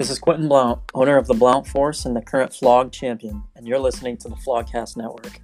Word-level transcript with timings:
This 0.00 0.08
is 0.08 0.18
Quentin 0.18 0.48
Blount, 0.48 0.80
owner 0.94 1.18
of 1.18 1.26
the 1.26 1.34
Blount 1.34 1.66
Force 1.66 2.06
and 2.06 2.16
the 2.16 2.22
current 2.22 2.54
Flog 2.54 2.90
champion, 2.90 3.42
and 3.54 3.68
you're 3.68 3.78
listening 3.78 4.16
to 4.16 4.30
the 4.30 4.34
Flogcast 4.34 4.96
Network. 4.96 5.42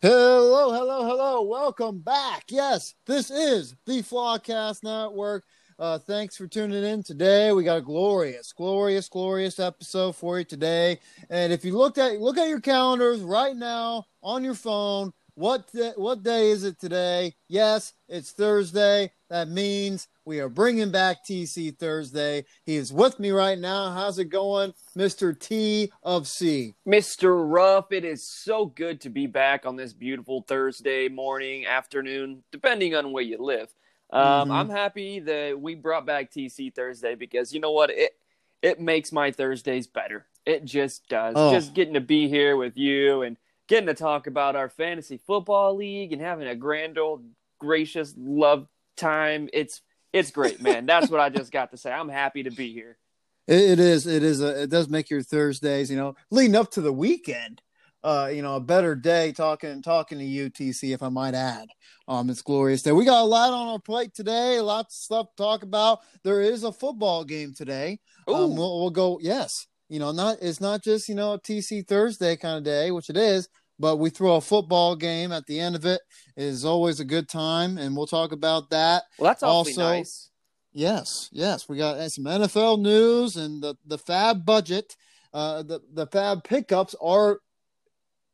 Hello, 0.00 0.72
hello, 0.72 1.04
hello. 1.04 1.42
Welcome 1.42 2.00
back. 2.00 2.46
Yes, 2.50 2.94
this 3.06 3.30
is 3.30 3.76
the 3.86 4.02
Flogcast 4.02 4.82
Network. 4.82 5.44
Uh, 5.78 5.98
thanks 5.98 6.36
for 6.36 6.48
tuning 6.48 6.82
in 6.82 7.04
today. 7.04 7.52
We 7.52 7.62
got 7.62 7.78
a 7.78 7.82
glorious, 7.82 8.52
glorious, 8.52 9.08
glorious 9.08 9.60
episode 9.60 10.16
for 10.16 10.40
you 10.40 10.44
today. 10.44 10.98
And 11.30 11.52
if 11.52 11.64
you 11.64 11.78
looked 11.78 11.98
at 11.98 12.20
look 12.20 12.38
at 12.38 12.48
your 12.48 12.60
calendars 12.60 13.20
right 13.20 13.54
now 13.54 14.04
on 14.20 14.42
your 14.42 14.54
phone, 14.54 15.12
what 15.34 15.70
what 15.96 16.22
day 16.22 16.50
is 16.50 16.64
it 16.64 16.78
today? 16.78 17.34
Yes, 17.48 17.94
it's 18.08 18.32
Thursday. 18.32 19.12
That 19.30 19.48
means 19.48 20.08
we 20.24 20.40
are 20.40 20.48
bringing 20.48 20.90
back 20.90 21.24
TC 21.24 21.76
Thursday. 21.76 22.44
He 22.64 22.76
is 22.76 22.92
with 22.92 23.18
me 23.18 23.30
right 23.30 23.58
now. 23.58 23.90
How's 23.90 24.18
it 24.18 24.26
going, 24.26 24.74
Mr. 24.96 25.38
T 25.38 25.90
of 26.02 26.28
C? 26.28 26.74
Mr. 26.86 27.42
Ruff, 27.50 27.92
it 27.92 28.04
is 28.04 28.28
so 28.28 28.66
good 28.66 29.00
to 29.00 29.10
be 29.10 29.26
back 29.26 29.64
on 29.64 29.76
this 29.76 29.92
beautiful 29.92 30.42
Thursday 30.42 31.08
morning, 31.08 31.66
afternoon, 31.66 32.42
depending 32.52 32.94
on 32.94 33.12
where 33.12 33.24
you 33.24 33.38
live. 33.38 33.72
Um, 34.10 34.22
mm-hmm. 34.22 34.52
I'm 34.52 34.68
happy 34.68 35.20
that 35.20 35.58
we 35.58 35.74
brought 35.74 36.04
back 36.04 36.30
TC 36.30 36.74
Thursday 36.74 37.14
because 37.14 37.54
you 37.54 37.60
know 37.60 37.72
what? 37.72 37.90
It 37.90 38.12
it 38.60 38.80
makes 38.80 39.12
my 39.12 39.30
Thursdays 39.30 39.86
better. 39.86 40.26
It 40.44 40.64
just 40.64 41.08
does. 41.08 41.34
Oh. 41.36 41.52
Just 41.52 41.74
getting 41.74 41.94
to 41.94 42.00
be 42.00 42.28
here 42.28 42.56
with 42.56 42.76
you 42.76 43.22
and 43.22 43.36
getting 43.72 43.86
to 43.86 43.94
talk 43.94 44.26
about 44.26 44.54
our 44.54 44.68
fantasy 44.68 45.18
football 45.26 45.74
league 45.74 46.12
and 46.12 46.20
having 46.20 46.46
a 46.46 46.54
grand 46.54 46.98
old 46.98 47.24
gracious 47.58 48.12
love 48.18 48.66
time. 48.98 49.48
It's 49.50 49.80
it's 50.12 50.30
great, 50.30 50.60
man. 50.60 50.84
That's 50.84 51.10
what 51.10 51.20
I 51.20 51.30
just 51.30 51.50
got 51.50 51.70
to 51.70 51.78
say. 51.78 51.90
I'm 51.90 52.10
happy 52.10 52.42
to 52.42 52.50
be 52.50 52.70
here. 52.70 52.98
it 53.46 53.80
is. 53.80 54.06
It 54.06 54.22
is. 54.22 54.42
A, 54.42 54.64
it 54.64 54.70
does 54.70 54.90
make 54.90 55.08
your 55.08 55.22
Thursdays, 55.22 55.90
you 55.90 55.96
know, 55.96 56.14
leading 56.30 56.54
up 56.54 56.70
to 56.72 56.82
the 56.82 56.92
weekend. 56.92 57.62
Uh, 58.04 58.30
you 58.30 58.42
know, 58.42 58.56
a 58.56 58.60
better 58.60 58.94
day 58.94 59.32
talking 59.32 59.80
talking 59.80 60.18
to 60.18 60.24
you, 60.24 60.50
TC, 60.50 60.92
if 60.92 61.02
I 61.02 61.08
might 61.08 61.34
add. 61.34 61.68
Um, 62.06 62.28
it's 62.28 62.42
glorious 62.42 62.82
day. 62.82 62.92
We 62.92 63.06
got 63.06 63.22
a 63.22 63.24
lot 63.24 63.54
on 63.54 63.68
our 63.68 63.78
plate 63.78 64.12
today, 64.12 64.60
lots 64.60 64.96
of 64.96 65.04
stuff 65.04 65.26
to 65.30 65.42
talk 65.42 65.62
about. 65.62 66.00
There 66.24 66.42
is 66.42 66.64
a 66.64 66.72
football 66.72 67.24
game 67.24 67.54
today. 67.54 68.00
Um, 68.28 68.54
we'll, 68.54 68.80
we'll 68.80 68.90
go. 68.90 69.18
Yes, 69.22 69.66
you 69.88 69.98
know, 69.98 70.10
not 70.10 70.38
it's 70.42 70.60
not 70.60 70.82
just 70.82 71.08
you 71.08 71.14
know 71.14 71.34
a 71.34 71.40
TC 71.40 71.86
Thursday 71.86 72.36
kind 72.36 72.58
of 72.58 72.64
day, 72.64 72.90
which 72.90 73.08
it 73.08 73.16
is, 73.16 73.48
but 73.78 73.96
we 73.96 74.10
throw 74.10 74.36
a 74.36 74.40
football 74.40 74.96
game 74.96 75.32
at 75.32 75.46
the 75.46 75.58
end 75.58 75.74
of 75.76 75.84
it. 75.84 76.00
It 76.36 76.44
is 76.44 76.64
always 76.64 77.00
a 77.00 77.04
good 77.04 77.28
time, 77.28 77.78
and 77.78 77.96
we'll 77.96 78.06
talk 78.06 78.32
about 78.32 78.70
that. 78.70 79.04
Well, 79.18 79.30
that's 79.30 79.42
also 79.42 79.80
nice. 79.80 80.30
Yes, 80.72 81.28
yes, 81.32 81.68
we 81.68 81.76
got 81.76 82.10
some 82.10 82.24
NFL 82.24 82.80
news 82.80 83.36
and 83.36 83.62
the 83.62 83.74
the 83.86 83.98
Fab 83.98 84.44
budget. 84.44 84.96
Uh, 85.32 85.62
the 85.62 85.80
the 85.92 86.06
Fab 86.06 86.44
pickups 86.44 86.94
are 87.00 87.40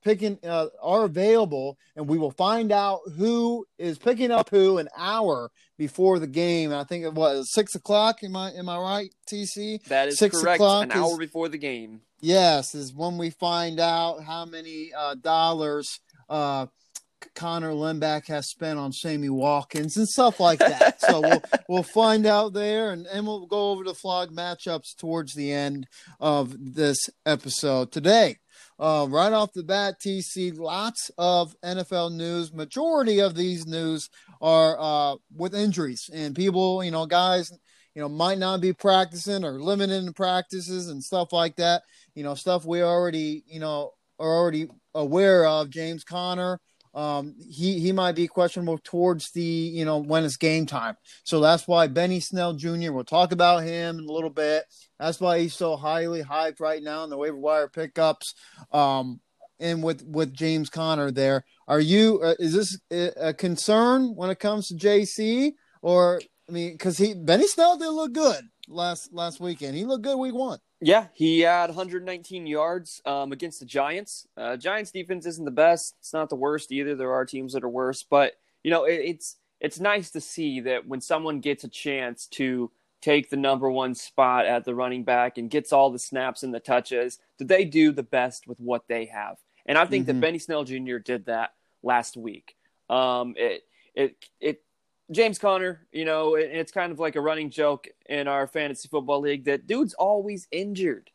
picking 0.04 0.38
uh, 0.44 0.66
are 0.80 1.04
available, 1.04 1.78
and 1.96 2.08
we 2.08 2.18
will 2.18 2.30
find 2.30 2.70
out 2.70 3.00
who 3.16 3.66
is 3.78 3.98
picking 3.98 4.30
up 4.30 4.50
who 4.50 4.78
an 4.78 4.88
hour 4.96 5.50
before 5.78 6.18
the 6.18 6.26
game. 6.26 6.72
I 6.72 6.84
think 6.84 7.04
it 7.04 7.14
was 7.14 7.50
six 7.52 7.74
o'clock. 7.74 8.22
Am 8.22 8.36
I 8.36 8.52
am 8.52 8.68
I 8.68 8.78
right, 8.78 9.14
TC? 9.30 9.82
That 9.84 10.08
is 10.08 10.18
six 10.18 10.38
correct. 10.38 10.56
O'clock 10.56 10.84
an 10.84 10.92
hour 10.92 11.12
is, 11.12 11.18
before 11.18 11.48
the 11.48 11.58
game. 11.58 12.02
Yes, 12.20 12.74
is 12.74 12.92
when 12.92 13.16
we 13.16 13.30
find 13.30 13.80
out 13.80 14.24
how 14.24 14.44
many 14.44 14.90
uh, 14.96 15.14
dollars 15.14 16.00
uh, 16.28 16.66
Connor 17.34 17.72
Limback 17.72 18.26
has 18.26 18.48
spent 18.48 18.78
on 18.78 18.92
Sammy 18.92 19.30
Watkins 19.30 19.96
and 19.96 20.08
stuff 20.08 20.40
like 20.40 20.58
that. 20.58 21.00
so 21.08 21.20
we'll 21.20 21.42
we'll 21.68 21.82
find 21.82 22.26
out 22.26 22.52
there, 22.52 22.90
and, 22.90 23.06
and 23.06 23.26
we'll 23.26 23.46
go 23.46 23.70
over 23.70 23.84
the 23.84 23.94
flog 23.94 24.32
matchups 24.32 24.96
towards 24.96 25.34
the 25.34 25.52
end 25.52 25.86
of 26.20 26.54
this 26.74 26.98
episode 27.24 27.92
today. 27.92 28.36
Uh, 28.78 29.06
right 29.10 29.32
off 29.32 29.52
the 29.52 29.62
bat, 29.62 29.98
TC, 30.00 30.56
lots 30.56 31.10
of 31.18 31.54
NFL 31.64 32.14
news. 32.14 32.52
Majority 32.52 33.20
of 33.20 33.34
these 33.34 33.66
news 33.66 34.08
are 34.40 34.76
uh, 34.78 35.16
with 35.34 35.54
injuries 35.54 36.08
and 36.12 36.34
people, 36.34 36.84
you 36.84 36.92
know, 36.92 37.04
guys, 37.04 37.50
you 37.94 38.02
know, 38.02 38.08
might 38.08 38.38
not 38.38 38.60
be 38.60 38.72
practicing 38.72 39.44
or 39.44 39.60
limited 39.60 40.04
in 40.04 40.12
practices 40.12 40.90
and 40.90 41.02
stuff 41.02 41.32
like 41.32 41.56
that. 41.56 41.82
You 42.14 42.22
know, 42.22 42.34
stuff 42.34 42.64
we 42.64 42.82
already, 42.82 43.42
you 43.48 43.58
know, 43.58 43.94
are 44.20 44.36
already 44.36 44.68
aware 44.94 45.44
of. 45.44 45.70
James 45.70 46.04
Conner, 46.04 46.60
um, 46.94 47.34
he 47.38 47.78
he 47.80 47.92
might 47.92 48.12
be 48.12 48.26
questionable 48.26 48.78
towards 48.82 49.30
the 49.32 49.42
you 49.42 49.84
know 49.84 49.98
when 49.98 50.24
it's 50.24 50.36
game 50.36 50.66
time. 50.66 50.96
So 51.24 51.40
that's 51.40 51.68
why 51.68 51.86
Benny 51.86 52.20
Snell 52.20 52.54
Jr. 52.54 52.92
We'll 52.92 53.04
talk 53.04 53.32
about 53.32 53.64
him 53.64 53.98
in 53.98 54.04
a 54.04 54.12
little 54.12 54.30
bit. 54.30 54.64
That's 54.98 55.20
why 55.20 55.40
he's 55.40 55.54
so 55.54 55.76
highly 55.76 56.22
hyped 56.22 56.60
right 56.60 56.82
now 56.82 57.04
in 57.04 57.10
the 57.10 57.16
waiver 57.16 57.36
wire 57.36 57.68
pickups. 57.68 58.34
Um, 58.72 59.20
and 59.60 59.82
with 59.82 60.04
with 60.06 60.32
James 60.32 60.70
Conner 60.70 61.10
there, 61.10 61.44
are 61.66 61.80
you 61.80 62.20
uh, 62.22 62.34
is 62.38 62.54
this 62.54 62.78
a 62.90 63.34
concern 63.34 64.14
when 64.14 64.30
it 64.30 64.38
comes 64.38 64.68
to 64.68 64.74
JC 64.74 65.52
or 65.82 66.20
I 66.48 66.52
mean 66.52 66.72
because 66.72 66.98
he 66.98 67.14
Benny 67.14 67.46
Snell 67.46 67.76
did 67.76 67.90
look 67.90 68.12
good 68.12 68.44
last 68.68 69.12
last 69.12 69.40
weekend. 69.40 69.76
He 69.76 69.84
looked 69.84 70.04
good 70.04 70.18
week 70.18 70.34
one. 70.34 70.58
Yeah, 70.80 71.06
he 71.12 71.40
had 71.40 71.70
119 71.70 72.46
yards 72.46 73.02
um, 73.04 73.32
against 73.32 73.58
the 73.60 73.66
Giants. 73.66 74.28
Uh, 74.36 74.56
Giants 74.56 74.92
defense 74.92 75.26
isn't 75.26 75.44
the 75.44 75.50
best. 75.50 75.96
It's 75.98 76.12
not 76.12 76.28
the 76.28 76.36
worst 76.36 76.70
either. 76.70 76.94
There 76.94 77.12
are 77.12 77.24
teams 77.24 77.52
that 77.54 77.64
are 77.64 77.68
worse, 77.68 78.04
but 78.04 78.34
you 78.62 78.70
know 78.70 78.84
it, 78.84 79.00
it's 79.04 79.36
it's 79.60 79.80
nice 79.80 80.10
to 80.12 80.20
see 80.20 80.60
that 80.60 80.86
when 80.86 81.00
someone 81.00 81.40
gets 81.40 81.64
a 81.64 81.68
chance 81.68 82.26
to 82.26 82.70
take 83.00 83.28
the 83.28 83.36
number 83.36 83.70
one 83.70 83.94
spot 83.94 84.46
at 84.46 84.64
the 84.64 84.74
running 84.74 85.04
back 85.04 85.38
and 85.38 85.50
gets 85.50 85.72
all 85.72 85.90
the 85.90 85.98
snaps 85.98 86.42
and 86.42 86.54
the 86.54 86.60
touches, 86.60 87.18
that 87.38 87.48
they 87.48 87.64
do 87.64 87.92
the 87.92 88.02
best 88.02 88.46
with 88.46 88.58
what 88.60 88.86
they 88.88 89.06
have. 89.06 89.36
And 89.66 89.78
I 89.78 89.84
think 89.84 90.06
mm-hmm. 90.06 90.20
that 90.20 90.20
Benny 90.20 90.38
Snell 90.38 90.64
Jr. 90.64 90.98
did 90.98 91.26
that 91.26 91.54
last 91.82 92.16
week. 92.16 92.54
Um, 92.88 93.34
it 93.36 93.62
it 93.94 94.16
it 94.40 94.62
James 95.10 95.38
Conner, 95.38 95.86
you 95.92 96.04
know, 96.04 96.34
it, 96.34 96.50
it's 96.52 96.72
kind 96.72 96.92
of 96.92 96.98
like 96.98 97.16
a 97.16 97.20
running 97.20 97.50
joke 97.50 97.88
in 98.06 98.28
our 98.28 98.46
fantasy 98.46 98.88
football 98.88 99.20
league 99.20 99.44
that 99.44 99.66
dude's 99.66 99.94
always 99.94 100.46
injured. 100.50 101.10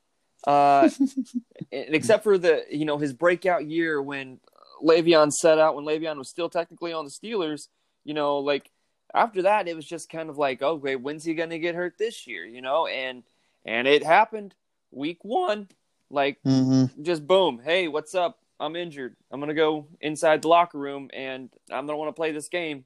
Uh, 0.46 0.90
except 1.72 2.24
for 2.24 2.38
the 2.38 2.66
you 2.70 2.84
know 2.84 2.98
his 2.98 3.14
breakout 3.14 3.66
year 3.66 4.02
when 4.02 4.40
Le'Veon 4.84 5.32
set 5.32 5.58
out 5.58 5.76
when 5.76 5.86
Le'Veon 5.86 6.18
was 6.18 6.30
still 6.30 6.50
technically 6.50 6.92
on 6.92 7.06
the 7.06 7.12
Steelers. 7.12 7.70
You 8.04 8.14
know, 8.14 8.40
like 8.40 8.70
after 9.14 9.44
that, 9.44 9.68
it 9.68 9.76
was 9.76 9.86
just 9.86 10.10
kind 10.10 10.30
of 10.30 10.38
like, 10.38 10.62
oh 10.62 10.74
okay, 10.74 10.96
when's 10.96 11.24
he 11.24 11.34
gonna 11.34 11.60
get 11.60 11.76
hurt 11.76 11.98
this 11.98 12.28
year? 12.28 12.46
You 12.46 12.62
know, 12.62 12.88
and 12.88 13.24
and 13.66 13.88
it 13.88 14.04
happened 14.04 14.54
week 14.92 15.24
one, 15.24 15.70
like 16.10 16.40
mm-hmm. 16.46 17.04
just 17.04 17.26
boom, 17.26 17.62
hey, 17.64 17.88
what's 17.88 18.14
up? 18.14 18.40
I'm 18.60 18.76
injured. 18.76 19.16
I'm 19.32 19.40
gonna 19.40 19.54
go 19.54 19.88
inside 20.02 20.42
the 20.42 20.48
locker 20.50 20.78
room, 20.78 21.10
and 21.14 21.50
I'm 21.72 21.86
gonna 21.86 21.98
want 21.98 22.10
to 22.10 22.20
play 22.20 22.32
this 22.32 22.50
game. 22.50 22.84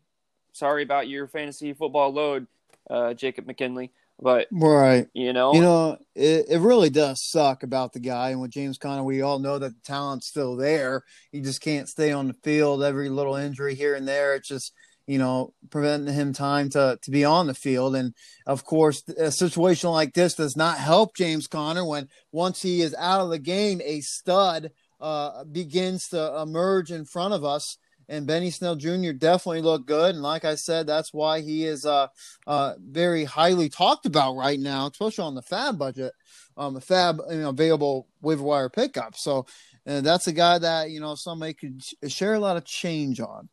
Sorry 0.57 0.83
about 0.83 1.07
your 1.07 1.27
fantasy 1.27 1.73
football 1.73 2.11
load, 2.11 2.47
uh, 2.89 3.13
Jacob 3.13 3.45
McKinley. 3.45 3.91
But 4.19 4.47
right, 4.51 5.07
you 5.13 5.31
know, 5.31 5.53
you 5.53 5.61
know, 5.61 5.97
it, 6.15 6.45
it 6.49 6.59
really 6.59 6.89
does 6.89 7.23
suck 7.29 7.61
about 7.61 7.93
the 7.93 7.99
guy. 7.99 8.31
And 8.31 8.41
with 8.41 8.49
James 8.49 8.79
Conner, 8.79 9.03
we 9.03 9.21
all 9.21 9.37
know 9.37 9.59
that 9.59 9.69
the 9.69 9.81
talent's 9.83 10.27
still 10.27 10.55
there. 10.55 11.03
He 11.31 11.41
just 11.41 11.61
can't 11.61 11.87
stay 11.87 12.11
on 12.11 12.27
the 12.27 12.33
field. 12.33 12.83
Every 12.83 13.09
little 13.09 13.35
injury 13.35 13.75
here 13.75 13.93
and 13.93 14.07
there, 14.07 14.33
it's 14.33 14.47
just 14.47 14.73
you 15.07 15.17
know, 15.17 15.53
preventing 15.69 16.13
him 16.13 16.33
time 16.33 16.69
to 16.69 16.99
to 17.01 17.11
be 17.11 17.23
on 17.23 17.47
the 17.47 17.53
field. 17.53 17.95
And 17.95 18.13
of 18.45 18.65
course, 18.65 19.01
a 19.17 19.31
situation 19.31 19.89
like 19.89 20.13
this 20.13 20.35
does 20.35 20.55
not 20.55 20.77
help 20.77 21.15
James 21.15 21.47
Conner 21.47 21.85
when 21.85 22.09
once 22.31 22.61
he 22.61 22.81
is 22.81 22.93
out 22.99 23.21
of 23.21 23.29
the 23.29 23.39
game, 23.39 23.81
a 23.83 24.01
stud 24.01 24.71
uh, 24.99 25.45
begins 25.45 26.07
to 26.09 26.41
emerge 26.41 26.91
in 26.91 27.05
front 27.05 27.33
of 27.33 27.45
us. 27.45 27.77
And 28.09 28.25
Benny 28.25 28.51
Snell 28.51 28.75
Jr. 28.75 29.11
definitely 29.11 29.61
looked 29.61 29.85
good, 29.85 30.15
and 30.15 30.23
like 30.23 30.45
I 30.45 30.55
said, 30.55 30.87
that's 30.87 31.13
why 31.13 31.41
he 31.41 31.65
is 31.65 31.85
uh, 31.85 32.07
uh, 32.45 32.75
very 32.79 33.25
highly 33.25 33.67
talked 33.67 34.05
about 34.05 34.35
right 34.35 34.59
now, 34.59 34.87
especially 34.87 35.25
on 35.25 35.35
the 35.35 35.41
Fab 35.41 35.77
budget, 35.77 36.13
um, 36.55 36.79
Fab 36.79 37.19
you 37.29 37.37
know, 37.37 37.49
available 37.49 38.07
waiver 38.21 38.43
wire 38.43 38.69
pickup. 38.69 39.15
So 39.17 39.45
uh, 39.85 40.01
that's 40.01 40.27
a 40.27 40.33
guy 40.33 40.57
that 40.57 40.89
you 40.89 40.99
know 40.99 41.15
somebody 41.15 41.53
could 41.53 41.81
share 42.07 42.35
a 42.35 42.39
lot 42.39 42.57
of 42.57 42.65
change 42.65 43.19
on. 43.19 43.49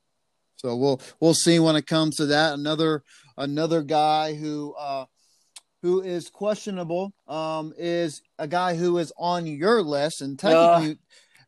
So 0.56 0.76
we'll 0.76 1.00
we'll 1.20 1.34
see 1.34 1.58
when 1.58 1.76
it 1.76 1.86
comes 1.86 2.16
to 2.16 2.26
that. 2.26 2.54
Another 2.54 3.02
another 3.36 3.82
guy 3.82 4.34
who 4.34 4.74
uh, 4.78 5.06
who 5.82 6.00
is 6.00 6.30
questionable 6.30 7.12
um, 7.28 7.74
is 7.76 8.22
a 8.38 8.48
guy 8.48 8.74
who 8.74 8.96
is 8.96 9.12
on 9.18 9.46
your 9.46 9.82
list, 9.82 10.22
and 10.22 10.38
technically, 10.38 10.96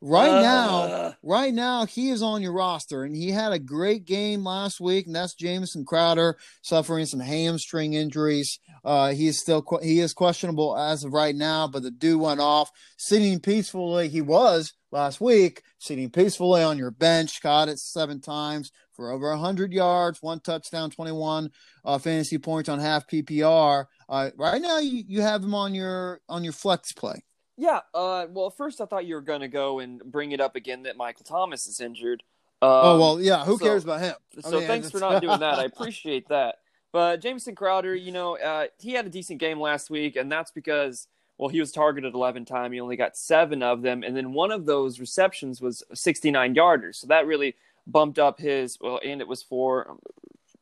right 0.01 0.29
Uh. 0.31 0.43
now, 0.43 1.15
right 1.23 1.53
now 1.55 1.87
he 1.87 2.11
is 2.11 2.23
on 2.23 2.43
your 2.43 2.53
roster, 2.53 3.05
and 3.05 3.15
he 3.17 3.31
had 3.31 3.53
a 3.53 3.59
great 3.59 4.05
game 4.05 4.45
last 4.45 4.81
week, 4.81 5.07
and 5.07 5.15
that's 5.15 5.35
Jamison 5.35 5.85
Crowder 5.85 6.37
suffering 6.63 7.07
some 7.07 7.21
hamstring 7.21 7.95
injuries. 7.95 8.59
Uh, 8.85 9.13
he 9.13 9.27
is 9.27 9.41
still 9.41 9.65
he 9.83 10.01
is 10.01 10.13
questionable 10.13 10.77
as 10.77 11.05
of 11.05 11.13
right 11.13 11.35
now, 11.35 11.67
but 11.67 11.83
the 11.83 11.91
dude 11.91 12.21
went 12.21 12.41
off 12.41 12.71
sitting 12.97 13.41
peacefully. 13.41 14.09
He 14.09 14.21
was 14.21 14.73
last 14.93 15.21
week 15.21 15.63
sitting 15.79 16.11
peacefully 16.11 16.63
on 16.63 16.79
your 16.79 16.91
bench, 16.91 17.43
caught 17.43 17.69
it 17.69 17.79
seven 17.79 18.21
times 18.21 18.71
for 18.93 19.11
over 19.11 19.35
hundred 19.37 19.73
yards, 19.73 20.23
one 20.23 20.41
touchdown, 20.41 20.91
twenty 20.91 21.13
one 21.13 21.51
uh, 21.85 21.99
fantasy 21.99 22.39
points 22.39 22.69
on 22.69 22.79
half 22.79 23.07
PPR. 23.09 23.87
Uh, 24.09 24.31
right 24.37 24.63
now, 24.63 24.79
you, 24.79 25.03
you 25.07 25.21
have 25.21 25.43
him 25.43 25.55
on 25.55 25.75
your 25.75 26.21
on 26.29 26.45
your 26.45 26.53
flex 26.53 26.93
play. 26.93 27.25
Yeah. 27.57 27.81
Uh, 27.95 28.27
well, 28.31 28.51
first 28.51 28.81
I 28.81 28.87
thought 28.87 29.07
you 29.07 29.15
were 29.15 29.21
going 29.21 29.41
to 29.41 29.49
go 29.49 29.79
and 29.79 30.01
bring 30.05 30.33
it 30.33 30.41
up 30.41 30.57
again 30.57 30.83
that 30.85 30.97
Michael 30.97 31.25
Thomas 31.25 31.67
is 31.67 31.81
injured. 31.81 32.23
Um, 32.63 32.71
oh 32.71 32.99
well, 32.99 33.21
yeah. 33.21 33.45
Who 33.45 33.59
so- 33.59 33.65
cares 33.65 33.85
about 33.85 34.01
him? 34.01 34.15
I 34.39 34.49
So 34.49 34.59
mean, 34.59 34.67
thanks 34.67 34.91
for 34.91 34.99
not 35.01 35.21
doing 35.23 35.41
that. 35.41 35.59
I 35.59 35.65
appreciate 35.73 36.29
that. 36.29 36.57
But 36.93 37.21
Jamison 37.21 37.55
Crowder, 37.55 37.95
you 37.95 38.13
know, 38.13 38.39
uh, 38.39 38.67
he 38.79 38.93
had 38.93 39.07
a 39.07 39.11
decent 39.11 39.39
game 39.41 39.61
last 39.61 39.91
week, 39.91 40.17
and 40.17 40.33
that's 40.33 40.51
because, 40.51 41.09
well, 41.37 41.49
he 41.51 41.61
was 41.61 41.71
targeted 41.71 42.15
11 42.15 42.47
times. 42.47 42.73
He 42.73 42.81
only 42.81 42.97
got 42.97 43.17
seven 43.19 43.63
of 43.63 43.83
them, 43.83 44.03
and 44.03 44.17
then 44.17 44.33
one 44.33 44.51
of 44.51 44.65
those 44.65 44.99
receptions 44.99 45.61
was 45.61 45.83
69 45.93 46.55
yarders. 46.55 46.95
So 46.97 47.07
that 47.09 47.27
really 47.27 47.55
bumped 47.87 48.19
up 48.19 48.41
his. 48.41 48.79
Well, 48.81 49.01
and 49.05 49.21
it 49.21 49.29
was 49.29 49.43
for, 49.43 49.91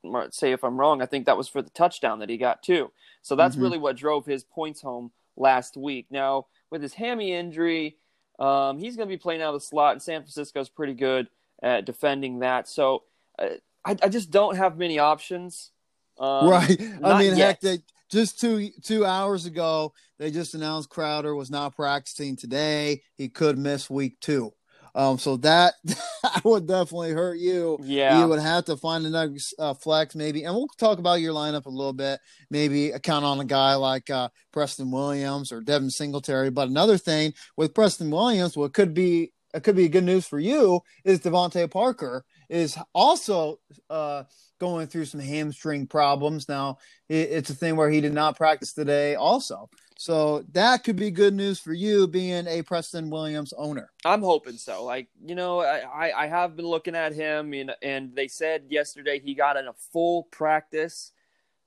um, 0.04 0.28
say 0.30 0.50
if 0.52 0.64
I'm 0.64 0.76
wrong, 0.76 1.00
I 1.02 1.06
think 1.06 1.26
that 1.26 1.36
was 1.36 1.46
for 1.48 1.62
the 1.62 1.70
touchdown 1.70 2.18
that 2.18 2.28
he 2.28 2.36
got 2.36 2.62
too. 2.62 2.90
So 3.22 3.36
that's 3.36 3.54
Mhm. 3.56 3.62
really 3.62 3.78
what 3.78 3.96
drove 3.96 4.26
his 4.26 4.42
points 4.42 4.80
home 4.82 5.12
last 5.36 5.76
week. 5.76 6.06
Now 6.10 6.46
with 6.74 6.82
his 6.82 6.92
hammy 6.92 7.32
injury, 7.32 7.98
um, 8.40 8.78
he's 8.78 8.96
going 8.96 9.08
to 9.08 9.14
be 9.14 9.16
playing 9.16 9.40
out 9.40 9.54
of 9.54 9.60
the 9.60 9.64
slot, 9.64 9.92
and 9.92 10.02
San 10.02 10.22
Francisco's 10.22 10.68
pretty 10.68 10.94
good 10.94 11.28
at 11.62 11.84
defending 11.84 12.40
that. 12.40 12.68
So 12.68 13.04
uh, 13.38 13.50
I, 13.84 13.96
I 14.02 14.08
just 14.08 14.32
don't 14.32 14.56
have 14.56 14.76
many 14.76 14.98
options. 14.98 15.70
Um, 16.18 16.48
right. 16.48 16.76
I 17.04 17.18
mean, 17.20 17.36
yet. 17.36 17.46
heck, 17.46 17.60
they 17.60 17.78
just 18.10 18.40
two 18.40 18.70
two 18.82 19.06
hours 19.06 19.46
ago 19.46 19.92
they 20.18 20.32
just 20.32 20.54
announced 20.54 20.88
Crowder 20.88 21.36
was 21.36 21.48
not 21.48 21.76
practicing 21.76 22.34
today. 22.34 23.02
He 23.14 23.28
could 23.28 23.56
miss 23.56 23.88
week 23.88 24.18
two. 24.18 24.52
Um, 24.94 25.18
so 25.18 25.36
that 25.38 25.74
that 25.84 26.42
would 26.44 26.66
definitely 26.66 27.12
hurt 27.12 27.38
you. 27.38 27.78
Yeah. 27.82 28.20
You 28.20 28.28
would 28.28 28.40
have 28.40 28.66
to 28.66 28.76
find 28.76 29.04
another 29.06 29.34
uh, 29.58 29.74
flex, 29.74 30.14
maybe, 30.14 30.44
and 30.44 30.54
we'll 30.54 30.68
talk 30.78 30.98
about 30.98 31.20
your 31.20 31.34
lineup 31.34 31.66
a 31.66 31.70
little 31.70 31.92
bit. 31.92 32.20
Maybe 32.50 32.92
count 33.02 33.24
on 33.24 33.40
a 33.40 33.44
guy 33.44 33.74
like 33.74 34.08
uh, 34.10 34.28
Preston 34.52 34.90
Williams 34.90 35.50
or 35.50 35.60
Devin 35.60 35.90
Singletary. 35.90 36.50
But 36.50 36.68
another 36.68 36.98
thing 36.98 37.34
with 37.56 37.74
Preston 37.74 38.10
Williams, 38.10 38.56
what 38.56 38.72
could 38.72 38.94
be 38.94 39.32
it 39.54 39.62
could 39.62 39.76
be 39.76 39.88
good 39.88 40.04
news 40.04 40.26
for 40.26 40.40
you 40.40 40.80
is 41.04 41.20
DeVante 41.20 41.70
Parker 41.70 42.24
is 42.48 42.76
also 42.92 43.60
uh, 43.88 44.24
going 44.58 44.86
through 44.86 45.04
some 45.04 45.20
hamstring 45.20 45.86
problems. 45.86 46.48
Now 46.48 46.78
it, 47.08 47.30
it's 47.30 47.50
a 47.50 47.54
thing 47.54 47.76
where 47.76 47.90
he 47.90 48.00
did 48.00 48.12
not 48.12 48.36
practice 48.36 48.72
today, 48.72 49.14
also. 49.14 49.68
So 50.04 50.44
that 50.52 50.84
could 50.84 50.96
be 50.96 51.10
good 51.10 51.32
news 51.32 51.58
for 51.58 51.72
you, 51.72 52.06
being 52.06 52.46
a 52.46 52.60
Preston 52.60 53.08
Williams 53.08 53.54
owner. 53.56 53.90
I'm 54.04 54.20
hoping 54.20 54.58
so. 54.58 54.84
Like 54.84 55.08
you 55.24 55.34
know, 55.34 55.60
I, 55.60 56.12
I- 56.14 56.26
have 56.26 56.56
been 56.56 56.66
looking 56.66 56.94
at 56.94 57.14
him, 57.14 57.54
and 57.54 57.74
and 57.80 58.14
they 58.14 58.28
said 58.28 58.64
yesterday 58.68 59.18
he 59.18 59.32
got 59.34 59.56
in 59.56 59.66
a 59.66 59.72
full 59.72 60.24
practice. 60.24 61.12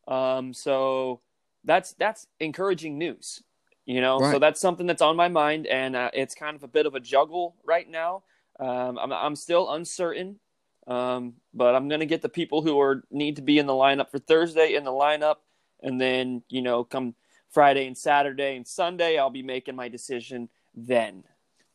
Um, 0.07 0.53
so 0.53 1.21
that's 1.63 1.93
that's 1.93 2.27
encouraging 2.39 2.99
news. 2.99 3.41
You 3.87 4.01
know, 4.01 4.19
so 4.33 4.37
that's 4.37 4.61
something 4.61 4.85
that's 4.85 5.01
on 5.01 5.15
my 5.15 5.29
mind, 5.29 5.65
and 5.65 5.95
uh, 5.95 6.11
it's 6.13 6.35
kind 6.35 6.55
of 6.55 6.61
a 6.61 6.67
bit 6.67 6.85
of 6.85 6.93
a 6.93 6.99
juggle 6.99 7.55
right 7.65 7.89
now. 7.89 8.21
Um, 8.59 8.99
I'm 8.99 9.11
I'm 9.11 9.35
still 9.35 9.71
uncertain, 9.73 10.39
um, 10.85 11.33
but 11.55 11.73
I'm 11.73 11.87
gonna 11.87 12.05
get 12.05 12.21
the 12.21 12.29
people 12.29 12.61
who 12.61 12.79
are 12.81 13.03
need 13.09 13.37
to 13.37 13.41
be 13.41 13.57
in 13.57 13.65
the 13.65 13.73
lineup 13.73 14.11
for 14.11 14.19
Thursday 14.19 14.75
in 14.75 14.83
the 14.83 14.91
lineup, 14.91 15.37
and 15.81 15.99
then 15.99 16.43
you 16.49 16.61
know, 16.61 16.83
come 16.83 17.15
Friday 17.51 17.87
and 17.87 17.97
Saturday 17.97 18.55
and 18.55 18.67
Sunday, 18.67 19.17
I'll 19.17 19.29
be 19.29 19.43
making 19.43 19.75
my 19.75 19.89
decision 19.89 20.49
then. 20.75 21.23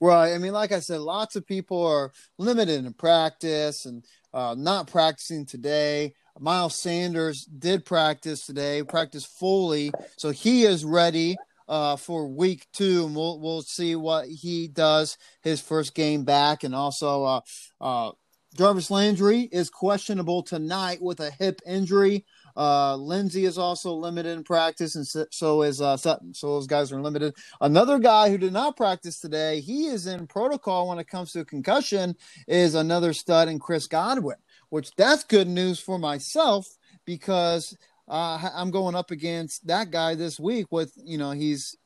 Right. 0.00 0.34
I 0.34 0.38
mean, 0.38 0.52
like 0.52 0.72
I 0.72 0.80
said, 0.80 1.00
lots 1.00 1.36
of 1.36 1.46
people 1.46 1.86
are 1.86 2.12
limited 2.36 2.84
in 2.84 2.92
practice 2.92 3.86
and 3.86 4.04
uh, 4.34 4.56
not 4.58 4.88
practicing 4.88 5.46
today. 5.46 6.14
Miles 6.40 6.74
Sanders 6.74 7.44
did 7.44 7.84
practice 7.84 8.46
today, 8.46 8.82
practice 8.82 9.24
fully, 9.24 9.92
so 10.16 10.30
he 10.30 10.64
is 10.64 10.84
ready 10.84 11.36
uh, 11.68 11.96
for 11.96 12.26
week 12.26 12.66
two, 12.72 13.06
and 13.06 13.14
we'll 13.14 13.38
we'll 13.38 13.62
see 13.62 13.94
what 13.94 14.26
he 14.26 14.66
does 14.66 15.18
his 15.42 15.60
first 15.60 15.94
game 15.94 16.24
back, 16.24 16.64
and 16.64 16.74
also 16.74 17.24
uh, 17.24 17.40
uh, 17.80 18.10
Jarvis 18.56 18.90
Landry 18.90 19.42
is 19.52 19.70
questionable 19.70 20.42
tonight 20.42 21.00
with 21.00 21.20
a 21.20 21.30
hip 21.30 21.60
injury. 21.66 22.24
Uh, 22.56 22.96
Lindsay 22.96 23.44
is 23.44 23.58
also 23.58 23.92
limited 23.92 24.36
in 24.36 24.44
practice, 24.44 24.94
and 24.96 25.06
so, 25.30 25.62
is 25.62 25.80
uh, 25.80 25.96
Sutton. 25.96 26.34
So 26.34 26.54
those 26.54 26.66
guys 26.66 26.92
are 26.92 27.00
limited. 27.00 27.34
Another 27.60 27.98
guy 27.98 28.30
who 28.30 28.38
did 28.38 28.52
not 28.52 28.76
practice 28.76 29.20
today, 29.20 29.60
he 29.60 29.86
is 29.86 30.06
in 30.06 30.26
protocol 30.26 30.88
when 30.88 30.98
it 30.98 31.08
comes 31.08 31.32
to 31.32 31.44
concussion, 31.44 32.16
is 32.46 32.74
another 32.74 33.12
stud 33.12 33.48
in 33.48 33.58
Chris 33.58 33.86
Godwin, 33.86 34.36
which 34.70 34.90
that's 34.96 35.24
good 35.24 35.48
news 35.48 35.80
for 35.80 35.98
myself 35.98 36.66
because 37.04 37.76
uh, 38.08 38.50
I'm 38.54 38.70
going 38.70 38.94
up 38.94 39.10
against 39.10 39.66
that 39.66 39.90
guy 39.90 40.14
this 40.14 40.38
week 40.38 40.66
with, 40.70 40.92
you 40.96 41.18
know, 41.18 41.30
he's 41.30 41.76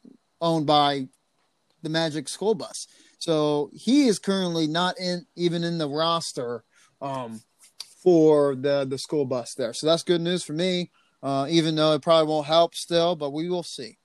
owned 0.41 0.67
by 0.67 1.09
the 1.83 1.89
Magic 1.89 2.29
School 2.29 2.55
Bus. 2.55 2.87
So 3.19 3.71
he 3.73 4.07
is 4.09 4.19
currently 4.19 4.67
not 4.67 4.99
in 4.99 5.27
even 5.37 5.65
in 5.65 5.79
the 5.79 5.89
roster 5.89 6.65
um, 7.01 7.41
for 8.03 8.55
the 8.55 8.85
the 8.85 8.99
school 8.99 9.25
bus 9.25 9.55
there. 9.55 9.73
So 9.73 9.87
that's 9.87 10.03
good 10.03 10.21
news 10.21 10.45
for 10.45 10.53
me. 10.53 10.91
Uh, 11.23 11.47
even 11.49 11.75
though 11.75 11.95
it 11.95 12.03
probably 12.03 12.29
won't 12.29 12.47
help 12.47 12.75
still, 12.75 13.17
but 13.17 13.33
we 13.33 13.49
will 13.49 13.63
see. 13.63 13.99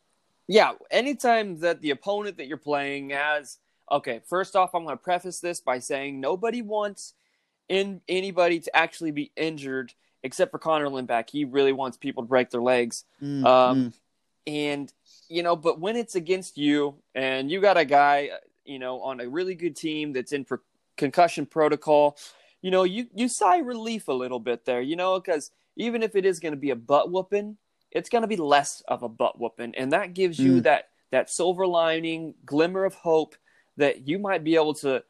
Yeah, 0.48 0.72
anytime 0.90 1.60
that 1.60 1.82
the 1.82 1.92
opponent 1.92 2.38
that 2.38 2.48
you're 2.48 2.58
playing 2.58 3.12
has 3.12 3.60
okay, 3.92 4.22
first 4.26 4.56
off, 4.56 4.74
I'm 4.74 4.86
going 4.86 4.98
to 4.98 5.04
preface 5.04 5.40
this 5.40 5.60
by 5.60 5.80
saying 5.80 6.20
nobody 6.20 6.62
wants 6.62 7.14
in 7.68 8.02
anybody 8.08 8.60
to 8.62 8.76
actually 8.76 9.12
be 9.12 9.32
injured 9.36 9.94
except 10.24 10.52
for 10.52 10.60
Connor 10.60 10.88
Lindback. 10.88 11.30
He 11.30 11.46
really 11.46 11.74
wants 11.74 11.98
people 11.98 12.24
to 12.24 12.28
break 12.28 12.50
their 12.50 12.62
legs. 12.62 13.04
Mm, 13.22 13.46
Um, 13.46 13.78
mm. 13.78 13.94
And 14.48 14.94
you 15.30 15.44
know, 15.44 15.56
but 15.56 15.80
when 15.80 15.96
it's 15.96 16.16
against 16.16 16.58
you 16.58 16.96
and 17.14 17.52
you 17.52 17.62
got 17.62 17.78
a 17.78 17.86
guy, 17.86 18.32
you 18.66 18.80
know, 18.80 19.02
on 19.02 19.20
a 19.20 19.30
really 19.30 19.54
good 19.54 19.76
team 19.76 20.14
that's 20.14 20.32
in 20.32 20.46
pro- 20.46 20.58
concussion 20.98 21.46
protocol, 21.46 22.18
you 22.62 22.72
know, 22.72 22.84
you 22.84 23.08
you 23.14 23.28
sigh 23.28 23.60
relief 23.60 24.08
a 24.08 24.14
little 24.14 24.40
bit 24.40 24.66
there, 24.66 24.82
you 24.82 24.96
know, 24.96 25.20
because 25.20 25.52
even 25.76 26.04
if 26.04 26.16
it 26.16 26.26
is 26.26 26.40
going 26.40 26.54
to 26.54 26.60
be 26.60 26.70
a 26.72 26.76
butt 26.76 27.12
whooping, 27.12 27.58
it's 27.92 28.10
going 28.10 28.22
to 28.22 28.28
be 28.28 28.38
less 28.38 28.82
of 28.88 29.04
a 29.04 29.10
butt 29.10 29.40
whooping, 29.40 29.76
and 29.76 29.94
that 29.94 30.14
gives 30.14 30.40
you 30.40 30.60
Mm. 30.60 30.64
that 30.64 30.90
that 31.12 31.30
silver 31.30 31.68
lining, 31.68 32.34
glimmer 32.46 32.86
of 32.86 32.94
hope 32.94 33.36
that 33.78 34.08
you 34.08 34.20
might 34.20 34.44
be 34.44 34.56
able 34.56 34.74
to 34.76 35.04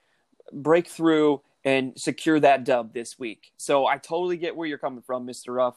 break 0.51 0.87
through 0.87 1.41
and 1.63 1.93
secure 1.95 2.39
that 2.39 2.63
dub 2.63 2.93
this 2.93 3.19
week. 3.19 3.51
So 3.57 3.85
I 3.85 3.97
totally 3.97 4.37
get 4.37 4.55
where 4.55 4.67
you're 4.67 4.77
coming 4.79 5.03
from, 5.03 5.25
Mister 5.25 5.53
Ruff. 5.53 5.75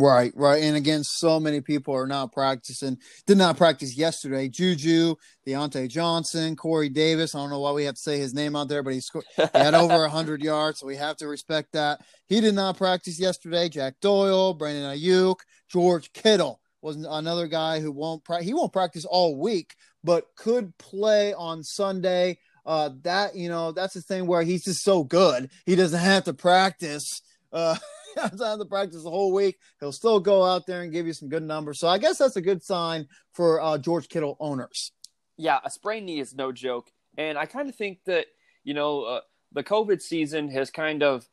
Right, 0.00 0.32
right. 0.34 0.62
And 0.62 0.78
again, 0.78 1.04
so 1.04 1.38
many 1.38 1.60
people 1.60 1.94
are 1.94 2.06
not 2.06 2.32
practicing, 2.32 2.96
did 3.26 3.36
not 3.36 3.58
practice 3.58 3.98
yesterday. 3.98 4.48
Juju, 4.48 5.14
Diontae 5.46 5.90
Johnson, 5.90 6.56
Corey 6.56 6.88
Davis. 6.88 7.34
I 7.34 7.38
don't 7.38 7.50
know 7.50 7.60
why 7.60 7.72
we 7.72 7.84
have 7.84 7.96
to 7.96 8.00
say 8.00 8.16
his 8.18 8.32
name 8.32 8.56
out 8.56 8.68
there, 8.68 8.82
but 8.82 8.94
he, 8.94 9.00
scored, 9.02 9.26
he 9.36 9.44
had 9.52 9.74
over 9.74 9.98
100 9.98 10.42
yards, 10.42 10.80
so 10.80 10.86
we 10.86 10.96
have 10.96 11.16
to 11.16 11.28
respect 11.28 11.72
that. 11.72 12.00
He 12.28 12.40
did 12.40 12.54
not 12.54 12.78
practice 12.78 13.20
yesterday. 13.20 13.68
Jack 13.68 13.96
Doyle, 14.00 14.54
Brandon 14.54 14.84
Aiyuk, 14.84 15.36
George 15.68 16.10
Kittle 16.14 16.62
was 16.80 16.96
another 16.96 17.46
guy 17.46 17.80
who 17.80 17.92
won't 17.92 18.24
pra- 18.24 18.42
he 18.42 18.54
won't 18.54 18.72
practice 18.72 19.04
all 19.04 19.38
week, 19.38 19.74
but 20.02 20.24
could 20.34 20.76
play 20.78 21.34
on 21.34 21.62
Sunday. 21.62 22.38
Uh, 22.64 22.88
that 23.02 23.36
you 23.36 23.50
know, 23.50 23.70
that's 23.70 23.92
the 23.92 24.00
thing 24.00 24.26
where 24.26 24.42
he's 24.42 24.64
just 24.64 24.82
so 24.82 25.04
good, 25.04 25.50
he 25.66 25.76
doesn't 25.76 26.00
have 26.00 26.24
to 26.24 26.32
practice. 26.32 27.20
Uh, 27.52 27.76
doesn't 28.16 28.46
have 28.46 28.58
to 28.58 28.64
practice 28.64 29.02
the 29.02 29.10
whole 29.10 29.32
week. 29.32 29.58
He'll 29.80 29.92
still 29.92 30.20
go 30.20 30.44
out 30.44 30.66
there 30.66 30.82
and 30.82 30.92
give 30.92 31.06
you 31.06 31.12
some 31.12 31.28
good 31.28 31.42
numbers. 31.42 31.78
So 31.78 31.88
I 31.88 31.98
guess 31.98 32.18
that's 32.18 32.36
a 32.36 32.40
good 32.40 32.62
sign 32.62 33.06
for 33.32 33.60
uh, 33.60 33.78
George 33.78 34.08
Kittle 34.08 34.36
owners. 34.40 34.92
yeah, 35.36 35.58
a 35.64 35.70
sprained 35.70 36.06
knee 36.06 36.20
is 36.20 36.34
no 36.34 36.52
joke. 36.52 36.90
And 37.16 37.38
I 37.38 37.46
kind 37.46 37.68
of 37.68 37.74
think 37.74 38.00
that, 38.04 38.26
you 38.62 38.74
know, 38.74 39.02
uh, 39.02 39.20
the 39.52 39.64
COVID 39.64 40.00
season 40.02 40.50
has 40.50 40.70
kind 40.70 41.02
of 41.02 41.28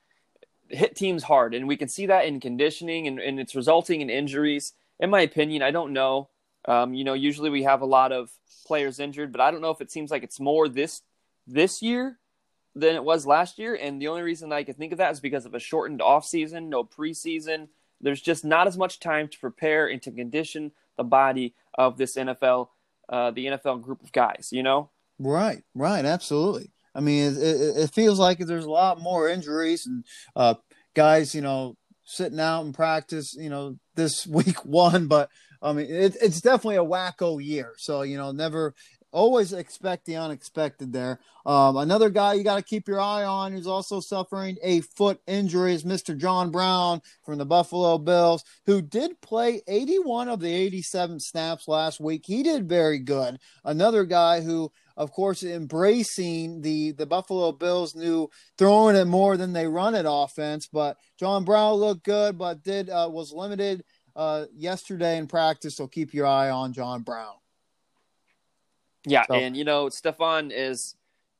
hit 0.69 0.95
teams 0.95 1.23
hard. 1.23 1.53
And 1.53 1.67
we 1.67 1.77
can 1.77 1.87
see 1.89 2.05
that 2.07 2.25
in 2.25 2.39
conditioning 2.39 3.07
and, 3.07 3.19
and 3.19 3.39
it's 3.39 3.55
resulting 3.55 4.01
in 4.01 4.09
injuries. 4.09 4.73
In 4.99 5.09
my 5.09 5.21
opinion, 5.21 5.61
I 5.61 5.71
don't 5.71 5.93
know. 5.93 6.29
Um, 6.65 6.93
you 6.93 7.03
know, 7.03 7.13
usually 7.13 7.49
we 7.49 7.63
have 7.63 7.81
a 7.81 7.85
lot 7.85 8.11
of 8.11 8.29
players 8.65 8.99
injured, 8.99 9.31
but 9.31 9.41
I 9.41 9.51
don't 9.51 9.61
know 9.61 9.71
if 9.71 9.81
it 9.81 9.91
seems 9.91 10.09
like 10.09 10.23
it's 10.23 10.39
more 10.39 10.67
this 10.67 11.01
this 11.45 11.81
year 11.81 12.19
than 12.79 12.95
it 12.95 13.03
was 13.03 13.25
last 13.25 13.59
year. 13.59 13.75
And 13.75 14.01
the 14.01 14.07
only 14.07 14.21
reason 14.21 14.51
I 14.51 14.63
can 14.63 14.75
think 14.75 14.91
of 14.91 14.97
that 14.99 15.11
is 15.11 15.19
because 15.19 15.45
of 15.45 15.53
a 15.53 15.59
shortened 15.59 16.01
off 16.01 16.25
season, 16.25 16.69
no 16.69 16.83
preseason. 16.83 17.67
There's 17.99 18.21
just 18.21 18.45
not 18.45 18.67
as 18.67 18.77
much 18.77 18.99
time 18.99 19.27
to 19.27 19.39
prepare 19.39 19.87
and 19.87 20.01
to 20.03 20.11
condition 20.11 20.71
the 20.97 21.03
body 21.03 21.53
of 21.73 21.97
this 21.97 22.15
NFL, 22.15 22.69
uh, 23.09 23.31
the 23.31 23.47
NFL 23.47 23.81
group 23.81 24.03
of 24.03 24.11
guys. 24.11 24.49
You 24.51 24.63
know, 24.63 24.89
Right, 25.19 25.63
right, 25.73 26.05
absolutely. 26.05 26.71
I 26.93 26.99
mean, 26.99 27.33
it, 27.33 27.37
it, 27.37 27.77
it 27.77 27.93
feels 27.93 28.19
like 28.19 28.39
there's 28.39 28.65
a 28.65 28.71
lot 28.71 29.01
more 29.01 29.29
injuries 29.29 29.85
and 29.85 30.03
uh, 30.35 30.55
guys, 30.93 31.33
you 31.33 31.41
know, 31.41 31.75
sitting 32.05 32.39
out 32.39 32.65
in 32.65 32.73
practice, 32.73 33.35
you 33.35 33.49
know, 33.49 33.77
this 33.95 34.25
week 34.27 34.63
one. 34.65 35.07
But 35.07 35.29
I 35.61 35.73
mean, 35.73 35.87
it, 35.87 36.15
it's 36.21 36.41
definitely 36.41 36.77
a 36.77 36.85
wacko 36.85 37.43
year. 37.43 37.73
So 37.77 38.03
you 38.03 38.17
know, 38.17 38.31
never 38.31 38.75
always 39.11 39.53
expect 39.53 40.05
the 40.05 40.15
unexpected 40.15 40.91
there. 40.91 41.19
Um, 41.45 41.77
another 41.77 42.09
guy 42.09 42.33
you 42.33 42.43
got 42.43 42.57
to 42.57 42.61
keep 42.61 42.87
your 42.87 42.99
eye 42.99 43.23
on 43.23 43.51
who's 43.51 43.67
also 43.67 43.99
suffering 43.99 44.57
a 44.61 44.81
foot 44.81 45.19
injury 45.27 45.73
is 45.73 45.83
Mr. 45.83 46.17
John 46.17 46.51
Brown 46.51 47.01
from 47.23 47.37
the 47.37 47.45
Buffalo 47.45 47.97
Bills, 47.97 48.43
who 48.65 48.81
did 48.81 49.19
play 49.21 49.61
81 49.67 50.29
of 50.29 50.39
the 50.39 50.53
87 50.53 51.19
snaps 51.19 51.67
last 51.67 51.99
week. 51.99 52.23
He 52.25 52.43
did 52.43 52.67
very 52.67 52.99
good. 52.99 53.39
Another 53.63 54.03
guy 54.03 54.41
who, 54.41 54.71
of 54.97 55.11
course, 55.11 55.43
embracing 55.43 56.61
the, 56.61 56.91
the 56.91 57.05
Buffalo 57.05 57.51
Bills 57.51 57.95
new 57.95 58.29
throwing 58.57 58.95
it 58.95 59.05
more 59.05 59.37
than 59.37 59.53
they 59.53 59.67
run 59.67 59.95
it 59.95 60.05
offense. 60.07 60.67
But 60.67 60.97
John 61.17 61.45
Brown 61.45 61.75
looked 61.75 62.03
good, 62.03 62.37
but 62.37 62.63
did 62.63 62.89
uh, 62.89 63.09
was 63.11 63.31
limited 63.31 63.83
uh, 64.15 64.45
yesterday 64.53 65.17
in 65.17 65.27
practice. 65.27 65.77
So 65.77 65.87
keep 65.87 66.13
your 66.13 66.25
eye 66.25 66.49
on 66.49 66.73
John 66.73 67.03
Brown. 67.03 67.35
Yeah, 69.07 69.25
so. 69.27 69.35
and 69.35 69.55
you 69.55 69.63
know, 69.63 69.87
Stefon 69.87 70.51
is, 70.53 70.95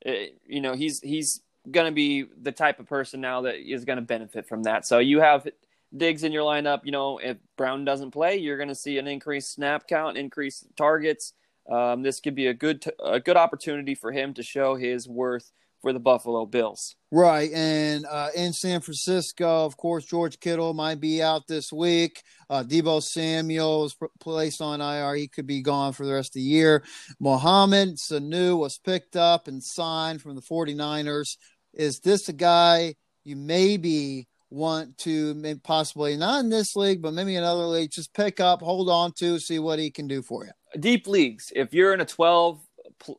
eh, 0.05 0.27
you 0.45 0.61
know, 0.61 0.73
he's 0.73 1.01
he's 1.01 1.41
going 1.69 1.85
to 1.85 1.91
be 1.91 2.25
the 2.41 2.51
type 2.51 2.79
of 2.79 2.87
person 2.87 3.21
now 3.21 3.41
that 3.41 3.55
is 3.55 3.85
going 3.85 3.97
to 3.97 4.01
benefit 4.01 4.47
from 4.47 4.63
that. 4.63 4.85
So 4.85 4.99
you 4.99 5.19
have 5.19 5.47
Diggs 5.95 6.23
in 6.23 6.31
your 6.31 6.43
lineup. 6.43 6.81
You 6.83 6.91
know, 6.91 7.17
if 7.17 7.37
Brown 7.57 7.85
doesn't 7.85 8.11
play, 8.11 8.37
you're 8.37 8.57
going 8.57 8.69
to 8.69 8.75
see 8.75 8.97
an 8.97 9.07
increased 9.07 9.53
snap 9.53 9.87
count, 9.87 10.17
increased 10.17 10.65
targets. 10.75 11.33
Um, 11.69 12.01
this 12.01 12.19
could 12.19 12.35
be 12.35 12.47
a 12.47 12.53
good 12.53 12.81
t- 12.81 12.91
a 13.03 13.19
good 13.19 13.37
opportunity 13.37 13.95
for 13.95 14.11
him 14.11 14.33
to 14.35 14.43
show 14.43 14.75
his 14.75 15.07
worth 15.07 15.51
for 15.81 15.93
the 15.93 15.99
Buffalo 15.99 16.45
Bills. 16.45 16.95
Right. 17.11 17.51
And 17.53 18.05
uh, 18.05 18.29
in 18.35 18.51
San 18.51 18.81
Francisco, 18.81 19.65
of 19.65 19.77
course, 19.77 20.05
George 20.05 20.39
Kittle 20.39 20.73
might 20.73 20.99
be 20.99 21.21
out 21.21 21.47
this 21.47 21.71
week. 21.71 22.21
Uh, 22.49 22.63
Deebo 22.63 23.01
Samuel 23.01 23.81
was 23.83 23.95
placed 24.19 24.61
on 24.61 24.81
IR. 24.81 25.15
He 25.15 25.27
could 25.27 25.47
be 25.47 25.61
gone 25.61 25.93
for 25.93 26.05
the 26.05 26.13
rest 26.13 26.31
of 26.31 26.39
the 26.39 26.41
year. 26.41 26.83
Mohamed 27.19 27.97
Sanu 27.97 28.57
was 28.57 28.77
picked 28.77 29.15
up 29.15 29.47
and 29.47 29.63
signed 29.63 30.21
from 30.21 30.35
the 30.35 30.41
49ers. 30.41 31.37
Is 31.73 31.99
this 31.99 32.27
a 32.27 32.33
guy 32.33 32.95
you 33.23 33.35
maybe 33.35 34.27
want 34.49 34.97
to 34.99 35.59
possibly, 35.63 36.17
not 36.17 36.39
in 36.39 36.49
this 36.49 36.75
league, 36.75 37.01
but 37.01 37.13
maybe 37.13 37.35
another 37.35 37.65
league, 37.65 37.91
just 37.91 38.13
pick 38.13 38.39
up, 38.39 38.61
hold 38.61 38.89
on 38.89 39.11
to, 39.13 39.39
see 39.39 39.59
what 39.59 39.79
he 39.79 39.91
can 39.91 40.07
do 40.07 40.21
for 40.21 40.45
you? 40.45 40.51
Deep 40.79 41.07
leagues. 41.07 41.51
If 41.55 41.73
you're 41.73 41.93
in 41.93 42.01
a 42.01 42.05
12, 42.05 42.59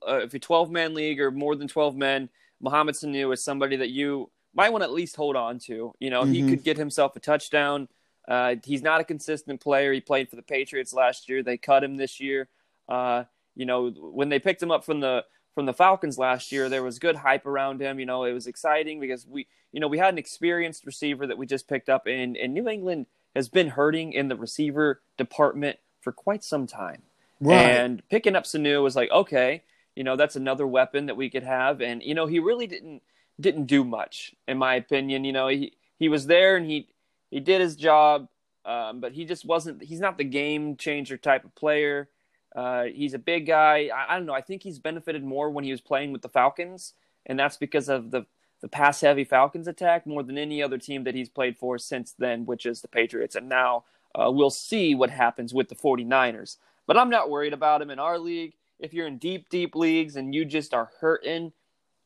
uh, 0.06 0.16
if 0.16 0.32
you're 0.32 0.40
12 0.40 0.70
man 0.70 0.94
league 0.94 1.20
or 1.20 1.30
more 1.30 1.54
than 1.56 1.68
12 1.68 1.96
men, 1.96 2.28
Mohamed 2.60 2.94
Sanu 2.94 3.32
is 3.32 3.42
somebody 3.42 3.76
that 3.76 3.90
you 3.90 4.30
might 4.54 4.70
want 4.70 4.82
to 4.82 4.86
at 4.86 4.92
least 4.92 5.16
hold 5.16 5.36
on 5.36 5.58
to. 5.60 5.94
You 5.98 6.10
know, 6.10 6.22
mm-hmm. 6.22 6.32
he 6.32 6.48
could 6.48 6.64
get 6.64 6.76
himself 6.76 7.14
a 7.16 7.20
touchdown. 7.20 7.88
Uh, 8.26 8.56
he's 8.64 8.82
not 8.82 9.00
a 9.00 9.04
consistent 9.04 9.60
player. 9.60 9.92
He 9.92 10.00
played 10.00 10.28
for 10.28 10.36
the 10.36 10.42
Patriots 10.42 10.92
last 10.92 11.28
year. 11.28 11.42
They 11.42 11.56
cut 11.56 11.82
him 11.82 11.96
this 11.96 12.20
year. 12.20 12.48
Uh, 12.88 13.24
you 13.54 13.66
know, 13.66 13.90
when 13.90 14.28
they 14.28 14.38
picked 14.38 14.62
him 14.62 14.70
up 14.70 14.84
from 14.84 15.00
the 15.00 15.24
from 15.54 15.66
the 15.66 15.72
Falcons 15.72 16.18
last 16.18 16.52
year, 16.52 16.68
there 16.68 16.84
was 16.84 17.00
good 17.00 17.16
hype 17.16 17.44
around 17.44 17.80
him. 17.80 17.98
You 17.98 18.06
know, 18.06 18.24
it 18.24 18.32
was 18.32 18.46
exciting 18.46 19.00
because 19.00 19.26
we, 19.26 19.48
you 19.72 19.80
know, 19.80 19.88
we 19.88 19.98
had 19.98 20.14
an 20.14 20.18
experienced 20.18 20.86
receiver 20.86 21.26
that 21.26 21.36
we 21.36 21.46
just 21.46 21.66
picked 21.66 21.88
up, 21.88 22.06
and, 22.06 22.36
and 22.36 22.54
New 22.54 22.68
England 22.68 23.06
has 23.34 23.48
been 23.48 23.68
hurting 23.68 24.12
in 24.12 24.28
the 24.28 24.36
receiver 24.36 25.00
department 25.16 25.78
for 26.00 26.12
quite 26.12 26.44
some 26.44 26.66
time. 26.66 27.02
Right. 27.40 27.56
And 27.56 28.08
picking 28.08 28.36
up 28.36 28.44
Sanu 28.44 28.82
was 28.82 28.94
like, 28.94 29.10
okay, 29.10 29.62
you 29.98 30.04
know 30.04 30.14
that's 30.14 30.36
another 30.36 30.64
weapon 30.64 31.06
that 31.06 31.16
we 31.16 31.28
could 31.28 31.42
have. 31.42 31.80
And 31.80 32.04
you 32.04 32.14
know 32.14 32.26
he 32.26 32.38
really 32.38 32.68
didn't 32.68 33.02
didn't 33.40 33.66
do 33.66 33.82
much 33.82 34.32
in 34.46 34.56
my 34.56 34.76
opinion. 34.76 35.24
You 35.24 35.32
know 35.32 35.48
he 35.48 35.72
he 35.98 36.08
was 36.08 36.28
there 36.28 36.56
and 36.56 36.64
he 36.64 36.88
he 37.32 37.40
did 37.40 37.60
his 37.60 37.74
job 37.74 38.28
um, 38.64 39.00
but 39.00 39.12
he 39.12 39.24
just 39.24 39.44
wasn't 39.44 39.82
he's 39.82 39.98
not 39.98 40.16
the 40.16 40.24
game 40.24 40.76
changer 40.76 41.16
type 41.16 41.44
of 41.44 41.52
player. 41.56 42.08
Uh, 42.54 42.84
he's 42.84 43.12
a 43.12 43.18
big 43.18 43.46
guy. 43.46 43.90
I, 43.92 44.14
I, 44.14 44.16
don't 44.16 44.26
know. 44.26 44.34
I 44.34 44.40
think 44.40 44.62
he's 44.62 44.78
benefited 44.78 45.22
more 45.22 45.50
when 45.50 45.64
he 45.64 45.70
was 45.72 45.80
playing 45.80 46.12
with 46.12 46.22
the 46.22 46.28
falcons 46.28 46.94
and 47.26 47.36
that's 47.36 47.56
because 47.56 47.88
of 47.88 48.12
the 48.12 48.24
the 48.60 48.68
pass 48.68 49.00
heavy 49.00 49.24
falcons 49.24 49.66
attack 49.66 50.06
more 50.06 50.22
than 50.22 50.38
any 50.38 50.62
other 50.62 50.78
team 50.78 51.04
that 51.04 51.14
he's 51.14 51.28
played 51.28 51.56
for 51.56 51.76
since 51.76 52.14
then 52.18 52.46
which 52.46 52.66
is 52.66 52.82
the 52.82 52.88
patriots. 52.88 53.34
And 53.34 53.48
now 53.48 53.82
uh, 54.14 54.30
we'll 54.30 54.50
see 54.50 54.94
what 54.94 55.10
happens 55.10 55.52
with 55.52 55.68
the 55.68 55.74
49ers. 55.74 56.56
But 56.86 56.96
i'm 56.96 57.10
not 57.10 57.30
worried 57.30 57.52
about 57.52 57.82
him 57.82 57.90
in 57.90 57.98
our 57.98 58.18
league 58.18 58.54
if 58.78 58.94
you're 58.94 59.06
in 59.06 59.18
deep, 59.18 59.48
deep 59.48 59.74
leagues 59.74 60.16
and 60.16 60.34
you 60.34 60.44
just 60.44 60.74
are 60.74 60.90
hurting, 61.00 61.52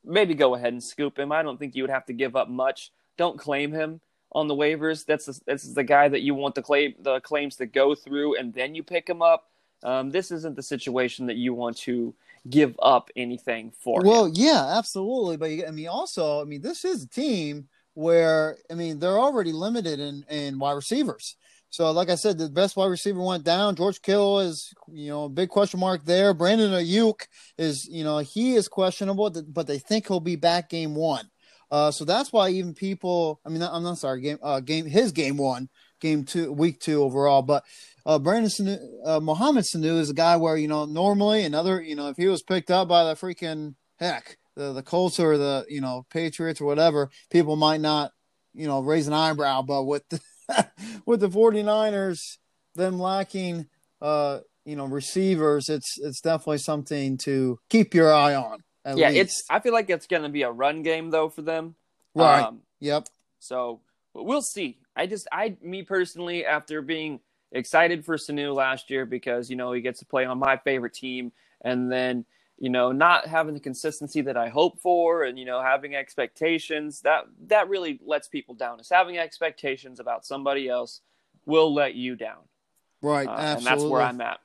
maybe 0.05 0.35
go 0.35 0.55
ahead 0.55 0.73
and 0.73 0.83
scoop 0.83 1.19
him. 1.19 1.33
I 1.33 1.43
don't 1.43 1.59
think 1.59 1.75
you 1.75 1.83
would 1.83 1.91
have 1.91 2.07
to 2.07 2.13
give 2.13 2.37
up 2.37 2.49
much. 2.49 2.93
Don't 3.17 3.39
claim 3.39 3.73
him 3.73 4.01
on 4.33 4.49
the 4.49 4.55
waivers. 4.55 5.05
That's 5.05 5.27
the, 5.27 5.41
that's 5.47 5.73
the 5.75 5.85
guy 5.85 6.09
that 6.09 6.23
you 6.23 6.35
want 6.35 6.55
the 6.55 6.63
claim 6.63 6.95
the 7.01 7.21
claims 7.21 7.57
to 7.57 7.67
go 7.67 7.95
through, 7.95 8.37
and 8.39 8.53
then 8.53 8.75
you 8.75 8.83
pick 8.83 9.09
him 9.09 9.23
up. 9.23 9.49
Um, 9.85 10.11
this 10.11 10.31
isn't 10.31 10.57
the 10.57 10.63
situation 10.63 11.27
that 11.27 11.37
you 11.37 11.55
want 11.55 11.77
to 11.79 12.15
give 12.49 12.75
up 12.81 13.11
anything 13.17 13.73
for. 13.79 14.01
Well, 14.03 14.27
him. 14.27 14.33
yeah, 14.35 14.75
absolutely. 14.77 15.37
But 15.37 15.69
I 15.69 15.71
mean, 15.71 15.89
also, 15.89 16.41
I 16.41 16.45
mean, 16.45 16.63
this 16.63 16.85
is 16.85 17.05
a 17.05 17.09
team 17.09 17.69
where 17.95 18.57
I 18.71 18.75
mean 18.75 18.99
they're 18.99 19.19
already 19.19 19.53
limited 19.53 20.01
in 20.01 20.25
in 20.31 20.59
wide 20.59 20.73
receivers. 20.73 21.37
So, 21.73 21.91
like 21.91 22.11
I 22.11 22.17
said, 22.17 22.37
the 22.37 22.51
best 22.51 22.77
wide 22.77 22.91
receiver 22.91 23.23
went 23.23 23.45
down. 23.45 23.77
George 23.77 24.03
Kittle 24.03 24.41
is, 24.41 24.75
you 24.93 25.09
know, 25.09 25.25
a 25.25 25.29
big 25.31 25.49
question 25.49 25.81
mark 25.81 26.05
there. 26.05 26.35
Brandon 26.35 26.71
Aiyuk 26.71 27.27
is, 27.57 27.89
you 27.89 28.05
know, 28.05 28.19
he 28.19 28.57
is 28.57 28.69
questionable, 28.69 29.31
but 29.49 29.67
they 29.67 29.79
think 29.79 30.07
he'll 30.07 30.21
be 30.21 30.37
back 30.37 30.69
game 30.69 30.95
one. 30.95 31.31
Uh, 31.71 31.91
so 31.91 32.05
that's 32.05 32.31
why 32.31 32.51
even 32.51 32.75
people, 32.75 33.41
I 33.47 33.49
mean, 33.49 33.63
I'm 33.63 33.83
not 33.83 33.97
sorry, 33.97 34.21
game, 34.21 34.39
uh, 34.43 34.61
game, 34.61 34.85
his 34.85 35.13
game 35.13 35.39
one, 35.39 35.71
game 35.99 36.25
two, 36.25 36.53
week 36.53 36.79
two 36.79 37.03
overall. 37.03 37.41
But 37.41 37.65
uh, 38.05 38.19
Brandon 38.19 38.51
Sanu, 38.51 38.79
uh, 39.07 39.21
Mohamed 39.21 39.65
Sanu 39.65 39.99
is 39.99 40.11
a 40.11 40.15
guy 40.15 40.37
where 40.37 40.59
you 40.59 40.69
know 40.69 40.85
normally 40.85 41.43
another, 41.45 41.81
you 41.81 41.97
know, 41.97 42.09
if 42.09 42.19
he 42.19 42.29
was 42.29 42.43
picked 42.43 42.71
up 42.71 42.89
by 42.89 43.05
the 43.05 43.15
freaking 43.15 43.77
heck, 43.99 44.37
the 44.57 44.75
the 44.75 44.83
Colts 44.83 45.19
or 45.19 45.39
the 45.39 45.65
you 45.71 45.81
know 45.81 46.05
Patriots 46.11 46.61
or 46.61 46.67
whatever, 46.67 47.09
people 47.31 47.57
might 47.57 47.81
not, 47.81 48.13
you 48.53 48.67
know, 48.67 48.81
raise 48.81 49.07
an 49.07 49.15
eyebrow. 49.15 49.63
But 49.63 49.85
with 49.85 50.07
the, 50.11 50.21
with 51.07 51.21
the 51.21 51.29
49ers, 51.29 52.39
them 52.75 52.99
lacking, 52.99 53.69
uh, 54.01 54.41
you 54.65 54.77
know, 54.77 54.87
receivers, 54.87 55.69
it's 55.69 55.99
it's 55.99 56.21
definitely 56.21 56.59
something 56.59 57.19
to 57.19 57.59
keep 57.69 57.95
your 57.95 58.13
eye 58.13 58.35
on. 58.35 58.63
yeah, 58.85 59.09
least. 59.09 59.21
it's. 59.21 59.45
I 59.51 59.61
feel 59.61 59.73
like 59.73 59.91
it's 59.91 60.07
going 60.07 60.23
to 60.23 60.29
be 60.29 60.43
a 60.43 60.51
run 60.51 60.83
game 60.83 61.11
though 61.11 61.29
for 61.29 61.43
them. 61.43 61.75
Right. 62.15 62.43
Um, 62.43 62.61
yep. 62.81 63.09
So 63.39 63.81
we'll 64.15 64.43
see. 64.43 64.79
I 64.95 65.07
just, 65.07 65.27
I, 65.33 65.57
me 65.63 65.83
personally, 65.83 66.45
after 66.45 66.83
being 66.83 67.21
excited 67.51 68.05
for 68.05 68.17
Sanu 68.17 68.55
last 68.55 68.91
year 68.91 69.07
because 69.07 69.51
you 69.51 69.57
know 69.57 69.73
he 69.73 69.81
gets 69.81 70.01
to 70.01 70.07
play 70.07 70.25
on 70.25 70.39
my 70.39 70.57
favorite 70.59 70.95
team, 70.95 71.33
and 71.63 71.91
then 71.91 72.25
you 72.63 72.71
know 72.71 72.93
not 72.93 73.27
having 73.27 73.55
the 73.55 73.61
consistency 73.61 74.21
that 74.23 74.37
I 74.37 74.49
hope 74.49 74.81
for 74.81 75.25
and 75.25 75.37
you 75.37 75.45
know 75.45 75.61
having 75.61 75.97
expectations 75.97 77.01
that 77.03 77.25
that 77.49 77.69
really 77.69 78.01
lets 78.07 78.29
people 78.29 78.55
down 78.55 78.79
is 78.79 78.89
having 78.89 79.19
expectations 79.19 79.99
about 79.99 80.25
somebody 80.25 80.69
else 80.69 81.01
will 81.45 81.75
let 81.75 81.95
you 81.95 82.15
down 82.15 82.39
right 83.03 83.27
uh, 83.27 83.57
and 83.59 83.67
that's 83.67 83.83
where 83.83 84.01
I'm 84.01 84.21
at 84.21 84.39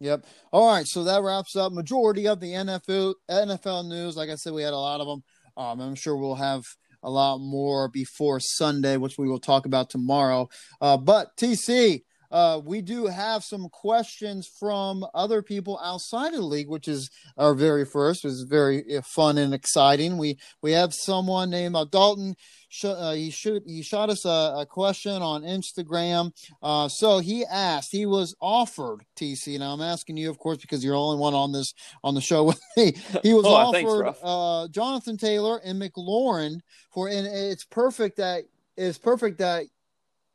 Yep. 0.00 0.26
All 0.50 0.66
right. 0.66 0.84
So 0.84 1.04
that 1.04 1.22
wraps 1.22 1.54
up 1.54 1.72
majority 1.72 2.26
of 2.26 2.40
the 2.40 2.54
NFL 2.54 3.14
NFL 3.30 3.86
news. 3.86 4.16
Like 4.16 4.30
I 4.30 4.34
said, 4.34 4.52
we 4.52 4.64
had 4.64 4.72
a 4.72 4.76
lot 4.76 5.00
of 5.00 5.06
them. 5.06 5.22
Um, 5.56 5.80
I'm 5.80 5.94
sure 5.94 6.16
we'll 6.16 6.34
have 6.34 6.64
a 7.04 7.10
lot 7.10 7.38
more 7.38 7.88
before 7.88 8.40
Sunday, 8.40 8.96
which 8.96 9.16
we 9.16 9.28
will 9.28 9.38
talk 9.38 9.64
about 9.64 9.90
tomorrow. 9.90 10.48
Uh, 10.80 10.96
but 10.96 11.36
TC, 11.36 12.02
uh, 12.32 12.60
we 12.64 12.80
do 12.80 13.06
have 13.06 13.44
some 13.44 13.68
questions 13.68 14.48
from 14.58 15.04
other 15.14 15.42
people 15.42 15.78
outside 15.84 16.28
of 16.28 16.40
the 16.40 16.46
league, 16.46 16.68
which 16.68 16.88
is 16.88 17.10
our 17.36 17.54
very 17.54 17.84
first. 17.84 18.24
is 18.24 18.42
very 18.42 18.96
uh, 18.96 19.02
fun 19.02 19.36
and 19.36 19.52
exciting. 19.52 20.16
We 20.16 20.38
we 20.62 20.72
have 20.72 20.94
someone 20.94 21.50
named 21.50 21.76
uh, 21.76 21.84
Dalton. 21.84 22.34
Uh, 22.82 23.12
he 23.12 23.30
shoot 23.30 23.62
he 23.66 23.82
shot 23.82 24.08
us 24.08 24.24
a, 24.24 24.54
a 24.60 24.66
question 24.66 25.20
on 25.20 25.42
Instagram. 25.42 26.32
Uh, 26.62 26.88
so 26.88 27.18
he 27.18 27.44
asked. 27.44 27.92
He 27.92 28.06
was 28.06 28.34
offered 28.40 29.04
TC. 29.14 29.58
Now 29.58 29.74
I'm 29.74 29.82
asking 29.82 30.16
you, 30.16 30.30
of 30.30 30.38
course, 30.38 30.56
because 30.56 30.82
you're 30.82 30.94
the 30.94 31.00
only 31.00 31.18
one 31.18 31.34
on 31.34 31.52
this 31.52 31.74
on 32.02 32.14
the 32.14 32.22
show 32.22 32.44
with 32.50 32.60
me. 32.78 32.94
He 33.22 33.34
was 33.34 33.44
oh, 33.46 33.54
offered 33.54 34.04
thanks, 34.04 34.18
uh, 34.22 34.68
Jonathan 34.70 35.18
Taylor 35.18 35.60
and 35.62 35.80
McLaurin 35.80 36.60
for, 36.90 37.08
and 37.08 37.26
it's 37.26 37.64
perfect 37.64 38.16
that 38.16 38.44
it's 38.76 38.98
perfect 38.98 39.38
that 39.38 39.66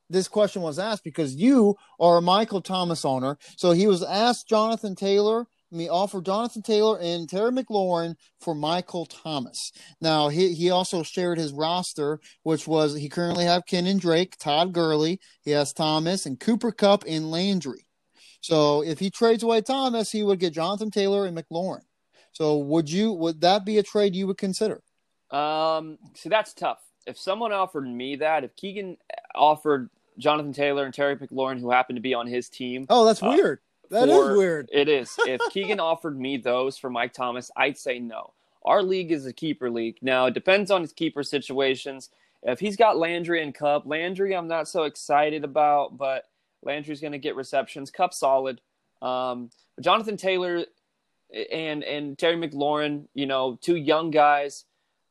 this 0.10 0.28
question 0.28 0.62
was 0.62 0.80
asked 0.80 1.04
because 1.04 1.36
you 1.36 1.76
are 2.00 2.18
a 2.18 2.22
Michael 2.22 2.62
Thomas 2.62 3.06
owner. 3.06 3.38
So 3.58 3.72
he 3.72 3.88
was 3.88 4.04
asked 4.04 4.48
Jonathan 4.48 4.96
Taylor. 4.96 5.46
Me 5.70 5.90
offer 5.90 6.22
Jonathan 6.22 6.62
Taylor 6.62 6.98
and 7.02 7.28
Terry 7.28 7.52
McLaurin 7.52 8.16
for 8.40 8.56
Michael 8.56 9.06
Thomas. 9.06 9.74
Now 10.00 10.30
he 10.30 10.54
he 10.54 10.70
also 10.70 11.04
shared 11.04 11.38
his 11.38 11.52
roster, 11.52 12.22
which 12.44 12.68
was 12.68 12.96
he 12.96 13.10
currently 13.10 13.44
have 13.44 13.66
Kenyan 13.66 14.00
Drake, 14.00 14.38
Todd 14.38 14.72
Gurley, 14.72 15.20
he 15.42 15.52
has 15.52 15.74
Thomas 15.74 16.26
and 16.26 16.40
Cooper 16.40 16.72
Kupp 16.72 17.04
and 17.06 17.32
Landry. 17.32 17.86
So 18.40 18.82
if 18.82 19.00
he 19.00 19.10
trades 19.10 19.44
away 19.44 19.60
Thomas, 19.60 20.10
he 20.10 20.24
would 20.24 20.40
get 20.40 20.54
Jonathan 20.54 20.90
Taylor 20.90 21.26
and 21.26 21.38
McLaurin. 21.38 21.82
So 22.32 22.58
would 22.60 22.90
you 22.90 23.12
would 23.12 23.42
that 23.42 23.66
be 23.66 23.78
a 23.78 23.84
trade 23.84 24.16
you 24.16 24.28
would 24.28 24.38
consider? 24.38 24.82
Um, 25.32 25.98
see, 26.16 26.30
that's 26.30 26.54
tough. 26.54 26.80
If 27.06 27.18
someone 27.18 27.52
offered 27.52 27.88
me 27.88 28.18
that, 28.18 28.44
if 28.44 28.56
Keegan 28.56 28.98
offered 29.36 29.90
Jonathan 30.18 30.54
Taylor 30.54 30.86
and 30.86 30.94
Terry 30.94 31.16
McLaurin, 31.16 31.60
who 31.60 31.72
happened 31.72 31.98
to 31.98 32.02
be 32.02 32.14
on 32.14 32.28
his 32.28 32.50
team, 32.50 32.86
Oh, 32.90 33.06
that's 33.06 33.22
Uh, 33.24 33.34
weird. 33.36 33.60
That 33.90 34.10
is 34.10 34.38
weird. 34.38 34.70
It 34.74 34.90
is. 34.90 35.16
If 35.28 35.40
Keegan 35.52 35.80
offered 35.80 36.20
me 36.20 36.38
those 36.38 36.78
for 36.78 36.90
Mike 36.90 37.14
Thomas, 37.14 37.50
I'd 37.56 37.78
say 37.78 38.00
no. 38.00 38.34
Our 38.66 38.84
league 38.84 39.12
is 39.14 39.26
a 39.26 39.32
keeper 39.34 39.70
league. 39.70 39.98
Now, 40.02 40.26
it 40.26 40.34
depends 40.34 40.72
on 40.72 40.82
his 40.82 40.92
keeper 40.92 41.24
situations. 41.24 42.10
If 42.44 42.60
he's 42.60 42.76
got 42.76 42.98
Landry 42.98 43.42
and 43.42 43.56
Kupp, 43.56 43.86
Landry 43.86 44.36
I'm 44.36 44.48
not 44.48 44.68
so 44.68 44.84
excited 44.84 45.44
about, 45.46 45.98
but 45.98 46.26
Landry's 46.64 47.00
going 47.00 47.14
to 47.14 47.18
get 47.18 47.36
receptions. 47.38 47.90
Kupp 47.92 48.14
solid. 48.14 48.60
Um, 49.02 49.52
but 49.76 49.86
Jonathan 49.86 50.18
Taylor 50.18 50.66
and 51.52 51.84
and 51.84 52.18
Terry 52.18 52.36
McLaurin, 52.36 53.06
you 53.14 53.26
know, 53.26 53.58
two 53.62 53.76
young 53.76 54.12
guys. 54.12 54.66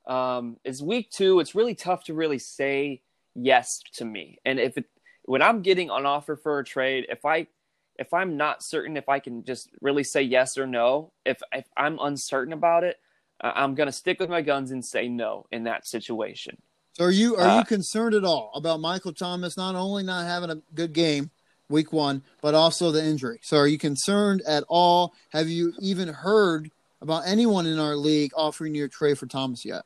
Um, 0.06 0.58
it's 0.64 0.80
week 0.82 1.10
two. 1.10 1.40
It's 1.40 1.54
really 1.54 1.74
tough 1.74 2.04
to 2.04 2.14
really 2.14 2.38
say 2.38 3.00
yes 3.34 3.80
to 3.94 4.04
me. 4.04 4.38
And 4.44 4.58
if 4.60 4.76
it 4.78 4.84
when 5.26 5.42
I'm 5.42 5.62
getting 5.62 5.90
an 5.90 6.06
offer 6.06 6.36
for 6.36 6.58
a 6.58 6.64
trade, 6.64 7.06
if 7.10 7.24
I 7.24 7.48
if 7.98 8.12
I'm 8.14 8.36
not 8.36 8.62
certain 8.62 8.96
if 8.96 9.08
I 9.08 9.18
can 9.20 9.44
just 9.44 9.70
really 9.80 10.04
say 10.04 10.22
yes 10.22 10.58
or 10.58 10.66
no, 10.66 11.12
if 11.24 11.42
if 11.52 11.66
I'm 11.76 11.98
uncertain 12.00 12.52
about 12.52 12.84
it, 12.84 12.96
I'm 13.40 13.74
gonna 13.74 13.92
stick 13.92 14.20
with 14.20 14.30
my 14.30 14.42
guns 14.42 14.70
and 14.70 14.84
say 14.84 15.08
no 15.08 15.46
in 15.52 15.64
that 15.64 15.86
situation. 15.86 16.58
So 16.94 17.04
are 17.04 17.10
you 17.10 17.36
are 17.36 17.46
Uh, 17.46 17.48
you 17.48 17.64
concerned 17.64 18.14
at 18.14 18.24
all 18.24 18.50
about 18.54 18.80
Michael 18.80 19.12
Thomas 19.12 19.56
not 19.56 19.74
only 19.74 20.02
not 20.02 20.26
having 20.26 20.50
a 20.50 20.62
good 20.74 20.92
game 20.92 21.30
week 21.68 21.92
one, 21.92 22.22
but 22.40 22.54
also 22.54 22.90
the 22.90 23.04
injury? 23.04 23.38
So 23.42 23.58
are 23.58 23.66
you 23.66 23.78
concerned 23.78 24.42
at 24.46 24.64
all? 24.68 25.14
Have 25.30 25.48
you 25.48 25.74
even 25.78 26.08
heard 26.08 26.70
about 27.00 27.24
anyone 27.26 27.66
in 27.66 27.78
our 27.78 27.96
league 27.96 28.32
offering 28.34 28.74
you 28.74 28.84
a 28.84 28.88
trade 28.88 29.18
for 29.18 29.26
Thomas 29.26 29.64
yet? 29.64 29.84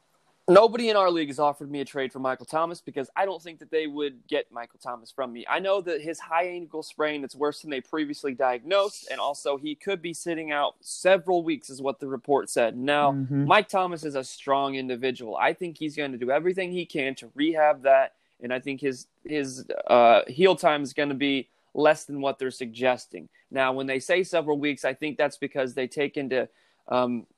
Nobody 0.50 0.88
in 0.88 0.97
our 0.97 1.12
league 1.12 1.28
has 1.28 1.38
offered 1.38 1.71
me 1.71 1.80
a 1.80 1.85
trade 1.85 2.12
for 2.12 2.19
Michael 2.19 2.45
Thomas 2.45 2.80
because 2.80 3.09
I 3.14 3.25
don't 3.25 3.40
think 3.40 3.61
that 3.61 3.71
they 3.71 3.87
would 3.87 4.26
get 4.26 4.50
Michael 4.50 4.80
Thomas 4.83 5.12
from 5.12 5.33
me. 5.33 5.47
I 5.49 5.61
know 5.61 5.80
that 5.83 6.00
his 6.00 6.19
high 6.19 6.47
ankle 6.49 6.83
sprain 6.83 7.21
that's 7.21 7.37
worse 7.37 7.61
than 7.62 7.71
they 7.71 7.80
previously 7.80 8.35
diagnosed, 8.35 9.07
and 9.12 9.21
also 9.21 9.57
he 9.57 9.76
could 9.76 10.02
be 10.02 10.12
sitting 10.12 10.50
out 10.50 10.75
several 10.80 11.45
weeks, 11.45 11.71
is 11.71 11.80
what 11.80 12.00
the 12.00 12.09
report 12.09 12.50
said. 12.50 12.76
Now, 12.76 13.12
Mhm. 13.12 13.47
Mike 13.47 13.69
Thomas 13.69 14.02
is 14.02 14.16
a 14.16 14.25
strong 14.25 14.75
individual. 14.75 15.37
I 15.37 15.52
think 15.52 15.78
he's 15.78 15.95
going 15.95 16.11
to 16.11 16.19
do 16.19 16.33
everything 16.33 16.73
he 16.73 16.85
can 16.85 17.14
to 17.16 17.30
rehab 17.37 17.83
that, 17.83 18.14
and 18.40 18.52
I 18.52 18.59
think 18.59 18.80
his 18.80 19.07
his 19.25 19.64
uh, 19.87 20.23
heal 20.26 20.57
time 20.57 20.83
is 20.83 20.92
going 20.92 21.11
to 21.11 21.14
be 21.14 21.49
less 21.75 22.07
than 22.07 22.21
what 22.21 22.40
they're 22.40 22.50
suggesting. 22.50 23.28
Now, 23.52 23.73
when 23.73 23.87
they 23.87 24.00
say 24.00 24.25
several 24.25 24.59
weeks, 24.59 24.85
I 24.85 24.95
think 24.95 25.16
that's 25.16 25.37
because 25.37 25.75
they 25.75 25.87
take 25.87 26.16
into 26.16 26.49
um, 26.88 27.28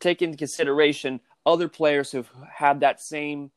take 0.00 0.20
into 0.20 0.36
consideration 0.36 1.20
other 1.46 1.68
players 1.68 2.10
who've 2.12 2.30
had 2.52 2.80
that 2.80 3.00
same 3.00 3.50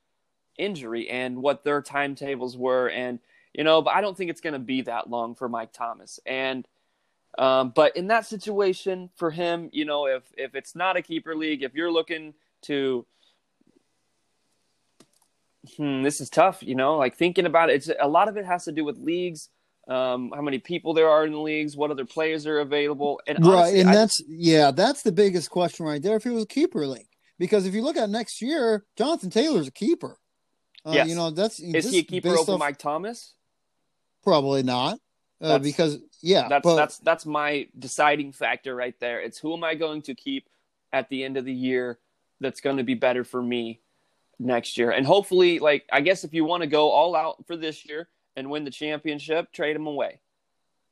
injury 0.57 1.09
and 1.09 1.41
what 1.41 1.63
their 1.63 1.81
timetables 1.81 2.55
were, 2.55 2.89
and 2.89 3.19
you 3.53 3.63
know, 3.63 3.81
but 3.81 3.95
I 3.95 4.01
don't 4.01 4.15
think 4.15 4.29
it's 4.29 4.41
going 4.41 4.53
to 4.53 4.59
be 4.59 4.83
that 4.83 5.09
long 5.09 5.35
for 5.35 5.49
Mike 5.49 5.73
Thomas. 5.73 6.19
And 6.25 6.67
um, 7.37 7.71
but 7.75 7.97
in 7.97 8.07
that 8.07 8.25
situation 8.25 9.09
for 9.15 9.31
him, 9.31 9.69
you 9.73 9.85
know, 9.85 10.05
if 10.05 10.23
if 10.37 10.55
it's 10.55 10.75
not 10.75 10.95
a 10.95 11.01
keeper 11.01 11.35
league, 11.35 11.63
if 11.63 11.73
you're 11.73 11.91
looking 11.91 12.33
to 12.63 13.05
Hmm, 15.77 16.03
this 16.03 16.21
is 16.21 16.29
tough, 16.29 16.63
you 16.63 16.75
know. 16.75 16.97
Like 16.97 17.15
thinking 17.15 17.45
about 17.45 17.69
it, 17.69 17.75
it's 17.75 17.89
a 17.99 18.07
lot 18.07 18.29
of 18.29 18.37
it 18.37 18.45
has 18.45 18.65
to 18.65 18.71
do 18.71 18.85
with 18.85 18.97
leagues, 18.97 19.49
um, 19.87 20.31
how 20.33 20.41
many 20.41 20.59
people 20.59 20.93
there 20.93 21.09
are 21.09 21.25
in 21.25 21.33
the 21.33 21.39
leagues, 21.39 21.75
what 21.75 21.91
other 21.91 22.05
players 22.05 22.47
are 22.47 22.59
available, 22.59 23.19
and 23.27 23.39
right, 23.45 23.75
and 23.75 23.89
I- 23.89 23.95
that's 23.95 24.21
yeah, 24.27 24.71
that's 24.71 25.01
the 25.01 25.11
biggest 25.11 25.49
question 25.49 25.85
right 25.85 26.01
there. 26.01 26.15
If 26.15 26.25
it 26.25 26.31
was 26.31 26.43
a 26.43 26.47
keeper 26.47 26.87
league, 26.87 27.08
because 27.39 27.65
if 27.65 27.73
you 27.73 27.81
look 27.81 27.97
at 27.97 28.09
next 28.09 28.41
year, 28.41 28.85
Jonathan 28.97 29.29
Taylor's 29.31 29.67
a 29.67 29.71
keeper. 29.71 30.17
Uh, 30.85 30.91
Yes. 30.91 31.09
You 31.09 31.15
know 31.15 31.31
that's 31.31 31.59
is 31.59 31.89
he 31.89 31.99
a 31.99 32.03
keeper 32.03 32.29
over 32.37 32.53
off- 32.53 32.59
Mike 32.59 32.77
Thomas? 32.77 33.33
Probably 34.23 34.63
not, 34.63 34.99
uh, 35.41 35.59
because 35.59 35.99
yeah, 36.21 36.47
That's 36.49 36.63
but, 36.63 36.75
that's 36.75 36.97
that's 36.99 37.25
my 37.25 37.67
deciding 37.77 38.33
factor 38.33 38.75
right 38.75 38.97
there. 38.99 39.21
It's 39.21 39.37
who 39.39 39.53
am 39.53 39.63
I 39.63 39.75
going 39.75 40.01
to 40.03 40.13
keep 40.13 40.47
at 40.91 41.09
the 41.09 41.23
end 41.23 41.37
of 41.37 41.45
the 41.45 41.53
year 41.53 41.97
that's 42.41 42.59
going 42.61 42.77
to 42.77 42.83
be 42.83 42.93
better 42.95 43.23
for 43.23 43.41
me 43.41 43.79
next 44.39 44.77
year, 44.77 44.91
and 44.91 45.05
hopefully, 45.05 45.59
like 45.59 45.85
I 45.91 46.01
guess 46.01 46.23
if 46.23 46.33
you 46.33 46.43
want 46.45 46.61
to 46.63 46.67
go 46.67 46.89
all 46.89 47.15
out 47.15 47.45
for 47.47 47.55
this 47.55 47.85
year 47.85 48.09
and 48.35 48.49
win 48.49 48.65
the 48.65 48.71
championship, 48.71 49.51
trade 49.51 49.75
him 49.75 49.87
away. 49.87 50.19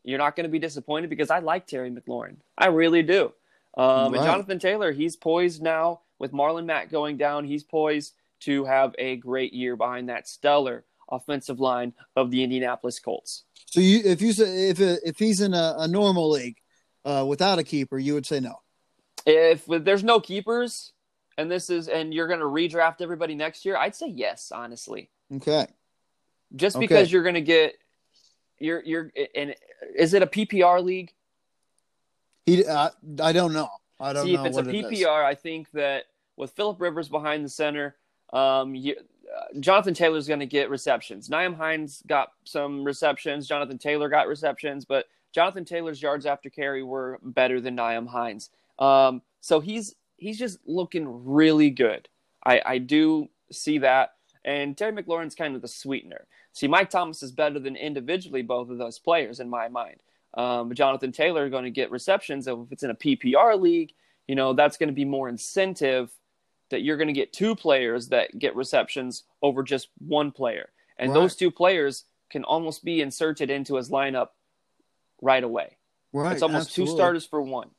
You're 0.03 0.17
not 0.17 0.35
going 0.37 0.45
to 0.45 0.49
be 0.49 0.59
disappointed 0.59 1.09
because 1.09 1.29
I 1.29 1.39
like 1.39 1.67
Terry 1.67 1.91
McLaurin. 1.91 2.37
I 2.57 2.67
really 2.67 3.03
do. 3.03 3.33
Um, 3.77 4.13
Right. 4.13 4.15
And 4.15 4.25
Jonathan 4.25 4.59
Taylor, 4.59 4.91
he's 4.93 5.15
poised 5.17 5.61
now 5.61 5.99
with 6.19 6.31
Marlon 6.31 6.65
Mack 6.65 6.89
going 6.91 7.17
down. 7.17 7.45
He's 7.45 7.63
poised 7.63 8.13
to 8.41 8.65
have 8.65 8.93
a 8.97 9.15
great 9.17 9.53
year 9.53 9.75
behind 9.75 10.09
that 10.09 10.27
stellar 10.27 10.85
offensive 11.09 11.59
line 11.59 11.93
of 12.15 12.31
the 12.31 12.43
Indianapolis 12.43 12.99
Colts. 12.99 13.43
So 13.65 13.79
you, 13.79 14.01
if 14.03 14.21
you 14.21 14.33
say 14.33 14.69
if 14.69 14.79
if 14.79 15.17
he's 15.17 15.41
in 15.41 15.53
a, 15.53 15.75
a 15.79 15.87
normal 15.87 16.29
league 16.29 16.57
uh, 17.05 17.25
without 17.27 17.59
a 17.59 17.63
keeper, 17.63 17.97
you 17.97 18.13
would 18.13 18.25
say 18.25 18.39
no. 18.39 18.55
If 19.25 19.65
there's 19.67 20.03
no 20.03 20.19
keepers 20.19 20.93
and 21.37 21.51
this 21.51 21.69
is 21.69 21.87
and 21.87 22.13
you're 22.13 22.27
going 22.27 22.39
to 22.39 22.45
redraft 22.45 23.01
everybody 23.01 23.35
next 23.35 23.65
year, 23.65 23.77
I'd 23.77 23.95
say 23.95 24.07
yes, 24.07 24.51
honestly. 24.53 25.09
Okay. 25.35 25.67
Just 26.55 26.77
Okay. 26.77 26.87
because 26.87 27.11
you're 27.11 27.23
going 27.23 27.35
to 27.35 27.41
get 27.41 27.75
you're 28.59 28.81
you're 28.83 29.11
and 29.35 29.53
is 29.95 30.13
it 30.13 30.23
a 30.23 30.27
PPR 30.27 30.83
league? 30.83 31.13
He, 32.45 32.65
uh, 32.65 32.89
I 33.21 33.33
don't 33.33 33.51
know. 33.51 33.69
I 33.99 34.13
don't 34.13 34.25
See, 34.25 34.33
know 34.33 34.41
if 34.41 34.47
it's 34.47 34.57
a 34.57 34.63
what 34.63 34.73
it. 34.73 34.85
PPR, 34.85 35.23
I 35.23 35.35
think 35.35 35.71
that 35.71 36.05
with 36.35 36.51
Philip 36.51 36.79
Rivers 36.79 37.09
behind 37.09 37.43
the 37.43 37.49
center, 37.49 37.95
um, 38.31 38.75
you, 38.75 38.95
uh, 38.95 39.59
Jonathan 39.59 39.93
Taylor's 39.93 40.27
going 40.27 40.39
to 40.39 40.45
get 40.45 40.69
receptions. 40.69 41.29
Nyheim 41.29 41.55
Hines 41.55 42.03
got 42.07 42.29
some 42.43 42.83
receptions. 42.83 43.47
Jonathan 43.47 43.77
Taylor 43.77 44.09
got 44.09 44.27
receptions, 44.27 44.85
but 44.85 45.05
Jonathan 45.33 45.65
Taylor's 45.65 46.01
yards 46.01 46.25
after 46.25 46.49
carry 46.49 46.83
were 46.83 47.19
better 47.23 47.59
than 47.59 47.75
Nyheim 47.75 48.07
Hines. 48.07 48.49
Um, 48.79 49.21
so 49.41 49.59
he's 49.59 49.95
he's 50.17 50.37
just 50.39 50.59
looking 50.65 51.25
really 51.25 51.69
good. 51.69 52.07
I, 52.45 52.61
I 52.65 52.77
do 52.77 53.29
see 53.51 53.79
that. 53.79 54.11
And 54.45 54.77
Terry 54.77 54.93
McLaurin's 54.93 55.35
kind 55.35 55.55
of 55.55 55.61
the 55.61 55.67
sweetener. 55.67 56.25
See, 56.53 56.67
Mike 56.67 56.89
Thomas 56.89 57.21
is 57.21 57.31
better 57.31 57.59
than 57.59 57.75
individually 57.75 58.41
both 58.41 58.69
of 58.69 58.77
those 58.77 58.97
players 58.97 59.39
in 59.39 59.49
my 59.49 59.67
mind. 59.67 59.97
Um, 60.37 60.73
Jonathan 60.73 61.11
Taylor 61.11 61.45
are 61.45 61.49
going 61.49 61.63
to 61.65 61.71
get 61.71 61.91
receptions. 61.91 62.47
If 62.47 62.57
it's 62.71 62.83
in 62.83 62.91
a 62.91 62.95
PPR 62.95 63.59
league, 63.59 63.91
you 64.27 64.35
know, 64.35 64.53
that's 64.53 64.77
going 64.77 64.89
to 64.89 64.93
be 64.93 65.05
more 65.05 65.27
incentive 65.27 66.11
that 66.69 66.83
you're 66.83 66.97
going 66.97 67.07
to 67.07 67.13
get 67.13 67.33
two 67.33 67.55
players 67.55 68.09
that 68.09 68.37
get 68.37 68.55
receptions 68.55 69.23
over 69.41 69.63
just 69.63 69.89
one 69.99 70.31
player. 70.31 70.69
And 70.97 71.11
Right. 71.11 71.19
those 71.19 71.35
two 71.35 71.49
players 71.49 72.03
can 72.29 72.43
almost 72.43 72.83
be 72.83 73.01
inserted 73.01 73.49
into 73.49 73.75
his 73.75 73.89
lineup 73.89 74.29
right 75.21 75.43
away. 75.43 75.77
Right. 76.13 76.33
it's 76.33 76.41
almost 76.41 76.73
two 76.73 76.87
starters 76.87 77.25
for 77.25 77.41
one. 77.41 77.69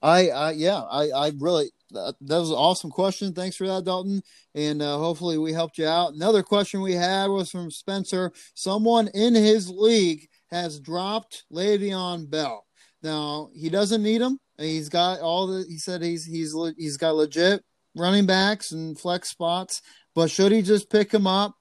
I, 0.00 0.28
I, 0.28 0.50
yeah, 0.52 0.80
I, 0.80 1.08
I 1.10 1.32
really, 1.38 1.70
that, 1.90 2.14
that 2.20 2.38
was 2.38 2.50
an 2.50 2.56
awesome 2.56 2.90
question. 2.90 3.32
Thanks 3.32 3.56
for 3.56 3.66
that, 3.66 3.84
Dalton. 3.84 4.22
And 4.54 4.80
uh, 4.80 4.96
hopefully 4.98 5.38
we 5.38 5.52
helped 5.52 5.78
you 5.78 5.86
out. 5.86 6.14
Another 6.14 6.42
question 6.42 6.80
we 6.80 6.92
had 6.94 7.26
was 7.26 7.50
from 7.50 7.70
Spencer. 7.70 8.32
Someone 8.54 9.08
in 9.14 9.34
his 9.34 9.68
league 9.68 10.28
has 10.50 10.80
dropped 10.80 11.44
Le'Veon 11.52 12.28
Bell. 12.28 12.64
Now 13.02 13.50
he 13.54 13.68
doesn't 13.68 14.02
need 14.02 14.20
him. 14.20 14.38
He's 14.58 14.88
got 14.88 15.20
all 15.20 15.46
the. 15.46 15.64
He 15.68 15.78
said 15.78 16.02
he's 16.02 16.24
he's 16.24 16.54
he's 16.76 16.96
got 16.96 17.14
legit 17.14 17.62
running 17.94 18.26
backs 18.26 18.72
and 18.72 18.98
flex 18.98 19.30
spots. 19.30 19.82
But 20.14 20.30
should 20.30 20.52
he 20.52 20.62
just 20.62 20.90
pick 20.90 21.12
him 21.12 21.26
up, 21.26 21.54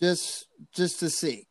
just 0.00 0.46
just 0.72 1.00
to 1.00 1.10
see? 1.10 1.46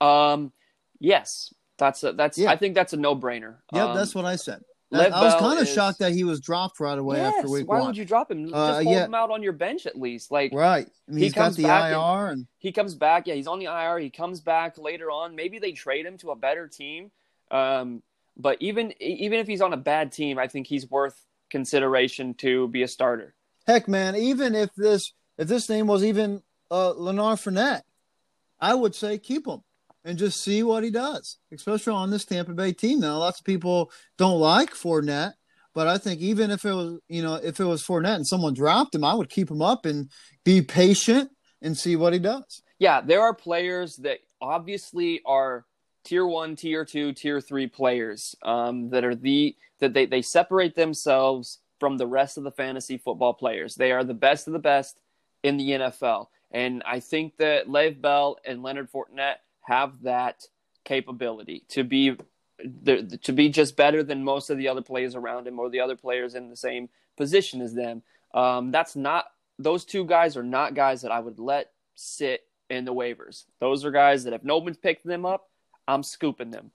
Um, 0.00 0.52
yes, 1.00 1.52
that's 1.78 2.04
a, 2.04 2.12
that's. 2.12 2.38
Yeah. 2.38 2.50
I 2.50 2.56
think 2.56 2.74
that's 2.74 2.92
a 2.92 2.96
no 2.96 3.16
brainer. 3.16 3.56
Yep, 3.72 3.88
um, 3.88 3.96
that's 3.96 4.14
what 4.14 4.24
I 4.24 4.36
said. 4.36 4.60
Lev 4.92 5.12
I 5.12 5.22
was 5.24 5.34
kind 5.36 5.58
of 5.58 5.66
is- 5.66 5.72
shocked 5.72 5.98
that 6.00 6.12
he 6.12 6.22
was 6.24 6.38
dropped 6.40 6.78
right 6.80 6.98
away 6.98 7.16
Yes, 7.18 7.34
after 7.36 7.48
week 7.50 7.66
why 7.68 7.78
one. 7.78 7.88
would 7.88 7.96
you 7.96 8.04
drop 8.04 8.30
him? 8.30 8.44
Just 8.44 8.54
Uh, 8.54 8.74
hold 8.74 8.86
yeah. 8.86 9.04
him 9.06 9.14
out 9.14 9.30
on 9.30 9.42
your 9.42 9.52
bench 9.52 9.86
at 9.86 9.98
least. 9.98 10.30
Like 10.30 10.52
Right. 10.52 10.86
I 11.08 11.10
mean, 11.10 11.18
He 11.18 11.24
he's 11.24 11.32
got 11.32 11.44
comes 11.44 11.56
the 11.56 11.62
back 11.64 11.92
IR 11.92 12.26
and- 12.28 12.30
and 12.38 12.46
he 12.58 12.72
comes 12.72 12.94
back. 12.94 13.26
Yeah, 13.26 13.34
he's 13.34 13.46
on 13.46 13.58
the 13.58 13.66
IR. 13.66 13.98
He 13.98 14.10
comes 14.10 14.40
back 14.40 14.76
later 14.78 15.10
on. 15.10 15.34
Maybe 15.34 15.58
they 15.58 15.72
trade 15.72 16.04
him 16.06 16.18
to 16.18 16.30
a 16.30 16.36
better 16.36 16.68
team. 16.68 17.10
Um, 17.50 18.02
but 18.36 18.56
even 18.60 18.92
even 19.00 19.38
if 19.40 19.46
he's 19.46 19.60
on 19.60 19.72
a 19.72 19.76
bad 19.76 20.12
team, 20.12 20.38
I 20.38 20.46
think 20.48 20.66
he's 20.66 20.90
worth 20.90 21.24
consideration 21.50 22.34
to 22.34 22.68
be 22.68 22.82
a 22.82 22.88
starter. 22.88 23.34
Heck, 23.66 23.88
man, 23.88 24.16
even 24.16 24.54
if 24.54 24.74
this 24.74 25.12
if 25.38 25.48
this 25.48 25.68
name 25.68 25.86
was 25.86 26.04
even 26.04 26.42
uh, 26.70 26.92
Leonard 26.92 27.38
Fournette, 27.38 27.82
I 28.60 28.74
would 28.74 28.94
say 28.94 29.18
keep 29.18 29.46
him 29.46 29.62
and 30.04 30.18
just 30.18 30.42
see 30.42 30.62
what 30.62 30.84
he 30.84 30.90
does, 30.90 31.38
especially 31.52 31.92
on 31.92 32.10
this 32.10 32.24
Tampa 32.24 32.52
Bay 32.52 32.72
team. 32.72 33.00
Now, 33.00 33.18
lots 33.18 33.40
of 33.40 33.44
people 33.44 33.90
don't 34.18 34.40
like 34.40 34.70
Fournette, 34.70 35.34
but 35.74 35.86
I 35.86 35.98
think 35.98 36.20
even 36.20 36.50
if 36.50 36.64
it 36.64 36.72
was 36.72 36.98
you 37.08 37.22
know 37.22 37.34
if 37.34 37.60
it 37.60 37.64
was 37.64 37.84
Fournette 37.84 38.16
and 38.16 38.26
someone 38.26 38.54
dropped 38.54 38.94
him, 38.94 39.04
I 39.04 39.14
would 39.14 39.30
keep 39.30 39.50
him 39.50 39.62
up 39.62 39.86
and 39.86 40.10
be 40.44 40.62
patient 40.62 41.30
and 41.60 41.76
see 41.76 41.96
what 41.96 42.12
he 42.12 42.18
does. 42.18 42.62
Yeah, 42.78 43.00
there 43.00 43.22
are 43.22 43.34
players 43.34 43.96
that 43.96 44.18
obviously 44.40 45.20
are 45.24 45.64
tier 46.04 46.26
one, 46.26 46.56
tier 46.56 46.84
two, 46.84 47.12
tier 47.12 47.40
three 47.40 47.68
players 47.68 48.34
um, 48.42 48.90
that 48.90 49.04
are 49.04 49.14
the 49.14 49.56
that 49.78 49.94
they, 49.94 50.06
they 50.06 50.22
separate 50.22 50.74
themselves 50.74 51.58
from 51.78 51.96
the 51.96 52.06
rest 52.06 52.38
of 52.38 52.44
the 52.44 52.50
fantasy 52.50 52.98
football 52.98 53.34
players. 53.34 53.74
They 53.74 53.92
are 53.92 54.04
the 54.04 54.14
best 54.14 54.46
of 54.46 54.52
the 54.52 54.58
best 54.58 54.98
in 55.42 55.56
the 55.56 55.70
NFL. 55.70 56.26
And 56.52 56.82
I 56.86 57.00
think 57.00 57.36
that 57.38 57.68
Lev 57.68 58.00
Bell 58.00 58.38
and 58.44 58.62
Leonard 58.62 58.90
Fournette 58.92 59.38
have 59.62 60.02
that 60.02 60.44
capability 60.84 61.64
to 61.68 61.84
be 61.84 62.16
to 62.84 63.32
be 63.32 63.48
just 63.48 63.76
better 63.76 64.02
than 64.02 64.22
most 64.22 64.50
of 64.50 64.56
the 64.56 64.68
other 64.68 64.82
players 64.82 65.14
around 65.14 65.46
him 65.46 65.58
or 65.58 65.68
the 65.68 65.80
other 65.80 65.96
players 65.96 66.34
in 66.34 66.48
the 66.48 66.56
same 66.56 66.88
position 67.16 67.60
as 67.60 67.74
them. 67.74 68.02
Um, 68.34 68.70
that's 68.70 68.94
not 68.94 69.26
those 69.58 69.84
two 69.84 70.04
guys 70.04 70.36
are 70.36 70.42
not 70.42 70.74
guys 70.74 71.02
that 71.02 71.12
I 71.12 71.20
would 71.20 71.38
let 71.38 71.70
sit 71.94 72.42
in 72.70 72.84
the 72.84 72.94
waivers. 72.94 73.44
Those 73.60 73.84
are 73.84 73.90
guys 73.90 74.24
that 74.24 74.32
if 74.32 74.44
no 74.44 74.58
one's 74.58 74.76
picked 74.76 75.04
them 75.04 75.26
up, 75.26 75.48
I'm 75.86 76.02
scooping 76.02 76.50
them. 76.50 76.70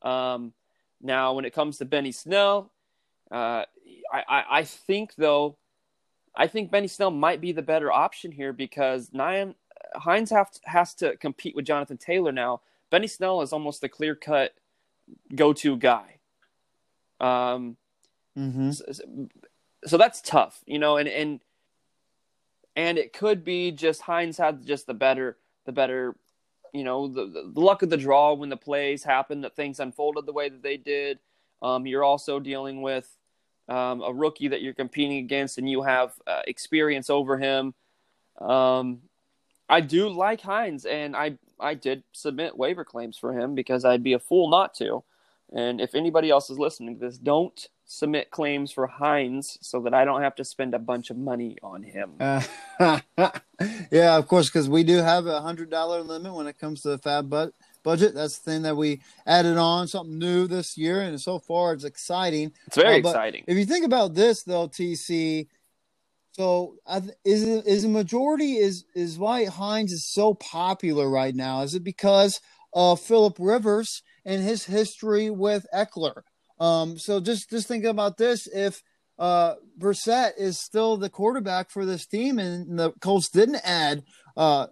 Um, 0.00 0.54
now, 1.02 1.34
when 1.34 1.44
it 1.44 1.52
comes 1.52 1.76
to 1.78 1.84
Benny 1.84 2.12
Snell, 2.12 2.72
uh, 3.30 3.64
I, 4.10 4.22
I, 4.28 4.44
I 4.50 4.64
think 4.64 5.14
though, 5.16 5.58
I 6.36 6.46
think 6.46 6.70
Benny 6.70 6.88
Snell 6.88 7.10
might 7.10 7.40
be 7.40 7.52
the 7.52 7.62
better 7.62 7.92
option 7.92 8.32
here 8.32 8.52
because 8.52 9.10
Nyheim 9.10 9.54
Hines 9.94 10.30
have 10.30 10.50
to, 10.50 10.60
has 10.64 10.94
to 10.94 11.16
compete 11.16 11.54
with 11.54 11.64
Jonathan 11.64 11.96
Taylor 11.96 12.32
now. 12.32 12.60
Benny 12.90 13.06
Snell 13.06 13.42
is 13.42 13.52
almost 13.52 13.80
the 13.80 13.88
clear 13.88 14.14
cut 14.14 14.54
go 15.34 15.52
to 15.52 15.76
guy. 15.76 16.16
Um, 17.20 17.76
mm-hmm. 18.36 18.72
so, 18.72 18.84
so, 19.84 19.96
that's 19.96 20.20
tough, 20.20 20.62
you 20.66 20.78
know, 20.78 20.96
and 20.96 21.08
and 21.08 21.40
and 22.74 22.98
it 22.98 23.12
could 23.12 23.44
be 23.44 23.70
just 23.70 24.02
Hines 24.02 24.36
had 24.36 24.66
just 24.66 24.86
the 24.86 24.94
better 24.94 25.36
the 25.64 25.72
better, 25.72 26.16
you 26.72 26.84
know, 26.84 27.06
the, 27.06 27.50
the 27.54 27.60
luck 27.60 27.82
of 27.82 27.90
the 27.90 27.96
draw 27.96 28.34
when 28.34 28.48
the 28.48 28.56
plays 28.56 29.04
happened 29.04 29.44
that 29.44 29.56
things 29.56 29.80
unfolded 29.80 30.26
the 30.26 30.32
way 30.32 30.48
that 30.48 30.62
they 30.62 30.76
did. 30.76 31.18
Um, 31.62 31.86
you're 31.86 32.04
also 32.04 32.40
dealing 32.40 32.82
with 32.82 33.08
um, 33.68 34.02
a 34.02 34.12
rookie 34.12 34.48
that 34.48 34.62
you're 34.62 34.74
competing 34.74 35.18
against, 35.18 35.58
and 35.58 35.68
you 35.68 35.82
have 35.82 36.12
uh, 36.26 36.42
experience 36.46 37.10
over 37.10 37.38
him. 37.38 37.74
Um, 38.40 39.00
I 39.68 39.80
do 39.80 40.08
like 40.08 40.40
Hines, 40.40 40.84
and 40.84 41.16
I 41.16 41.38
I 41.58 41.74
did 41.74 42.02
submit 42.12 42.56
waiver 42.56 42.84
claims 42.84 43.16
for 43.16 43.32
him 43.32 43.54
because 43.54 43.84
I'd 43.84 44.02
be 44.02 44.12
a 44.12 44.18
fool 44.18 44.48
not 44.48 44.74
to. 44.74 45.04
And 45.52 45.80
if 45.80 45.94
anybody 45.94 46.30
else 46.30 46.50
is 46.50 46.58
listening 46.58 46.98
to 46.98 47.06
this, 47.06 47.18
don't 47.18 47.68
submit 47.86 48.30
claims 48.30 48.72
for 48.72 48.86
Hines 48.86 49.58
so 49.60 49.80
that 49.82 49.94
I 49.94 50.04
don't 50.04 50.22
have 50.22 50.34
to 50.36 50.44
spend 50.44 50.74
a 50.74 50.78
bunch 50.78 51.10
of 51.10 51.16
money 51.16 51.56
on 51.62 51.82
him. 51.82 52.12
Uh, 52.18 52.42
yeah, 53.90 54.16
of 54.16 54.26
course, 54.26 54.48
because 54.48 54.68
we 54.68 54.84
do 54.84 54.98
have 54.98 55.26
a 55.26 55.40
hundred 55.40 55.70
dollar 55.70 56.02
limit 56.02 56.34
when 56.34 56.46
it 56.46 56.58
comes 56.58 56.82
to 56.82 56.88
the 56.88 56.98
fab 56.98 57.30
but 57.30 57.52
budget. 57.84 58.14
That's 58.14 58.38
the 58.38 58.50
thing 58.50 58.62
that 58.62 58.76
we 58.76 59.00
added 59.26 59.56
on, 59.56 59.86
something 59.86 60.18
new 60.18 60.48
this 60.48 60.76
year, 60.76 61.02
and 61.02 61.20
so 61.20 61.38
far 61.38 61.72
it's 61.72 61.84
exciting. 61.84 62.52
It's 62.66 62.76
very 62.76 62.94
uh, 62.94 63.08
exciting. 63.08 63.44
If 63.46 63.56
you 63.56 63.64
think 63.64 63.86
about 63.86 64.14
this, 64.14 64.42
though, 64.42 64.66
TC, 64.66 65.46
so 66.32 66.76
is 67.24 67.44
is 67.44 67.82
the 67.84 67.88
majority 67.88 68.54
is 68.54 68.84
is 68.96 69.18
why 69.18 69.44
Hines 69.44 69.92
is 69.92 70.12
so 70.12 70.34
popular 70.34 71.08
right 71.08 71.34
now? 71.34 71.62
Is 71.62 71.74
it 71.74 71.84
because 71.84 72.40
of 72.72 72.98
Philip 72.98 73.36
Rivers 73.38 74.02
and 74.24 74.42
his 74.42 74.64
history 74.64 75.30
with 75.30 75.64
Ekeler? 75.72 76.22
Um, 76.58 76.98
so 76.98 77.20
just 77.20 77.50
just 77.50 77.68
think 77.68 77.84
about 77.84 78.16
this: 78.16 78.48
if 78.48 78.82
uh, 79.18 79.54
Brissett 79.78 80.32
is 80.36 80.58
still 80.58 80.96
the 80.96 81.10
quarterback 81.10 81.70
for 81.70 81.86
this 81.86 82.06
team, 82.06 82.40
and 82.40 82.78
the 82.78 82.92
Colts 83.00 83.28
didn't 83.28 83.60
add 83.62 84.02
uh, 84.36 84.66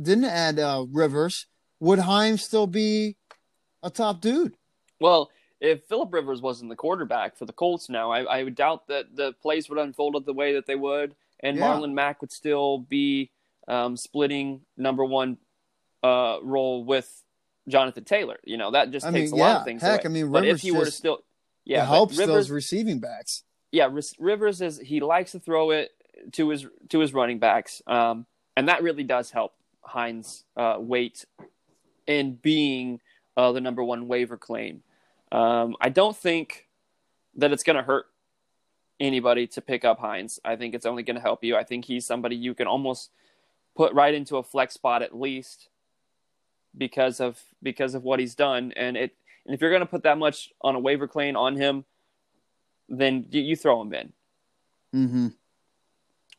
didn't 0.00 0.24
add 0.24 0.60
uh, 0.60 0.86
Rivers, 0.90 1.46
would 1.84 1.98
Hines 1.98 2.42
still 2.42 2.66
be 2.66 3.16
a 3.82 3.90
top 3.90 4.20
dude? 4.20 4.56
Well, 5.00 5.30
if 5.60 5.84
Philip 5.84 6.12
Rivers 6.12 6.40
wasn't 6.40 6.70
the 6.70 6.76
quarterback 6.76 7.36
for 7.36 7.44
the 7.44 7.52
Colts 7.52 7.88
now, 7.88 8.10
I, 8.10 8.22
I 8.22 8.42
would 8.42 8.54
doubt 8.54 8.88
that 8.88 9.14
the 9.14 9.32
plays 9.34 9.68
would 9.68 9.78
unfold 9.78 10.24
the 10.24 10.32
way 10.32 10.54
that 10.54 10.66
they 10.66 10.76
would, 10.76 11.14
and 11.40 11.56
yeah. 11.56 11.64
Marlon 11.64 11.92
Mack 11.92 12.20
would 12.22 12.32
still 12.32 12.78
be 12.78 13.30
um, 13.68 13.96
splitting 13.96 14.62
number 14.76 15.04
one 15.04 15.36
uh, 16.02 16.38
role 16.42 16.84
with 16.84 17.22
Jonathan 17.68 18.04
Taylor. 18.04 18.38
You 18.44 18.56
know 18.56 18.70
that 18.70 18.90
just 18.90 19.06
I 19.06 19.10
takes 19.10 19.30
mean, 19.30 19.40
a 19.40 19.42
yeah, 19.42 19.52
lot 19.52 19.60
of 19.60 19.64
things 19.64 19.82
heck, 19.82 20.04
away. 20.04 20.10
I 20.10 20.12
mean, 20.12 20.24
Rivers 20.24 20.40
but 20.40 20.48
if 20.48 20.60
he 20.60 20.72
were 20.72 20.84
to 20.86 20.90
still, 20.90 21.18
yeah, 21.64 21.84
helps 21.84 22.16
Rivers, 22.16 22.34
those 22.34 22.50
receiving 22.50 22.98
backs. 22.98 23.42
Yeah, 23.72 23.90
Rivers 24.18 24.62
is 24.62 24.78
he 24.78 25.00
likes 25.00 25.32
to 25.32 25.40
throw 25.40 25.70
it 25.70 25.90
to 26.32 26.48
his 26.48 26.66
to 26.88 27.00
his 27.00 27.12
running 27.12 27.40
backs, 27.40 27.82
um, 27.86 28.24
and 28.56 28.68
that 28.68 28.82
really 28.82 29.04
does 29.04 29.30
help 29.30 29.52
Hines' 29.82 30.44
uh, 30.56 30.76
weight 30.78 31.26
in 32.06 32.34
being 32.34 33.00
uh, 33.36 33.52
the 33.52 33.60
number 33.60 33.82
one 33.82 34.08
waiver 34.08 34.36
claim. 34.36 34.82
Um, 35.32 35.76
I 35.80 35.88
don't 35.88 36.16
think 36.16 36.68
that 37.36 37.52
it's 37.52 37.62
going 37.62 37.76
to 37.76 37.82
hurt 37.82 38.06
anybody 39.00 39.46
to 39.48 39.60
pick 39.60 39.84
up 39.84 39.98
Hines. 39.98 40.38
I 40.44 40.56
think 40.56 40.74
it's 40.74 40.86
only 40.86 41.02
going 41.02 41.16
to 41.16 41.22
help 41.22 41.42
you. 41.42 41.56
I 41.56 41.64
think 41.64 41.84
he's 41.84 42.06
somebody 42.06 42.36
you 42.36 42.54
can 42.54 42.66
almost 42.66 43.10
put 43.76 43.92
right 43.92 44.14
into 44.14 44.36
a 44.36 44.42
flex 44.42 44.74
spot 44.74 45.02
at 45.02 45.18
least 45.18 45.68
because 46.76 47.20
of 47.20 47.40
because 47.62 47.94
of 47.94 48.04
what 48.04 48.20
he's 48.20 48.34
done. 48.34 48.72
And 48.76 48.96
it 48.96 49.16
and 49.46 49.54
if 49.54 49.60
you're 49.60 49.70
going 49.70 49.80
to 49.80 49.86
put 49.86 50.04
that 50.04 50.18
much 50.18 50.50
on 50.60 50.74
a 50.74 50.80
waiver 50.80 51.08
claim 51.08 51.36
on 51.36 51.56
him, 51.56 51.84
then 52.88 53.26
you, 53.30 53.42
you 53.42 53.56
throw 53.56 53.82
him 53.82 53.92
in. 53.92 54.12
Mm-hmm. 54.94 55.28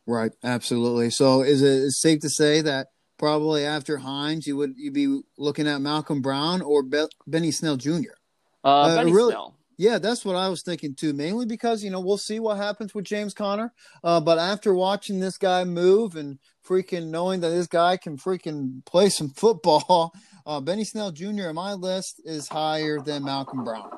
Right. 0.08 0.32
Absolutely. 0.43 1.10
So 1.10 1.41
is 1.41 1.62
it 1.62 1.91
safe 1.91 2.21
to 2.21 2.30
say 2.30 2.62
that 2.62 2.88
probably 3.17 3.65
after 3.65 3.97
Hines, 3.97 4.47
you 4.47 4.58
would 4.58 4.75
you 4.78 4.91
be 4.91 5.21
looking 5.38 5.67
at 5.67 5.82
Malcolm 5.82 6.21
Brown 6.21 6.62
or 6.62 6.84
Be- 6.84 7.08
Benny 7.28 7.51
Snell 7.51 7.78
Jr. 7.78 8.15
Uh, 8.63 8.67
uh, 8.67 8.95
Benny 8.95 9.12
really, 9.12 9.32
Snell. 9.32 9.56
Yeah, 9.78 9.99
that's 9.99 10.23
what 10.23 10.36
I 10.36 10.47
was 10.47 10.62
thinking 10.63 10.95
too. 10.95 11.13
Mainly 11.13 11.45
because 11.45 11.84
you 11.84 11.89
know 11.89 11.99
we'll 11.99 12.17
see 12.17 12.39
what 12.39 12.58
happens 12.58 12.93
with 12.93 13.06
James 13.06 13.34
Conner. 13.34 13.73
Uh, 14.04 14.19
but 14.19 14.38
after 14.38 14.73
watching 14.73 15.19
this 15.19 15.38
guy 15.38 15.63
move 15.63 16.15
and 16.15 16.39
freaking 16.65 17.08
knowing 17.08 17.41
that 17.41 17.49
this 17.49 17.67
guy 17.67 17.97
can 17.97 18.17
freaking 18.17 18.84
play 18.86 19.10
some 19.10 19.30
football, 19.30 20.13
uh, 20.45 20.62
Benny 20.62 20.84
Snell 20.84 21.12
Jr. 21.12 21.49
on 21.49 21.56
my 21.56 21.73
list 21.73 22.21
is 22.23 22.47
higher 22.47 22.99
than 22.99 23.23
Malcolm 23.23 23.63
Brown. 23.63 23.89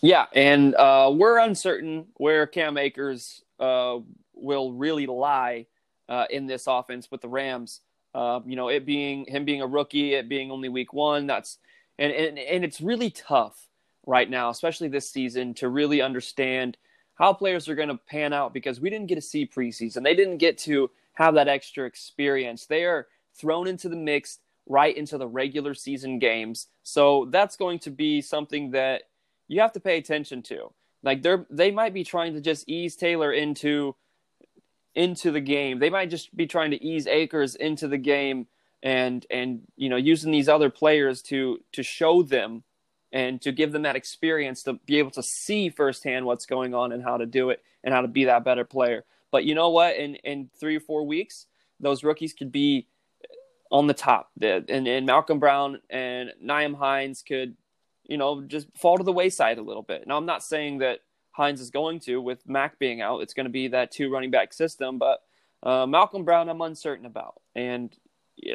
Yeah, 0.00 0.26
and 0.34 0.74
uh, 0.74 1.12
we're 1.14 1.38
uncertain 1.38 2.06
where 2.16 2.48
Cam 2.48 2.76
Akers 2.76 3.44
uh, 3.60 3.98
will 4.34 4.72
really 4.72 5.06
lie 5.06 5.66
uh, 6.08 6.26
in 6.28 6.46
this 6.46 6.66
offense 6.66 7.08
with 7.08 7.20
the 7.20 7.28
Rams. 7.28 7.80
Uh, 8.14 8.40
you 8.46 8.56
know, 8.56 8.68
it 8.68 8.84
being 8.84 9.24
him 9.26 9.44
being 9.44 9.62
a 9.62 9.66
rookie, 9.66 10.14
it 10.14 10.28
being 10.28 10.50
only 10.50 10.68
week 10.68 10.92
one. 10.92 11.26
That's 11.26 11.58
and 11.98 12.12
and, 12.12 12.38
and 12.38 12.64
it's 12.64 12.80
really 12.80 13.10
tough 13.10 13.68
right 14.06 14.28
now, 14.28 14.50
especially 14.50 14.88
this 14.88 15.10
season, 15.10 15.54
to 15.54 15.68
really 15.68 16.00
understand 16.00 16.76
how 17.14 17.32
players 17.32 17.68
are 17.68 17.74
going 17.74 17.88
to 17.88 17.96
pan 17.96 18.32
out 18.32 18.52
because 18.52 18.80
we 18.80 18.90
didn't 18.90 19.06
get 19.06 19.14
to 19.16 19.20
see 19.20 19.46
preseason. 19.46 20.02
They 20.02 20.14
didn't 20.14 20.38
get 20.38 20.58
to 20.58 20.90
have 21.14 21.34
that 21.34 21.48
extra 21.48 21.86
experience. 21.86 22.66
They 22.66 22.84
are 22.84 23.06
thrown 23.34 23.66
into 23.66 23.88
the 23.88 23.96
mix 23.96 24.38
right 24.66 24.96
into 24.96 25.18
the 25.18 25.26
regular 25.26 25.74
season 25.74 26.18
games. 26.18 26.68
So 26.82 27.26
that's 27.30 27.56
going 27.56 27.80
to 27.80 27.90
be 27.90 28.20
something 28.20 28.70
that 28.72 29.02
you 29.48 29.60
have 29.60 29.72
to 29.72 29.80
pay 29.80 29.98
attention 29.98 30.42
to. 30.44 30.72
Like 31.02 31.22
they're 31.22 31.46
they 31.50 31.70
might 31.70 31.94
be 31.94 32.04
trying 32.04 32.34
to 32.34 32.40
just 32.40 32.68
ease 32.68 32.96
Taylor 32.96 33.32
into 33.32 33.96
into 34.94 35.30
the 35.30 35.40
game. 35.40 35.78
They 35.78 35.90
might 35.90 36.10
just 36.10 36.34
be 36.36 36.46
trying 36.46 36.70
to 36.72 36.84
ease 36.84 37.06
Akers 37.06 37.54
into 37.54 37.88
the 37.88 37.98
game 37.98 38.46
and 38.82 39.24
and 39.30 39.62
you 39.76 39.88
know 39.88 39.96
using 39.96 40.32
these 40.32 40.48
other 40.48 40.70
players 40.70 41.22
to 41.22 41.60
to 41.72 41.82
show 41.82 42.22
them 42.22 42.64
and 43.12 43.40
to 43.42 43.52
give 43.52 43.72
them 43.72 43.82
that 43.82 43.96
experience 43.96 44.62
to 44.62 44.74
be 44.86 44.98
able 44.98 45.10
to 45.12 45.22
see 45.22 45.68
firsthand 45.68 46.26
what's 46.26 46.46
going 46.46 46.74
on 46.74 46.92
and 46.92 47.02
how 47.02 47.16
to 47.16 47.26
do 47.26 47.50
it 47.50 47.62
and 47.84 47.94
how 47.94 48.00
to 48.00 48.08
be 48.08 48.24
that 48.24 48.44
better 48.44 48.64
player. 48.64 49.04
But 49.30 49.44
you 49.44 49.54
know 49.54 49.70
what? 49.70 49.96
In 49.96 50.16
in 50.16 50.50
three 50.58 50.76
or 50.76 50.80
four 50.80 51.04
weeks, 51.04 51.46
those 51.80 52.04
rookies 52.04 52.32
could 52.32 52.52
be 52.52 52.86
on 53.70 53.86
the 53.86 53.94
top. 53.94 54.30
And, 54.40 54.86
and 54.86 55.06
Malcolm 55.06 55.38
Brown 55.38 55.80
and 55.88 56.30
Nyheim 56.44 56.76
Hines 56.76 57.22
could, 57.26 57.56
you 58.04 58.18
know, 58.18 58.42
just 58.42 58.68
fall 58.76 58.98
to 58.98 59.04
the 59.04 59.12
wayside 59.12 59.58
a 59.58 59.62
little 59.62 59.82
bit. 59.82 60.06
Now, 60.06 60.18
I'm 60.18 60.26
not 60.26 60.44
saying 60.44 60.78
that 60.78 61.00
Hines 61.32 61.60
is 61.60 61.70
going 61.70 62.00
to 62.00 62.20
with 62.20 62.46
Mack 62.46 62.78
being 62.78 63.00
out. 63.00 63.20
It's 63.20 63.34
going 63.34 63.46
to 63.46 63.50
be 63.50 63.68
that 63.68 63.90
two 63.90 64.10
running 64.12 64.30
back 64.30 64.52
system, 64.52 64.98
but 64.98 65.22
uh, 65.62 65.86
Malcolm 65.86 66.24
Brown, 66.24 66.48
I'm 66.48 66.60
uncertain 66.60 67.06
about. 67.06 67.40
And 67.54 67.94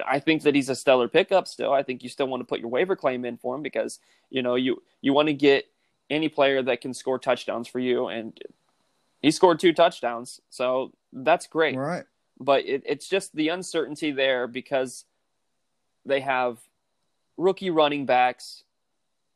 I 0.06 0.20
think 0.20 0.44
that 0.44 0.56
he's 0.56 0.70
a 0.70 0.76
stellar 0.76 1.08
pickup 1.08 1.48
still. 1.48 1.74
I 1.74 1.84
think 1.84 2.04
you 2.04 2.10
still 2.10 2.28
want 2.28 2.42
to 2.42 2.46
put 2.46 2.60
your 2.60 2.70
waiver 2.70 2.96
claim 2.96 3.26
in 3.26 3.38
for 3.38 3.56
him 3.56 3.62
because, 3.62 4.00
you 4.30 4.42
know, 4.42 4.56
you, 4.56 4.84
you 5.02 5.14
want 5.14 5.28
to 5.28 5.34
get 5.34 5.66
any 6.10 6.30
player 6.30 6.62
that 6.62 6.82
can 6.82 6.94
score 6.94 7.20
touchdowns 7.20 7.68
for 7.68 7.80
you. 7.80 8.08
And 8.08 8.38
he 9.22 9.32
scored 9.32 9.60
two 9.60 9.74
touchdowns. 9.74 10.42
So 10.50 10.94
that's 11.14 11.48
great. 11.48 11.76
Right. 11.76 12.06
But 12.40 12.66
it, 12.66 12.84
it's 12.86 13.08
just 13.08 13.36
the 13.36 13.50
uncertainty 13.50 14.12
there 14.12 14.48
because 14.48 15.06
they 16.06 16.20
have 16.22 16.60
rookie 17.38 17.70
running 17.70 18.06
backs 18.06 18.64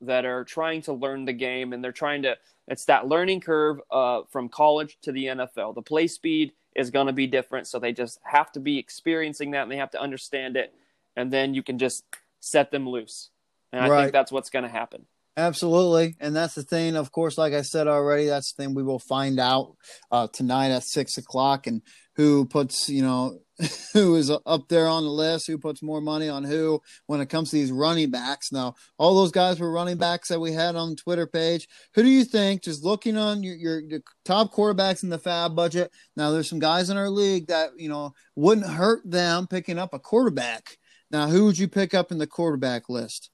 that 0.01 0.25
are 0.25 0.43
trying 0.43 0.81
to 0.83 0.93
learn 0.93 1.25
the 1.25 1.33
game 1.33 1.73
and 1.73 1.83
they're 1.83 1.91
trying 1.91 2.23
to 2.23 2.37
it's 2.67 2.85
that 2.85 3.07
learning 3.07 3.41
curve 3.41 3.81
uh, 3.91 4.21
from 4.29 4.47
college 4.47 4.97
to 5.01 5.11
the 5.11 5.25
NFL. 5.25 5.75
The 5.75 5.81
play 5.81 6.07
speed 6.07 6.53
is 6.75 6.89
going 6.89 7.07
to 7.07 7.13
be 7.13 7.27
different, 7.27 7.67
so 7.67 7.79
they 7.79 7.91
just 7.91 8.19
have 8.23 8.51
to 8.53 8.59
be 8.59 8.77
experiencing 8.77 9.51
that 9.51 9.63
and 9.63 9.71
they 9.71 9.77
have 9.77 9.91
to 9.91 10.01
understand 10.01 10.55
it, 10.55 10.73
and 11.15 11.31
then 11.31 11.53
you 11.53 11.63
can 11.63 11.77
just 11.77 12.03
set 12.39 12.71
them 12.71 12.87
loose. 12.87 13.29
And 13.73 13.83
I 13.83 13.89
Right. 13.89 14.03
think 14.03 14.13
that's 14.13 14.31
what's 14.31 14.49
going 14.49 14.63
to 14.63 14.69
happen. 14.69 15.05
Absolutely, 15.37 16.15
and 16.19 16.35
that's 16.35 16.55
the 16.55 16.63
thing. 16.63 16.95
Of 16.95 17.11
course, 17.11 17.37
like 17.37 17.53
I 17.53 17.61
said 17.61 17.87
already, 17.87 18.25
that's 18.25 18.53
the 18.53 18.63
thing 18.63 18.73
we 18.73 18.83
will 18.83 18.99
find 18.99 19.39
out 19.39 19.75
uh, 20.11 20.27
tonight 20.31 20.71
at 20.71 20.83
six 20.83 21.17
o'clock, 21.17 21.67
and 21.67 21.81
who 22.15 22.45
puts 22.45 22.89
you 22.89 23.01
know 23.01 23.39
who 23.93 24.15
is 24.15 24.32
up 24.45 24.67
there 24.69 24.88
on 24.88 25.04
the 25.04 25.10
list, 25.10 25.47
who 25.47 25.58
puts 25.58 25.82
more 25.82 26.02
money 26.02 26.30
on 26.30 26.43
who 26.43 26.82
when 27.08 27.21
it 27.21 27.30
comes 27.30 27.50
to 27.50 27.58
these 27.58 27.71
running 27.71 28.10
backs. 28.10 28.52
Now, 28.52 28.76
all 28.97 29.15
those 29.15 29.32
guys 29.32 29.60
were 29.60 29.71
running 29.71 29.97
backs 29.97 30.30
that 30.30 30.39
we 30.39 30.52
had 30.52 30.76
on 30.76 30.91
the 30.91 30.95
Twitter 30.95 31.28
page. 31.28 31.67
Who 31.95 32.04
do 32.04 32.10
you 32.10 32.24
think? 32.24 32.63
Just 32.63 32.84
looking 32.84 33.17
on 33.17 33.43
your, 33.43 33.56
your 33.56 33.80
your 33.80 34.02
top 34.26 34.54
quarterbacks 34.54 35.04
in 35.04 35.10
the 35.10 35.19
fab 35.19 35.56
budget. 35.56 35.91
Now, 36.15 36.32
there's 36.32 36.50
some 36.50 36.60
guys 36.60 36.89
in 36.89 36.97
our 36.97 37.10
league 37.10 37.47
that 37.47 37.71
you 37.78 37.89
know 37.89 38.13
wouldn't 38.36 38.67
hurt 38.67 39.02
them 39.06 39.47
picking 39.47 39.78
up 39.78 39.93
a 39.93 40.00
quarterback. 40.00 40.78
Now, 41.12 41.28
who 41.28 41.45
would 41.45 41.58
you 41.58 41.67
pick 41.67 41.93
up 41.93 42.12
in 42.12 42.17
the 42.17 42.28
quarterback 42.28 42.89
list? 42.89 43.30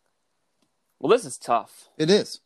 Well, 0.99 1.11
this 1.11 1.25
is 1.25 1.37
tough. 1.37 1.89
It 1.97 2.09
is. 2.09 2.41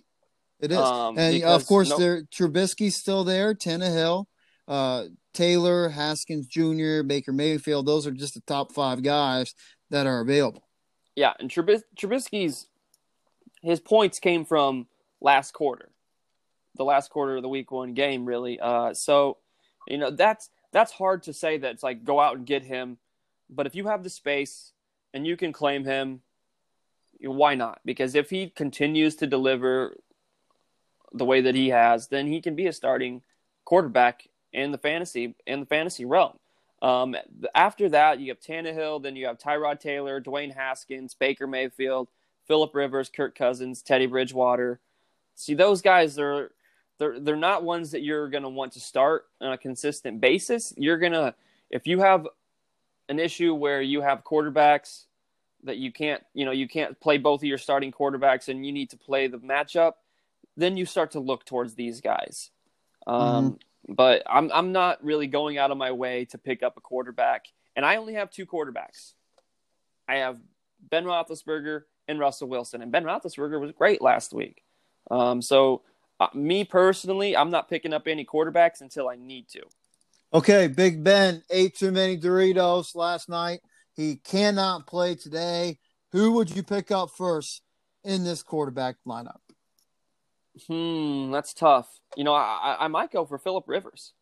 It 0.60 0.72
is. 0.72 0.78
Um, 0.78 1.17
and 1.17 1.44
of 1.44 1.65
course, 1.65 1.89
no- 1.89 1.98
there 1.98 2.24
Trubisky's 2.24 2.96
still 2.96 3.24
there, 3.24 3.56
Tannehill, 3.56 4.26
uh, 4.67 5.06
Taylor, 5.34 5.89
Haskins 5.89 6.47
Jr., 6.47 7.04
Baker 7.04 7.34
Mayfield. 7.34 7.86
Those 7.86 8.06
are 8.08 8.12
just 8.12 8.34
the 8.34 8.41
top 8.41 8.71
five 8.71 9.04
guys 9.04 9.54
that 9.89 10.08
are 10.08 10.21
available. 10.21 10.67
Yeah, 11.15 11.34
and 11.39 11.50
Trubis- 11.50 11.84
Trubisky's 11.97 12.67
his 13.62 13.80
points 13.80 14.19
came 14.19 14.45
from 14.45 14.88
last 15.19 15.54
quarter, 15.54 15.91
the 16.76 16.84
last 16.84 17.10
quarter 17.10 17.36
of 17.38 17.43
the 17.43 17.50
week 17.50 17.71
one 17.71 17.93
game, 17.93 18.26
really. 18.26 18.60
Uh, 18.60 18.93
so 18.93 19.38
you 19.88 19.97
know 19.97 20.12
that's 20.12 20.50
that's 20.71 20.91
hard 20.91 21.24
to 21.24 21.34
say 21.34 21.58
that 21.58 21.71
it's 21.71 21.84
like 21.84 22.04
go 22.04 22.19
out 22.19 22.38
and 22.38 22.45
get 22.45 22.63
him, 22.63 22.97
but 23.50 23.67
if 23.67 23.76
you 23.76 23.88
have 23.88 24.04
the 24.04 24.10
space 24.10 24.71
and 25.13 25.28
you 25.28 25.36
can 25.36 25.52
claim 25.52 25.84
him, 25.84 26.21
why 27.19 27.56
not? 27.56 27.82
Because 27.86 28.15
if 28.15 28.30
he 28.30 28.50
continues 28.50 29.15
to 29.17 29.28
deliver 29.28 29.97
the 31.13 31.26
way 31.26 31.41
that 31.41 31.56
he 31.56 31.69
has, 31.69 32.08
then 32.08 32.28
he 32.28 32.41
can 32.41 32.56
be 32.56 32.67
a 32.67 32.74
starting 32.74 33.21
quarterback 33.65 34.28
in 34.54 34.72
the 34.72 34.78
fantasy 34.78 35.36
in 35.46 35.62
the 35.62 35.66
fantasy 35.66 36.06
realm. 36.06 36.38
Um, 36.82 37.16
after 37.54 37.90
that, 37.90 38.20
you 38.20 38.30
have 38.30 38.40
Tannehill, 38.40 39.04
then 39.04 39.16
you 39.16 39.28
have 39.28 39.38
Tyrod 39.38 39.80
Taylor, 39.80 40.20
Dwayne 40.20 40.56
Haskins, 40.56 41.14
Baker 41.14 41.46
Mayfield, 41.46 42.10
Philip 42.48 42.74
Rivers, 42.74 43.10
Kirk 43.10 43.36
Cousins, 43.36 43.82
Teddy 43.82 44.08
Bridgewater. 44.08 44.80
See, 45.36 45.54
those 45.54 45.82
guys 45.82 46.18
are 46.18 46.52
they're 46.98 47.20
they're 47.20 47.36
not 47.36 47.64
ones 47.64 47.92
that 47.92 48.02
you're 48.02 48.30
going 48.30 48.44
to 48.44 48.50
want 48.50 48.74
to 48.74 48.80
start 48.80 49.26
on 49.40 49.54
a 49.54 49.58
consistent 49.58 50.22
basis. 50.22 50.74
You're 50.78 50.98
gonna 50.98 51.36
if 51.70 51.88
you 51.88 52.00
have 52.00 52.28
an 53.10 53.20
issue 53.20 53.54
where 53.54 53.82
you 53.82 54.02
have 54.02 54.24
quarterbacks 54.24 55.06
that 55.64 55.78
you 55.78 55.92
can't 55.92 56.24
you 56.34 56.46
know 56.46 56.52
you 56.52 56.68
can't 56.68 57.00
play 57.00 57.18
both 57.18 57.42
of 57.42 57.46
your 57.46 57.58
starting 57.58 57.92
quarterbacks 57.92 58.50
and 58.50 58.66
you 58.66 58.72
need 58.72 58.90
to 58.90 58.98
play 58.98 59.28
the 59.28 59.38
matchup, 59.38 59.94
then 60.58 60.78
you 60.78 60.86
start 60.86 61.12
to 61.12 61.20
look 61.20 61.46
towards 61.46 61.76
these 61.76 62.02
guys. 62.02 62.52
Um, 63.08 63.58
But 63.88 64.24
I'm 64.28 64.52
I'm 64.54 64.72
not 64.72 65.04
really 65.04 65.28
going 65.28 65.58
out 65.58 65.72
of 65.72 65.78
my 65.78 65.91
way 65.91 66.26
to 66.26 66.38
pick 66.38 66.63
up 66.63 66.78
a 66.78 66.82
quarterback, 66.82 67.46
and 67.76 67.86
I 67.86 67.98
only 67.98 68.13
have 68.13 68.30
two 68.30 68.46
quarterbacks. 68.46 69.13
I 70.08 70.17
have 70.17 70.38
Ben 70.89 71.06
Roethlisberger 71.06 71.84
and 72.08 72.20
Russell 72.20 72.50
Wilson, 72.50 72.82
and 72.82 72.91
Ben 72.91 73.04
Roethlisberger 73.04 73.60
was 73.60 73.72
great 73.72 74.02
last 74.02 74.34
week. 74.34 74.63
Um, 75.10 75.41
so 75.41 75.82
uh, 76.20 76.28
me 76.34 76.63
personally, 76.63 77.36
I'm 77.36 77.50
not 77.50 77.70
picking 77.70 77.94
up 77.94 78.08
any 78.08 78.26
quarterbacks 78.26 78.82
until 78.82 79.10
I 79.10 79.15
need 79.15 79.48
to. 79.50 79.62
Okay, 80.34 80.67
Big 80.67 81.04
Ben 81.04 81.44
ate 81.50 81.76
too 81.76 81.91
many 81.91 82.17
Doritos 82.17 82.96
last 82.96 83.28
night. 83.28 83.62
He 83.96 84.15
cannot 84.15 84.88
play 84.88 85.15
today. 85.15 85.80
Who 86.12 86.34
would 86.34 86.56
you 86.56 86.63
pick 86.63 86.91
up 86.91 87.10
first 87.17 87.62
in 88.04 88.24
this 88.24 88.44
quarterback 88.44 88.96
lineup? 89.08 89.39
Hmm, 90.68 91.32
that's 91.32 91.54
tough. 91.54 91.88
You 92.16 92.24
know, 92.24 92.34
I, 92.34 92.78
I- 92.80 92.88
might 92.88 93.12
go 93.12 93.26
for 93.26 93.38
Philip 93.38 93.66
Rivers. 93.68 94.14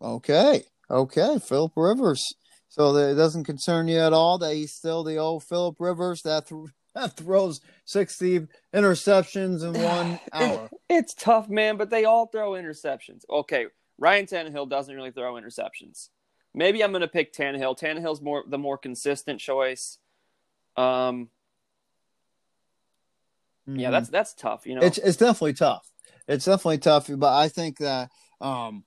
Okay, 0.00 0.64
okay, 0.90 1.38
Philip 1.38 1.72
Rivers. 1.76 2.34
So 2.68 2.92
that 2.92 3.10
it 3.12 3.14
doesn't 3.14 3.44
concern 3.44 3.88
you 3.88 3.98
at 3.98 4.12
all 4.12 4.38
that 4.38 4.54
he's 4.54 4.74
still 4.74 5.02
the 5.02 5.16
old 5.16 5.42
Philip 5.44 5.76
Rivers 5.80 6.22
that, 6.22 6.46
th- 6.46 6.70
that 6.94 7.16
throws 7.16 7.60
sixty 7.84 8.46
interceptions 8.74 9.64
in 9.64 9.82
one 9.82 10.20
hour. 10.32 10.68
It's 10.90 11.14
tough, 11.14 11.48
man, 11.48 11.78
but 11.78 11.88
they 11.90 12.04
all 12.04 12.26
throw 12.26 12.52
interceptions. 12.52 13.22
Okay, 13.30 13.66
Ryan 13.98 14.26
Tannehill 14.26 14.68
doesn't 14.68 14.94
really 14.94 15.10
throw 15.10 15.34
interceptions. 15.34 16.10
Maybe 16.54 16.84
I'm 16.84 16.90
going 16.92 17.00
to 17.00 17.08
pick 17.08 17.32
Tannehill. 17.32 17.78
Tannehill's 17.78 18.20
more 18.20 18.44
the 18.46 18.58
more 18.58 18.76
consistent 18.78 19.40
choice. 19.40 19.98
Um, 20.76 21.30
yeah, 23.76 23.88
Mhm. 23.88 23.92
that's 23.92 24.08
that's 24.08 24.34
tough. 24.34 24.66
You 24.66 24.76
know, 24.76 24.82
it's 24.82 24.98
it's 24.98 25.16
definitely 25.16 25.54
tough. 25.54 25.86
It's 26.26 26.44
definitely 26.44 26.78
tough, 26.78 27.08
but 27.16 27.32
I 27.34 27.48
think 27.48 27.78
that 27.78 28.10
um, 28.40 28.84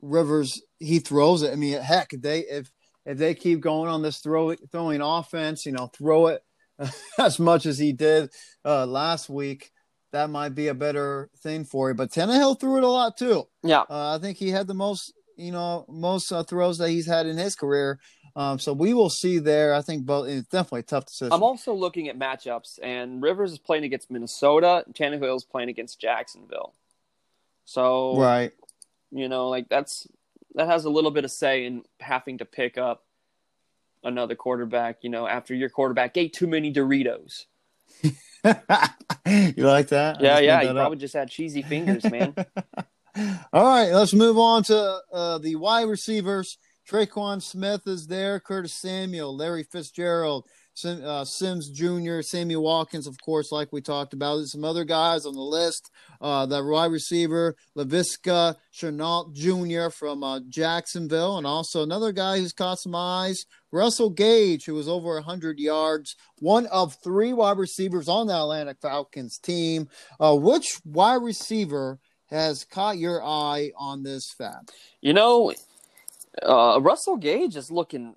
Rivers 0.00 0.60
he 0.78 0.98
throws 0.98 1.42
it. 1.42 1.52
I 1.52 1.56
mean, 1.56 1.80
heck, 1.80 2.10
they 2.10 2.40
if 2.40 2.70
if 3.06 3.18
they 3.18 3.34
keep 3.34 3.60
going 3.60 3.88
on 3.88 4.02
this 4.02 4.18
throw 4.18 4.54
throwing 4.70 5.00
offense, 5.00 5.64
you 5.64 5.72
know, 5.72 5.86
throw 5.96 6.28
it 6.28 6.42
as 7.18 7.38
much 7.38 7.66
as 7.66 7.78
he 7.78 7.92
did 7.92 8.30
uh, 8.64 8.86
last 8.86 9.28
week, 9.28 9.70
that 10.12 10.30
might 10.30 10.50
be 10.54 10.68
a 10.68 10.74
better 10.74 11.30
thing 11.42 11.64
for 11.64 11.88
you. 11.88 11.94
But 11.94 12.10
Tannehill 12.10 12.58
threw 12.58 12.78
it 12.78 12.82
a 12.84 12.88
lot 12.88 13.16
too. 13.16 13.44
yeah, 13.62 13.82
Uh, 13.88 14.16
I 14.16 14.18
think 14.20 14.38
he 14.38 14.50
had 14.50 14.66
the 14.66 14.74
most, 14.74 15.12
you 15.36 15.52
know, 15.52 15.84
most 15.88 16.32
uh, 16.32 16.42
throws 16.42 16.78
that 16.78 16.90
he's 16.90 17.06
had 17.06 17.26
in 17.26 17.36
his 17.38 17.54
career. 17.54 18.00
Um, 18.34 18.58
so 18.58 18.72
we 18.72 18.94
will 18.94 19.10
see 19.10 19.38
there. 19.38 19.74
I 19.74 19.82
think 19.82 20.06
both. 20.06 20.28
It's 20.28 20.48
definitely 20.48 20.80
a 20.80 20.84
tough 20.84 21.06
decision. 21.06 21.32
I'm 21.32 21.42
also 21.42 21.74
looking 21.74 22.08
at 22.08 22.18
matchups, 22.18 22.78
and 22.82 23.22
Rivers 23.22 23.52
is 23.52 23.58
playing 23.58 23.84
against 23.84 24.10
Minnesota. 24.10 24.84
Tannehill 24.92 25.36
is 25.36 25.44
playing 25.44 25.68
against 25.68 26.00
Jacksonville. 26.00 26.74
So 27.64 28.16
right. 28.18 28.52
you 29.10 29.28
know, 29.28 29.48
like 29.48 29.68
that's 29.68 30.06
that 30.54 30.66
has 30.68 30.84
a 30.84 30.90
little 30.90 31.10
bit 31.10 31.24
of 31.24 31.30
say 31.30 31.66
in 31.66 31.82
having 32.00 32.38
to 32.38 32.44
pick 32.44 32.78
up 32.78 33.04
another 34.02 34.34
quarterback. 34.34 34.98
You 35.02 35.10
know, 35.10 35.26
after 35.26 35.54
your 35.54 35.68
quarterback 35.68 36.16
ate 36.16 36.32
too 36.32 36.46
many 36.46 36.72
Doritos. 36.72 37.44
you 38.02 39.64
like 39.64 39.88
that? 39.88 40.20
Yeah, 40.20 40.38
yeah. 40.38 40.62
You 40.62 40.72
probably 40.72 40.98
just 40.98 41.14
had 41.14 41.30
cheesy 41.30 41.62
fingers, 41.62 42.04
man. 42.04 42.34
All 43.52 43.64
right, 43.64 43.92
let's 43.92 44.14
move 44.14 44.38
on 44.38 44.62
to 44.64 45.00
uh, 45.12 45.38
the 45.38 45.56
wide 45.56 45.86
receivers. 45.86 46.56
Tre'Quan 46.88 47.42
Smith 47.42 47.86
is 47.86 48.06
there. 48.06 48.40
Curtis 48.40 48.80
Samuel, 48.80 49.36
Larry 49.36 49.62
Fitzgerald, 49.62 50.46
Sim, 50.74 51.04
uh, 51.04 51.24
Sims 51.24 51.68
Jr., 51.68 52.22
Sammy 52.22 52.56
Watkins, 52.56 53.06
of 53.06 53.20
course, 53.20 53.52
like 53.52 53.72
we 53.72 53.80
talked 53.80 54.14
about. 54.14 54.36
There's 54.36 54.52
some 54.52 54.64
other 54.64 54.84
guys 54.84 55.26
on 55.26 55.34
the 55.34 55.40
list. 55.40 55.90
Uh, 56.20 56.46
the 56.46 56.64
wide 56.64 56.90
receiver, 56.90 57.56
Laviska 57.76 58.56
Shenault 58.74 59.34
Jr. 59.34 59.90
from 59.90 60.24
uh, 60.24 60.40
Jacksonville, 60.48 61.36
and 61.36 61.46
also 61.46 61.82
another 61.82 62.10
guy 62.12 62.38
who's 62.38 62.52
caught 62.52 62.78
some 62.78 62.94
eyes, 62.94 63.44
Russell 63.70 64.10
Gage, 64.10 64.64
who 64.64 64.74
was 64.74 64.88
over 64.88 65.14
100 65.14 65.58
yards, 65.58 66.16
one 66.38 66.66
of 66.66 66.96
three 67.04 67.32
wide 67.32 67.58
receivers 67.58 68.08
on 68.08 68.26
the 68.26 68.34
Atlanta 68.34 68.74
Falcons 68.80 69.38
team. 69.38 69.88
Uh, 70.18 70.34
which 70.34 70.80
wide 70.84 71.22
receiver 71.22 71.98
has 72.26 72.64
caught 72.64 72.96
your 72.96 73.22
eye 73.22 73.72
on 73.76 74.02
this 74.02 74.32
fab? 74.32 74.70
You 75.02 75.12
know, 75.12 75.52
uh, 76.40 76.78
Russell 76.80 77.16
Gage 77.16 77.56
is 77.56 77.70
looking 77.70 78.14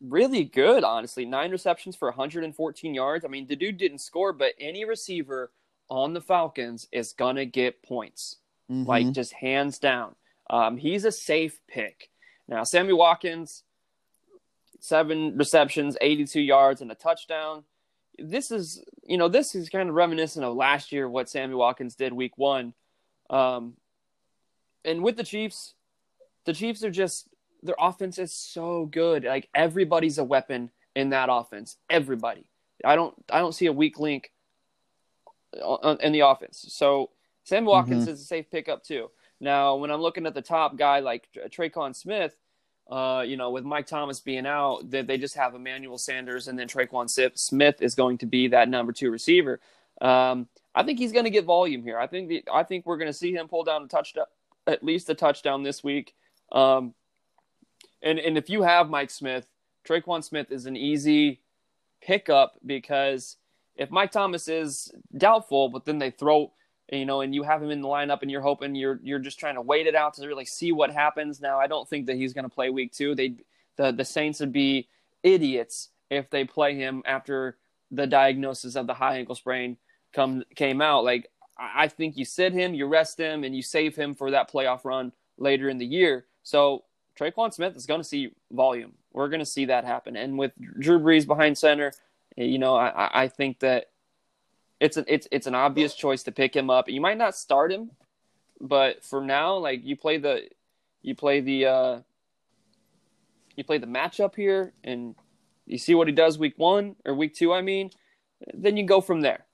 really 0.00 0.44
good, 0.44 0.84
honestly. 0.84 1.24
Nine 1.24 1.50
receptions 1.50 1.96
for 1.96 2.08
114 2.08 2.94
yards. 2.94 3.24
I 3.24 3.28
mean, 3.28 3.46
the 3.46 3.56
dude 3.56 3.78
didn't 3.78 3.98
score, 3.98 4.32
but 4.32 4.52
any 4.58 4.84
receiver 4.84 5.50
on 5.90 6.14
the 6.14 6.20
Falcons 6.20 6.88
is 6.92 7.12
going 7.12 7.36
to 7.36 7.46
get 7.46 7.82
points, 7.82 8.36
mm-hmm. 8.70 8.88
like 8.88 9.12
just 9.12 9.32
hands 9.32 9.78
down. 9.78 10.14
Um, 10.50 10.76
he's 10.76 11.04
a 11.04 11.12
safe 11.12 11.58
pick. 11.68 12.10
Now, 12.48 12.64
Sammy 12.64 12.92
Watkins, 12.92 13.62
seven 14.80 15.36
receptions, 15.36 15.96
82 16.00 16.40
yards, 16.40 16.80
and 16.80 16.90
a 16.90 16.94
touchdown. 16.94 17.64
This 18.18 18.50
is, 18.50 18.82
you 19.02 19.16
know, 19.16 19.28
this 19.28 19.54
is 19.54 19.68
kind 19.68 19.88
of 19.88 19.94
reminiscent 19.94 20.44
of 20.44 20.54
last 20.54 20.92
year, 20.92 21.08
what 21.08 21.28
Sammy 21.28 21.54
Watkins 21.54 21.96
did 21.96 22.12
week 22.12 22.36
one. 22.36 22.74
Um, 23.30 23.74
and 24.84 25.02
with 25.02 25.16
the 25.16 25.24
Chiefs, 25.24 25.74
the 26.44 26.52
Chiefs 26.52 26.84
are 26.84 26.90
just 26.90 27.28
their 27.64 27.74
offense 27.78 28.18
is 28.18 28.32
so 28.32 28.86
good. 28.86 29.24
Like 29.24 29.48
everybody's 29.54 30.18
a 30.18 30.24
weapon 30.24 30.70
in 30.94 31.10
that 31.10 31.28
offense. 31.30 31.76
Everybody. 31.90 32.46
I 32.84 32.94
don't 32.94 33.14
I 33.30 33.38
don't 33.38 33.54
see 33.54 33.66
a 33.66 33.72
weak 33.72 33.98
link 33.98 34.30
in 35.54 36.12
the 36.12 36.20
offense. 36.20 36.66
So 36.68 37.10
Sam 37.44 37.64
Watkins 37.64 38.04
mm-hmm. 38.04 38.12
is 38.12 38.20
a 38.20 38.24
safe 38.24 38.50
pickup 38.50 38.84
too. 38.84 39.10
Now, 39.40 39.76
when 39.76 39.90
I'm 39.90 40.00
looking 40.00 40.26
at 40.26 40.34
the 40.34 40.42
top 40.42 40.76
guy 40.76 41.00
like 41.00 41.28
Tre'Quan 41.50 41.94
Smith, 41.94 42.34
uh, 42.90 43.24
you 43.26 43.36
know, 43.36 43.50
with 43.50 43.64
Mike 43.64 43.86
Thomas 43.86 44.20
being 44.20 44.46
out, 44.46 44.88
they, 44.88 45.02
they 45.02 45.18
just 45.18 45.34
have 45.34 45.54
Emmanuel 45.54 45.98
Sanders, 45.98 46.48
and 46.48 46.58
then 46.58 46.68
Tre'Quan 46.68 47.10
Smith 47.36 47.82
is 47.82 47.94
going 47.94 48.18
to 48.18 48.26
be 48.26 48.48
that 48.48 48.68
number 48.68 48.92
two 48.92 49.10
receiver. 49.10 49.60
Um, 50.00 50.48
I 50.74 50.82
think 50.82 50.98
he's 50.98 51.12
going 51.12 51.24
to 51.24 51.30
get 51.30 51.44
volume 51.44 51.82
here. 51.82 51.98
I 51.98 52.06
think 52.06 52.28
the, 52.28 52.44
I 52.52 52.62
think 52.62 52.86
we're 52.86 52.96
going 52.96 53.10
to 53.10 53.16
see 53.16 53.32
him 53.32 53.48
pull 53.48 53.64
down 53.64 53.84
a 53.84 53.88
touchdown, 53.88 54.26
at 54.66 54.82
least 54.82 55.10
a 55.10 55.14
touchdown 55.14 55.62
this 55.62 55.84
week. 55.84 56.14
Um, 56.52 56.94
and 58.04 58.18
and 58.20 58.38
if 58.38 58.48
you 58.48 58.62
have 58.62 58.88
Mike 58.88 59.10
Smith, 59.10 59.46
Tre'Quan 59.88 60.22
Smith 60.22 60.52
is 60.52 60.66
an 60.66 60.76
easy 60.76 61.40
pickup 62.00 62.58
because 62.64 63.36
if 63.76 63.90
Mike 63.90 64.12
Thomas 64.12 64.46
is 64.46 64.92
doubtful, 65.16 65.68
but 65.68 65.84
then 65.84 65.98
they 65.98 66.10
throw, 66.10 66.52
you 66.92 67.06
know, 67.06 67.22
and 67.22 67.34
you 67.34 67.42
have 67.42 67.62
him 67.62 67.70
in 67.70 67.80
the 67.80 67.88
lineup 67.88 68.22
and 68.22 68.30
you're 68.30 68.42
hoping 68.42 68.74
you're 68.74 69.00
you're 69.02 69.18
just 69.18 69.40
trying 69.40 69.56
to 69.56 69.62
wait 69.62 69.86
it 69.86 69.94
out 69.94 70.14
to 70.14 70.26
really 70.26 70.44
see 70.44 70.70
what 70.70 70.90
happens. 70.90 71.40
Now, 71.40 71.58
I 71.58 71.66
don't 71.66 71.88
think 71.88 72.06
that 72.06 72.16
he's 72.16 72.32
going 72.32 72.44
to 72.44 72.54
play 72.54 72.70
week 72.70 72.92
two. 72.92 73.14
They 73.14 73.34
the 73.76 73.90
the 73.90 74.04
Saints 74.04 74.40
would 74.40 74.52
be 74.52 74.88
idiots 75.22 75.88
if 76.10 76.30
they 76.30 76.44
play 76.44 76.76
him 76.76 77.02
after 77.06 77.56
the 77.90 78.06
diagnosis 78.06 78.76
of 78.76 78.86
the 78.86 78.94
high 78.94 79.18
ankle 79.18 79.34
sprain 79.34 79.76
come 80.12 80.44
came 80.54 80.80
out. 80.80 81.04
Like 81.04 81.30
I 81.58 81.88
think 81.88 82.16
you 82.16 82.24
sit 82.24 82.52
him, 82.52 82.74
you 82.74 82.86
rest 82.86 83.18
him, 83.18 83.44
and 83.44 83.56
you 83.56 83.62
save 83.62 83.96
him 83.96 84.14
for 84.14 84.30
that 84.30 84.50
playoff 84.50 84.84
run 84.84 85.12
later 85.38 85.68
in 85.68 85.78
the 85.78 85.86
year. 85.86 86.26
So 86.42 86.84
Tre'Quan 87.18 87.52
Smith 87.52 87.76
is 87.76 87.86
going 87.86 88.00
to 88.00 88.06
see 88.06 88.30
volume. 88.50 88.92
We're 89.12 89.28
going 89.28 89.40
to 89.40 89.46
see 89.46 89.66
that 89.66 89.84
happen. 89.84 90.16
And 90.16 90.38
with 90.38 90.52
Drew 90.80 90.98
Brees 90.98 91.26
behind 91.26 91.56
center, 91.56 91.92
you 92.36 92.58
know, 92.58 92.74
I, 92.74 93.22
I 93.22 93.28
think 93.28 93.60
that 93.60 93.90
it's 94.80 94.96
an 94.96 95.04
it's 95.06 95.28
it's 95.30 95.46
an 95.46 95.54
obvious 95.54 95.94
choice 95.94 96.24
to 96.24 96.32
pick 96.32 96.54
him 96.54 96.68
up. 96.68 96.88
You 96.88 97.00
might 97.00 97.16
not 97.16 97.36
start 97.36 97.70
him, 97.70 97.92
but 98.60 99.04
for 99.04 99.20
now, 99.20 99.56
like 99.56 99.84
you 99.84 99.96
play 99.96 100.18
the 100.18 100.48
you 101.02 101.14
play 101.14 101.40
the 101.40 101.66
uh, 101.66 102.00
you 103.56 103.62
play 103.62 103.78
the 103.78 103.86
matchup 103.86 104.34
here, 104.34 104.72
and 104.82 105.14
you 105.66 105.78
see 105.78 105.94
what 105.94 106.08
he 106.08 106.12
does 106.12 106.38
week 106.38 106.54
one 106.56 106.96
or 107.04 107.14
week 107.14 107.34
two. 107.34 107.52
I 107.52 107.62
mean, 107.62 107.90
then 108.52 108.76
you 108.76 108.84
go 108.84 109.00
from 109.00 109.20
there. 109.20 109.44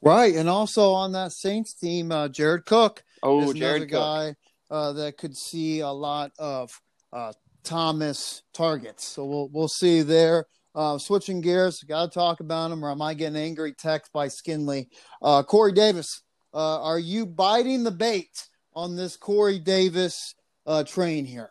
Right, 0.00 0.34
and 0.34 0.48
also 0.48 0.92
on 0.92 1.12
that 1.12 1.30
Saints 1.32 1.74
team, 1.74 2.10
uh, 2.10 2.28
Jared 2.28 2.64
Cook. 2.64 3.04
Oh, 3.22 3.42
is 3.42 3.52
Jared 3.52 3.82
Cook. 3.82 3.90
guy 3.90 4.36
uh, 4.72 4.92
that 4.94 5.18
could 5.18 5.36
see 5.36 5.80
a 5.80 5.90
lot 5.90 6.32
of 6.38 6.80
uh, 7.12 7.32
Thomas 7.62 8.42
targets. 8.54 9.06
So 9.06 9.24
we'll 9.24 9.48
we'll 9.52 9.68
see 9.68 10.00
there. 10.00 10.46
Uh, 10.74 10.96
switching 10.96 11.42
gears, 11.42 11.82
got 11.82 12.10
to 12.10 12.18
talk 12.18 12.40
about 12.40 12.70
him, 12.70 12.82
or 12.82 12.90
am 12.90 13.02
I 13.02 13.12
getting 13.12 13.36
angry 13.36 13.74
text 13.74 14.10
by 14.10 14.28
Skinley? 14.28 14.88
Uh, 15.20 15.42
Corey 15.42 15.72
Davis, 15.72 16.22
uh, 16.54 16.82
are 16.82 16.98
you 16.98 17.26
biting 17.26 17.84
the 17.84 17.90
bait 17.90 18.48
on 18.74 18.96
this 18.96 19.18
Corey 19.18 19.58
Davis 19.58 20.34
uh, 20.66 20.82
train 20.82 21.26
here? 21.26 21.50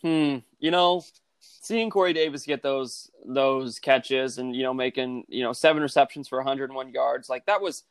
Hmm. 0.00 0.38
You 0.58 0.70
know, 0.70 1.02
seeing 1.40 1.90
Corey 1.90 2.14
Davis 2.14 2.46
get 2.46 2.62
those 2.62 3.10
those 3.26 3.78
catches 3.78 4.38
and 4.38 4.56
you 4.56 4.62
know 4.62 4.72
making 4.72 5.24
you 5.28 5.42
know 5.42 5.52
seven 5.52 5.82
receptions 5.82 6.28
for 6.28 6.38
101 6.38 6.92
yards, 6.92 7.28
like 7.28 7.44
that 7.44 7.60
was 7.60 7.82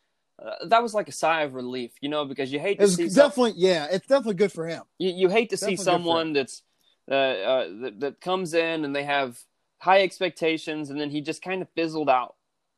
uh, 0.43 0.65
that 0.67 0.83
was 0.83 0.93
like 0.93 1.07
a 1.07 1.13
sigh 1.13 1.43
of 1.43 1.53
relief, 1.53 1.91
you 2.01 2.09
know, 2.09 2.25
because 2.25 2.51
you 2.51 2.59
hate 2.59 2.77
to 2.79 2.85
it's 2.85 2.95
see 2.95 3.07
definitely 3.07 3.51
some, 3.51 3.59
yeah, 3.59 3.87
it's 3.89 4.07
definitely 4.07 4.35
good 4.35 4.51
for 4.51 4.67
him. 4.67 4.83
You, 4.97 5.11
you 5.11 5.29
hate 5.29 5.49
to 5.51 5.55
definitely 5.55 5.77
see 5.77 5.83
someone 5.83 6.33
that's 6.33 6.61
uh, 7.09 7.13
uh, 7.13 7.67
that, 7.81 7.99
that 7.99 8.21
comes 8.21 8.53
in 8.53 8.83
and 8.83 8.95
they 8.95 9.03
have 9.03 9.39
high 9.79 10.01
expectations, 10.01 10.89
and 10.89 10.99
then 10.99 11.09
he 11.09 11.21
just 11.21 11.41
kind 11.41 11.61
of 11.61 11.69
fizzled 11.69 12.09
out. 12.09 12.35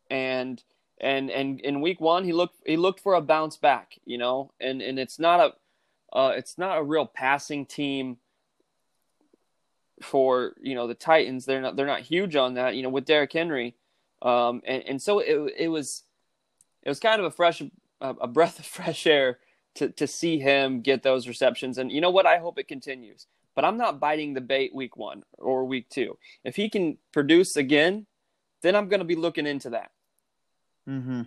And 0.09 0.61
and 0.99 1.31
and 1.31 1.59
in 1.61 1.81
week 1.81 1.99
one, 1.99 2.23
he 2.25 2.33
looked 2.33 2.57
he 2.65 2.77
looked 2.77 2.99
for 2.99 3.15
a 3.15 3.21
bounce 3.21 3.57
back, 3.57 3.99
you 4.05 4.17
know, 4.17 4.51
and 4.59 4.81
and 4.81 4.99
it's 4.99 5.17
not 5.17 5.39
a 5.39 6.15
uh, 6.17 6.33
it's 6.35 6.57
not 6.57 6.77
a 6.77 6.83
real 6.83 7.05
passing 7.05 7.65
team 7.65 8.17
for 10.01 10.53
you 10.61 10.75
know 10.75 10.87
the 10.87 10.93
Titans. 10.93 11.45
They're 11.45 11.61
not 11.61 11.75
they're 11.75 11.87
not 11.87 12.01
huge 12.01 12.35
on 12.35 12.53
that, 12.53 12.75
you 12.75 12.83
know, 12.83 12.89
with 12.89 13.05
Derrick 13.05 13.33
Henry, 13.33 13.75
um, 14.21 14.61
and 14.65 14.83
and 14.83 15.01
so 15.01 15.19
it 15.19 15.53
it 15.57 15.67
was 15.69 16.03
it 16.87 16.89
was 16.89 17.01
kind 17.01 17.19
of 17.19 17.25
a 17.25 17.31
fresh 17.31 17.61
a 17.99 18.27
breath 18.27 18.59
of 18.59 18.65
fresh 18.65 19.05
air 19.05 19.39
to 19.75 19.89
to 19.89 20.07
see 20.07 20.39
him 20.39 20.81
get 20.81 21.03
those 21.03 21.27
receptions. 21.27 21.77
And 21.77 21.91
you 21.91 21.99
know 21.99 22.09
what? 22.09 22.25
I 22.25 22.37
hope 22.37 22.57
it 22.57 22.69
continues. 22.69 23.27
But 23.55 23.65
I'm 23.65 23.77
not 23.77 23.99
biting 23.99 24.33
the 24.33 24.41
bait 24.41 24.73
week 24.73 24.95
one 24.95 25.23
or 25.37 25.65
week 25.65 25.89
two. 25.89 26.17
If 26.43 26.55
he 26.55 26.69
can 26.69 26.97
produce 27.11 27.57
again, 27.57 28.05
then 28.61 28.75
I'm 28.75 28.87
going 28.87 28.99
to 28.99 29.05
be 29.05 29.15
looking 29.15 29.47
into 29.47 29.71
that. 29.71 29.91
Hmm. 30.85 31.23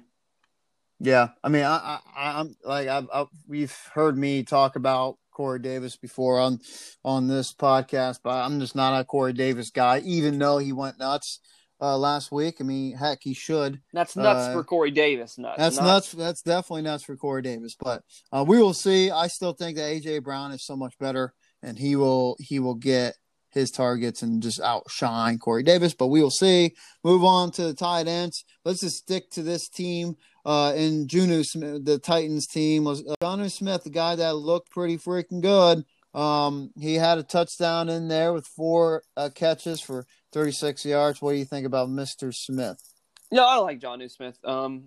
Yeah. 1.01 1.29
I 1.43 1.49
mean, 1.49 1.65
I, 1.65 1.99
I 2.17 2.41
am 2.41 2.57
like 2.65 2.89
I've, 2.89 3.09
I've, 3.13 3.27
we've 3.47 3.77
heard 3.93 4.17
me 4.17 4.45
talk 4.45 4.77
about 4.77 5.19
Corey 5.31 5.59
Davis 5.59 5.97
before 5.97 6.39
on 6.39 6.61
on 7.05 7.29
this 7.29 7.53
podcast, 7.53 8.21
but 8.23 8.31
I'm 8.31 8.61
just 8.61 8.77
not 8.77 8.99
a 8.99 9.05
Corey 9.05 9.35
Davis 9.35 9.71
guy. 9.71 9.99
Even 10.07 10.39
though 10.39 10.57
he 10.57 10.73
went 10.73 10.99
nuts 10.99 11.41
uh, 11.81 11.97
last 11.97 12.31
week. 12.31 12.57
I 12.61 12.65
mean, 12.65 12.97
heck, 12.97 13.19
he 13.23 13.35
should. 13.35 13.81
That's 13.93 14.17
nuts 14.17 14.49
uh, 14.49 14.53
for 14.53 14.65
Corey 14.65 14.91
Davis. 14.91 15.39
Nuts. 15.39 15.59
That's 15.59 15.81
nuts. 15.81 16.13
That's 16.13 16.43
definitely 16.43 16.83
nuts 16.83 17.05
for 17.05 17.17
Corey 17.17 17.43
Davis. 17.43 17.77
But 17.79 18.03
uh, 18.33 18.45
we 18.47 18.59
will 18.59 18.75
see. 18.75 19.11
I 19.11 19.29
still 19.29 19.53
think 19.53 19.77
that 19.77 19.91
AJ 19.91 20.23
Brown 20.23 20.53
is 20.53 20.65
so 20.65 20.77
much 20.77 20.99
better, 20.99 21.35
and 21.63 21.79
he 21.79 21.97
will 21.97 22.37
he 22.39 22.59
will 22.59 22.75
get 22.75 23.15
his 23.51 23.71
targets 23.71 24.23
and 24.23 24.43
just 24.43 24.61
outshine 24.61 25.39
Corey 25.39 25.63
Davis. 25.63 25.95
But 25.95 26.09
we 26.09 26.23
will 26.23 26.31
see. 26.31 26.75
Move 27.05 27.25
on 27.25 27.51
to 27.53 27.65
the 27.65 27.75
tight 27.75 28.07
ends. 28.07 28.45
Let's 28.65 28.81
just 28.81 28.97
stick 28.97 29.31
to 29.33 29.43
this 29.43 29.69
team. 29.69 30.17
Uh, 30.45 30.73
in 30.75 31.07
Jonnu 31.07 31.45
Smith, 31.45 31.85
the 31.85 31.99
Titans 31.99 32.47
team 32.47 32.85
was 32.85 33.05
uh, 33.21 33.49
Smith, 33.49 33.85
the 33.85 33.91
guy 33.91 34.17
that 34.17 34.37
looked 34.37 34.71
pretty 34.71 34.97
freaking 34.97 35.43
good. 35.43 35.85
Um, 36.15 36.71
he 36.79 36.95
had 36.95 37.19
a 37.19 37.23
touchdown 37.23 37.89
in 37.89 38.09
there 38.09 38.33
with 38.33 38.47
four 38.47 39.03
uh, 39.17 39.31
catches 39.35 39.81
for 39.81 40.07
36 40.33 40.85
yards. 40.85 41.21
What 41.21 41.33
do 41.33 41.39
you 41.39 41.45
think 41.45 41.67
about 41.67 41.89
Mr. 41.89 42.35
Smith? 42.35 42.93
Yeah, 43.31 43.45
I 43.45 43.57
like 43.57 43.81
Jonnu 43.81 44.11
Smith. 44.11 44.39
Um, 44.45 44.85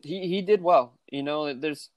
he 0.00 0.26
he 0.26 0.42
did 0.42 0.62
well. 0.62 0.94
You 1.10 1.22
know, 1.22 1.52
there's, 1.52 1.90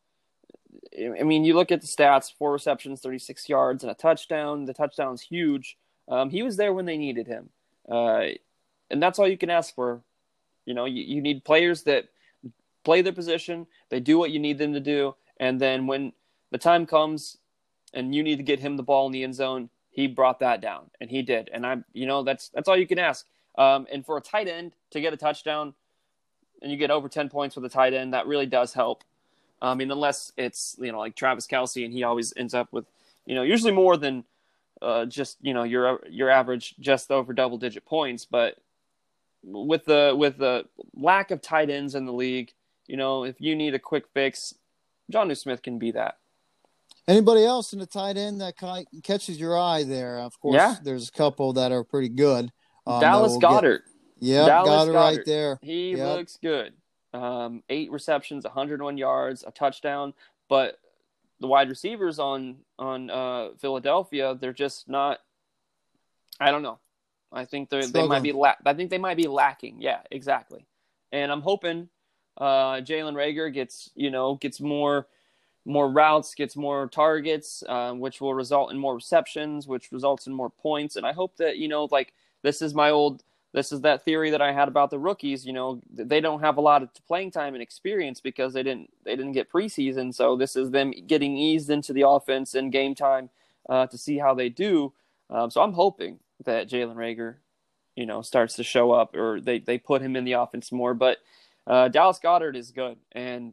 I 0.93 1.23
mean, 1.23 1.45
you 1.45 1.53
look 1.53 1.71
at 1.71 1.81
the 1.81 1.87
stats: 1.87 2.31
four 2.37 2.51
receptions, 2.51 3.01
36 3.01 3.47
yards, 3.47 3.83
and 3.83 3.91
a 3.91 3.95
touchdown. 3.95 4.65
The 4.65 4.73
touchdown's 4.73 5.21
huge. 5.21 5.77
Um, 6.07 6.29
he 6.29 6.43
was 6.43 6.57
there 6.57 6.73
when 6.73 6.85
they 6.85 6.97
needed 6.97 7.27
him, 7.27 7.49
uh, 7.89 8.25
and 8.91 9.01
that's 9.01 9.17
all 9.17 9.27
you 9.27 9.37
can 9.37 9.49
ask 9.49 9.73
for. 9.73 10.01
You 10.65 10.73
know, 10.73 10.85
you, 10.85 11.03
you 11.03 11.21
need 11.21 11.45
players 11.45 11.83
that 11.83 12.09
play 12.85 13.01
their 13.01 13.13
position, 13.13 13.67
they 13.89 13.99
do 13.99 14.17
what 14.17 14.31
you 14.31 14.39
need 14.39 14.57
them 14.57 14.73
to 14.73 14.79
do, 14.79 15.15
and 15.37 15.59
then 15.59 15.87
when 15.87 16.13
the 16.51 16.57
time 16.57 16.85
comes 16.85 17.37
and 17.93 18.13
you 18.13 18.23
need 18.23 18.37
to 18.37 18.43
get 18.43 18.59
him 18.59 18.77
the 18.77 18.83
ball 18.83 19.07
in 19.07 19.11
the 19.11 19.23
end 19.23 19.35
zone, 19.35 19.69
he 19.95 20.07
brought 20.07 20.39
that 20.41 20.59
down, 20.59 20.91
and 20.99 21.09
he 21.09 21.21
did. 21.21 21.49
And 21.53 21.65
I'm, 21.65 21.85
you 21.93 22.05
know, 22.05 22.21
that's 22.21 22.49
that's 22.49 22.67
all 22.67 22.75
you 22.75 22.85
can 22.85 22.99
ask. 22.99 23.25
Um, 23.57 23.87
and 23.89 24.05
for 24.05 24.17
a 24.17 24.21
tight 24.21 24.49
end 24.49 24.73
to 24.91 24.99
get 24.99 25.13
a 25.13 25.17
touchdown, 25.17 25.73
and 26.61 26.69
you 26.69 26.77
get 26.77 26.91
over 26.91 27.07
ten 27.07 27.29
points 27.29 27.55
with 27.55 27.63
a 27.63 27.69
tight 27.69 27.93
end, 27.93 28.13
that 28.13 28.27
really 28.27 28.45
does 28.45 28.73
help. 28.73 29.05
I 29.61 29.73
mean, 29.73 29.89
unless 29.89 30.33
it's 30.35 30.75
you 30.81 30.91
know 30.91 30.99
like 30.99 31.15
Travis 31.15 31.47
Kelce, 31.47 31.85
and 31.85 31.93
he 31.93 32.03
always 32.03 32.33
ends 32.35 32.53
up 32.53 32.67
with 32.73 32.83
you 33.25 33.35
know 33.35 33.43
usually 33.43 33.71
more 33.71 33.95
than 33.95 34.25
uh, 34.81 35.05
just 35.05 35.37
you 35.41 35.53
know 35.53 35.63
your 35.63 36.01
your 36.09 36.29
average 36.29 36.75
just 36.77 37.09
over 37.09 37.31
double 37.31 37.57
digit 37.57 37.85
points. 37.85 38.25
But 38.25 38.57
with 39.43 39.85
the 39.85 40.13
with 40.17 40.37
the 40.37 40.65
lack 40.93 41.31
of 41.31 41.41
tight 41.41 41.69
ends 41.69 41.95
in 41.95 42.05
the 42.05 42.11
league, 42.11 42.51
you 42.85 42.97
know, 42.97 43.23
if 43.23 43.39
you 43.39 43.55
need 43.55 43.73
a 43.73 43.79
quick 43.79 44.07
fix, 44.13 44.55
Jonnu 45.09 45.37
Smith 45.37 45.61
can 45.61 45.79
be 45.79 45.91
that. 45.91 46.17
Anybody 47.07 47.45
else 47.45 47.71
in 47.73 47.79
the 47.79 47.85
tight 47.85 48.17
end 48.17 48.41
that 48.41 48.55
catches 49.03 49.39
your 49.39 49.57
eye 49.59 49.83
there? 49.83 50.19
Of 50.19 50.39
course, 50.39 50.55
yeah. 50.55 50.75
there's 50.83 51.09
a 51.09 51.11
couple 51.11 51.53
that 51.53 51.71
are 51.71 51.83
pretty 51.83 52.09
good. 52.09 52.51
Um, 52.87 52.99
Dallas 52.99 53.37
we'll. 53.39 53.61
Get... 53.61 53.81
Yeah, 54.19 54.47
Goedert, 54.47 54.65
Goedert 54.65 54.93
right 54.93 55.25
there. 55.25 55.59
He 55.61 55.91
yep. 55.91 56.17
looks 56.17 56.37
good. 56.41 56.73
Um, 57.13 57.63
eight 57.69 57.91
receptions, 57.91 58.43
101 58.43 58.97
yards, 58.97 59.43
a 59.45 59.51
touchdown. 59.51 60.13
But 60.49 60.79
the 61.39 61.47
wide 61.47 61.69
receivers 61.69 62.17
on 62.19 62.57
on 62.79 63.09
uh, 63.09 63.49
Philadelphia, 63.59 64.35
they're 64.39 64.53
just 64.53 64.89
not. 64.89 65.19
I 66.39 66.51
don't 66.51 66.63
know. 66.63 66.79
I 67.31 67.45
think 67.45 67.69
they 67.69 67.85
they 67.85 68.07
might 68.07 68.23
be. 68.23 68.31
La- 68.31 68.55
I 68.65 68.73
think 68.73 68.89
they 68.89 68.97
might 68.97 69.17
be 69.17 69.27
lacking. 69.27 69.81
Yeah, 69.81 69.99
exactly. 70.09 70.65
And 71.11 71.31
I'm 71.31 71.41
hoping 71.41 71.89
uh, 72.37 72.75
Jalen 72.77 73.13
Reagor 73.13 73.53
gets 73.53 73.91
you 73.95 74.09
know 74.09 74.35
gets 74.35 74.59
more 74.59 75.07
more 75.65 75.89
routes, 75.89 76.35
gets 76.35 76.55
more 76.55 76.87
targets, 76.87 77.63
uh, 77.67 77.91
which 77.93 78.21
will 78.21 78.33
result 78.33 78.71
in 78.71 78.77
more 78.77 78.95
receptions, 78.95 79.67
which 79.67 79.91
results 79.91 80.27
in 80.27 80.33
more 80.33 80.51
points. 80.51 80.95
And 80.95 81.05
I 81.05 81.11
hope 81.11 81.37
that 81.37 81.57
you 81.57 81.67
know, 81.67 81.87
like 81.91 82.13
this 82.43 82.61
is 82.61 82.75
my 82.75 82.91
old, 82.91 83.23
this 83.51 83.71
is 83.71 83.81
that 83.81 84.05
theory 84.05 84.29
that 84.29 84.41
I 84.41 84.51
had 84.51 84.67
about 84.67 84.91
the 84.91 84.99
rookies. 84.99 85.45
You 85.45 85.53
know, 85.53 85.81
they 85.91 86.21
don't 86.21 86.41
have 86.41 86.57
a 86.57 86.61
lot 86.61 86.83
of 86.83 86.89
playing 87.07 87.31
time 87.31 87.55
and 87.55 87.63
experience 87.63 88.21
because 88.21 88.53
they 88.53 88.63
didn't 88.63 88.91
they 89.03 89.15
didn't 89.15 89.31
get 89.31 89.51
preseason. 89.51 90.13
So 90.13 90.35
this 90.35 90.55
is 90.55 90.69
them 90.69 90.93
getting 91.07 91.35
eased 91.35 91.69
into 91.71 91.93
the 91.93 92.07
offense 92.07 92.53
and 92.53 92.71
game 92.71 92.93
time 92.93 93.31
uh, 93.67 93.87
to 93.87 93.97
see 93.97 94.19
how 94.19 94.35
they 94.35 94.49
do. 94.49 94.93
Um, 95.31 95.49
so 95.49 95.61
I'm 95.61 95.73
hoping 95.73 96.19
that 96.43 96.69
Jalen 96.69 96.95
Reagor, 96.95 97.37
you 97.95 98.05
know, 98.05 98.21
starts 98.21 98.55
to 98.57 98.63
show 98.63 98.91
up 98.91 99.15
or 99.15 99.41
they 99.41 99.57
they 99.57 99.79
put 99.79 100.03
him 100.03 100.15
in 100.15 100.25
the 100.25 100.33
offense 100.33 100.71
more, 100.71 100.93
but. 100.93 101.17
Uh, 101.67 101.87
Dallas 101.87 102.19
Goedert 102.19 102.55
is 102.55 102.69
good, 102.69 102.95
and 103.13 103.51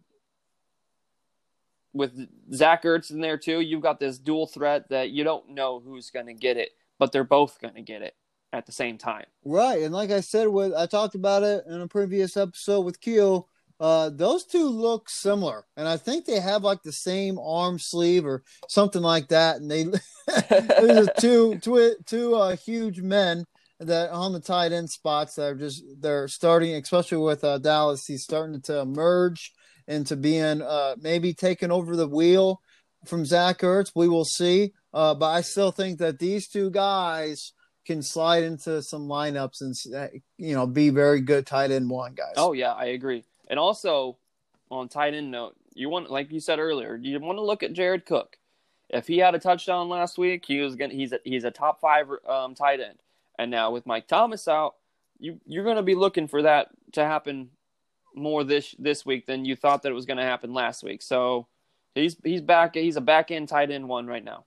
with 1.92 2.12
Zach 2.52 2.84
Ertz 2.84 3.10
in 3.10 3.20
there 3.20 3.38
too, 3.38 3.60
you've 3.60 3.82
got 3.82 4.00
this 4.00 4.18
dual 4.18 4.46
threat 4.46 4.88
that 4.90 5.10
you 5.10 5.24
don't 5.24 5.50
know 5.50 5.80
who's 5.80 6.10
going 6.10 6.26
to 6.26 6.34
get 6.34 6.56
it, 6.56 6.70
but 6.98 7.12
they're 7.12 7.24
both 7.24 7.60
going 7.60 7.74
to 7.74 7.82
get 7.82 8.02
it 8.02 8.14
at 8.52 8.66
the 8.66 8.72
same 8.72 8.98
time. 8.98 9.24
Right, 9.44 9.82
and 9.82 9.94
like 9.94 10.10
I 10.10 10.20
said, 10.20 10.48
with 10.48 10.74
I 10.74 10.86
talked 10.86 11.14
about 11.14 11.42
it 11.42 11.64
in 11.66 11.80
a 11.80 11.88
previous 11.88 12.36
episode 12.36 12.82
with 12.82 13.00
Keel. 13.00 13.48
Uh, 13.80 14.10
those 14.10 14.44
two 14.44 14.68
look 14.68 15.10
similar, 15.10 15.66
and 15.76 15.88
I 15.88 15.96
think 15.96 16.24
they 16.24 16.38
have 16.38 16.62
like 16.62 16.82
the 16.82 16.92
same 16.92 17.38
arm 17.38 17.78
sleeve 17.78 18.24
or 18.24 18.44
something 18.68 19.02
like 19.02 19.28
that. 19.28 19.56
And 19.56 19.70
they 19.70 19.84
these 19.86 21.08
are 21.08 21.12
two 21.18 21.58
two 21.58 21.96
two 22.06 22.36
uh, 22.36 22.56
huge 22.56 23.00
men 23.00 23.44
that 23.80 24.10
on 24.10 24.32
the 24.32 24.40
tight 24.40 24.72
end 24.72 24.88
spots 24.88 25.34
that 25.34 25.46
are 25.46 25.54
just 25.54 25.82
they're 26.00 26.28
starting, 26.28 26.74
especially 26.76 27.18
with 27.18 27.42
uh, 27.42 27.58
Dallas. 27.58 28.06
He's 28.06 28.22
starting 28.22 28.60
to 28.62 28.78
emerge 28.78 29.52
into 29.86 30.16
being 30.16 30.62
uh, 30.62 30.96
maybe 31.00 31.34
taking 31.34 31.70
over 31.70 31.96
the 31.96 32.08
wheel 32.08 32.60
from 33.06 33.24
Zach 33.24 33.58
Ertz. 33.58 33.92
We 33.94 34.08
will 34.08 34.24
see. 34.24 34.72
Uh, 34.92 35.14
but 35.14 35.30
I 35.30 35.40
still 35.40 35.70
think 35.70 35.98
that 35.98 36.18
these 36.18 36.48
two 36.48 36.70
guys 36.70 37.52
can 37.86 38.02
slide 38.02 38.44
into 38.44 38.82
some 38.82 39.08
lineups 39.08 39.60
and 39.60 39.74
uh, 39.94 40.08
you 40.38 40.54
know 40.54 40.66
be 40.66 40.90
very 40.90 41.20
good 41.20 41.46
tight 41.46 41.70
end 41.70 41.90
one 41.90 42.14
guys. 42.14 42.34
Oh 42.36 42.52
yeah, 42.52 42.72
I 42.72 42.86
agree. 42.86 43.24
And 43.48 43.58
also 43.58 44.18
on 44.70 44.88
tight 44.88 45.14
end 45.14 45.30
note, 45.30 45.56
you 45.74 45.88
want 45.88 46.10
like 46.10 46.30
you 46.30 46.40
said 46.40 46.58
earlier, 46.58 46.96
you 46.96 47.18
want 47.20 47.38
to 47.38 47.42
look 47.44 47.62
at 47.62 47.72
Jared 47.72 48.06
Cook. 48.06 48.36
If 48.88 49.06
he 49.06 49.18
had 49.18 49.34
a 49.34 49.38
touchdown 49.38 49.88
last 49.88 50.18
week, 50.18 50.44
he 50.46 50.60
was 50.60 50.76
gonna 50.76 50.94
he's 50.94 51.12
a, 51.12 51.18
he's 51.24 51.44
a 51.44 51.50
top 51.50 51.80
five 51.80 52.08
um, 52.28 52.54
tight 52.54 52.80
end. 52.80 52.98
And 53.38 53.50
now 53.50 53.70
with 53.70 53.86
Mike 53.86 54.06
Thomas 54.06 54.46
out, 54.46 54.74
you 55.18 55.40
you're 55.46 55.64
going 55.64 55.76
to 55.76 55.82
be 55.82 55.94
looking 55.94 56.28
for 56.28 56.42
that 56.42 56.68
to 56.92 57.04
happen 57.04 57.50
more 58.14 58.44
this 58.44 58.74
this 58.78 59.04
week 59.04 59.26
than 59.26 59.44
you 59.44 59.56
thought 59.56 59.82
that 59.82 59.90
it 59.90 59.94
was 59.94 60.06
going 60.06 60.18
to 60.18 60.24
happen 60.24 60.52
last 60.52 60.82
week. 60.82 61.02
So 61.02 61.46
he's 61.94 62.16
he's 62.24 62.40
back. 62.40 62.74
He's 62.74 62.96
a 62.96 63.00
back 63.00 63.30
end 63.30 63.48
tight 63.48 63.70
end 63.70 63.88
one 63.88 64.06
right 64.06 64.24
now. 64.24 64.44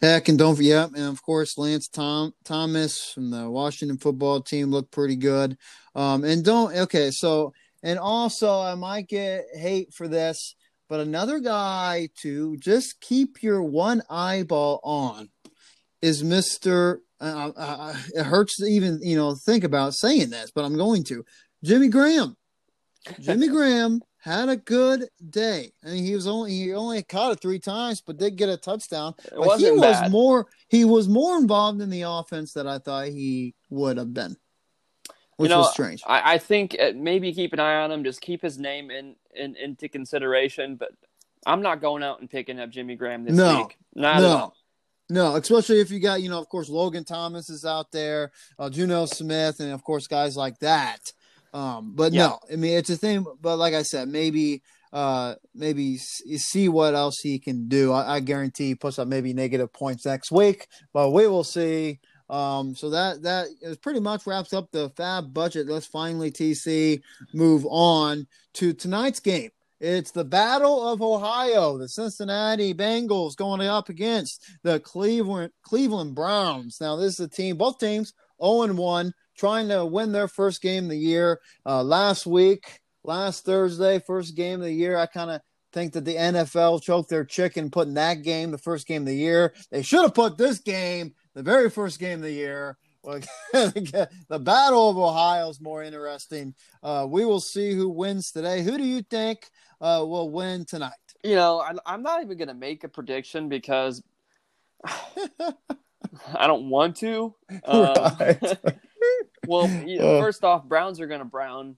Heck, 0.00 0.28
and 0.28 0.38
don't 0.38 0.58
yeah, 0.58 0.86
and 0.86 1.06
of 1.08 1.22
course 1.22 1.58
Lance 1.58 1.86
Tom 1.86 2.32
Thomas 2.44 3.12
from 3.12 3.30
the 3.30 3.50
Washington 3.50 3.98
football 3.98 4.40
team 4.40 4.70
looked 4.70 4.92
pretty 4.92 5.16
good. 5.16 5.58
Um, 5.94 6.24
and 6.24 6.42
don't 6.42 6.74
okay, 6.74 7.10
so 7.10 7.52
and 7.82 7.98
also 7.98 8.60
I 8.60 8.74
might 8.76 9.08
get 9.08 9.44
hate 9.54 9.92
for 9.92 10.08
this, 10.08 10.54
but 10.88 11.00
another 11.00 11.38
guy 11.38 12.08
to 12.22 12.56
just 12.56 13.00
keep 13.02 13.42
your 13.42 13.62
one 13.62 14.02
eyeball 14.08 14.80
on 14.82 15.28
is 16.00 16.24
Mister. 16.24 17.02
Uh, 17.20 17.52
uh, 17.54 17.60
uh, 17.60 17.96
it 18.14 18.24
hurts 18.24 18.56
to 18.56 18.64
even 18.64 19.00
you 19.02 19.16
know 19.16 19.34
think 19.34 19.64
about 19.64 19.92
saying 19.92 20.30
this, 20.30 20.50
but 20.50 20.64
I'm 20.64 20.78
going 20.78 21.04
to 21.04 21.26
Jimmy 21.62 21.88
Graham. 21.88 22.36
Jimmy 23.20 23.48
Graham 23.48 24.02
had 24.18 24.48
a 24.48 24.56
good 24.56 25.08
day. 25.30 25.72
I 25.84 25.88
mean, 25.88 26.04
he 26.04 26.14
was 26.14 26.26
only 26.26 26.52
he 26.52 26.74
only 26.74 27.02
caught 27.02 27.32
it 27.32 27.40
three 27.40 27.58
times, 27.58 28.02
but 28.02 28.18
did 28.18 28.36
get 28.36 28.48
a 28.48 28.56
touchdown. 28.56 29.14
It 29.24 29.38
wasn't 29.38 29.74
he 29.74 29.80
was 29.80 30.00
bad. 30.00 30.10
more 30.10 30.46
he 30.68 30.84
was 30.84 31.08
more 31.08 31.38
involved 31.38 31.80
in 31.80 31.90
the 31.90 32.02
offense 32.02 32.52
than 32.52 32.66
I 32.66 32.78
thought 32.78 33.08
he 33.08 33.54
would 33.70 33.96
have 33.96 34.12
been, 34.12 34.36
which 35.36 35.48
you 35.48 35.56
know, 35.56 35.60
was 35.60 35.72
strange. 35.72 36.02
I, 36.06 36.34
I 36.34 36.38
think 36.38 36.76
uh, 36.78 36.92
maybe 36.94 37.32
keep 37.32 37.52
an 37.52 37.60
eye 37.60 37.82
on 37.82 37.90
him, 37.90 38.04
just 38.04 38.20
keep 38.20 38.42
his 38.42 38.58
name 38.58 38.90
in, 38.90 39.16
in 39.34 39.56
into 39.56 39.88
consideration. 39.88 40.76
But 40.76 40.90
I'm 41.46 41.62
not 41.62 41.80
going 41.80 42.02
out 42.02 42.20
and 42.20 42.28
picking 42.28 42.60
up 42.60 42.70
Jimmy 42.70 42.96
Graham 42.96 43.24
this 43.24 43.36
no, 43.36 43.62
week. 43.62 43.78
Not 43.94 44.20
no. 44.20 44.26
at 44.26 44.36
all. 44.36 44.54
No, 45.08 45.34
especially 45.34 45.80
if 45.80 45.90
you 45.90 45.98
got, 45.98 46.22
you 46.22 46.28
know, 46.28 46.38
of 46.38 46.48
course, 46.48 46.68
Logan 46.68 47.02
Thomas 47.02 47.50
is 47.50 47.64
out 47.64 47.90
there, 47.90 48.30
uh, 48.60 48.68
Jonnu 48.68 49.08
Smith, 49.08 49.58
and 49.58 49.72
of 49.72 49.82
course, 49.82 50.06
guys 50.06 50.36
like 50.36 50.60
that. 50.60 51.12
Um, 51.52 51.92
but 51.94 52.12
yeah. 52.12 52.28
no, 52.28 52.38
I 52.52 52.56
mean 52.56 52.76
it's 52.76 52.90
a 52.90 52.96
thing. 52.96 53.24
But 53.40 53.56
like 53.56 53.74
I 53.74 53.82
said, 53.82 54.08
maybe 54.08 54.62
uh 54.92 55.36
maybe 55.54 55.96
see 55.96 56.68
what 56.68 56.94
else 56.94 57.20
he 57.20 57.38
can 57.38 57.68
do. 57.68 57.92
I, 57.92 58.16
I 58.16 58.20
guarantee 58.20 58.68
he 58.68 58.74
puts 58.74 58.98
up 58.98 59.08
maybe 59.08 59.32
negative 59.32 59.72
points 59.72 60.06
next 60.06 60.30
week, 60.30 60.66
but 60.92 61.10
we 61.10 61.26
will 61.26 61.44
see. 61.44 62.00
Um, 62.28 62.76
so 62.76 62.90
that 62.90 63.22
that 63.22 63.48
is 63.60 63.76
pretty 63.76 63.98
much 63.98 64.26
wraps 64.26 64.52
up 64.52 64.70
the 64.70 64.90
FAAB 64.90 65.32
budget. 65.34 65.66
Let's 65.66 65.86
finally 65.86 66.30
TC 66.30 67.00
move 67.34 67.66
on 67.68 68.26
to 68.54 68.72
tonight's 68.72 69.18
game. 69.18 69.50
It's 69.80 70.10
the 70.10 70.24
Battle 70.24 70.86
of 70.86 71.00
Ohio, 71.00 71.78
the 71.78 71.88
Cincinnati 71.88 72.74
Bengals 72.74 73.34
going 73.34 73.62
up 73.62 73.88
against 73.88 74.44
the 74.62 74.78
Cleveland 74.78 75.52
Cleveland 75.62 76.14
Browns. 76.14 76.76
Now, 76.80 76.96
this 76.96 77.14
is 77.14 77.20
a 77.20 77.28
team, 77.28 77.56
both 77.56 77.78
teams 77.78 78.12
0 78.42 78.62
and 78.62 78.78
1 78.78 79.12
trying 79.40 79.68
to 79.68 79.86
win 79.86 80.12
their 80.12 80.28
first 80.28 80.60
game 80.60 80.84
of 80.84 80.90
the 80.90 80.98
year. 80.98 81.40
Uh, 81.64 81.82
last 81.82 82.26
week, 82.26 82.80
last 83.02 83.46
Thursday, 83.46 83.98
first 83.98 84.36
game 84.36 84.60
of 84.60 84.66
the 84.66 84.72
year, 84.72 84.98
I 84.98 85.06
kind 85.06 85.30
of 85.30 85.40
think 85.72 85.94
that 85.94 86.04
the 86.04 86.14
NFL 86.14 86.82
choked 86.82 87.08
their 87.08 87.24
chicken 87.24 87.70
putting 87.70 87.94
that 87.94 88.22
game 88.22 88.50
the 88.50 88.58
first 88.58 88.86
game 88.86 89.02
of 89.02 89.06
the 89.06 89.14
year. 89.14 89.54
They 89.70 89.80
should 89.80 90.02
have 90.02 90.14
put 90.14 90.36
this 90.36 90.58
game 90.58 91.14
the 91.34 91.42
very 91.42 91.70
first 91.70 91.98
game 91.98 92.18
of 92.18 92.24
the 92.24 92.32
year. 92.32 92.76
the 93.02 94.08
Battle 94.38 94.90
of 94.90 94.98
Ohio 94.98 95.48
is 95.48 95.58
more 95.58 95.82
interesting. 95.82 96.54
Uh, 96.82 97.06
we 97.08 97.24
will 97.24 97.40
see 97.40 97.72
who 97.72 97.88
wins 97.88 98.30
today. 98.30 98.62
Who 98.62 98.76
do 98.76 98.84
you 98.84 99.00
think 99.00 99.48
uh, 99.80 100.04
will 100.06 100.28
win 100.28 100.66
tonight? 100.66 100.92
You 101.24 101.36
know, 101.36 101.60
I, 101.86 101.94
am 101.94 102.02
not 102.02 102.22
even 102.22 102.36
going 102.36 102.48
to 102.48 102.54
make 102.54 102.84
a 102.84 102.88
prediction 102.88 103.48
because 103.48 104.02
I 104.84 106.46
don't 106.46 106.68
want 106.68 106.96
to. 106.96 107.34
Um, 107.64 107.94
right. 108.20 108.58
well, 109.46 109.64
uh. 110.00 110.20
first 110.20 110.44
off, 110.44 110.64
Browns 110.64 111.00
are 111.00 111.06
going 111.06 111.20
to 111.20 111.24
Brown. 111.24 111.76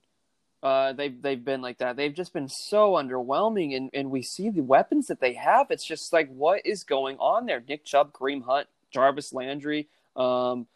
Uh, 0.63 0.93
they've 0.93 1.21
they've 1.21 1.45
been 1.45 1.61
like 1.61 1.79
that. 1.79 1.97
They've 1.97 2.15
just 2.15 2.33
been 2.33 2.49
so 2.49 2.93
underwhelming, 2.93 3.77
and, 3.77 3.91
and 3.93 4.11
we 4.11 4.23
see 4.23 4.49
the 4.49 4.63
weapons 4.63 5.09
that 5.09 5.21
they 5.21 5.33
have. 5.33 5.67
It's 5.71 5.85
just 5.85 6.13
like 6.13 6.33
what 6.33 6.65
is 6.65 6.85
going 6.85 7.17
on 7.19 7.47
there? 7.47 7.63
Nick 7.67 7.85
Chubb, 7.85 8.13
Kareem 8.13 8.45
Hunt, 8.45 8.69
Jarvis 8.93 9.33
Landry, 9.33 9.89
um, 10.15 10.67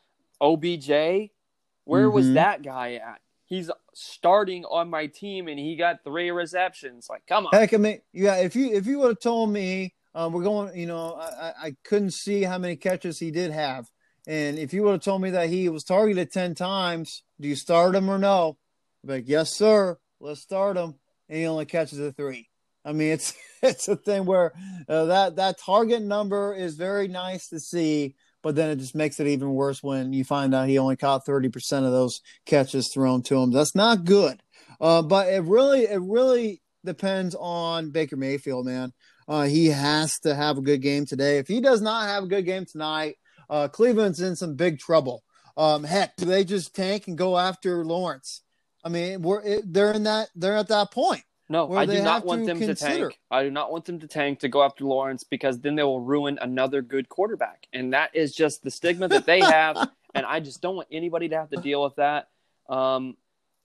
OBJ. 0.41 0.89
Where 0.89 2.07
mm-hmm. 2.07 2.15
was 2.15 2.33
that 2.33 2.63
guy 2.63 2.95
at? 2.95 3.21
He's 3.45 3.71
starting 3.95 4.65
on 4.65 4.91
my 4.91 5.07
team, 5.07 5.47
and 5.47 5.57
he 5.57 5.77
got 5.77 6.03
three 6.03 6.33
receptions. 6.33 7.07
Like, 7.09 7.25
come 7.29 7.47
on. 7.47 7.53
Heck, 7.53 7.73
I 7.73 7.77
mean, 7.77 8.01
yeah. 8.13 8.39
If 8.39 8.57
you 8.57 8.73
if 8.73 8.87
you 8.87 8.99
would 8.99 9.11
have 9.11 9.21
told 9.21 9.51
me 9.51 9.95
um, 10.17 10.33
we're 10.33 10.43
going, 10.43 10.77
you 10.77 10.87
know, 10.87 11.15
I, 11.15 11.53
I 11.63 11.77
couldn't 11.85 12.15
see 12.15 12.43
how 12.43 12.57
many 12.57 12.75
catches 12.75 13.19
he 13.19 13.31
did 13.31 13.53
have. 13.53 13.89
And 14.27 14.59
if 14.59 14.73
you 14.73 14.83
would 14.83 14.93
have 14.93 15.03
told 15.03 15.23
me 15.23 15.31
that 15.31 15.49
he 15.49 15.69
was 15.69 15.85
targeted 15.85 16.33
10 16.33 16.55
times, 16.55 17.23
do 17.41 17.49
you 17.49 17.55
start 17.55 17.95
him 17.95 18.09
or 18.09 18.19
no? 18.19 18.59
I'm 19.05 19.11
like, 19.11 19.29
yes, 19.29 19.55
sir. 19.55 19.99
Let's 20.21 20.41
start 20.41 20.77
him. 20.77 20.95
And 21.29 21.39
he 21.39 21.47
only 21.47 21.65
catches 21.65 22.01
a 22.01 22.13
three. 22.13 22.49
I 22.85 22.93
mean, 22.93 23.13
it's 23.13 23.35
it's 23.63 23.89
a 23.89 23.97
thing 23.97 24.25
where 24.25 24.53
uh, 24.89 25.07
that 25.07 25.37
that 25.37 25.59
target 25.59 26.03
number 26.03 26.55
is 26.55 26.77
very 26.77 27.09
nice 27.09 27.49
to 27.49 27.61
see, 27.61 28.15
but 28.43 28.55
then 28.55 28.71
it 28.71 28.77
just 28.77 28.95
makes 28.95 29.21
it 29.21 29.27
even 29.27 29.55
worse 29.55 29.83
when 29.83 30.13
you 30.13 30.25
find 30.25 30.55
out 30.55 30.69
he 30.69 30.79
only 30.79 30.97
caught 30.97 31.27
30% 31.27 31.85
of 31.85 31.93
those 31.93 32.21
catches 32.47 32.91
thrown 32.93 33.23
to 33.23 33.37
him. 33.37 33.51
That's 33.51 33.75
not 33.75 34.05
good. 34.05 34.43
Uh, 34.81 35.03
but 35.03 35.29
it 35.29 35.43
really, 35.43 35.85
it 35.85 36.01
really 36.01 36.63
depends 36.85 37.35
on 37.39 37.91
Baker 37.91 38.17
Mayfield, 38.17 38.67
man. 38.67 38.93
Uh, 39.29 39.43
he 39.43 39.67
has 39.67 40.13
to 40.21 40.35
have 40.35 40.59
a 40.59 40.63
good 40.63 40.81
game 40.81 41.07
today. 41.07 41.39
If 41.39 41.49
he 41.49 41.61
does 41.61 41.81
not 41.81 42.09
have 42.09 42.25
a 42.25 42.29
good 42.29 42.45
game 42.45 42.65
tonight, 42.65 43.17
uh, 43.49 43.69
Cleveland's 43.69 44.21
in 44.21 44.37
some 44.37 44.55
big 44.55 44.79
trouble. 44.79 45.23
Um, 45.57 45.85
heck, 45.85 46.17
do 46.17 46.27
they 46.27 46.45
just 46.45 46.75
tank 46.75 47.09
and 47.09 47.17
go 47.17 47.39
after 47.39 47.85
Lawrence? 47.85 48.43
I 48.85 48.89
mean, 48.89 49.23
we're 49.23 49.43
it, 49.43 49.73
they're 49.73 49.93
in 49.93 50.05
that 50.05 50.29
they're 50.35 50.57
at 50.57 50.69
that 50.69 50.91
point. 50.91 51.25
No, 51.49 51.73
I 51.75 51.87
do 51.87 52.03
not 52.03 52.25
want 52.25 52.43
to 52.43 52.47
them 52.47 52.59
consider. 52.59 52.75
to 52.75 53.03
tank. 53.03 53.21
I 53.31 53.45
do 53.45 53.51
not 53.51 53.71
want 53.71 53.85
them 53.85 54.01
to 54.01 54.09
tank 54.09 54.41
to 54.41 54.49
go 54.49 54.65
after 54.65 54.85
Lawrence 54.85 55.23
because 55.23 55.61
then 55.61 55.77
they 55.77 55.85
will 55.85 56.01
ruin 56.01 56.39
another 56.43 56.83
good 56.83 57.09
quarterback. 57.09 57.69
And 57.73 57.93
that 57.93 58.15
is 58.15 58.35
just 58.35 58.65
the 58.65 58.71
stigma 58.71 59.07
that 59.09 59.27
they 59.27 59.41
have. 59.41 59.91
and 60.15 60.27
I 60.27 60.41
just 60.41 60.61
don't 60.61 60.75
want 60.75 60.89
anybody 60.91 61.29
to 61.29 61.37
have 61.37 61.51
to 61.51 61.61
deal 61.61 61.85
with 61.85 61.97
that. 61.97 62.29
Um, 62.69 63.17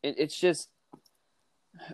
it, 0.04 0.16
it's 0.20 0.38
just, 0.38 0.70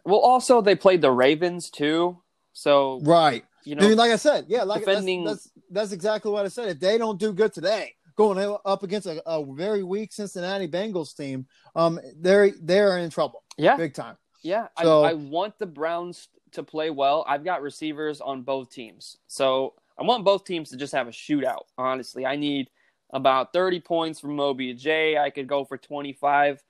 well, 0.03 0.19
also 0.19 0.59
they 0.61 0.75
played 0.75 1.01
the 1.01 1.11
Ravens 1.11 1.69
too. 1.69 2.21
So, 2.51 2.99
Right. 3.01 3.45
You 3.67 3.75
I 3.77 3.81
mean, 3.89 3.97
like 3.97 4.11
I 4.11 4.15
said, 4.15 4.45
yeah, 4.47 4.63
like 4.63 4.85
defending- 4.85 5.23
that's, 5.25 5.43
that's 5.43 5.65
that's 5.71 5.91
exactly 5.91 6.31
what 6.31 6.45
I 6.45 6.49
said. 6.49 6.69
If 6.69 6.79
they 6.79 6.97
don't 6.97 7.19
do 7.19 7.33
good 7.33 7.53
today, 7.53 7.93
going 8.15 8.57
up 8.65 8.83
against 8.83 9.07
a, 9.07 9.21
a 9.29 9.43
very 9.53 9.83
weak 9.83 10.11
Cincinnati 10.13 10.67
Bengals 10.67 11.15
team, 11.15 11.45
um, 11.75 11.99
they're 12.19 12.51
they're 12.61 12.97
in 12.99 13.09
trouble, 13.09 13.43
yeah, 13.57 13.75
big 13.77 13.93
time. 13.93 14.15
yeah. 14.41 14.67
So- 14.81 15.03
I, 15.03 15.11
I 15.11 15.13
want 15.13 15.59
the 15.59 15.65
Browns 15.67 16.29
to 16.53 16.63
play 16.63 16.89
well. 16.89 17.25
I've 17.27 17.43
got 17.43 17.61
receivers 17.61 18.21
on 18.21 18.41
both 18.41 18.69
teams. 18.71 19.17
So 19.27 19.73
I 19.99 20.03
want 20.03 20.23
both 20.23 20.45
teams 20.45 20.69
to 20.69 20.77
just 20.77 20.93
have 20.93 21.07
a 21.07 21.11
shootout, 21.11 21.63
honestly. 21.77 22.25
I 22.25 22.35
need 22.37 22.69
about 23.11 23.51
30 23.53 23.81
points 23.81 24.19
from 24.19 24.35
Moby 24.35 24.73
J. 24.73 25.17
I 25.17 25.29
could 25.29 25.47
go 25.47 25.65
for 25.65 25.77
25 25.77 26.63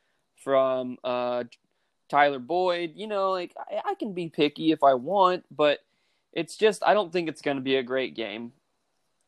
from 0.44 0.98
uh, 1.04 1.44
Tyler 2.10 2.40
Boyd. 2.40 2.94
You 2.96 3.08
know, 3.08 3.32
like 3.32 3.54
I, 3.58 3.92
I 3.92 3.94
can 3.96 4.14
be 4.14 4.30
picky 4.30 4.72
if 4.72 4.84
I 4.84 4.94
want, 4.96 5.46
but 5.52 5.80
it's 6.38 6.56
just 6.56 6.84
I 6.86 6.94
don't 6.94 7.12
think 7.12 7.28
it's 7.28 7.42
going 7.42 7.58
to 7.58 7.64
be 7.64 7.76
a 7.76 7.84
great 7.84 8.16
game. 8.16 8.54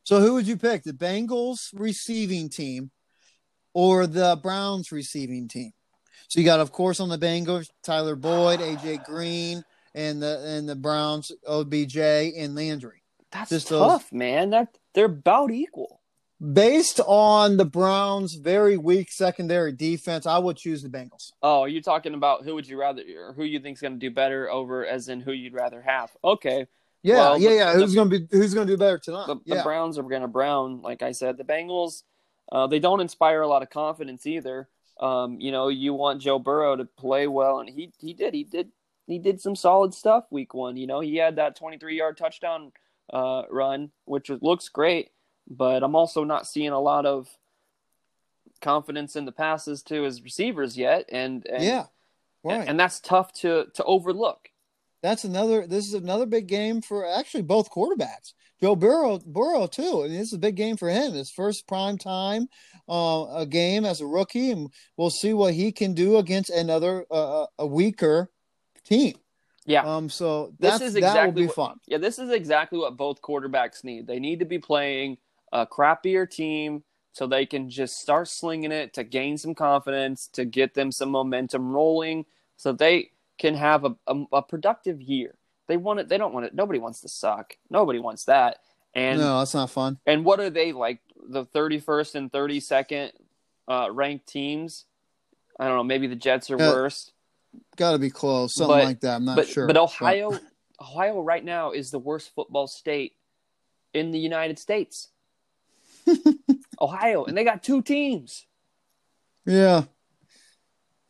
So 0.04 0.20
who 0.20 0.34
would 0.34 0.46
you 0.46 0.56
pick? 0.56 0.82
The 0.84 0.92
Bengals 0.92 1.68
receiving 1.74 2.48
team 2.48 2.90
or 3.74 4.06
the 4.06 4.38
Browns 4.42 4.90
receiving 4.92 5.46
team? 5.48 5.72
So 6.28 6.38
you 6.40 6.46
got, 6.46 6.60
of 6.60 6.70
course, 6.72 7.00
on 7.00 7.08
the 7.08 7.18
Bengals, 7.18 7.68
Tyler 7.82 8.14
Boyd, 8.16 8.60
AJ 8.60 9.04
Green, 9.04 9.64
and 9.94 10.22
the 10.22 10.40
and 10.46 10.68
the 10.68 10.76
Browns, 10.76 11.32
OBJ 11.46 11.96
and 11.98 12.54
Landry. 12.54 13.02
That's 13.32 13.50
Just 13.50 13.68
those- 13.68 13.86
tough, 13.86 14.12
man. 14.12 14.50
That 14.50 14.78
they're 14.94 15.06
about 15.06 15.50
equal. 15.50 16.00
Based 16.40 17.00
on 17.06 17.58
the 17.58 17.66
Browns' 17.66 18.34
very 18.34 18.78
weak 18.78 19.12
secondary 19.12 19.72
defense, 19.72 20.24
I 20.24 20.38
would 20.38 20.56
choose 20.56 20.82
the 20.82 20.88
Bengals. 20.88 21.32
Oh, 21.42 21.60
are 21.60 21.68
you 21.68 21.82
talking 21.82 22.14
about 22.14 22.44
who 22.44 22.54
would 22.54 22.66
you 22.66 22.80
rather, 22.80 23.02
or 23.18 23.34
who 23.34 23.44
you 23.44 23.60
think's 23.60 23.82
going 23.82 23.92
to 23.92 23.98
do 23.98 24.10
better 24.10 24.48
over, 24.50 24.86
as 24.86 25.10
in 25.10 25.20
who 25.20 25.32
you'd 25.32 25.52
rather 25.52 25.82
have? 25.82 26.10
Okay, 26.24 26.66
Yeah, 27.02 27.14
Well, 27.16 27.38
yeah, 27.38 27.50
yeah. 27.50 27.72
the- 27.72 27.80
Who's 27.80 27.94
gonna 27.94 28.10
be 28.10 28.26
who's 28.30 28.52
gonna 28.54 28.66
do 28.66 28.76
better 28.76 28.98
tonight? 28.98 29.26
the, 29.26 29.36
the 29.46 29.62
Browns 29.62 29.98
are 29.98 30.02
going 30.02 30.22
to 30.22 30.28
brown. 30.28 30.82
Like 30.82 31.02
I 31.02 31.12
said, 31.12 31.38
the 31.38 31.44
Bengals, 31.44 32.02
uh, 32.52 32.66
they 32.66 32.78
don't 32.78 33.00
inspire 33.00 33.40
a 33.40 33.48
lot 33.48 33.62
of 33.62 33.70
confidence 33.70 34.26
either. 34.26 34.68
Um, 34.98 35.40
you 35.40 35.50
know, 35.50 35.68
you 35.68 35.94
want 35.94 36.20
Joe 36.20 36.38
Burrow 36.38 36.76
to 36.76 36.84
play 36.84 37.26
well, 37.26 37.60
and 37.60 37.68
he 37.70 37.90
he 37.98 38.12
did. 38.12 38.34
He 38.34 38.44
did. 38.44 38.70
He 39.06 39.18
did 39.18 39.40
some 39.40 39.56
solid 39.56 39.94
stuff 39.94 40.26
week 40.30 40.52
one. 40.54 40.76
You 40.76 40.86
know, 40.86 41.00
he 41.00 41.16
had 41.16 41.36
that 41.36 41.56
23 41.56 41.96
yard 41.96 42.16
touchdown 42.16 42.70
uh, 43.12 43.42
run, 43.50 43.90
which 44.04 44.30
looks 44.30 44.68
great. 44.68 45.10
But 45.48 45.82
I'm 45.82 45.96
also 45.96 46.22
not 46.22 46.46
seeing 46.46 46.68
a 46.70 46.78
lot 46.78 47.06
of 47.06 47.28
confidence 48.60 49.16
in 49.16 49.24
the 49.24 49.32
passes 49.32 49.82
to 49.84 50.02
his 50.02 50.22
receivers 50.22 50.76
yet, 50.76 51.06
and, 51.10 51.44
and 51.46 51.64
yeah, 51.64 51.86
right. 52.44 52.68
and 52.68 52.78
that's 52.78 53.00
tough 53.00 53.32
to 53.40 53.66
to 53.74 53.84
overlook. 53.84 54.50
That's 55.02 55.24
another. 55.24 55.66
This 55.66 55.86
is 55.86 55.94
another 55.94 56.26
big 56.26 56.46
game 56.46 56.82
for 56.82 57.06
actually 57.06 57.42
both 57.42 57.70
quarterbacks. 57.70 58.34
Joe 58.60 58.76
Burrow, 58.76 59.18
Burrow 59.24 59.66
too. 59.66 60.02
I 60.04 60.08
mean, 60.08 60.18
this 60.18 60.28
is 60.28 60.34
a 60.34 60.38
big 60.38 60.54
game 60.56 60.76
for 60.76 60.90
him. 60.90 61.14
His 61.14 61.30
first 61.30 61.66
prime 61.66 61.96
time 61.96 62.48
uh, 62.88 63.24
a 63.34 63.46
game 63.46 63.86
as 63.86 64.02
a 64.02 64.06
rookie, 64.06 64.50
and 64.50 64.70
we'll 64.98 65.08
see 65.10 65.32
what 65.32 65.54
he 65.54 65.72
can 65.72 65.94
do 65.94 66.18
against 66.18 66.50
another 66.50 67.06
uh, 67.10 67.46
a 67.58 67.66
weaker 67.66 68.30
team. 68.84 69.14
Yeah, 69.66 69.82
Um. 69.84 70.08
So 70.10 70.52
This 70.58 70.80
is 70.80 70.94
that 70.94 71.00
will 71.00 71.08
exactly 71.08 71.42
be 71.42 71.46
what- 71.46 71.54
fun. 71.56 71.76
Yeah, 71.86 71.98
this 71.98 72.18
is 72.18 72.30
exactly 72.30 72.78
what 72.78 72.96
both 72.96 73.22
quarterbacks 73.22 73.84
need. 73.84 74.06
They 74.06 74.18
need 74.18 74.40
to 74.40 74.44
be 74.44 74.58
playing 74.58 75.18
a 75.52 75.66
crappier 75.66 76.28
team 76.28 76.82
so 77.12 77.26
they 77.26 77.44
can 77.46 77.68
just 77.70 77.98
start 77.98 78.28
slinging 78.28 78.72
it 78.72 78.92
to 78.94 79.04
gain 79.04 79.36
some 79.38 79.54
confidence, 79.54 80.28
to 80.34 80.44
get 80.44 80.74
them 80.74 80.92
some 80.92 81.10
momentum 81.10 81.72
rolling, 81.72 82.24
so 82.56 82.72
they 82.72 83.10
can 83.40 83.54
have 83.54 83.84
a, 83.84 83.96
a, 84.06 84.22
a 84.34 84.42
productive 84.42 85.00
year. 85.00 85.34
They 85.66 85.76
want 85.76 85.98
it. 85.98 86.08
They 86.08 86.18
don't 86.18 86.32
want 86.32 86.46
it. 86.46 86.54
Nobody 86.54 86.78
wants 86.78 87.00
to 87.00 87.08
suck. 87.08 87.56
Nobody 87.68 87.98
wants 87.98 88.26
that. 88.26 88.58
And 88.94 89.18
no, 89.20 89.38
that's 89.40 89.54
not 89.54 89.70
fun. 89.70 89.98
and 90.06 90.24
what 90.24 90.38
are 90.40 90.50
they 90.50 90.72
like? 90.72 91.00
The 91.28 91.44
thirty 91.44 91.78
first 91.80 92.14
and 92.14 92.30
thirty 92.32 92.60
second 92.60 93.12
uh, 93.68 93.88
ranked 93.92 94.26
teams. 94.28 94.84
I 95.58 95.66
don't 95.66 95.76
know. 95.76 95.84
Maybe 95.84 96.06
the 96.06 96.16
Jets 96.16 96.50
are 96.50 96.58
Yeah, 96.58 96.70
worst. 96.70 97.12
Got 97.76 97.92
to 97.92 97.98
be 97.98 98.10
close, 98.10 98.54
something 98.54 98.76
But- 98.78 98.84
like 98.84 99.00
that. 99.00 99.16
I'm 99.16 99.24
not 99.24 99.36
but 99.36 99.48
sure. 99.48 99.66
but 99.66 99.76
Ohio, 99.76 100.32
Ohio 100.80 101.20
right 101.20 101.44
now 101.44 101.72
is 101.72 101.90
the 101.90 101.98
worst 101.98 102.34
football 102.34 102.66
state 102.66 103.14
in 103.94 104.10
the 104.12 104.18
United 104.18 104.58
States. 104.58 105.08
Ohio, 106.80 107.24
and 107.24 107.36
they 107.36 107.44
got 107.44 107.62
two 107.62 107.82
teams. 107.82 108.46
Yeah. 109.46 109.84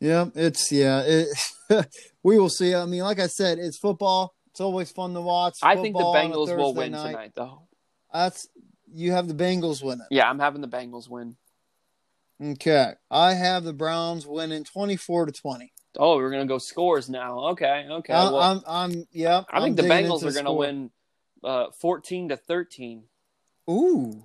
Yeah, 0.01 0.25
it's 0.35 0.71
yeah. 0.71 1.03
It, 1.05 1.27
we 2.23 2.37
will 2.37 2.49
see. 2.49 2.73
I 2.73 2.85
mean, 2.85 3.03
like 3.03 3.19
I 3.19 3.27
said, 3.27 3.59
it's 3.59 3.77
football. 3.77 4.33
It's 4.49 4.59
always 4.59 4.91
fun 4.91 5.13
to 5.13 5.21
watch. 5.21 5.59
I 5.61 5.75
think 5.75 5.95
the 5.95 5.99
Football 5.99 6.17
on 6.17 6.25
a 6.25 6.35
Bengals 6.35 6.57
will 6.57 6.73
win 6.73 6.91
night. 6.91 7.07
tonight, 7.07 7.31
though. 7.35 7.61
That's 8.11 8.47
you 8.91 9.13
have 9.13 9.27
the 9.27 9.33
Bengals 9.33 9.81
winning. 9.81 10.07
Yeah, 10.09 10.29
I'm 10.29 10.39
having 10.39 10.61
the 10.61 10.67
Bengals 10.67 11.07
win. 11.07 11.37
Okay, 12.43 12.93
I 13.09 13.33
have 13.35 13.63
the 13.63 13.73
Browns 13.73 14.25
winning 14.25 14.63
twenty 14.63 14.97
four 14.97 15.27
to 15.27 15.31
twenty. 15.31 15.71
Oh, 15.97 16.17
we're 16.17 16.31
gonna 16.31 16.47
go 16.47 16.57
scores 16.57 17.07
now. 17.07 17.39
Okay, 17.51 17.85
okay. 17.89 18.13
I, 18.13 18.23
well, 18.23 18.39
I'm, 18.39 18.61
I'm, 18.67 19.07
yeah. 19.11 19.43
I 19.51 19.61
think 19.61 19.79
I'm 19.79 19.87
the 19.87 19.93
Bengals 19.93 20.23
are 20.23 20.31
gonna 20.31 20.39
score. 20.39 20.57
win 20.57 20.89
uh, 21.43 21.65
14 21.79 22.29
to 22.29 22.37
13. 22.37 23.03
Ooh, 23.69 24.23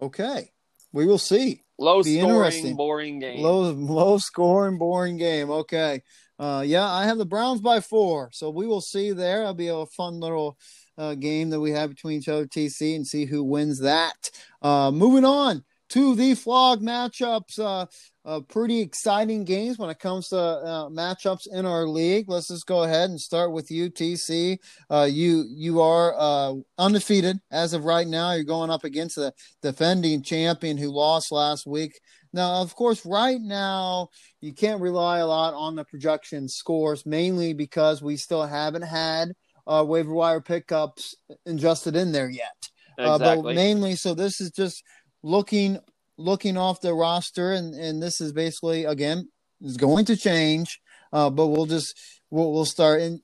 okay. 0.00 0.50
We 0.92 1.06
will 1.06 1.18
see. 1.18 1.62
Low 1.78 2.02
scoring, 2.02 2.76
boring 2.76 3.18
game. 3.18 3.42
Low, 3.42 3.70
low 3.70 4.18
scoring, 4.18 4.78
boring 4.78 5.16
game. 5.16 5.50
Okay. 5.50 6.02
Uh, 6.38 6.62
yeah, 6.66 6.86
I 6.86 7.04
have 7.04 7.18
the 7.18 7.26
Browns 7.26 7.60
by 7.60 7.80
four, 7.80 8.30
so 8.32 8.50
we 8.50 8.66
will 8.66 8.80
see 8.80 9.12
there. 9.12 9.42
It'll 9.42 9.54
be 9.54 9.68
a 9.68 9.86
fun 9.86 10.20
little 10.20 10.58
uh, 10.98 11.14
game 11.14 11.50
that 11.50 11.60
we 11.60 11.70
have 11.72 11.90
between 11.90 12.18
each 12.18 12.28
other, 12.28 12.46
TC, 12.46 12.96
and 12.96 13.06
see 13.06 13.24
who 13.24 13.42
wins 13.42 13.80
that. 13.80 14.30
Uh, 14.60 14.90
moving 14.90 15.24
on 15.24 15.64
to 15.90 16.14
the 16.14 16.34
flog 16.34 16.80
matchups. 16.82 17.58
Uh, 17.58 17.86
uh, 18.24 18.40
pretty 18.40 18.80
exciting 18.80 19.44
games 19.44 19.78
when 19.78 19.88
it 19.88 20.00
comes 20.00 20.28
to 20.28 20.36
uh, 20.36 20.88
matchups 20.88 21.46
in 21.52 21.64
our 21.64 21.86
league. 21.86 22.28
Let's 22.28 22.48
just 22.48 22.66
go 22.66 22.82
ahead 22.82 23.08
and 23.08 23.20
start 23.20 23.52
with 23.52 23.70
you, 23.70 23.88
TC. 23.88 24.58
Uh, 24.90 25.08
you 25.08 25.44
you 25.48 25.80
are 25.80 26.12
uh, 26.18 26.54
undefeated 26.76 27.38
as 27.52 27.72
of 27.72 27.84
right 27.84 28.06
now. 28.06 28.32
You're 28.32 28.42
going 28.42 28.70
up 28.70 28.82
against 28.82 29.14
the 29.14 29.32
defending 29.62 30.22
champion 30.22 30.76
who 30.76 30.88
lost 30.88 31.30
last 31.30 31.66
week. 31.66 32.00
Now, 32.32 32.60
of 32.62 32.74
course, 32.74 33.06
right 33.06 33.40
now 33.40 34.08
you 34.40 34.52
can't 34.52 34.80
rely 34.80 35.18
a 35.18 35.26
lot 35.26 35.54
on 35.54 35.76
the 35.76 35.84
projection 35.84 36.48
scores, 36.48 37.06
mainly 37.06 37.54
because 37.54 38.02
we 38.02 38.16
still 38.16 38.44
haven't 38.44 38.82
had 38.82 39.32
uh, 39.66 39.84
waiver 39.86 40.12
wire 40.12 40.40
pickups 40.40 41.14
adjusted 41.46 41.94
in 41.94 42.12
there 42.12 42.28
yet. 42.28 42.52
Uh, 42.98 43.18
but 43.18 43.42
mainly, 43.54 43.94
so 43.94 44.14
this 44.14 44.40
is 44.40 44.50
just 44.50 44.82
looking 45.26 45.78
looking 46.16 46.56
off 46.56 46.80
the 46.80 46.94
roster, 46.94 47.52
and 47.52 47.74
and 47.74 48.02
this 48.02 48.20
is 48.20 48.32
basically 48.32 48.84
again 48.84 49.28
is 49.60 49.76
going 49.76 50.04
to 50.06 50.16
change. 50.16 50.80
Uh, 51.12 51.30
but 51.30 51.48
we'll 51.48 51.66
just 51.66 51.94
we'll 52.30 52.52
we'll 52.52 52.64
start 52.64 53.00
in 53.00 53.20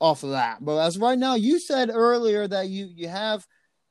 off 0.00 0.22
of 0.22 0.30
that. 0.30 0.64
But 0.64 0.78
as 0.78 0.98
right 0.98 1.18
now, 1.18 1.34
you 1.34 1.58
said 1.58 1.90
earlier 1.90 2.46
that 2.46 2.68
you 2.68 2.88
you 2.94 3.08
have 3.08 3.44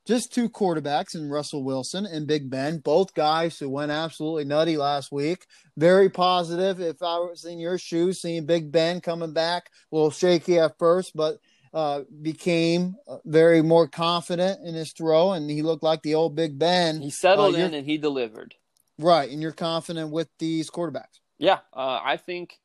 just 0.06 0.34
two 0.34 0.50
quarterbacks 0.50 1.14
in 1.14 1.30
Russell 1.30 1.64
Wilson 1.64 2.06
and 2.06 2.26
Big 2.26 2.50
Ben, 2.50 2.80
both 2.80 3.14
guys 3.14 3.60
who 3.60 3.70
went 3.70 3.92
absolutely 3.92 4.46
nutty 4.46 4.76
last 4.76 5.12
week. 5.12 5.46
Very 5.78 6.10
positive. 6.10 6.80
If 6.80 7.04
I 7.04 7.18
was 7.20 7.46
in 7.46 7.60
your 7.60 7.78
shoes, 7.78 8.22
seeing 8.22 8.46
Big 8.46 8.72
Ben 8.72 9.02
coming 9.02 9.34
back, 9.34 9.70
a 9.92 9.96
little 9.96 10.12
shaky 10.12 10.58
at 10.58 10.78
first, 10.80 11.12
but 11.16 11.38
uh, 11.74 12.02
became 12.22 12.96
uh, 13.08 13.18
very 13.26 13.62
more 13.62 13.88
confident 13.88 14.62
in 14.66 14.74
his 14.74 14.92
throw, 14.92 15.32
and 15.32 15.50
he 15.50 15.62
looked 15.62 15.84
like 15.84 16.02
the 16.02 16.16
old 16.16 16.36
Big 16.36 16.58
Ben. 16.58 17.02
he 17.02 17.10
settled 17.10 17.56
uh, 17.56 17.60
in 17.60 17.74
and 17.74 17.86
he 17.86 17.98
delivered. 17.98 18.56
Right, 18.98 19.30
and 19.30 19.42
you're 19.42 19.52
confident 19.52 20.12
with 20.12 20.30
these 20.40 20.70
quarterbacks. 20.70 21.20
Yeah, 21.38 21.60
uh, 21.74 22.00
I 22.04 22.18
think, 22.18 22.60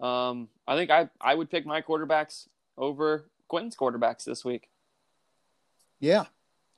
um, 0.00 0.48
I 0.66 0.76
think 0.76 0.90
I 0.90 1.08
I 1.20 1.34
would 1.34 1.50
pick 1.50 1.64
my 1.64 1.80
quarterbacks 1.80 2.46
over 2.76 3.30
Quentin's 3.48 3.76
quarterbacks 3.76 4.24
this 4.24 4.44
week. 4.44 4.68
Yeah, 5.98 6.26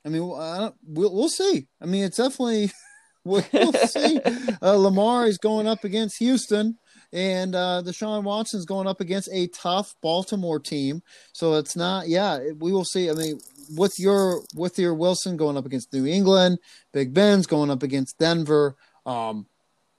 I 0.04 0.08
mean, 0.08 0.22
I 0.22 0.72
we'll 0.86 1.14
we'll 1.14 1.28
see. 1.28 1.66
I 1.80 1.86
mean, 1.86 2.04
it's 2.04 2.18
definitely 2.18 2.70
we'll 3.24 3.42
see. 3.42 4.20
Uh, 4.62 4.74
Lamar 4.74 5.26
is 5.26 5.38
going 5.38 5.66
up 5.66 5.84
against 5.84 6.18
Houston, 6.18 6.76
and 7.12 7.54
uh, 7.54 7.82
Deshaun 7.84 8.22
Watson's 8.22 8.64
going 8.64 8.86
up 8.86 9.00
against 9.00 9.28
a 9.32 9.48
tough 9.48 9.94
Baltimore 10.00 10.60
team. 10.60 11.02
So 11.32 11.54
it's 11.54 11.76
not. 11.76 12.08
Yeah, 12.08 12.38
we 12.58 12.72
will 12.72 12.84
see. 12.84 13.10
I 13.10 13.14
mean, 13.14 13.40
with 13.76 13.98
your 13.98 14.42
with 14.54 14.78
your 14.78 14.94
Wilson 14.94 15.36
going 15.36 15.56
up 15.56 15.66
against 15.66 15.92
New 15.92 16.06
England, 16.06 16.58
Big 16.92 17.12
Ben's 17.12 17.46
going 17.46 17.70
up 17.70 17.82
against 17.82 18.18
Denver. 18.18 18.76
Um, 19.06 19.46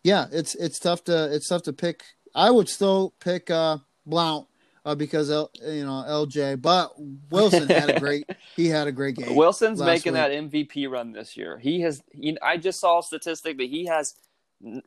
yeah, 0.04 0.28
it's 0.32 0.56
it's 0.56 0.80
tough 0.80 1.04
to 1.06 1.34
it's 1.34 1.48
tough 1.48 1.64
to 1.64 1.74
pick. 1.74 2.04
I 2.34 2.50
would 2.50 2.70
still 2.70 3.14
pick 3.20 3.52
uh, 3.52 3.78
Blount 4.06 4.48
uh, 4.86 4.96
because 4.96 5.30
L, 5.30 5.52
you 5.66 5.86
know 5.86 6.04
LJ, 6.08 6.62
but 6.62 6.92
Wilson 7.30 7.68
had 7.68 7.90
a 7.90 8.00
great 8.00 8.26
he 8.56 8.68
had 8.68 8.88
a 8.88 8.92
great 8.92 9.16
game. 9.16 9.36
Wilson's 9.36 9.82
making 9.82 10.14
week. 10.14 10.22
that 10.22 10.32
MVP 10.32 10.90
run 10.90 11.12
this 11.12 11.38
year. 11.38 11.60
He 11.60 11.82
has. 11.82 12.02
He, 12.12 12.38
I 12.42 12.58
just 12.58 12.80
saw 12.80 13.00
a 13.00 13.04
statistic 13.04 13.58
that 13.58 13.70
he 13.70 13.86
has 13.86 14.16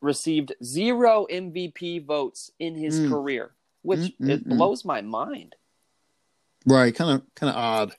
received 0.00 0.54
zero 0.62 1.26
MVP 1.30 2.04
votes 2.04 2.50
in 2.58 2.74
his 2.74 3.00
mm. 3.00 3.10
career, 3.10 3.52
which 3.82 4.00
mm, 4.00 4.14
mm, 4.20 4.30
it 4.30 4.46
mm. 4.46 4.56
blows 4.56 4.84
my 4.84 5.00
mind. 5.00 5.56
Right, 6.66 6.94
kind 6.94 7.10
of 7.10 7.34
kind 7.34 7.50
of 7.50 7.56
odd. 7.56 7.96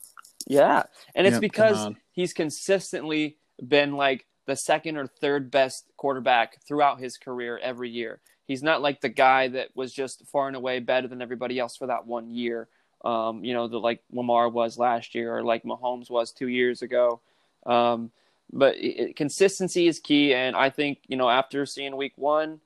Yeah, 0.48 0.84
and 1.14 1.28
it's 1.28 1.36
yep, 1.36 1.42
because 1.42 1.94
he's 2.12 2.34
consistently 2.34 3.38
been 3.66 3.94
like 3.94 4.26
the 4.46 4.56
second 4.56 4.98
or 4.98 5.08
third 5.08 5.52
best 5.52 5.86
quarterback 5.98 6.62
throughout 6.68 7.00
his 7.00 7.18
career 7.18 7.58
every 7.58 7.90
year. 7.90 8.20
He's 8.46 8.62
not 8.62 8.82
like 8.82 9.02
the 9.02 9.10
guy 9.10 9.48
that 9.50 9.70
was 9.76 9.92
just 9.92 10.26
far 10.28 10.48
and 10.48 10.56
away 10.56 10.80
better 10.80 11.08
than 11.08 11.22
everybody 11.22 11.58
else 11.58 11.76
for 11.76 11.88
that 11.88 12.06
one 12.06 12.30
year. 12.30 12.68
Um, 13.04 13.44
you 13.44 13.54
know, 13.54 13.68
the, 13.68 13.80
like 13.80 14.02
Lamar 14.12 14.50
was 14.50 14.78
last 14.78 15.16
year 15.16 15.36
or 15.36 15.44
like 15.44 15.64
Mahomes 15.64 16.10
was 16.10 16.32
two 16.32 16.48
years 16.48 16.82
ago. 16.82 17.22
Um, 17.66 18.12
but 18.52 18.76
it, 18.78 19.16
consistency 19.16 19.88
is 19.88 20.00
key, 20.00 20.34
and 20.34 20.56
I 20.56 20.70
think 20.70 21.00
you 21.08 21.18
know 21.18 21.30
after 21.30 21.66
seeing 21.66 21.96
Week 21.96 22.14
One, 22.16 22.60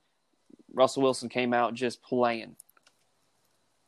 Russell 0.73 1.03
Wilson 1.03 1.29
came 1.29 1.53
out 1.53 1.73
just 1.73 2.01
playing. 2.01 2.55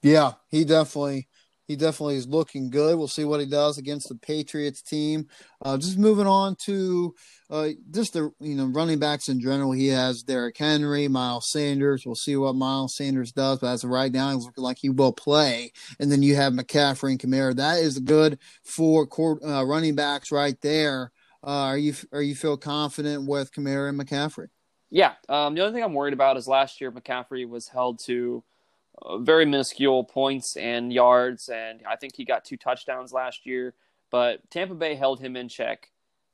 Yeah, 0.02 0.34
he 0.50 0.66
definitely 0.66 1.28
he 1.72 1.78
definitely 1.78 2.18
is 2.18 2.28
looking 2.28 2.70
good. 2.70 2.98
We'll 2.98 3.08
see 3.08 3.24
what 3.24 3.39
he 3.39 3.46
does 3.46 3.78
against 3.78 4.10
the 4.10 4.16
Patriots 4.16 4.82
team. 4.82 5.28
Uh, 5.64 5.78
just 5.78 5.98
moving 5.98 6.28
on 6.28 6.58
to 6.66 7.16
uh, 7.50 7.70
just 7.92 8.12
the 8.12 8.30
you 8.42 8.56
know 8.56 8.66
running 8.66 9.00
backs 9.00 9.30
in 9.30 9.39
general. 9.39 9.72
He 9.72 9.88
has 9.88 10.22
Derrick 10.22 10.58
Henry, 10.58 11.08
Miles 11.08 11.50
Sanders. 11.50 12.06
We'll 12.06 12.16
see 12.16 12.36
what 12.36 12.56
Miles 12.56 12.98
Sanders 12.98 13.32
does, 13.32 13.60
but 13.60 13.68
as 13.68 13.86
of 13.86 13.89
right 13.89 14.12
now, 14.12 14.34
he's 14.34 14.44
looking 14.44 14.64
like 14.64 14.80
he 14.80 14.89
will 14.89 15.14
play. 15.14 15.72
And 16.00 16.12
then 16.12 16.22
you 16.24 16.36
have 16.36 16.52
McCaffrey 16.52 17.12
and 17.12 17.20
Kamara. 17.20 17.56
That 17.56 17.80
is 17.80 18.00
good 18.00 18.39
for 18.64 19.08
court, 19.08 19.42
uh, 19.42 19.66
running 19.66 19.96
backs 19.96 20.30
right 20.30 20.60
there. 20.62 21.14
Uh, 21.44 21.66
are 21.66 21.78
you 21.78 21.94
are 22.12 22.22
you 22.22 22.36
feel 22.36 22.58
confident 22.58 23.28
with 23.28 23.52
Kamara 23.52 23.89
and 23.89 24.00
McCaffrey? 24.00 24.50
Yeah. 24.89 25.14
Um, 25.30 25.56
the 25.56 25.62
only 25.62 25.74
thing 25.74 25.84
I'm 25.84 25.94
worried 25.94 26.14
about 26.14 26.38
is 26.38 26.48
last 26.48 26.82
year 26.82 26.92
McCaffrey 26.92 27.48
was 27.48 27.70
held 27.70 28.00
to 28.06 28.44
uh, 29.02 29.18
very 29.18 29.46
minuscule 29.46 30.04
points 30.04 30.58
and 30.58 30.92
yards, 30.94 31.50
and 31.50 31.82
I 31.89 31.96
think 31.96 32.16
he 32.16 32.26
got 32.26 32.46
two 32.46 32.58
touchdowns 32.58 33.14
last 33.14 33.46
year. 33.46 33.74
But 34.12 34.50
Tampa 34.52 34.76
Bay 34.76 34.96
held 34.96 35.20
him 35.22 35.36
in 35.36 35.48
check, 35.48 35.89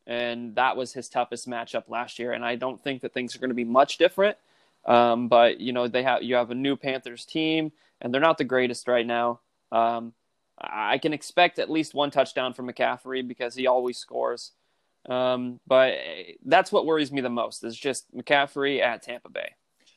and 0.07 0.55
that 0.55 0.75
was 0.75 0.93
his 0.93 1.07
toughest 1.07 1.47
matchup 1.47 1.83
last 1.87 2.17
year. 2.19 2.33
And 2.33 2.43
I 2.43 2.55
don't 2.55 2.81
think 2.81 3.01
that 3.01 3.13
things 3.13 3.35
are 3.35 3.39
going 3.39 3.51
to 3.51 3.55
be 3.55 3.63
much 3.63 3.97
different. 3.97 4.37
Um, 4.85 5.27
but 5.27 5.59
you 5.59 5.73
know 5.73 5.87
they 5.87 6.03
have 6.03 6.23
you 6.23 6.35
have 6.35 6.51
a 6.51 6.55
new 6.55 6.75
Panthers 6.75 7.25
team, 7.25 7.71
and 8.01 8.13
they're 8.13 8.21
not 8.21 8.37
the 8.37 8.43
greatest 8.43 8.87
right 8.87 9.05
now. 9.05 9.39
Um, 9.71 10.13
I 10.59 10.97
can 10.97 11.13
expect 11.13 11.59
at 11.59 11.69
least 11.69 11.93
one 11.93 12.09
touchdown 12.09 12.53
from 12.53 12.67
McCaffrey 12.67 13.25
because 13.27 13.53
he 13.53 13.67
always 13.67 13.97
scores. 13.97 14.53
Um, 15.07 15.59
but 15.65 15.95
that's 16.45 16.71
what 16.71 16.85
worries 16.85 17.11
me 17.11 17.21
the 17.21 17.29
most 17.29 17.63
is 17.63 17.77
just 17.77 18.13
McCaffrey 18.13 18.81
at 18.81 19.03
Tampa 19.03 19.29
Bay. 19.29 19.49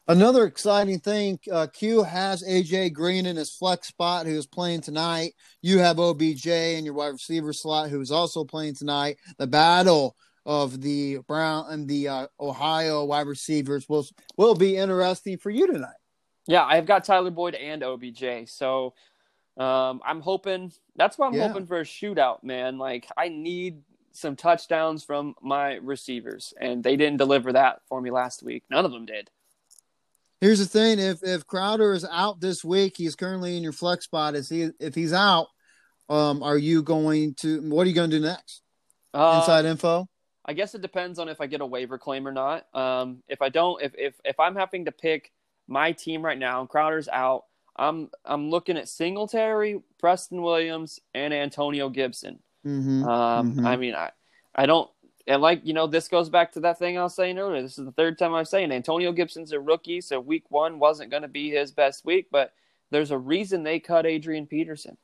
Another 0.08 0.44
exciting 0.44 0.98
thing, 0.98 1.38
uh, 1.52 1.68
Q 1.72 2.02
has 2.02 2.42
AJ 2.42 2.92
Green 2.94 3.26
in 3.26 3.36
his 3.36 3.50
flex 3.50 3.88
spot, 3.88 4.26
who's 4.26 4.46
playing 4.46 4.80
tonight. 4.80 5.34
You 5.62 5.78
have 5.78 6.00
OBJ 6.00 6.46
in 6.46 6.84
your 6.84 6.94
wide 6.94 7.08
receiver 7.08 7.52
slot, 7.52 7.90
who's 7.90 8.10
also 8.10 8.44
playing 8.44 8.74
tonight. 8.74 9.18
The 9.38 9.46
battle 9.46 10.16
of 10.46 10.80
the 10.80 11.18
Brown 11.28 11.66
and 11.68 11.86
the 11.86 12.08
uh, 12.08 12.26
Ohio 12.40 13.04
wide 13.04 13.26
receivers 13.26 13.88
will 13.88 14.06
will 14.36 14.54
be 14.54 14.76
interesting 14.76 15.38
for 15.38 15.50
you 15.50 15.66
tonight. 15.66 15.94
Yeah, 16.46 16.64
I've 16.64 16.86
got 16.86 17.04
Tyler 17.04 17.30
Boyd 17.30 17.54
and 17.54 17.84
OBJ, 17.84 18.48
so 18.48 18.94
um, 19.56 20.00
I'm 20.04 20.20
hoping. 20.20 20.72
That's 20.96 21.18
why 21.18 21.28
I'm 21.28 21.34
yeah. 21.34 21.46
hoping 21.46 21.66
for 21.66 21.78
a 21.78 21.84
shootout, 21.84 22.42
man. 22.42 22.78
Like 22.78 23.06
I 23.16 23.28
need 23.28 23.82
some 24.12 24.36
touchdowns 24.36 25.04
from 25.04 25.34
my 25.42 25.74
receivers, 25.74 26.52
and 26.60 26.82
they 26.82 26.96
didn't 26.96 27.18
deliver 27.18 27.52
that 27.52 27.80
for 27.88 28.00
me 28.00 28.10
last 28.10 28.42
week. 28.42 28.64
None 28.70 28.84
of 28.84 28.92
them 28.92 29.06
did. 29.06 29.30
Here's 30.40 30.58
the 30.58 30.66
thing: 30.66 30.98
if 30.98 31.22
if 31.22 31.46
Crowder 31.46 31.92
is 31.92 32.06
out 32.10 32.40
this 32.40 32.64
week, 32.64 32.94
he's 32.96 33.14
currently 33.14 33.56
in 33.56 33.62
your 33.62 33.72
flex 33.72 34.04
spot. 34.04 34.34
Is 34.34 34.48
he? 34.48 34.70
If 34.80 34.94
he's 34.94 35.12
out, 35.12 35.48
um, 36.08 36.42
are 36.42 36.58
you 36.58 36.82
going 36.82 37.34
to? 37.36 37.60
What 37.70 37.86
are 37.86 37.88
you 37.88 37.94
going 37.94 38.10
to 38.10 38.18
do 38.18 38.24
next? 38.24 38.62
Uh, 39.12 39.40
Inside 39.40 39.64
info. 39.64 40.08
I 40.44 40.52
guess 40.52 40.74
it 40.74 40.80
depends 40.80 41.18
on 41.18 41.28
if 41.28 41.40
I 41.40 41.46
get 41.46 41.60
a 41.60 41.66
waiver 41.66 41.98
claim 41.98 42.26
or 42.26 42.32
not. 42.32 42.66
Um, 42.74 43.22
if 43.28 43.42
I 43.42 43.50
don't, 43.50 43.82
if 43.82 43.92
if 43.96 44.14
if 44.24 44.40
I'm 44.40 44.56
having 44.56 44.86
to 44.86 44.92
pick 44.92 45.30
my 45.68 45.92
team 45.92 46.24
right 46.24 46.38
now, 46.38 46.60
and 46.60 46.68
Crowder's 46.68 47.08
out, 47.08 47.44
I'm 47.76 48.10
I'm 48.24 48.50
looking 48.50 48.76
at 48.76 48.88
Singletary, 48.88 49.82
Preston 49.98 50.42
Williams, 50.42 51.00
and 51.14 51.34
Antonio 51.34 51.88
Gibson. 51.88 52.40
Mm-hmm. 52.66 53.04
Um, 53.04 53.52
mm-hmm. 53.52 53.66
I 53.66 53.76
mean, 53.76 53.94
I 53.94 54.10
I 54.54 54.66
don't 54.66 54.90
and 55.26 55.42
like 55.42 55.60
you 55.64 55.72
know, 55.72 55.86
this 55.86 56.08
goes 56.08 56.28
back 56.28 56.52
to 56.52 56.60
that 56.60 56.78
thing 56.78 56.98
I 56.98 57.02
was 57.02 57.14
saying 57.14 57.38
earlier. 57.38 57.62
This 57.62 57.78
is 57.78 57.84
the 57.84 57.92
third 57.92 58.18
time 58.18 58.34
I'm 58.34 58.44
saying 58.44 58.72
Antonio 58.72 59.12
Gibson's 59.12 59.52
a 59.52 59.60
rookie, 59.60 60.00
so 60.00 60.20
week 60.20 60.44
one 60.48 60.78
wasn't 60.78 61.10
going 61.10 61.22
to 61.22 61.28
be 61.28 61.50
his 61.50 61.70
best 61.70 62.04
week, 62.04 62.28
but 62.30 62.52
there's 62.90 63.10
a 63.10 63.18
reason 63.18 63.62
they 63.62 63.80
cut 63.80 64.06
Adrian 64.06 64.46
Peterson. 64.46 64.96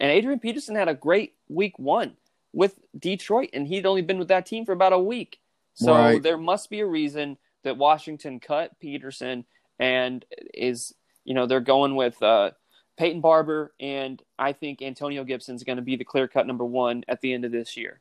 And 0.00 0.12
Adrian 0.12 0.38
Peterson 0.38 0.76
had 0.76 0.88
a 0.88 0.94
great 0.94 1.34
week 1.48 1.78
one 1.78 2.16
with 2.52 2.78
Detroit, 2.96 3.50
and 3.52 3.66
he'd 3.66 3.86
only 3.86 4.02
been 4.02 4.18
with 4.18 4.28
that 4.28 4.46
team 4.46 4.64
for 4.64 4.72
about 4.72 4.92
a 4.92 4.98
week. 4.98 5.40
So 5.74 5.92
right. 5.92 6.22
there 6.22 6.38
must 6.38 6.70
be 6.70 6.80
a 6.80 6.86
reason 6.86 7.36
that 7.64 7.76
Washington 7.76 8.40
cut 8.40 8.78
Peterson 8.80 9.44
and 9.78 10.24
is, 10.54 10.94
you 11.24 11.34
know, 11.34 11.46
they're 11.46 11.60
going 11.60 11.96
with 11.96 12.20
uh, 12.22 12.52
Peyton 12.98 13.20
Barber, 13.20 13.72
and 13.78 14.20
I 14.38 14.52
think 14.52 14.82
Antonio 14.82 15.22
Gibson's 15.22 15.62
going 15.62 15.76
to 15.76 15.82
be 15.82 15.96
the 15.96 16.04
clear 16.04 16.26
cut 16.26 16.46
number 16.46 16.64
one 16.64 17.04
at 17.06 17.20
the 17.20 17.32
end 17.32 17.44
of 17.44 17.52
this 17.52 17.76
year. 17.76 18.00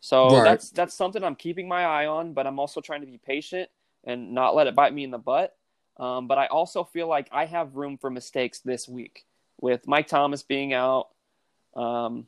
So 0.00 0.36
right. 0.36 0.44
that's 0.44 0.70
that's 0.70 0.94
something 0.94 1.22
I'm 1.22 1.36
keeping 1.36 1.68
my 1.68 1.84
eye 1.84 2.06
on, 2.06 2.32
but 2.32 2.46
I'm 2.46 2.58
also 2.58 2.80
trying 2.80 3.02
to 3.02 3.06
be 3.06 3.18
patient 3.18 3.70
and 4.04 4.32
not 4.32 4.56
let 4.56 4.66
it 4.66 4.74
bite 4.74 4.92
me 4.92 5.04
in 5.04 5.10
the 5.10 5.18
butt. 5.18 5.54
Um, 5.96 6.26
but 6.26 6.38
I 6.38 6.46
also 6.46 6.82
feel 6.82 7.06
like 7.06 7.28
I 7.30 7.44
have 7.44 7.76
room 7.76 7.98
for 7.98 8.10
mistakes 8.10 8.60
this 8.60 8.88
week 8.88 9.26
with 9.60 9.86
Mike 9.86 10.08
Thomas 10.08 10.42
being 10.42 10.72
out. 10.72 11.08
Um, 11.76 12.26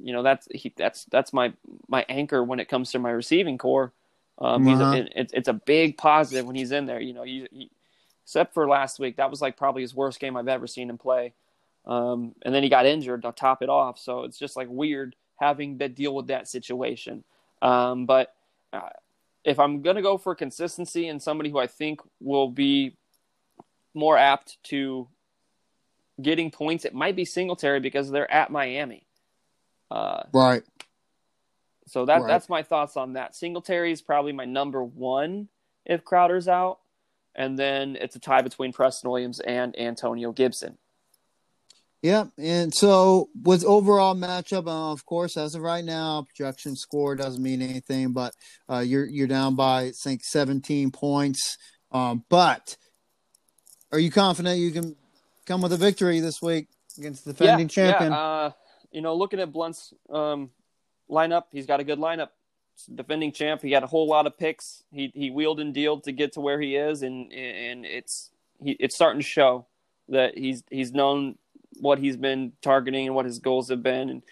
you 0.00 0.12
know 0.12 0.22
that's 0.22 0.48
he, 0.50 0.72
that's 0.76 1.04
that's 1.04 1.32
my 1.32 1.52
my 1.86 2.04
anchor 2.08 2.42
when 2.42 2.58
it 2.58 2.68
comes 2.68 2.90
to 2.92 2.98
my 2.98 3.10
receiving 3.10 3.58
corps. 3.58 3.92
Um, 4.38 4.66
uh-huh. 4.66 4.92
he's 4.92 5.00
a, 5.00 5.20
it, 5.20 5.30
it's 5.34 5.48
a 5.48 5.54
big 5.54 5.96
positive 5.96 6.46
when 6.46 6.56
he's 6.56 6.72
in 6.72 6.86
there. 6.86 7.00
You 7.00 7.14
know, 7.14 7.22
he, 7.22 7.46
he, 7.50 7.70
except 8.26 8.54
for 8.54 8.66
last 8.66 8.98
week, 8.98 9.18
that 9.18 9.30
was 9.30 9.40
like 9.40 9.56
probably 9.56 9.82
his 9.82 9.94
worst 9.94 10.18
game 10.18 10.36
I've 10.36 10.48
ever 10.48 10.66
seen 10.66 10.90
him 10.90 10.98
play. 10.98 11.32
Um, 11.86 12.34
and 12.42 12.52
then 12.52 12.64
he 12.64 12.68
got 12.68 12.84
injured 12.84 13.22
to 13.22 13.30
top 13.30 13.62
it 13.62 13.68
off, 13.68 14.00
so 14.00 14.24
it's 14.24 14.36
just 14.36 14.56
like 14.56 14.66
weird 14.68 15.14
having 15.36 15.78
to 15.78 15.88
deal 15.88 16.12
with 16.12 16.26
that 16.26 16.48
situation. 16.48 17.22
Um, 17.62 18.04
but 18.04 18.34
uh, 18.72 18.88
if 19.44 19.60
I'm 19.60 19.80
going 19.80 19.94
to 19.94 20.02
go 20.02 20.18
for 20.18 20.34
consistency 20.34 21.06
and 21.06 21.22
somebody 21.22 21.50
who 21.50 21.58
I 21.58 21.68
think 21.68 22.00
will 22.20 22.50
be 22.50 22.96
more 23.94 24.18
apt 24.18 24.60
to 24.64 25.06
getting 26.20 26.50
points, 26.50 26.84
it 26.84 26.94
might 26.94 27.14
be 27.14 27.24
Singletary 27.24 27.78
because 27.78 28.10
they're 28.10 28.30
at 28.30 28.50
Miami. 28.50 29.06
Uh, 29.88 30.24
right. 30.32 30.64
So 31.86 32.06
that 32.06 32.22
right. 32.22 32.26
that's 32.26 32.48
my 32.48 32.64
thoughts 32.64 32.96
on 32.96 33.12
that. 33.12 33.36
Singletary 33.36 33.92
is 33.92 34.02
probably 34.02 34.32
my 34.32 34.46
number 34.46 34.82
one 34.82 35.46
if 35.84 36.04
Crowder's 36.04 36.48
out, 36.48 36.80
and 37.36 37.58
then 37.58 37.96
it's 38.00 38.16
a 38.16 38.18
tie 38.18 38.42
between 38.42 38.72
Preston 38.72 39.10
Williams 39.10 39.38
and 39.40 39.78
Antonio 39.78 40.32
Gibson. 40.32 40.78
Yeah, 42.02 42.26
and 42.38 42.74
so 42.74 43.30
with 43.42 43.64
overall 43.64 44.14
matchup, 44.14 44.66
uh, 44.66 44.92
of 44.92 45.04
course, 45.06 45.36
as 45.36 45.54
of 45.54 45.62
right 45.62 45.84
now, 45.84 46.22
projection 46.22 46.76
score 46.76 47.16
doesn't 47.16 47.42
mean 47.42 47.62
anything, 47.62 48.12
but 48.12 48.34
uh, 48.70 48.78
you're 48.78 49.06
you're 49.06 49.26
down 49.26 49.54
by 49.54 49.82
I 49.82 49.92
think 49.92 50.22
17 50.24 50.90
points. 50.90 51.56
Um, 51.90 52.24
but 52.28 52.76
are 53.92 53.98
you 53.98 54.10
confident 54.10 54.58
you 54.58 54.70
can 54.72 54.96
come 55.46 55.62
with 55.62 55.72
a 55.72 55.76
victory 55.76 56.20
this 56.20 56.42
week 56.42 56.68
against 56.98 57.24
the 57.24 57.32
defending 57.32 57.68
yeah, 57.68 57.72
champion? 57.72 58.12
Yeah, 58.12 58.18
uh, 58.18 58.50
you 58.92 59.00
know, 59.00 59.14
looking 59.14 59.40
at 59.40 59.52
Blunt's 59.52 59.92
um, 60.10 60.50
lineup, 61.10 61.44
he's 61.50 61.66
got 61.66 61.80
a 61.80 61.84
good 61.84 61.98
lineup. 61.98 62.28
Defending 62.94 63.32
champ, 63.32 63.62
he 63.62 63.72
had 63.72 63.82
a 63.82 63.86
whole 63.86 64.06
lot 64.06 64.26
of 64.26 64.38
picks. 64.38 64.84
He 64.92 65.10
he 65.14 65.30
wheeled 65.30 65.60
and 65.60 65.72
dealed 65.72 66.04
to 66.04 66.12
get 66.12 66.32
to 66.34 66.40
where 66.40 66.60
he 66.60 66.76
is, 66.76 67.02
and 67.02 67.32
and 67.32 67.86
it's 67.86 68.30
he, 68.62 68.72
it's 68.72 68.94
starting 68.94 69.20
to 69.20 69.26
show 69.26 69.66
that 70.08 70.36
he's 70.36 70.62
he's 70.70 70.92
known 70.92 71.36
what 71.80 71.98
he's 71.98 72.16
been 72.16 72.52
targeting 72.62 73.06
and 73.06 73.14
what 73.14 73.24
his 73.24 73.38
goals 73.38 73.68
have 73.70 73.82
been, 73.82 74.10
and 74.10 74.22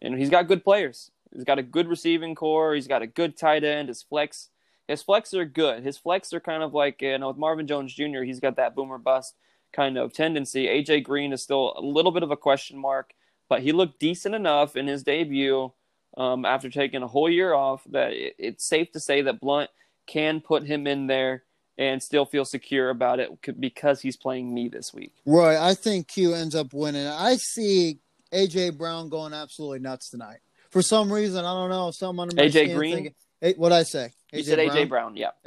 and 0.00 0.18
he's 0.18 0.30
got 0.30 0.48
good 0.48 0.62
players. 0.62 1.10
He's 1.32 1.44
got 1.44 1.58
a 1.58 1.62
good 1.62 1.88
receiving 1.88 2.34
corps. 2.34 2.74
He's 2.74 2.86
got 2.86 3.02
a 3.02 3.06
good 3.06 3.36
tight 3.36 3.64
end. 3.64 3.88
His 3.88 4.02
flex, 4.02 4.50
his 4.86 5.02
flex 5.02 5.32
are 5.34 5.44
good. 5.44 5.82
His 5.82 5.98
flex 5.98 6.32
are 6.32 6.40
kind 6.40 6.62
of 6.62 6.74
like 6.74 7.02
you 7.02 7.18
know 7.18 7.28
with 7.28 7.38
Marvin 7.38 7.66
Jones 7.66 7.94
Jr. 7.94 8.22
He's 8.22 8.40
got 8.40 8.56
that 8.56 8.74
boomer 8.74 8.98
bust 8.98 9.34
kind 9.72 9.98
of 9.98 10.12
tendency. 10.12 10.66
AJ 10.66 11.04
Green 11.04 11.32
is 11.32 11.42
still 11.42 11.74
a 11.76 11.80
little 11.80 12.12
bit 12.12 12.22
of 12.22 12.30
a 12.30 12.36
question 12.36 12.78
mark, 12.78 13.12
but 13.48 13.60
he 13.60 13.72
looked 13.72 13.98
decent 13.98 14.34
enough 14.34 14.76
in 14.76 14.86
his 14.86 15.02
debut 15.02 15.72
um, 16.16 16.44
after 16.44 16.70
taking 16.70 17.02
a 17.02 17.06
whole 17.06 17.30
year 17.30 17.54
off 17.54 17.82
that 17.90 18.12
it, 18.12 18.34
it's 18.38 18.68
safe 18.68 18.92
to 18.92 19.00
say 19.00 19.22
that 19.22 19.40
Blunt 19.40 19.70
can 20.06 20.40
put 20.40 20.64
him 20.64 20.86
in 20.86 21.06
there 21.06 21.44
and 21.76 22.02
still 22.02 22.24
feel 22.24 22.44
secure 22.44 22.90
about 22.90 23.18
it 23.18 23.30
because 23.58 24.00
he's 24.00 24.16
playing 24.16 24.52
me 24.52 24.68
this 24.68 24.92
week. 24.94 25.12
Right. 25.26 25.56
I 25.56 25.74
think 25.74 26.08
Q 26.08 26.34
ends 26.34 26.54
up 26.54 26.72
winning. 26.72 27.06
I 27.06 27.36
see 27.36 27.98
AJ 28.32 28.78
Brown 28.78 29.08
going 29.08 29.32
absolutely 29.32 29.80
nuts 29.80 30.10
tonight. 30.10 30.38
For 30.70 30.82
some 30.82 31.12
reason, 31.12 31.44
I 31.44 31.52
don't 31.52 31.70
know. 31.70 31.90
Someone 31.90 32.30
AJ 32.30 32.74
Green. 32.74 33.14
what 33.56 33.72
I 33.72 33.82
say? 33.82 34.10
AJ 34.32 34.36
you 34.36 34.42
said 34.44 34.58
AJ 34.58 34.88
Brown. 34.88 35.16
Yeah. 35.16 35.30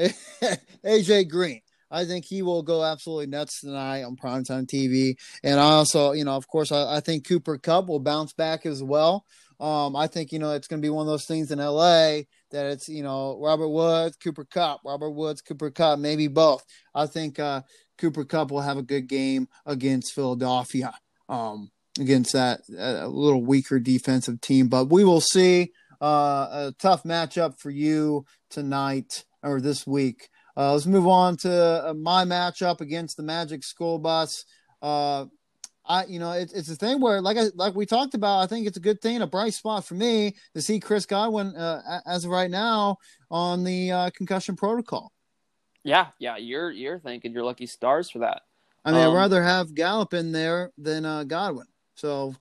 AJ 0.86 1.30
Green. 1.30 1.62
I 1.90 2.06
think 2.06 2.26
he 2.26 2.42
will 2.42 2.64
go 2.64 2.84
absolutely 2.84 3.28
nuts 3.28 3.62
tonight 3.62 4.04
on 4.04 4.18
primetime 4.18 4.68
TV. 4.68 5.16
And 5.44 5.60
I 5.60 5.64
also, 5.64 6.12
you 6.12 6.26
know, 6.26 6.36
of 6.36 6.48
course, 6.48 6.72
I, 6.72 6.98
I 6.98 7.00
think 7.00 7.26
Cooper 7.26 7.58
Kupp 7.58 7.88
will 7.88 8.00
bounce 8.00 8.34
back 8.34 8.66
as 8.66 8.84
well. 8.84 9.26
Um, 9.60 9.96
I 9.96 10.08
think 10.08 10.32
you 10.32 10.40
know 10.40 10.52
it's 10.52 10.68
going 10.68 10.82
to 10.82 10.86
be 10.86 10.90
one 10.90 11.08
of 11.08 11.12
those 11.12 11.26
things 11.26 11.52
in 11.52 11.60
LA 11.60 12.22
that 12.52 12.66
it's 12.68 12.88
you 12.88 13.04
know 13.04 13.40
Robert 13.42 13.70
Woods, 13.70 14.16
Cooper 14.18 14.46
Kupp, 14.46 14.82
Robert 14.86 15.12
Woods, 15.12 15.42
Cooper 15.42 15.72
Kupp, 15.72 16.00
maybe 16.00 16.28
both. 16.28 16.64
I 16.94 17.08
think 17.08 17.40
uh, 17.40 17.62
Cooper 17.98 18.26
Kupp 18.26 18.52
will 18.52 18.62
have 18.62 18.78
a 18.78 18.84
good 18.84 19.08
game 19.08 19.48
against 19.66 20.14
Philadelphia, 20.14 20.94
um, 21.28 21.72
against 22.00 22.34
that 22.34 22.62
a 22.78 23.08
little 23.08 23.44
weaker 23.44 23.80
defensive 23.80 24.42
team. 24.42 24.68
But 24.68 24.86
we 24.86 25.04
will 25.04 25.22
see. 25.22 25.72
Uh, 26.00 26.48
a 26.52 26.74
tough 26.78 27.02
matchup 27.02 27.58
for 27.58 27.72
you 27.72 28.24
tonight 28.52 29.26
or 29.42 29.60
this 29.60 29.88
week. 29.88 30.30
Uh, 30.56 30.74
let's 30.74 30.86
move 30.86 31.08
on 31.08 31.38
to 31.38 31.90
uh, 31.90 31.94
my 31.94 32.24
matchup 32.24 32.82
against 32.82 33.18
the 33.18 33.24
Magic 33.24 33.64
School 33.64 34.00
Bus. 34.00 34.44
Uh, 34.82 35.26
I, 35.88 36.06
you 36.06 36.20
know, 36.20 36.32
it, 36.32 36.52
it's 36.54 36.70
a 36.70 36.76
thing 36.76 37.00
where, 37.00 37.22
like 37.22 37.38
I, 37.38 37.46
like 37.56 37.76
we 37.76 37.86
talked 37.86 38.14
about, 38.14 38.40
I 38.40 38.48
think 38.48 38.68
it's 38.68 38.78
a 38.78 38.82
good 38.82 39.02
thing, 39.02 39.22
a 39.22 39.28
bright 39.28 39.54
spot 39.54 39.86
for 39.86 39.94
me 39.96 40.36
to 40.54 40.62
see 40.62 40.80
Chris 40.80 41.06
Godwin 41.06 41.56
uh, 41.56 42.02
as 42.06 42.26
of 42.26 42.32
right 42.32 42.52
now 42.52 42.98
on 43.32 43.64
the 43.64 43.92
uh, 43.92 44.10
concussion 44.12 44.56
protocol. 44.56 45.12
Yeah, 45.84 46.08
yeah, 46.20 46.38
you're 46.38 46.70
you're 46.72 47.00
thinking 47.00 47.32
you're 47.32 47.46
lucky 47.46 47.66
stars 47.66 48.10
for 48.10 48.20
that. 48.20 48.42
I 48.84 48.92
mean, 48.92 49.02
um, 49.02 49.12
I'd 49.12 49.16
rather 49.16 49.44
have 49.44 49.74
Gallup 49.74 50.14
in 50.14 50.32
there 50.32 50.72
than 50.78 51.06
uh, 51.06 51.24
Godwin. 51.24 51.68
So, 51.96 52.36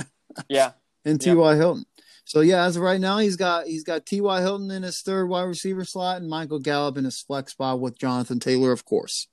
yeah, 0.48 0.72
and 1.04 1.20
T. 1.20 1.34
Y. 1.34 1.50
Yeah. 1.50 1.56
Hilton. 1.56 1.84
So 2.24 2.40
yeah, 2.40 2.64
as 2.64 2.76
of 2.76 2.82
right 2.82 3.00
now, 3.00 3.18
he's 3.18 3.36
got 3.36 3.66
he's 3.66 3.84
got 3.84 4.06
T. 4.06 4.20
Y. 4.20 4.40
Hilton 4.40 4.70
in 4.70 4.84
his 4.84 5.00
third 5.00 5.26
wide 5.26 5.42
receiver 5.42 5.84
slot 5.84 6.20
and 6.20 6.30
Michael 6.30 6.60
Gallup 6.60 6.96
in 6.96 7.04
his 7.04 7.20
flex 7.20 7.52
spot 7.52 7.80
with 7.80 7.98
Jonathan 7.98 8.38
Taylor, 8.38 8.72
of 8.72 8.84
course. 8.84 9.26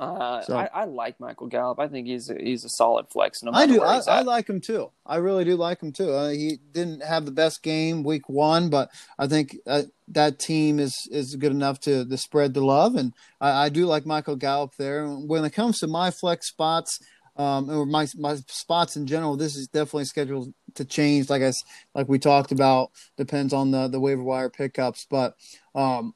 Uh, 0.00 0.40
so, 0.40 0.56
I, 0.56 0.70
I, 0.72 0.84
like 0.84 1.20
Michael 1.20 1.46
Gallup. 1.46 1.78
I 1.78 1.86
think 1.86 2.06
he's 2.06 2.30
a, 2.30 2.34
he's 2.34 2.64
a 2.64 2.70
solid 2.70 3.10
flex. 3.10 3.42
No 3.42 3.50
I 3.52 3.66
do. 3.66 3.82
I, 3.82 4.00
I, 4.08 4.22
like 4.22 4.48
him 4.48 4.58
too. 4.58 4.90
I 5.04 5.16
really 5.16 5.44
do 5.44 5.56
like 5.56 5.82
him 5.82 5.92
too. 5.92 6.10
Uh, 6.10 6.30
he 6.30 6.58
didn't 6.72 7.04
have 7.04 7.26
the 7.26 7.32
best 7.32 7.62
game 7.62 8.02
week 8.02 8.26
one, 8.26 8.70
but 8.70 8.90
I 9.18 9.26
think 9.26 9.58
uh, 9.66 9.82
that 10.08 10.38
team 10.38 10.78
is 10.78 10.94
is 11.10 11.36
good 11.36 11.52
enough 11.52 11.80
to, 11.80 12.08
to 12.08 12.16
spread 12.16 12.54
the 12.54 12.64
love, 12.64 12.96
and 12.96 13.12
I, 13.42 13.66
I, 13.66 13.68
do 13.68 13.84
like 13.84 14.06
Michael 14.06 14.36
Gallup 14.36 14.74
there. 14.78 15.06
When 15.06 15.44
it 15.44 15.50
comes 15.50 15.80
to 15.80 15.86
my 15.86 16.10
flex 16.10 16.48
spots, 16.48 16.98
um, 17.36 17.68
or 17.68 17.84
my 17.84 18.06
my 18.16 18.36
spots 18.46 18.96
in 18.96 19.06
general, 19.06 19.36
this 19.36 19.54
is 19.54 19.68
definitely 19.68 20.06
scheduled 20.06 20.54
to 20.76 20.84
change. 20.86 21.28
Like 21.28 21.42
I 21.42 21.52
like 21.94 22.08
we 22.08 22.18
talked 22.18 22.52
about, 22.52 22.90
depends 23.18 23.52
on 23.52 23.70
the 23.70 23.86
the 23.86 24.00
waiver 24.00 24.22
wire 24.22 24.48
pickups, 24.48 25.06
but 25.10 25.34
um, 25.74 26.14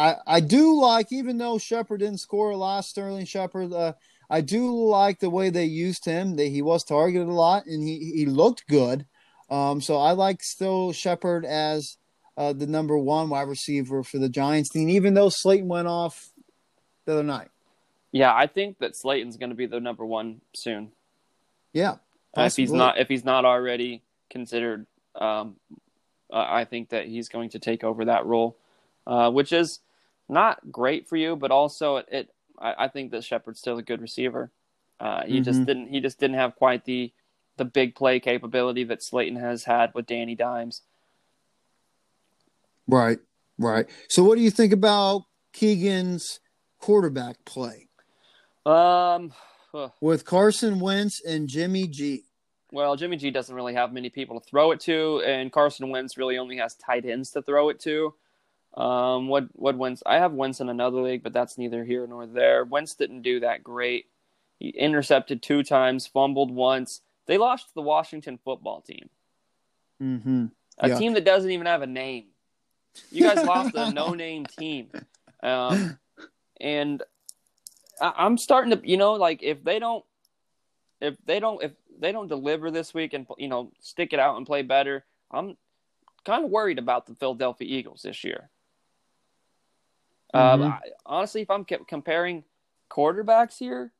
I, 0.00 0.16
I 0.26 0.40
do 0.40 0.80
like, 0.80 1.12
even 1.12 1.36
though 1.36 1.58
Shepard 1.58 2.00
didn't 2.00 2.20
score 2.20 2.50
a 2.50 2.56
lot, 2.56 2.86
Sterling 2.86 3.26
Shepard, 3.26 3.72
uh, 3.72 3.92
I 4.30 4.40
do 4.40 4.74
like 4.86 5.18
the 5.18 5.28
way 5.28 5.50
they 5.50 5.66
used 5.66 6.06
him. 6.06 6.36
That 6.36 6.46
he 6.46 6.62
was 6.62 6.84
targeted 6.84 7.28
a 7.28 7.32
lot 7.32 7.66
and 7.66 7.86
he, 7.86 8.12
he 8.14 8.26
looked 8.26 8.66
good. 8.66 9.04
Um, 9.50 9.82
so 9.82 9.98
I 9.98 10.12
like 10.12 10.42
still 10.42 10.92
Shepard 10.92 11.44
as 11.44 11.98
uh, 12.36 12.54
the 12.54 12.66
number 12.66 12.96
one 12.96 13.28
wide 13.28 13.48
receiver 13.48 14.02
for 14.02 14.18
the 14.18 14.30
Giants 14.30 14.70
team, 14.70 14.88
even 14.88 15.12
though 15.12 15.28
Slayton 15.28 15.68
went 15.68 15.88
off 15.88 16.30
the 17.04 17.12
other 17.12 17.22
night. 17.22 17.48
Yeah, 18.10 18.34
I 18.34 18.46
think 18.46 18.78
that 18.78 18.96
Slayton's 18.96 19.36
going 19.36 19.50
to 19.50 19.56
be 19.56 19.66
the 19.66 19.80
number 19.80 20.06
one 20.06 20.40
soon. 20.54 20.92
Yeah, 21.74 21.96
uh, 22.36 22.42
if 22.42 22.56
he's 22.56 22.72
not 22.72 22.98
if 22.98 23.08
he's 23.08 23.24
not 23.24 23.44
already 23.44 24.02
considered, 24.30 24.86
um, 25.14 25.56
uh, 26.32 26.46
I 26.48 26.64
think 26.64 26.88
that 26.88 27.06
he's 27.06 27.28
going 27.28 27.50
to 27.50 27.58
take 27.58 27.84
over 27.84 28.06
that 28.06 28.24
role, 28.24 28.56
uh, 29.06 29.30
which 29.30 29.52
is 29.52 29.80
not 30.30 30.70
great 30.70 31.08
for 31.08 31.16
you, 31.16 31.36
but 31.36 31.50
also 31.50 31.96
it. 31.96 32.08
it 32.10 32.34
I, 32.58 32.84
I, 32.84 32.88
think 32.88 33.10
that 33.12 33.24
Shepard's 33.24 33.58
still 33.58 33.78
a 33.78 33.82
good 33.82 34.00
receiver. 34.00 34.50
Uh, 34.98 35.24
he 35.24 35.34
mm-hmm. 35.34 35.42
just 35.44 35.64
didn't. 35.64 35.88
He 35.88 36.00
just 36.00 36.20
didn't 36.20 36.36
have 36.36 36.56
quite 36.56 36.84
the 36.84 37.12
the 37.56 37.64
big 37.64 37.94
play 37.94 38.20
capability 38.20 38.84
that 38.84 39.02
Slayton 39.02 39.36
has 39.36 39.64
had 39.64 39.92
with 39.94 40.06
Danny 40.06 40.34
Dimes. 40.34 40.82
Right, 42.86 43.18
right. 43.58 43.86
So, 44.08 44.24
what 44.24 44.36
do 44.36 44.42
you 44.42 44.50
think 44.50 44.72
about 44.72 45.24
Keegan's 45.52 46.40
quarterback 46.80 47.44
play? 47.44 47.88
Um, 48.66 49.32
with 50.00 50.24
Carson 50.24 50.80
Wentz 50.80 51.24
and 51.24 51.48
Jimmy 51.48 51.86
G. 51.86 52.24
Well, 52.72 52.96
Jimmy 52.96 53.16
G 53.16 53.30
doesn't 53.30 53.54
really 53.54 53.74
have 53.74 53.92
many 53.92 54.10
people 54.10 54.40
to 54.40 54.46
throw 54.46 54.70
it 54.70 54.80
to, 54.80 55.22
and 55.26 55.52
Carson 55.52 55.90
Wentz 55.90 56.16
really 56.16 56.38
only 56.38 56.56
has 56.58 56.74
tight 56.74 57.04
ends 57.04 57.30
to 57.32 57.42
throw 57.42 57.68
it 57.68 57.80
to. 57.80 58.14
Um, 58.74 59.28
what 59.28 59.48
what 59.52 59.76
Wentz? 59.76 60.02
I 60.06 60.16
have 60.16 60.32
Wentz 60.32 60.60
in 60.60 60.68
another 60.68 61.02
league, 61.02 61.22
but 61.22 61.32
that's 61.32 61.58
neither 61.58 61.84
here 61.84 62.06
nor 62.06 62.26
there. 62.26 62.64
Wentz 62.64 62.94
didn't 62.94 63.22
do 63.22 63.40
that 63.40 63.64
great. 63.64 64.06
He 64.58 64.68
intercepted 64.68 65.42
two 65.42 65.62
times, 65.62 66.06
fumbled 66.06 66.50
once. 66.50 67.00
They 67.26 67.38
lost 67.38 67.68
to 67.68 67.74
the 67.74 67.82
Washington 67.82 68.38
football 68.44 68.80
team, 68.80 69.08
mm-hmm. 70.00 70.46
a 70.78 70.88
yeah. 70.88 70.98
team 70.98 71.14
that 71.14 71.24
doesn't 71.24 71.50
even 71.50 71.66
have 71.66 71.82
a 71.82 71.86
name. 71.86 72.26
You 73.10 73.22
guys 73.22 73.44
lost 73.44 73.74
a 73.74 73.92
no-name 73.92 74.46
team, 74.58 74.90
um, 75.42 75.98
and 76.60 77.02
I, 78.00 78.12
I'm 78.16 78.36
starting 78.36 78.76
to, 78.76 78.88
you 78.88 78.96
know, 78.96 79.12
like 79.14 79.42
if 79.42 79.62
they 79.64 79.78
don't, 79.78 80.04
if 81.00 81.14
they 81.24 81.40
don't, 81.40 81.62
if 81.62 81.72
they 81.98 82.12
don't 82.12 82.28
deliver 82.28 82.70
this 82.70 82.94
week 82.94 83.14
and 83.14 83.26
you 83.38 83.48
know 83.48 83.72
stick 83.80 84.12
it 84.12 84.18
out 84.18 84.36
and 84.36 84.46
play 84.46 84.62
better, 84.62 85.04
I'm 85.30 85.56
kind 86.24 86.44
of 86.44 86.50
worried 86.50 86.78
about 86.78 87.06
the 87.06 87.14
Philadelphia 87.14 87.66
Eagles 87.68 88.02
this 88.02 88.24
year. 88.24 88.50
Um, 90.32 90.60
mm-hmm. 90.60 90.70
I, 90.70 90.80
honestly, 91.06 91.42
if 91.42 91.50
I'm 91.50 91.64
comparing 91.64 92.44
quarterbacks 92.90 93.58
here, 93.58 93.92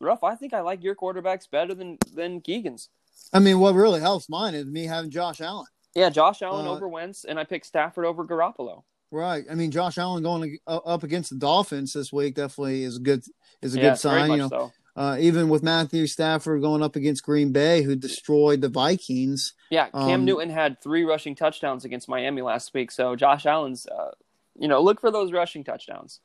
rough. 0.00 0.22
I 0.24 0.34
think 0.34 0.54
I 0.54 0.60
like 0.60 0.82
your 0.82 0.94
quarterbacks 0.94 1.50
better 1.50 1.74
than 1.74 1.98
than 2.14 2.40
Keegan's. 2.40 2.88
I 3.32 3.38
mean, 3.38 3.58
what 3.58 3.74
really 3.74 4.00
helps 4.00 4.28
mine 4.28 4.54
is 4.54 4.66
me 4.66 4.84
having 4.84 5.10
Josh 5.10 5.40
Allen. 5.40 5.66
Yeah, 5.94 6.10
Josh 6.10 6.42
Allen 6.42 6.66
uh, 6.66 6.70
over 6.70 6.88
Wentz, 6.88 7.24
and 7.24 7.38
I 7.38 7.44
picked 7.44 7.66
Stafford 7.66 8.04
over 8.04 8.24
Garoppolo. 8.24 8.82
Right. 9.10 9.44
I 9.50 9.54
mean, 9.54 9.70
Josh 9.70 9.98
Allen 9.98 10.22
going 10.22 10.58
up 10.66 11.02
against 11.02 11.30
the 11.30 11.36
Dolphins 11.36 11.92
this 11.92 12.12
week 12.12 12.34
definitely 12.34 12.82
is 12.82 12.96
a 12.96 13.00
good 13.00 13.24
is 13.62 13.74
a 13.74 13.78
yeah, 13.78 13.90
good 13.90 13.98
sign. 13.98 14.30
You 14.32 14.36
know, 14.36 14.48
so. 14.48 14.72
uh, 14.96 15.16
even 15.18 15.48
with 15.48 15.62
Matthew 15.62 16.06
Stafford 16.06 16.60
going 16.60 16.82
up 16.82 16.96
against 16.96 17.24
Green 17.24 17.52
Bay, 17.52 17.82
who 17.82 17.96
destroyed 17.96 18.60
the 18.60 18.68
Vikings. 18.68 19.54
Yeah, 19.70 19.88
Cam 19.90 20.10
um, 20.10 20.24
Newton 20.24 20.50
had 20.50 20.82
three 20.82 21.04
rushing 21.04 21.34
touchdowns 21.34 21.84
against 21.84 22.08
Miami 22.08 22.42
last 22.42 22.74
week, 22.74 22.90
so 22.90 23.16
Josh 23.16 23.46
Allen's 23.46 23.86
uh, 23.86 24.10
you 24.58 24.68
know, 24.68 24.80
look 24.80 25.00
for 25.00 25.10
those 25.10 25.32
rushing 25.32 25.64
touchdowns. 25.64 26.20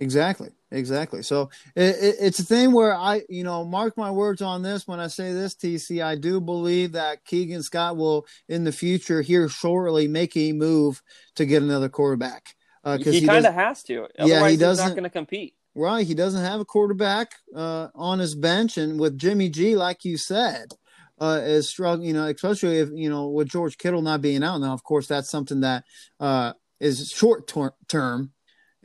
Exactly, 0.00 0.50
exactly. 0.70 1.22
So 1.22 1.50
it, 1.74 1.96
it, 1.96 2.16
it's 2.20 2.38
a 2.38 2.44
thing 2.44 2.72
where 2.72 2.94
I, 2.94 3.22
you 3.28 3.42
know, 3.42 3.64
mark 3.64 3.96
my 3.96 4.10
words 4.10 4.42
on 4.42 4.62
this 4.62 4.86
when 4.86 5.00
I 5.00 5.08
say 5.08 5.32
this, 5.32 5.54
TC. 5.54 6.04
I 6.04 6.14
do 6.14 6.40
believe 6.40 6.92
that 6.92 7.24
Keegan 7.24 7.64
Scott 7.64 7.96
will, 7.96 8.24
in 8.48 8.62
the 8.62 8.70
future, 8.70 9.22
here 9.22 9.48
shortly, 9.48 10.06
make 10.06 10.36
a 10.36 10.52
move 10.52 11.02
to 11.34 11.44
get 11.44 11.62
another 11.62 11.88
quarterback. 11.88 12.54
Uh, 12.84 12.98
he, 12.98 13.20
he 13.20 13.26
kind 13.26 13.44
of 13.44 13.54
has 13.54 13.82
to. 13.84 14.06
Otherwise, 14.18 14.28
yeah, 14.28 14.48
he 14.48 14.56
doesn't, 14.56 14.84
he's 14.84 14.90
not 14.90 14.94
going 14.94 15.04
to 15.04 15.10
compete. 15.10 15.54
Right, 15.74 16.06
he 16.06 16.14
doesn't 16.14 16.44
have 16.44 16.60
a 16.60 16.64
quarterback 16.64 17.32
uh, 17.54 17.88
on 17.94 18.20
his 18.20 18.34
bench, 18.34 18.78
and 18.78 19.00
with 19.00 19.18
Jimmy 19.18 19.48
G, 19.48 19.74
like 19.74 20.04
you 20.04 20.16
said, 20.16 20.72
uh, 21.20 21.40
is 21.42 21.68
struggling. 21.68 22.06
You 22.06 22.14
know, 22.14 22.26
especially 22.26 22.78
if 22.78 22.88
you 22.92 23.10
know 23.10 23.28
with 23.28 23.48
George 23.48 23.78
Kittle 23.78 24.02
not 24.02 24.22
being 24.22 24.44
out 24.44 24.58
now. 24.58 24.72
Of 24.72 24.84
course, 24.84 25.08
that's 25.08 25.30
something 25.30 25.60
that 25.60 25.84
uh, 26.20 26.52
is 26.80 27.10
short 27.10 27.46
ter- 27.46 27.74
term, 27.88 28.32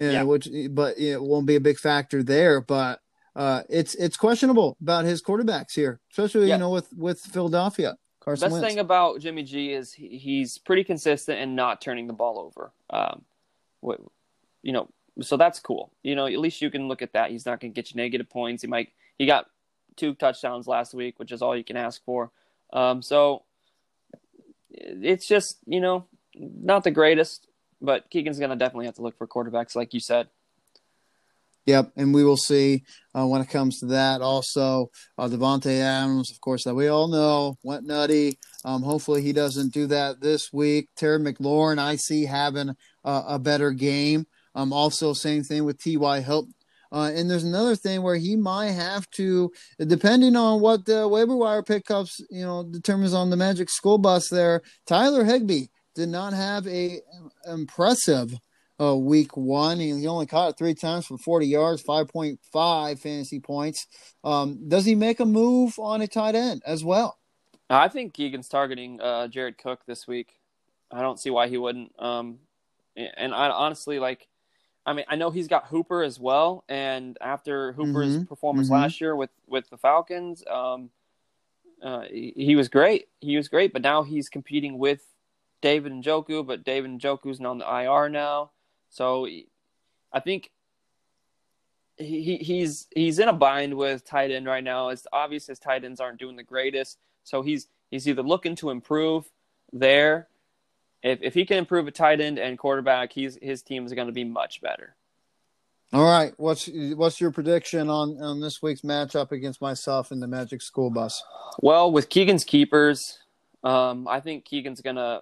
uh, 0.01 0.05
yeah. 0.05 0.23
which 0.23 0.47
but 0.71 0.97
it 0.97 1.21
won't 1.21 1.47
be 1.47 1.55
a 1.55 1.61
big 1.61 1.77
factor 1.77 2.23
there. 2.23 2.61
But 2.61 2.99
uh, 3.35 3.63
it's 3.69 3.95
it's 3.95 4.17
questionable 4.17 4.77
about 4.81 5.05
his 5.05 5.21
quarterbacks 5.21 5.73
here, 5.73 5.99
especially 6.11 6.47
yeah. 6.47 6.55
you 6.55 6.59
know 6.59 6.69
with 6.69 6.91
with 6.93 7.19
Philadelphia. 7.19 7.97
Carson 8.19 8.45
Best 8.45 8.53
Wentz. 8.53 8.67
thing 8.67 8.79
about 8.79 9.19
Jimmy 9.19 9.43
G 9.43 9.73
is 9.73 9.91
he, 9.91 10.17
he's 10.17 10.57
pretty 10.57 10.85
consistent 10.85 11.39
and 11.39 11.57
not 11.57 11.81
turning 11.81 12.07
the 12.07 12.13
ball 12.13 12.39
over. 12.39 12.71
Um, 12.89 13.23
what, 13.81 13.99
you 14.61 14.71
know, 14.71 14.87
so 15.21 15.35
that's 15.35 15.59
cool. 15.59 15.91
You 16.03 16.15
know, 16.15 16.25
at 16.25 16.39
least 16.39 16.61
you 16.61 16.71
can 16.71 16.87
look 16.87 17.01
at 17.01 17.13
that. 17.13 17.31
He's 17.31 17.45
not 17.45 17.59
going 17.59 17.73
to 17.73 17.75
get 17.75 17.91
you 17.91 17.97
negative 17.97 18.29
points. 18.29 18.61
He 18.61 18.67
might. 18.67 18.89
He 19.17 19.25
got 19.25 19.47
two 19.97 20.15
touchdowns 20.15 20.67
last 20.67 20.93
week, 20.93 21.19
which 21.19 21.31
is 21.31 21.41
all 21.41 21.55
you 21.55 21.65
can 21.65 21.75
ask 21.75 22.03
for. 22.05 22.31
Um, 22.71 23.01
so 23.01 23.43
it's 24.69 25.27
just 25.27 25.57
you 25.65 25.81
know 25.81 26.05
not 26.35 26.83
the 26.83 26.91
greatest, 26.91 27.47
but 27.84 28.09
Keegan's 28.09 28.39
going 28.39 28.49
to 28.49 28.55
definitely 28.55 28.86
have 28.86 28.95
to 28.95 29.01
look 29.01 29.17
for 29.17 29.27
quarterbacks, 29.27 29.75
like 29.75 29.93
you 29.93 29.99
said. 29.99 30.27
Yep, 31.65 31.91
and 31.95 32.13
we 32.13 32.25
will 32.25 32.38
see 32.38 32.84
uh, 33.15 33.25
when 33.25 33.41
it 33.41 33.49
comes 33.49 33.79
to 33.79 33.86
that. 33.88 34.21
Also, 34.21 34.89
uh, 35.17 35.27
Davante 35.27 35.79
Adams, 35.79 36.29
of 36.31 36.41
course, 36.41 36.65
that 36.65 36.75
we 36.75 36.88
all 36.89 37.07
know 37.07 37.57
went 37.63 37.86
nutty. 37.86 38.38
Um, 38.65 38.81
hopefully, 38.81 39.21
he 39.21 39.31
doesn't 39.31 39.73
do 39.73 39.88
that 39.88 40.19
this 40.19 40.51
week. 40.51 40.89
Terry 40.97 41.19
McLaurin, 41.19 41.79
I 41.79 41.95
see 41.95 42.25
having 42.25 42.75
uh, 43.05 43.23
a 43.27 43.39
better 43.39 43.71
game. 43.71 44.25
Um, 44.55 44.73
also, 44.73 45.13
same 45.13 45.43
thing 45.43 45.63
with 45.63 45.79
T.Y. 45.79 46.21
Hilton. 46.21 46.53
Uh, 46.91 47.11
and 47.15 47.29
there's 47.29 47.45
another 47.45 47.75
thing 47.75 48.03
where 48.03 48.17
he 48.17 48.36
might 48.36 48.71
have 48.71 49.09
to, 49.11 49.51
depending 49.79 50.36
on 50.36 50.61
what 50.61 50.86
the 50.86 51.07
waiver 51.07 51.36
wire 51.36 51.63
pickups, 51.63 52.19
you 52.29 52.43
know, 52.43 52.63
determines 52.63 53.15
on 53.15 53.31
the 53.31 53.38
Magic 53.38 53.69
School 53.69 53.97
Bus. 53.97 54.27
There, 54.29 54.61
Tyler 54.86 55.23
Higbee 55.23 55.67
did 55.95 56.09
not 56.09 56.33
have 56.33 56.67
a 56.67 57.01
impressive 57.47 58.33
uh, 58.79 58.95
week 58.95 59.37
one. 59.37 59.79
He, 59.79 60.07
only 60.07 60.25
caught 60.25 60.49
it 60.49 60.57
three 60.57 60.73
times 60.73 61.05
for 61.05 61.17
40 61.17 61.47
yards, 61.47 61.83
5.5 61.83 62.99
fantasy 62.99 63.39
points. 63.39 63.87
Um, 64.23 64.67
does 64.67 64.85
he 64.85 64.95
make 64.95 65.19
a 65.19 65.25
move 65.25 65.77
on 65.79 66.01
a 66.01 66.07
tight 66.07 66.35
end 66.35 66.63
as 66.65 66.83
well? 66.83 67.17
I 67.69 67.87
think 67.87 68.13
Keegan's 68.13 68.49
targeting 68.49 68.99
uh, 69.01 69.27
Jared 69.27 69.57
Cook 69.57 69.81
this 69.85 70.07
week. 70.07 70.35
I 70.91 71.01
don't 71.01 71.19
see 71.19 71.29
why 71.29 71.47
he 71.47 71.57
wouldn't. 71.57 71.91
Um, 71.99 72.39
and 72.95 73.33
I 73.33 73.49
honestly 73.49 73.99
like. 73.99 74.27
I 74.85 74.91
mean, 74.91 75.05
I 75.07 75.15
know 75.15 75.31
he's 75.31 75.47
got 75.47 75.67
Hooper 75.67 76.03
as 76.03 76.19
well, 76.19 76.65
and 76.67 77.17
after 77.21 77.71
Hooper's 77.71 78.17
mm-hmm. 78.17 78.23
performance 78.25 78.67
mm-hmm. 78.67 78.81
last 78.81 78.99
year 78.99 79.15
with 79.15 79.29
with 79.47 79.69
the 79.69 79.77
Falcons, 79.77 80.43
um, 80.45 80.89
uh, 81.81 82.01
he, 82.01 82.33
he 82.35 82.55
was 82.57 82.67
great. 82.67 83.07
He 83.21 83.37
was 83.37 83.47
great, 83.47 83.71
but 83.71 83.81
now 83.81 84.03
he's 84.03 84.27
competing 84.27 84.77
with 84.77 85.01
David 85.64 85.93
Njoku, 85.93 86.45
but 86.45 86.66
David 86.66 86.91
Njoku's 86.99 87.39
not 87.39 87.51
on 87.51 87.57
the 87.59 87.84
IR 87.84 88.09
now. 88.09 88.51
So 88.89 89.26
I 90.11 90.20
think 90.20 90.51
he, 91.97 92.36
he's 92.36 92.88
he's 92.93 93.18
in 93.18 93.30
a 93.30 93.34
bind 93.34 93.76
with 93.76 94.05
tight 94.05 94.30
end 94.30 94.45
right 94.45 94.64
now. 94.64 94.89
It's 94.89 95.07
obvious 95.14 95.47
his 95.47 95.59
tight 95.59 95.86
ends 95.86 96.01
aren't 96.01 96.20
doing 96.20 96.36
the 96.36 96.43
greatest. 96.43 96.97
So 97.24 97.41
he's 97.41 97.70
he's 97.89 98.09
either 98.09 98.24
looking 98.24 98.55
to 98.57 98.72
improve 98.72 99.32
there. 99.72 100.28
If 101.01 101.20
if 101.22 101.34
he 101.34 101.45
can 101.45 101.59
improve 101.59 101.88
a 101.88 101.91
tight 101.91 102.20
end 102.20 102.39
and 102.39 102.59
quarterback, 102.59 103.14
he's 103.14 103.38
his 103.41 103.61
team 103.61 103.86
is 103.86 103.93
going 103.93 104.07
to 104.07 104.14
be 104.14 104.26
much 104.26 104.61
better. 104.61 104.97
All 105.93 106.03
right, 106.03 106.34
what's 106.36 106.70
what's 106.95 107.22
your 107.22 107.32
prediction 107.32 107.89
on 107.89 108.22
on 108.22 108.41
this 108.41 108.61
week's 108.61 108.82
matchup 108.82 109.32
against 109.32 109.61
myself 109.61 110.11
and 110.11 110.22
the 110.22 110.28
Magic 110.28 110.61
School 110.61 110.89
Bus? 110.89 111.24
Well, 111.59 111.89
with 111.89 112.09
Keegan's 112.09 112.43
keepers, 112.43 113.20
um, 113.64 114.09
I 114.09 114.20
think 114.20 114.43
Keegan's 114.43 114.82
gonna 114.82 115.22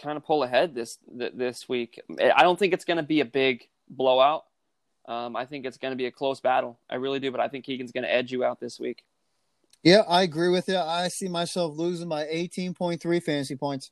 kind 0.00 0.16
of 0.16 0.24
pull 0.24 0.42
ahead 0.42 0.74
this 0.74 0.98
this 1.10 1.68
week. 1.68 2.00
I 2.18 2.42
don't 2.42 2.58
think 2.58 2.72
it's 2.72 2.84
going 2.84 2.96
to 2.98 3.02
be 3.02 3.20
a 3.20 3.24
big 3.24 3.68
blowout. 3.88 4.44
Um, 5.06 5.36
I 5.36 5.46
think 5.46 5.64
it's 5.64 5.78
going 5.78 5.92
to 5.92 5.96
be 5.96 6.06
a 6.06 6.10
close 6.10 6.40
battle. 6.40 6.78
I 6.90 6.96
really 6.96 7.18
do, 7.18 7.30
but 7.30 7.40
I 7.40 7.48
think 7.48 7.64
Keegan's 7.64 7.92
going 7.92 8.04
to 8.04 8.12
edge 8.12 8.30
you 8.30 8.44
out 8.44 8.60
this 8.60 8.78
week. 8.78 9.04
Yeah, 9.82 10.02
I 10.06 10.22
agree 10.22 10.50
with 10.50 10.68
you. 10.68 10.76
I 10.76 11.08
see 11.08 11.28
myself 11.28 11.76
losing 11.76 12.08
by 12.08 12.24
18.3 12.24 13.22
fantasy 13.22 13.56
points. 13.56 13.90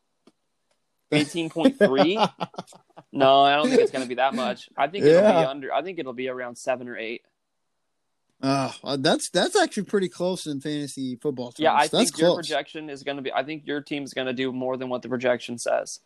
18.3? 1.12 2.32
no, 3.12 3.42
I 3.42 3.56
don't 3.56 3.68
think 3.68 3.80
it's 3.80 3.92
going 3.92 4.02
to 4.02 4.08
be 4.08 4.16
that 4.16 4.34
much. 4.34 4.68
I 4.76 4.88
think 4.88 5.04
it'll 5.04 5.22
be 5.22 5.46
under 5.46 5.72
I 5.72 5.82
think 5.82 5.98
it'll 5.98 6.12
be 6.12 6.28
around 6.28 6.56
7 6.56 6.88
or 6.88 6.98
8. 6.98 7.22
Uh, 8.42 8.70
that's 8.98 9.30
that's 9.30 9.56
actually 9.56 9.84
pretty 9.84 10.08
close 10.08 10.46
in 10.46 10.60
fantasy 10.60 11.16
football. 11.16 11.52
Terms. 11.52 11.60
Yeah, 11.60 11.72
I 11.72 11.88
that's 11.88 11.90
think 11.90 12.12
close. 12.12 12.20
your 12.20 12.36
projection 12.36 12.90
is 12.90 13.02
going 13.02 13.16
to 13.16 13.22
be. 13.22 13.32
I 13.32 13.42
think 13.42 13.66
your 13.66 13.80
team's 13.80 14.12
going 14.12 14.26
to 14.26 14.32
do 14.32 14.52
more 14.52 14.76
than 14.76 14.88
what 14.88 15.02
the 15.02 15.08
projection 15.08 15.58
says. 15.58 16.00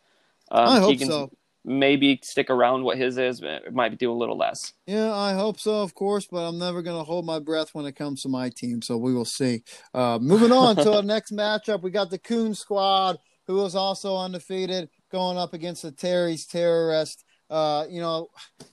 Um, 0.49 0.67
I 0.67 0.79
hope 0.79 0.99
so. 0.99 1.31
Maybe 1.63 2.19
stick 2.23 2.49
around 2.49 2.83
what 2.83 2.97
his 2.97 3.19
is. 3.19 3.39
It 3.43 3.71
might 3.73 3.95
do 3.99 4.11
a 4.11 4.15
little 4.15 4.35
less. 4.35 4.73
Yeah, 4.87 5.13
I 5.13 5.33
hope 5.33 5.59
so, 5.59 5.83
of 5.83 5.93
course. 5.93 6.25
But 6.25 6.47
I'm 6.47 6.57
never 6.57 6.81
going 6.81 6.97
to 6.97 7.03
hold 7.03 7.25
my 7.25 7.37
breath 7.37 7.69
when 7.73 7.85
it 7.85 7.95
comes 7.95 8.23
to 8.23 8.29
my 8.29 8.49
team. 8.49 8.81
So 8.81 8.97
we 8.97 9.13
will 9.13 9.25
see. 9.25 9.63
Uh, 9.93 10.17
moving 10.19 10.51
on 10.51 10.75
to 10.77 10.93
our 10.93 11.03
next 11.03 11.31
matchup, 11.31 11.83
we 11.83 11.91
got 11.91 12.09
the 12.09 12.17
Coon 12.17 12.55
Squad, 12.55 13.19
who 13.45 13.63
is 13.63 13.75
also 13.75 14.17
undefeated, 14.17 14.89
going 15.11 15.37
up 15.37 15.53
against 15.53 15.83
the 15.83 15.91
Terry's 15.91 16.47
Terrorist. 16.47 17.23
Uh, 17.51 17.85
you 17.89 17.99
know, 17.99 18.29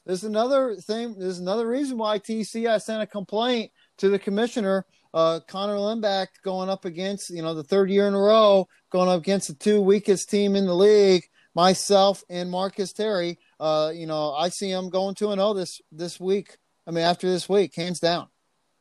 there's 0.06 0.22
another 0.22 0.76
thing. 0.76 1.16
There's 1.18 1.40
another 1.40 1.66
reason 1.66 1.98
why 1.98 2.20
TC 2.20 2.70
I 2.70 2.78
sent 2.78 3.02
a 3.02 3.06
complaint 3.06 3.72
to 3.98 4.08
the 4.08 4.20
commissioner. 4.20 4.86
Uh, 5.12 5.40
Connor 5.48 5.78
Limback 5.78 6.28
going 6.44 6.68
up 6.68 6.84
against 6.84 7.30
you 7.30 7.42
know 7.42 7.54
the 7.54 7.64
third 7.64 7.90
year 7.90 8.06
in 8.06 8.14
a 8.14 8.18
row 8.18 8.68
going 8.90 9.08
up 9.08 9.20
against 9.20 9.48
the 9.48 9.54
two 9.54 9.80
weakest 9.80 10.30
team 10.30 10.54
in 10.54 10.66
the 10.66 10.74
league. 10.74 11.24
Myself 11.54 12.22
and 12.30 12.50
Marcus 12.50 12.92
Terry. 12.92 13.40
Uh, 13.58 13.90
you 13.92 14.06
know, 14.06 14.32
I 14.32 14.48
see 14.48 14.70
him 14.70 14.90
going 14.90 15.16
two 15.16 15.32
and 15.32 15.40
zero 15.40 15.48
oh 15.48 15.54
this 15.54 15.80
this 15.90 16.20
week. 16.20 16.56
I 16.86 16.92
mean, 16.92 17.04
after 17.04 17.28
this 17.28 17.48
week, 17.48 17.74
hands 17.74 17.98
down. 17.98 18.28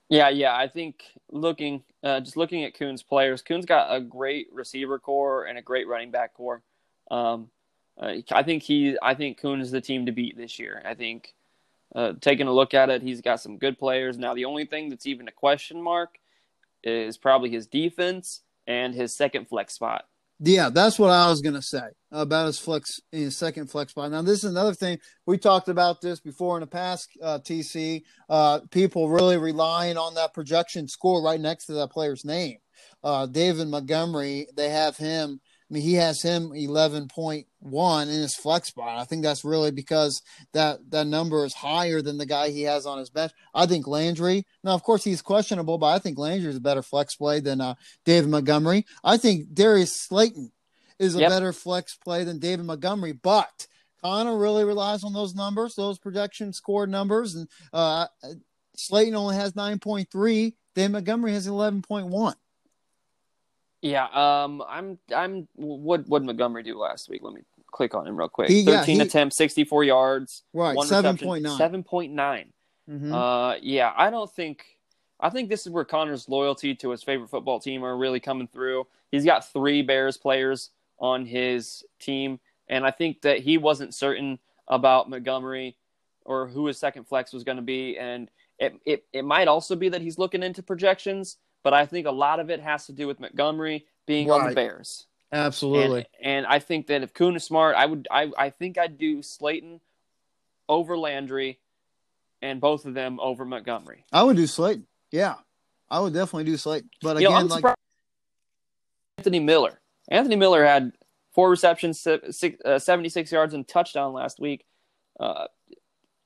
Yeah, 0.09 0.29
yeah. 0.29 0.55
I 0.55 0.67
think 0.67 1.03
looking 1.31 1.83
uh, 2.03 2.19
just 2.19 2.37
looking 2.37 2.65
at 2.65 2.75
Coon's 2.75 3.01
players, 3.01 3.41
Coon's 3.41 3.65
got 3.65 3.95
a 3.95 3.99
great 3.99 4.47
receiver 4.53 4.99
corps 4.99 5.45
and 5.45 5.57
a 5.57 5.61
great 5.63 5.87
running 5.87 6.11
back 6.11 6.35
corps. 6.35 6.61
Um, 7.09 7.49
uh, 7.99 8.13
I 8.31 8.43
think 8.43 8.63
he, 8.63 8.97
I 9.01 9.13
think 9.13 9.39
Kuhn 9.39 9.61
is 9.61 9.71
the 9.71 9.81
team 9.81 10.05
to 10.05 10.11
beat 10.11 10.37
this 10.37 10.59
year. 10.59 10.81
I 10.85 10.93
think 10.93 11.33
uh, 11.95 12.13
taking 12.21 12.47
a 12.47 12.53
look 12.53 12.73
at 12.73 12.89
it, 12.89 13.01
he's 13.01 13.21
got 13.21 13.41
some 13.41 13.57
good 13.57 13.79
players. 13.79 14.17
Now, 14.17 14.33
the 14.33 14.45
only 14.45 14.65
thing 14.65 14.89
that's 14.89 15.07
even 15.07 15.27
a 15.27 15.31
question 15.31 15.81
mark 15.81 16.19
is 16.83 17.17
probably 17.17 17.49
his 17.49 17.67
defense 17.67 18.41
and 18.67 18.93
his 18.93 19.15
second 19.15 19.47
flex 19.47 19.73
spot. 19.73 20.05
Yeah, 20.39 20.69
that's 20.69 20.99
what 20.99 21.09
I 21.09 21.27
was 21.29 21.41
to 21.41 21.61
say 21.63 21.89
about 22.11 22.45
his 22.45 22.59
flex, 22.59 23.01
his 23.11 23.35
second 23.35 23.71
flex 23.71 23.91
spot. 23.91 24.11
Now, 24.11 24.21
this 24.21 24.43
is 24.43 24.51
another 24.51 24.75
thing 24.75 24.99
we 25.25 25.39
talked 25.39 25.67
about 25.67 25.99
this 25.99 26.19
before 26.19 26.57
in 26.57 26.61
the 26.61 26.67
past. 26.67 27.09
Uh, 27.21 27.39
TC, 27.39 28.03
uh, 28.29 28.59
people 28.69 29.09
really 29.09 29.37
relying 29.37 29.97
on 29.97 30.13
that 30.13 30.35
projection 30.35 30.87
score 30.87 31.23
right 31.23 31.39
next 31.39 31.65
to 31.65 31.73
that 31.73 31.89
player's 31.89 32.23
name. 32.23 32.57
Uh, 33.03 33.25
David 33.25 33.67
Montgomery, 33.67 34.47
they 34.55 34.69
have 34.69 34.95
him 34.95 35.39
I 35.70 35.74
mean, 35.74 35.84
he 35.84 35.95
has 35.95 36.22
him 36.22 36.51
11.1 36.51 38.01
in 38.03 38.07
his 38.07 38.36
flex 38.36 38.70
spot. 38.70 38.97
I 38.97 39.03
think 39.03 39.22
that's 39.22 39.43
really 39.43 39.72
because 39.72 40.22
that 40.53 40.80
that 40.91 41.07
number 41.07 41.43
is 41.43 41.53
higher 41.53 42.01
than 42.01 42.18
the 42.18 42.26
guy 42.26 42.49
he 42.49 42.63
has 42.63 42.86
on 42.86 42.99
his 42.99 43.09
bench. 43.09 43.34
I 43.53 43.65
think 43.65 43.86
Landry. 43.86 44.45
Now, 44.63 44.72
of 44.72 44.84
course, 44.84 45.03
he's 45.03 45.22
questionable, 45.22 45.78
but 45.78 45.88
I 45.88 45.99
think 45.99 46.18
Landry 46.18 46.49
is 46.49 46.57
a 46.57 46.61
better 46.61 46.82
flex 46.82 47.15
play 47.15 47.41
than 47.41 47.59
uh, 47.59 47.76
David 48.05 48.30
Montgomery. 48.30 48.86
I 49.03 49.18
think 49.18 49.53
Darius 49.53 49.93
Slayton 49.93 50.53
is 50.99 51.15
a 51.15 51.20
yep. 51.20 51.32
better 51.32 51.51
flex 51.51 51.95
play 51.97 52.24
than 52.24 52.39
David 52.39 52.65
Montgomery, 52.65 53.11
but 53.11 53.68
Connor 54.01 54.38
really 54.38 54.63
relies 54.63 55.03
on 55.03 55.11
those 55.11 55.36
numbers, 55.36 55.76
those 55.76 55.99
projection 55.99 56.53
score 56.53 56.88
numbers, 56.88 57.36
and 57.36 57.47
uh, 57.74 58.07
Slayton 58.76 59.15
only 59.15 59.36
has 59.36 59.53
9.3. 59.53 60.53
David 60.76 60.91
Montgomery 60.91 61.34
has 61.34 61.47
11.1. 61.47 62.36
Yeah, 63.82 64.05
um, 64.05 64.63
I'm, 64.67 64.97
I'm. 65.15 65.47
What 65.55 66.07
what 66.07 66.23
Montgomery 66.23 66.63
do 66.63 66.78
last 66.78 67.09
week? 67.09 67.21
Let 67.23 67.34
me 67.34 67.41
click 67.71 67.93
on 67.93 68.07
him 68.07 68.17
real 68.17 68.28
quick. 68.28 68.49
He, 68.49 68.65
Thirteen 68.65 68.97
yeah, 68.97 69.03
he, 69.03 69.07
attempts, 69.07 69.38
sixty-four 69.38 69.84
yards, 69.84 70.43
right? 70.53 70.75
Seven 70.84 71.17
point 71.17 71.43
nine. 71.43 71.57
Seven 71.57 71.84
point 71.84 72.13
nine. 72.13 72.53
Mm-hmm. 72.89 73.13
Uh, 73.13 73.55
yeah, 73.61 73.93
I 73.95 74.09
don't 74.09 74.32
think. 74.32 74.65
I 75.19 75.30
think 75.30 75.49
this 75.49 75.65
is 75.65 75.71
where 75.71 75.86
Connor's 75.86 76.30
loyalty 76.30 76.75
to 76.75 76.91
his 76.91 77.03
favorite 77.03 77.30
football 77.30 77.59
team 77.59 77.84
are 77.84 77.97
really 77.97 78.19
coming 78.19 78.47
through. 78.47 78.88
He's 79.11 79.25
got 79.25 79.51
three 79.51 79.82
Bears 79.82 80.17
players 80.17 80.69
on 80.99 81.25
his 81.25 81.84
team, 81.99 82.39
and 82.67 82.86
I 82.86 82.91
think 82.91 83.21
that 83.21 83.39
he 83.39 83.57
wasn't 83.57 83.93
certain 83.93 84.39
about 84.67 85.09
Montgomery 85.09 85.75
or 86.25 86.47
who 86.47 86.65
his 86.67 86.78
second 86.78 87.05
flex 87.05 87.32
was 87.32 87.43
going 87.43 87.55
to 87.57 87.63
be, 87.63 87.97
and 87.97 88.30
it, 88.59 88.75
it 88.86 89.05
it 89.13 89.23
might 89.23 89.47
also 89.47 89.75
be 89.75 89.89
that 89.89 90.01
he's 90.01 90.17
looking 90.17 90.43
into 90.43 90.61
projections 90.63 91.38
but 91.68 91.74
I 91.74 91.86
think 91.86 92.07
a 92.07 92.11
lot 92.11 92.39
of 92.39 92.49
it 92.49 92.61
has 92.61 92.86
to 92.86 92.93
do 92.93 93.07
with 93.07 93.20
Montgomery 93.20 93.86
being 94.05 94.30
right. 94.30 94.39
on 94.39 94.47
the 94.47 94.55
Bears. 94.55 95.05
Absolutely. 95.34 96.05
And, 96.24 96.38
and, 96.38 96.45
I 96.45 96.59
think 96.59 96.88
that 96.88 97.03
if 97.03 97.13
Kuhn 97.13 97.36
is 97.36 97.43
smart, 97.43 97.76
I 97.76 97.86
would 97.86 98.07
I, 98.09 98.32
I 98.38 98.51
think 98.51 98.78
I'd 98.78 98.97
do 98.97 99.22
Slayton 99.22 99.82
over 100.70 100.97
Landry 100.97 101.59
and 102.41 102.61
both 102.61 102.86
of 102.86 102.93
them 102.93 103.20
over 103.20 103.43
Montgomery. 103.43 104.05
I 104.13 104.24
would 104.24 104.38
do 104.38 104.47
Slayton. 104.47 104.88
Yeah. 105.11 105.36
I 105.89 105.99
would 105.99 106.13
definitely 106.13 106.45
do 106.45 106.55
Slayton. 106.55 106.89
But 107.01 107.18
again, 107.18 107.32
you 107.34 107.49
know, 107.49 107.55
like 107.55 107.76
Anthony 109.18 109.41
Miller. 109.41 109.82
Anthony 110.07 110.38
Miller 110.38 110.63
had 110.63 110.93
four 111.34 111.49
receptions, 111.49 111.99
six, 111.99 112.63
uh, 112.63 112.80
76 112.80 113.30
yards 113.30 113.53
and 113.53 113.68
touchdown 113.68 114.13
last 114.13 114.39
week. 114.39 114.65
Uh, 115.20 115.47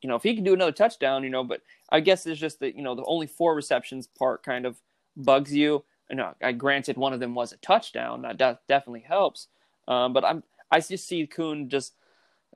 you 0.04 0.08
know, 0.08 0.18
if 0.18 0.22
he 0.22 0.36
can 0.36 0.44
do 0.44 0.54
another 0.54 0.72
touchdown, 0.72 1.24
you 1.24 1.32
know, 1.32 1.44
but 1.44 1.62
I 1.90 2.00
guess 2.00 2.28
it's 2.28 2.40
just 2.40 2.60
that, 2.60 2.76
you 2.76 2.84
know, 2.84 2.94
the 2.94 3.06
only 3.06 3.26
four 3.26 3.56
receptions 3.56 4.06
part 4.06 4.44
kind 4.44 4.68
of 4.68 4.78
bugs 5.16 5.54
you. 5.54 5.84
No, 6.12 6.34
I 6.42 6.52
granted 6.52 6.98
one 6.98 7.14
of 7.14 7.20
them 7.20 7.36
was 7.36 7.54
a 7.54 7.58
touchdown. 7.58 8.24
That 8.24 8.38
de- 8.38 8.60
definitely 8.68 9.06
helps. 9.08 9.48
Um, 9.88 10.14
but 10.14 10.26
I'm 10.26 10.44
I 10.70 10.80
just 10.80 11.08
see 11.08 11.26
Kuhn 11.28 11.70
just 11.70 11.94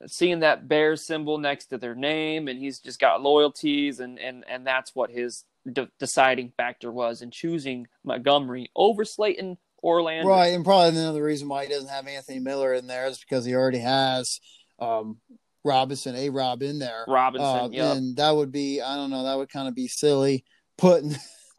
seeing 0.08 0.42
that 0.42 0.68
bear 0.68 0.96
symbol 0.96 1.38
next 1.38 1.68
to 1.68 1.78
their 1.78 1.96
name, 1.96 2.48
and 2.48 2.60
he's 2.60 2.80
just 2.80 3.00
got 3.00 3.22
loyalties, 3.22 4.00
and 4.00 4.20
and 4.20 4.44
and 4.48 4.68
that's 4.68 4.94
what 4.94 5.10
his 5.10 5.46
de- 5.72 5.90
deciding 6.00 6.52
factor 6.58 6.92
was 6.92 7.22
in 7.22 7.32
choosing 7.32 7.88
Montgomery 8.04 8.72
over 8.76 9.06
Slayton 9.06 9.58
Orlando. 9.82 10.30
Right, 10.30 10.54
and 10.54 10.66
probably 10.66 11.00
another 11.00 11.24
reason 11.24 11.48
why 11.48 11.66
he 11.66 11.70
doesn't 11.72 11.90
have 11.90 12.08
Anthony 12.08 12.40
Miller 12.40 12.74
in 12.74 12.88
there 12.88 13.08
is 13.08 13.20
because 13.20 13.46
he 13.46 13.54
already 13.54 13.80
has 13.80 14.40
um, 14.80 15.18
Robinson, 15.64 16.16
A 16.16 16.30
Rob 16.30 16.62
in 16.62 16.80
there. 16.80 17.06
Robinson, 17.08 17.48
Uh, 17.48 17.70
yep. 17.72 17.98
And 17.98 18.18
that 18.18 18.36
would 18.36 18.52
be, 18.52 18.82
I 18.82 18.96
don't 18.96 19.10
know, 19.10 19.24
that 19.24 19.38
would 19.38 19.50
kind 19.50 19.68
of 19.68 19.76
be 19.76 19.88
silly 19.88 20.46
putting 20.78 21.16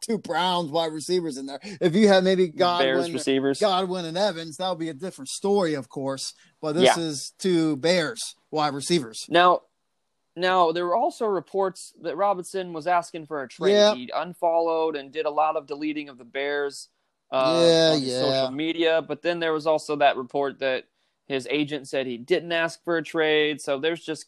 two 0.07 0.17
Browns 0.17 0.71
wide 0.71 0.93
receivers 0.93 1.37
in 1.37 1.45
there. 1.45 1.59
If 1.81 1.95
you 1.95 2.07
had 2.07 2.23
maybe 2.23 2.47
Bears 2.47 2.55
Godwin, 2.57 3.13
receivers. 3.13 3.59
Godwin 3.59 4.05
and 4.05 4.17
Evans, 4.17 4.57
that 4.57 4.69
would 4.69 4.79
be 4.79 4.89
a 4.89 4.93
different 4.93 5.29
story, 5.29 5.73
of 5.73 5.89
course. 5.89 6.33
But 6.61 6.73
this 6.73 6.95
Yeah. 6.97 7.03
is 7.03 7.33
two 7.37 7.75
Bears 7.77 8.35
wide 8.51 8.73
receivers. 8.73 9.25
Now, 9.29 9.61
now 10.35 10.71
there 10.71 10.85
were 10.85 10.95
also 10.95 11.25
reports 11.25 11.93
that 12.01 12.15
Robinson 12.15 12.73
was 12.73 12.87
asking 12.87 13.25
for 13.27 13.43
a 13.43 13.47
trade. 13.47 13.73
Yep. 13.73 13.95
He 13.95 14.11
unfollowed 14.15 14.95
and 14.95 15.11
did 15.11 15.25
a 15.25 15.31
lot 15.31 15.55
of 15.55 15.67
deleting 15.67 16.09
of 16.09 16.17
the 16.17 16.25
Bears 16.25 16.89
uh, 17.31 17.59
Yeah, 17.61 17.91
on 17.93 18.01
yeah. 18.01 18.19
social 18.21 18.51
media. 18.51 19.01
But 19.01 19.21
then 19.21 19.39
there 19.39 19.53
was 19.53 19.67
also 19.67 19.97
that 19.97 20.15
report 20.15 20.59
that 20.59 20.85
his 21.25 21.45
agent 21.49 21.89
said 21.89 22.07
he 22.07 22.17
didn't 22.17 22.53
ask 22.53 22.81
for 22.85 22.97
a 22.97 23.03
trade. 23.03 23.59
So 23.59 23.79
there's 23.79 24.03
just 24.03 24.27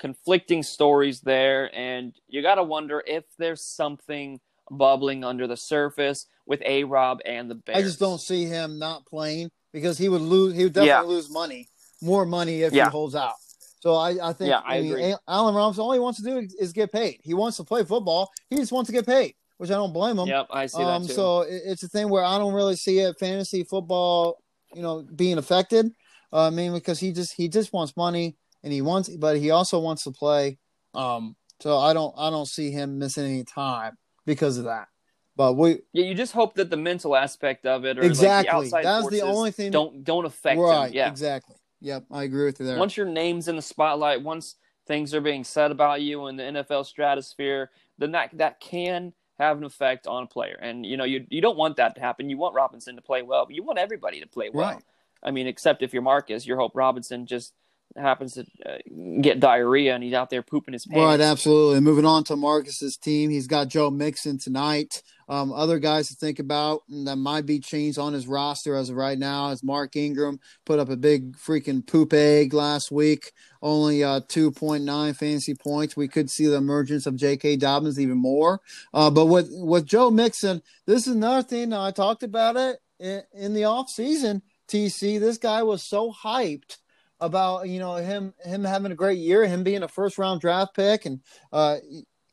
conflicting 0.00 0.64
stories 0.64 1.20
there, 1.20 1.72
and 1.72 2.12
you 2.26 2.42
got 2.42 2.56
to 2.56 2.64
wonder 2.64 3.04
if 3.06 3.22
there's 3.38 3.64
something 3.64 4.40
bubbling 4.70 5.24
under 5.24 5.46
the 5.46 5.56
surface 5.56 6.26
with 6.46 6.62
A. 6.64 6.84
Rob 6.84 7.20
and 7.24 7.50
the 7.50 7.54
Bears. 7.56 7.78
I 7.78 7.82
just 7.82 7.98
don't 7.98 8.20
see 8.20 8.44
him 8.44 8.78
not 8.78 9.06
playing 9.06 9.50
because 9.72 9.98
he 9.98 10.08
would 10.08 10.20
lose. 10.22 10.54
He 10.54 10.64
would 10.64 10.72
definitely 10.72 10.88
Yeah. 10.88 11.16
lose 11.16 11.30
money, 11.30 11.68
more 12.00 12.24
money 12.26 12.62
if 12.62 12.72
Yeah. 12.72 12.84
he 12.84 12.90
holds 12.90 13.14
out. 13.14 13.34
So 13.80 13.94
I, 13.94 14.28
I 14.30 14.32
think. 14.32 14.50
Yeah, 14.50 14.60
I 14.64 14.80
mean, 14.80 14.92
agree. 14.92 15.04
A- 15.10 15.18
Allen 15.26 15.54
Robinson, 15.54 15.82
all 15.82 15.92
he 15.92 15.98
wants 15.98 16.22
to 16.22 16.24
do 16.24 16.48
is 16.58 16.72
get 16.72 16.92
paid. 16.92 17.20
He 17.22 17.34
wants 17.34 17.56
to 17.56 17.64
play 17.64 17.84
football. 17.84 18.30
He 18.48 18.56
just 18.56 18.70
wants 18.72 18.88
to 18.88 18.92
get 18.92 19.06
paid, 19.06 19.34
which 19.58 19.70
I 19.70 19.74
don't 19.74 19.92
blame 19.92 20.18
him. 20.18 20.28
Yep, 20.28 20.46
I 20.50 20.66
see 20.66 20.82
um, 20.82 21.02
that 21.02 21.08
too. 21.08 21.14
so 21.14 21.40
it's 21.48 21.82
a 21.82 21.88
thing 21.88 22.08
where 22.08 22.24
I 22.24 22.38
don't 22.38 22.54
really 22.54 22.76
see 22.76 23.00
it 23.00 23.18
fantasy 23.18 23.64
football, 23.64 24.38
you 24.72 24.82
know, 24.82 25.04
being 25.16 25.38
affected. 25.38 25.86
Uh, 26.32 26.46
I 26.46 26.50
mean, 26.50 26.72
because 26.72 27.00
he 27.00 27.12
just 27.12 27.34
he 27.34 27.48
just 27.48 27.72
wants 27.72 27.96
money 27.96 28.36
and 28.62 28.72
he 28.72 28.82
wants, 28.82 29.08
but 29.08 29.36
he 29.38 29.50
also 29.50 29.80
wants 29.80 30.04
to 30.04 30.12
play. 30.12 30.58
Um, 30.94 31.34
so 31.60 31.78
I 31.78 31.92
don't 31.92 32.14
I 32.16 32.30
don't 32.30 32.46
see 32.46 32.70
him 32.70 32.98
missing 32.98 33.24
any 33.24 33.44
time 33.44 33.96
because 34.26 34.58
of 34.58 34.64
that. 34.64 34.88
But 35.36 35.54
we 35.54 35.80
yeah, 35.92 36.04
you 36.04 36.14
just 36.14 36.32
hope 36.32 36.54
that 36.54 36.68
the 36.70 36.76
mental 36.76 37.16
aspect 37.16 37.64
of 37.64 37.84
it, 37.84 37.98
or 37.98 38.02
Exactly. 38.02 38.52
like 38.52 38.72
the 38.72 38.78
outside 38.78 38.84
That's 38.84 39.08
the 39.08 39.22
only 39.22 39.50
thing- 39.50 39.70
don't 39.72 40.04
don't 40.04 40.26
affect 40.26 40.60
right, 40.60 40.88
him. 40.88 40.94
Yeah, 40.94 41.08
exactly. 41.08 41.56
Yep, 41.80 42.04
I 42.10 42.22
agree 42.24 42.44
with 42.44 42.60
you 42.60 42.66
there. 42.66 42.78
once 42.78 42.96
your 42.96 43.06
name's 43.06 43.48
in 43.48 43.56
the 43.56 43.62
spotlight, 43.62 44.22
once 44.22 44.56
things 44.86 45.14
are 45.14 45.20
being 45.20 45.42
said 45.42 45.70
about 45.70 46.02
you 46.02 46.26
in 46.26 46.36
the 46.36 46.42
NFL 46.44 46.84
stratosphere, 46.84 47.70
then 47.98 48.12
that 48.12 48.30
that 48.34 48.60
can 48.60 49.12
have 49.38 49.56
an 49.56 49.64
effect 49.64 50.06
on 50.06 50.24
a 50.24 50.26
player. 50.26 50.58
And 50.60 50.84
you 50.84 50.96
know, 50.98 51.04
you 51.04 51.26
you 51.30 51.40
don't 51.40 51.56
want 51.56 51.76
that 51.76 51.94
to 51.94 52.00
happen. 52.00 52.28
You 52.28 52.36
want 52.36 52.54
Robinson 52.54 52.94
to 52.96 53.02
play 53.02 53.22
well, 53.22 53.46
but 53.46 53.54
you 53.54 53.62
want 53.62 53.78
everybody 53.78 54.20
to 54.20 54.26
play 54.26 54.50
well. 54.50 54.72
Right. 54.74 54.82
I 55.22 55.30
mean, 55.30 55.46
except 55.46 55.82
if 55.82 55.92
you're 55.92 56.02
Marcus, 56.02 56.46
you 56.46 56.56
hope 56.56 56.72
Robinson 56.74 57.26
just 57.26 57.54
happens 57.96 58.34
to 58.34 58.46
uh, 58.64 58.78
get 59.20 59.40
diarrhea 59.40 59.94
and 59.94 60.02
he's 60.02 60.14
out 60.14 60.30
there 60.30 60.42
pooping 60.42 60.72
his 60.72 60.86
pants. 60.86 60.98
Right, 60.98 61.20
absolutely. 61.20 61.80
Moving 61.80 62.04
on 62.04 62.24
to 62.24 62.36
Marcus's 62.36 62.96
team, 62.96 63.30
he's 63.30 63.46
got 63.46 63.68
Joe 63.68 63.90
Mixon 63.90 64.38
tonight. 64.38 65.02
Um, 65.28 65.52
other 65.52 65.78
guys 65.78 66.08
to 66.08 66.14
think 66.14 66.40
about 66.40 66.82
that 66.88 67.16
might 67.16 67.46
be 67.46 67.58
changed 67.58 67.98
on 67.98 68.12
his 68.12 68.26
roster 68.26 68.74
as 68.74 68.90
of 68.90 68.96
right 68.96 69.18
now 69.18 69.50
is 69.50 69.62
Mark 69.62 69.96
Ingram 69.96 70.40
put 70.64 70.78
up 70.78 70.90
a 70.90 70.96
big 70.96 71.36
freaking 71.36 71.86
poop 71.86 72.12
egg 72.12 72.52
last 72.52 72.90
week, 72.90 73.32
only 73.62 74.04
uh, 74.04 74.20
2.9 74.20 75.16
fantasy 75.16 75.54
points. 75.54 75.96
We 75.96 76.08
could 76.08 76.30
see 76.30 76.46
the 76.46 76.56
emergence 76.56 77.06
of 77.06 77.16
J.K. 77.16 77.56
Dobbins 77.56 77.98
even 77.98 78.18
more. 78.18 78.60
Uh, 78.92 79.10
but 79.10 79.26
with 79.26 79.48
with 79.52 79.86
Joe 79.86 80.10
Mixon, 80.10 80.60
this 80.86 81.06
is 81.06 81.14
another 81.14 81.42
thing. 81.42 81.72
I 81.72 81.92
talked 81.92 82.24
about 82.24 82.56
it 82.56 82.80
in, 82.98 83.22
in 83.32 83.54
the 83.54 83.64
off 83.64 83.88
season. 83.88 84.42
TC, 84.68 85.20
this 85.20 85.38
guy 85.38 85.62
was 85.62 85.82
so 85.82 86.12
hyped 86.12 86.78
about 87.22 87.68
you 87.68 87.78
know 87.78 87.94
him 87.94 88.34
him 88.44 88.64
having 88.64 88.92
a 88.92 88.96
great 88.96 89.18
year, 89.18 89.46
him 89.46 89.62
being 89.62 89.82
a 89.82 89.88
first 89.88 90.18
round 90.18 90.40
draft 90.40 90.74
pick, 90.74 91.06
and 91.06 91.20
uh, 91.52 91.76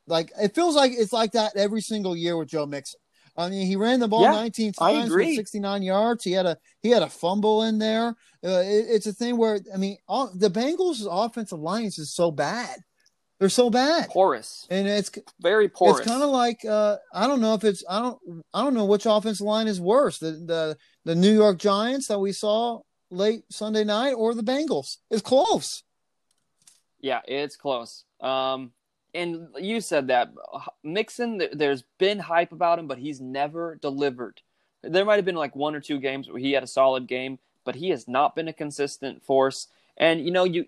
like 0.08 0.32
it 0.42 0.54
feels 0.56 0.76
like 0.76 0.92
it's 0.94 1.14
like 1.14 1.32
that 1.34 1.56
every 1.56 1.82
single 1.82 2.18
year 2.18 2.36
with 2.36 2.50
Joe 2.50 2.66
Mixon. 2.66 3.00
I 3.38 3.48
mean, 3.48 3.68
he 3.68 3.78
ran 3.78 4.02
the 4.02 4.08
ball 4.08 4.24
Yeah, 4.24 4.32
19 4.32 4.74
times 4.74 5.12
with 5.12 5.36
69 5.36 5.82
yards. 5.84 6.24
He 6.26 6.34
had 6.34 6.46
a 6.46 6.58
he 6.82 6.90
had 6.90 7.04
a 7.04 7.10
fumble 7.10 7.64
in 7.64 7.78
there. 7.78 8.10
Uh, 8.44 8.64
it, 8.66 8.86
it's 8.90 9.08
a 9.08 9.14
thing 9.14 9.38
where 9.38 9.60
I 9.74 9.78
mean, 9.78 9.98
all, 10.08 10.30
the 10.36 10.50
Bengals' 10.50 11.08
offensive 11.10 11.60
lines 11.60 11.98
is 12.00 12.14
so 12.14 12.32
bad. 12.32 12.80
They're 13.40 13.48
so 13.48 13.70
bad, 13.70 14.10
porous, 14.10 14.68
and 14.70 14.86
it's 14.86 15.10
very 15.40 15.70
porous. 15.70 16.00
it's 16.00 16.08
kind 16.10 16.22
of 16.22 16.30
like 16.30 16.66
uh, 16.66 16.98
I 17.14 17.26
don't 17.26 17.40
know 17.40 17.54
if 17.54 17.64
it's 17.64 17.86
I 17.90 18.00
don't 18.00 18.20
I 18.54 18.62
don't 18.62 18.74
know 18.74 18.84
which 18.84 19.06
offensive 19.06 19.46
line 19.46 19.70
is 19.70 19.80
worse 19.80 20.18
the 20.18 20.32
the 20.32 20.78
the 21.06 21.16
New 21.16 21.34
York 21.34 21.58
Giants 21.58 22.08
that 22.08 22.20
we 22.20 22.34
saw 22.34 22.82
late 23.10 23.44
Sunday 23.50 23.84
night 23.84 24.14
or 24.14 24.34
the 24.34 24.44
Bengals. 24.44 24.98
It's 25.10 25.22
close. 25.22 25.84
Yeah, 27.00 27.22
it's 27.26 27.56
close. 27.56 28.04
Um, 28.22 28.72
and 29.14 29.48
you 29.58 29.82
said 29.82 30.08
that 30.08 30.32
Mixon. 30.84 31.42
There's 31.52 31.84
been 31.98 32.20
hype 32.20 32.52
about 32.52 32.80
him, 32.80 32.88
but 32.88 32.98
he's 32.98 33.20
never 33.20 33.76
delivered. 33.76 34.42
There 34.84 35.06
might 35.06 35.16
have 35.16 35.26
been 35.26 35.36
like 35.36 35.56
one 35.56 35.76
or 35.76 35.82
two 35.82 36.00
games 36.00 36.30
where 36.30 36.40
he 36.40 36.52
had 36.52 36.64
a 36.64 36.68
solid 36.68 37.08
game, 37.08 37.40
but 37.66 37.76
he 37.76 37.90
has 37.90 38.08
not 38.08 38.36
been 38.36 38.48
a 38.48 38.54
consistent 38.54 39.24
force. 39.24 39.68
And 39.98 40.24
you 40.24 40.32
know, 40.32 40.44
you 40.44 40.66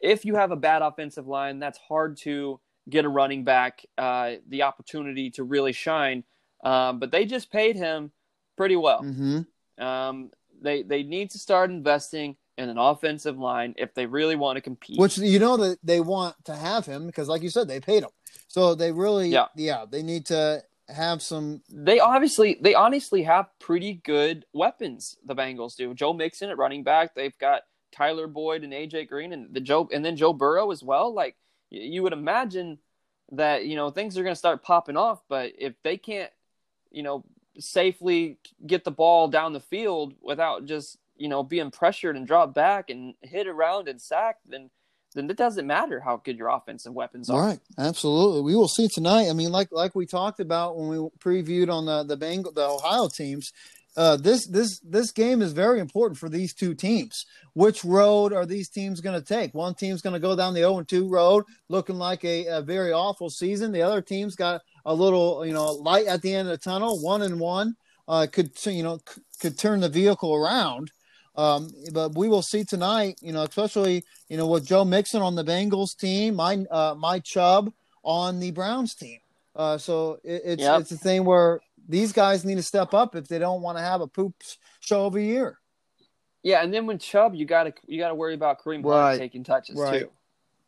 if 0.00 0.24
you 0.24 0.34
have 0.34 0.50
a 0.50 0.56
bad 0.56 0.82
offensive 0.82 1.26
line, 1.26 1.58
that's 1.58 1.78
hard 1.78 2.16
to 2.18 2.60
get 2.88 3.04
a 3.04 3.08
running 3.08 3.44
back 3.44 3.84
uh, 3.96 4.32
the 4.48 4.62
opportunity 4.62 5.30
to 5.30 5.44
really 5.44 5.72
shine. 5.72 6.24
Um, 6.62 6.98
but 6.98 7.10
they 7.10 7.24
just 7.24 7.50
paid 7.50 7.76
him 7.76 8.10
pretty 8.56 8.76
well. 8.76 9.02
Mm-hmm. 9.02 9.82
Um, 9.82 10.30
they 10.64 10.82
they 10.82 11.02
need 11.04 11.30
to 11.30 11.38
start 11.38 11.70
investing 11.70 12.36
in 12.58 12.68
an 12.68 12.78
offensive 12.78 13.38
line 13.38 13.74
if 13.76 13.94
they 13.94 14.06
really 14.06 14.36
want 14.36 14.56
to 14.56 14.60
compete. 14.60 14.98
Which 14.98 15.18
you 15.18 15.38
know 15.38 15.56
that 15.58 15.78
they 15.84 16.00
want 16.00 16.36
to 16.46 16.54
have 16.56 16.86
him 16.86 17.06
because, 17.06 17.28
like 17.28 17.42
you 17.42 17.50
said, 17.50 17.68
they 17.68 17.80
paid 17.80 18.02
him. 18.02 18.10
So 18.48 18.74
they 18.74 18.92
really, 18.92 19.28
Yeah. 19.28 19.46
yeah, 19.56 19.84
they 19.88 20.02
need 20.02 20.26
to 20.26 20.62
have 20.88 21.22
some. 21.22 21.62
they 21.70 21.98
obviously 21.98 22.58
they 22.60 22.74
honestly 22.74 23.22
have 23.22 23.46
pretty 23.58 23.94
good 24.04 24.44
weapons. 24.52 25.16
The 25.24 25.34
Bengals 25.34 25.76
do. 25.76 25.94
Joe 25.94 26.12
Mixon 26.12 26.50
at 26.50 26.58
running 26.58 26.82
back. 26.84 27.14
They've 27.14 27.36
got 27.38 27.62
Tyler 27.92 28.26
Boyd 28.26 28.62
and 28.64 28.72
AJ 28.72 29.08
Green 29.08 29.32
and 29.32 29.52
the 29.54 29.60
Joe 29.60 29.88
and 29.92 30.04
then 30.04 30.16
Joe 30.16 30.32
Burrow 30.32 30.70
as 30.70 30.82
well. 30.82 31.12
Like 31.14 31.36
you 31.70 32.02
would 32.02 32.12
imagine 32.12 32.78
that 33.32 33.64
you 33.66 33.74
know 33.76 33.90
things 33.90 34.16
are 34.18 34.22
going 34.22 34.34
to 34.34 34.38
start 34.38 34.62
popping 34.62 34.96
off. 34.96 35.22
But 35.28 35.52
if 35.58 35.74
they 35.82 35.96
can't, 35.96 36.30
you 36.90 37.02
know, 37.02 37.24
safely 37.58 38.38
get 38.66 38.84
the 38.84 38.90
ball 38.90 39.28
down 39.28 39.52
the 39.52 39.60
field 39.60 40.14
without 40.22 40.66
just 40.66 40.98
you 41.16 41.28
know 41.28 41.42
being 41.42 41.70
pressured 41.70 42.16
and 42.16 42.26
drop 42.26 42.54
back 42.54 42.90
and 42.90 43.14
hit 43.22 43.46
around 43.46 43.88
and 43.88 44.00
sacked, 44.00 44.48
then 44.48 44.70
then 45.14 45.30
it 45.30 45.36
doesn't 45.36 45.66
matter 45.66 46.00
how 46.00 46.16
good 46.16 46.36
your 46.36 46.48
offensive 46.48 46.92
weapons 46.92 47.30
are. 47.30 47.40
All 47.40 47.46
right, 47.46 47.60
absolutely. 47.78 48.42
We 48.42 48.56
will 48.56 48.68
see 48.68 48.88
tonight. 48.88 49.28
I 49.28 49.32
mean, 49.32 49.52
like 49.52 49.68
like 49.70 49.94
we 49.94 50.06
talked 50.06 50.40
about 50.40 50.76
when 50.76 50.88
we 50.88 50.96
previewed 51.18 51.70
on 51.70 51.86
the 51.86 52.02
the 52.02 52.16
Bengal 52.16 52.52
the 52.52 52.68
Ohio 52.68 53.08
teams. 53.08 53.52
Uh, 53.96 54.16
this 54.16 54.48
this 54.48 54.80
this 54.80 55.12
game 55.12 55.40
is 55.40 55.52
very 55.52 55.78
important 55.78 56.18
for 56.18 56.28
these 56.28 56.52
two 56.52 56.74
teams. 56.74 57.26
Which 57.52 57.84
road 57.84 58.32
are 58.32 58.44
these 58.44 58.68
teams 58.68 59.00
going 59.00 59.18
to 59.18 59.24
take? 59.24 59.54
One 59.54 59.74
team's 59.76 60.02
going 60.02 60.14
to 60.14 60.18
go 60.18 60.34
down 60.34 60.52
the 60.52 60.60
0 60.60 60.78
and 60.78 60.88
2 60.88 61.08
road, 61.08 61.44
looking 61.68 61.94
like 61.94 62.24
a, 62.24 62.46
a 62.46 62.60
very 62.60 62.92
awful 62.92 63.30
season. 63.30 63.70
The 63.70 63.82
other 63.82 64.02
team's 64.02 64.34
got 64.34 64.62
a 64.84 64.94
little, 64.94 65.44
you 65.46 65.52
know, 65.52 65.72
light 65.72 66.06
at 66.06 66.22
the 66.22 66.34
end 66.34 66.48
of 66.48 66.52
the 66.52 66.58
tunnel. 66.58 67.00
One 67.00 67.22
and 67.22 67.40
one 67.40 67.76
uh, 68.08 68.26
could 68.30 68.50
you 68.66 68.82
know 68.82 69.00
c- 69.08 69.22
could 69.40 69.58
turn 69.58 69.80
the 69.80 69.88
vehicle 69.88 70.34
around. 70.34 70.90
Um, 71.36 71.70
but 71.92 72.14
we 72.16 72.28
will 72.28 72.42
see 72.42 72.64
tonight. 72.64 73.18
You 73.20 73.32
know, 73.32 73.42
especially 73.42 74.04
you 74.28 74.36
know 74.36 74.46
with 74.46 74.66
Joe 74.66 74.84
Mixon 74.84 75.22
on 75.22 75.34
the 75.34 75.44
Bengals 75.44 75.96
team, 75.96 76.36
my 76.36 76.64
uh, 76.70 76.94
my 76.96 77.18
Chubb 77.18 77.72
on 78.02 78.40
the 78.40 78.50
Browns 78.50 78.94
team. 78.94 79.18
Uh, 79.56 79.78
so 79.78 80.18
it, 80.24 80.42
it's 80.44 80.62
Yep. 80.62 80.80
it's 80.82 80.92
a 80.92 80.98
thing 80.98 81.24
where 81.24 81.60
these 81.88 82.12
guys 82.12 82.44
need 82.44 82.56
to 82.56 82.62
step 82.62 82.94
up 82.94 83.14
if 83.14 83.28
they 83.28 83.38
don't 83.38 83.62
want 83.62 83.78
to 83.78 83.82
have 83.82 84.00
a 84.00 84.06
poop 84.06 84.34
show 84.80 85.06
of 85.06 85.16
a 85.16 85.22
year. 85.22 85.58
Yeah, 86.42 86.62
and 86.62 86.72
then 86.72 86.86
when 86.86 86.98
Chubb, 86.98 87.34
you 87.34 87.46
gotta 87.46 87.72
you 87.86 87.98
gotta 87.98 88.14
worry 88.14 88.34
about 88.34 88.62
Kareem 88.62 88.82
Hunt 88.82 88.84
Right. 88.84 89.18
taking 89.18 89.44
touches 89.44 89.78
Right. 89.78 90.02
too. 90.02 90.10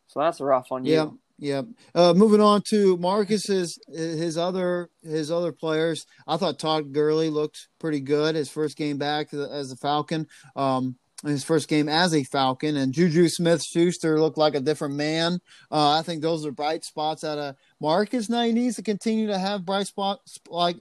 So 0.08 0.20
that's 0.20 0.40
a 0.40 0.44
rough 0.44 0.72
on 0.72 0.84
you. 0.84 0.92
Yeah, 0.94 1.10
yeah. 1.38 1.62
Uh, 1.94 2.14
moving 2.14 2.40
on 2.40 2.62
to 2.70 2.96
Marcus's 2.96 3.78
his 3.88 4.38
other 4.38 4.88
his 5.02 5.30
other 5.30 5.52
players. 5.52 6.06
I 6.26 6.36
thought 6.36 6.58
Todd 6.58 6.92
Gurley 6.92 7.30
looked 7.30 7.68
pretty 7.78 8.00
good 8.00 8.34
his 8.34 8.50
first 8.50 8.76
game 8.76 8.98
back 8.98 9.32
as 9.34 9.70
a 9.70 9.76
Falcon. 9.76 10.26
Um, 10.54 10.96
his 11.24 11.44
first 11.44 11.68
game 11.68 11.88
as 11.88 12.14
a 12.14 12.24
Falcon, 12.24 12.76
and 12.76 12.92
Juju 12.92 13.28
Smith 13.28 13.62
Schuster 13.62 14.20
looked 14.20 14.38
like 14.38 14.54
a 14.54 14.60
different 14.60 14.94
man. 14.94 15.40
Uh, 15.70 15.98
I 15.98 16.02
think 16.02 16.22
those 16.22 16.44
are 16.44 16.52
bright 16.52 16.84
spots 16.84 17.24
out 17.24 17.38
of 17.38 17.56
Marcus. 17.80 18.28
Now 18.28 18.42
he 18.42 18.52
needs 18.52 18.76
to 18.76 18.82
continue 18.82 19.26
to 19.28 19.38
have 19.38 19.64
bright 19.64 19.86
spots 19.86 20.38
like 20.48 20.76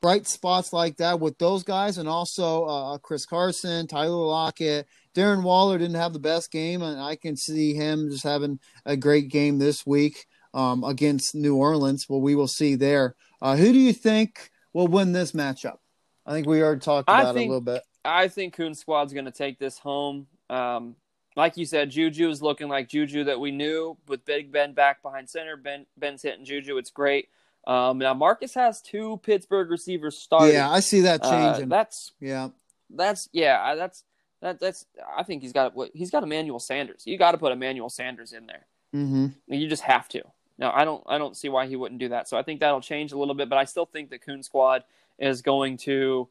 bright 0.00 0.26
spots 0.26 0.72
like 0.72 0.96
that 0.96 1.20
with 1.20 1.38
those 1.38 1.62
guys, 1.62 1.98
and 1.98 2.08
also 2.08 2.64
uh, 2.64 2.98
Chris 2.98 3.24
Carson, 3.24 3.86
Tyler 3.86 4.26
Lockett, 4.26 4.86
Darren 5.14 5.42
Waller 5.42 5.78
didn't 5.78 5.96
have 5.96 6.12
the 6.12 6.18
best 6.18 6.50
game, 6.50 6.82
and 6.82 7.00
I 7.00 7.16
can 7.16 7.36
see 7.36 7.74
him 7.74 8.08
just 8.10 8.24
having 8.24 8.58
a 8.86 8.96
great 8.96 9.28
game 9.28 9.58
this 9.58 9.84
week 9.86 10.26
um, 10.54 10.84
against 10.84 11.34
New 11.34 11.56
Orleans. 11.56 12.06
Well, 12.08 12.20
we 12.20 12.34
will 12.34 12.48
see 12.48 12.74
there. 12.74 13.14
Uh, 13.40 13.56
who 13.56 13.72
do 13.72 13.78
you 13.78 13.92
think 13.92 14.50
will 14.72 14.86
win 14.88 15.12
this 15.12 15.32
matchup? 15.32 15.78
I 16.24 16.32
think 16.32 16.46
we 16.46 16.62
already 16.62 16.80
talked 16.80 17.08
about 17.08 17.34
it 17.34 17.38
think- 17.38 17.48
a 17.48 17.52
little 17.52 17.60
bit. 17.60 17.82
I 18.04 18.26
think 18.28 18.54
Coon 18.54 18.74
Squad's 18.74 19.12
going 19.12 19.26
to 19.26 19.30
take 19.30 19.58
this 19.60 19.78
home. 19.78 20.26
Um, 20.50 20.96
like 21.36 21.56
you 21.56 21.64
said, 21.64 21.90
Juju 21.90 22.28
is 22.30 22.42
looking 22.42 22.68
like 22.68 22.88
Juju 22.88 23.24
that 23.24 23.38
we 23.38 23.52
knew 23.52 23.96
with 24.08 24.24
Big 24.24 24.50
Ben 24.50 24.72
back 24.72 25.02
behind 25.02 25.30
center. 25.30 25.56
Ben 25.56 25.86
Ben's 25.96 26.20
hitting 26.22 26.44
Juju. 26.44 26.78
It's 26.78 26.90
great. 26.90 27.28
Um, 27.64 27.98
now 27.98 28.12
Marcus 28.12 28.54
has 28.54 28.82
two 28.82 29.18
Pittsburgh 29.22 29.70
receivers 29.70 30.18
starting. 30.18 30.54
Yeah, 30.54 30.68
I 30.68 30.80
see 30.80 31.02
that 31.02 31.20
Uh, 31.24 31.30
changing. 31.52 31.68
that's 31.68 32.10
yeah, 32.20 32.48
that's 32.90 33.28
yeah. 33.32 33.76
That's 33.76 34.02
that 34.42 34.60
that's. 34.60 34.84
I 35.16 35.22
think 35.22 35.42
he's 35.42 35.52
got 35.52 35.74
what 35.74 35.90
he's 35.94 36.10
got 36.10 36.22
Emmanuel 36.22 36.58
Sanders. 36.58 37.02
You 37.06 37.16
got 37.16 37.32
to 37.32 37.38
put 37.38 37.52
Emmanuel 37.52 37.88
Sanders 37.88 38.32
in 38.32 38.46
there. 38.46 38.66
hmm 38.92 39.28
You 39.46 39.68
just 39.68 39.84
have 39.84 40.08
to. 40.10 40.22
Now 40.58 40.72
I 40.74 40.84
don't 40.84 41.02
I 41.06 41.16
don't 41.16 41.36
see 41.36 41.48
why 41.48 41.66
he 41.66 41.76
wouldn't 41.76 42.00
do 42.00 42.10
that. 42.10 42.28
So 42.28 42.36
I 42.36 42.42
think 42.42 42.60
that'll 42.60 42.80
change 42.80 43.12
a 43.12 43.18
little 43.18 43.34
bit, 43.34 43.48
but 43.48 43.56
I 43.56 43.64
still 43.64 43.86
think 43.86 44.10
the 44.10 44.18
Coon 44.18 44.42
Squad 44.42 44.84
is 45.18 45.40
going 45.40 45.78
to 45.78 46.28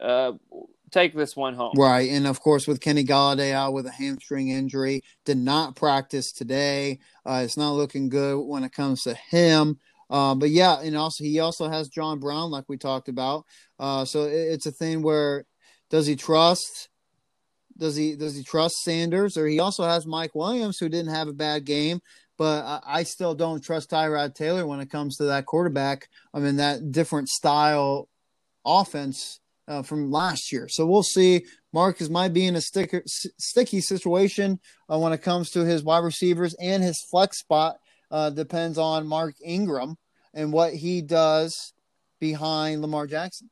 uh, 0.00 0.32
take 0.90 1.14
this 1.14 1.36
one 1.36 1.54
home. 1.54 1.74
right. 1.76 2.10
And 2.10 2.26
of 2.26 2.40
course, 2.40 2.66
with 2.66 2.80
Kenny 2.80 3.04
Golladay 3.04 3.52
out 3.52 3.72
with 3.72 3.86
a 3.86 3.90
hamstring 3.90 4.48
injury, 4.48 5.02
did 5.24 5.38
not 5.38 5.76
practice 5.76 6.32
today. 6.32 6.98
Uh, 7.24 7.42
it's 7.44 7.56
not 7.56 7.72
looking 7.72 8.08
good 8.08 8.38
when 8.38 8.64
it 8.64 8.72
comes 8.72 9.02
to 9.02 9.14
him. 9.14 9.78
Uh, 10.10 10.34
but 10.34 10.50
yeah, 10.50 10.80
and 10.80 10.96
also 10.96 11.24
he 11.24 11.40
also 11.40 11.70
has 11.70 11.88
John 11.88 12.18
Brown, 12.18 12.50
like 12.50 12.64
we 12.68 12.76
talked 12.76 13.08
about. 13.08 13.46
Uh, 13.78 14.04
so 14.04 14.24
it, 14.24 14.32
it's 14.32 14.66
a 14.66 14.72
thing 14.72 15.00
where 15.02 15.46
does 15.88 16.06
he 16.06 16.16
trust? 16.16 16.90
Does 17.76 17.96
he 17.96 18.16
does 18.16 18.36
he 18.36 18.42
trust 18.42 18.76
Sanders, 18.82 19.36
or 19.36 19.46
he 19.46 19.60
also 19.60 19.84
has 19.84 20.06
Mike 20.06 20.34
Williams, 20.34 20.78
who 20.78 20.88
didn't 20.88 21.14
have 21.14 21.28
a 21.28 21.32
bad 21.32 21.64
game, 21.64 22.00
but 22.36 22.64
I, 22.64 22.80
I 22.86 23.02
still 23.04 23.34
don't 23.34 23.62
trust 23.62 23.90
Tyrod 23.90 24.34
Taylor 24.34 24.66
when 24.66 24.80
it 24.80 24.90
comes 24.90 25.16
to 25.16 25.24
that 25.24 25.46
quarterback. 25.46 26.08
I 26.34 26.40
mean 26.40 26.56
that 26.56 26.92
different 26.92 27.28
style 27.28 28.08
offense 28.64 29.40
uh, 29.68 29.82
from 29.82 30.10
last 30.10 30.52
year. 30.52 30.68
So 30.68 30.86
we'll 30.86 31.02
see. 31.02 31.44
Marcus 31.72 32.10
might 32.10 32.32
be 32.34 32.46
in 32.46 32.56
a 32.56 32.60
sticker, 32.60 32.98
s- 32.98 33.32
sticky 33.38 33.80
situation 33.80 34.60
uh, 34.90 34.98
when 34.98 35.12
it 35.12 35.22
comes 35.22 35.50
to 35.50 35.64
his 35.64 35.82
wide 35.82 36.04
receivers 36.04 36.54
and 36.60 36.82
his 36.82 37.02
flex 37.10 37.38
spot. 37.38 37.76
Uh, 38.10 38.28
depends 38.28 38.76
on 38.76 39.06
Mark 39.06 39.34
Ingram 39.42 39.96
and 40.34 40.52
what 40.52 40.74
he 40.74 41.00
does 41.00 41.72
behind 42.20 42.82
Lamar 42.82 43.06
Jackson. 43.06 43.48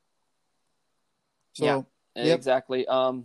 So 1.54 1.64
Yeah. 1.64 1.82
Yep. 2.16 2.36
Exactly. 2.36 2.86
Um, 2.86 3.24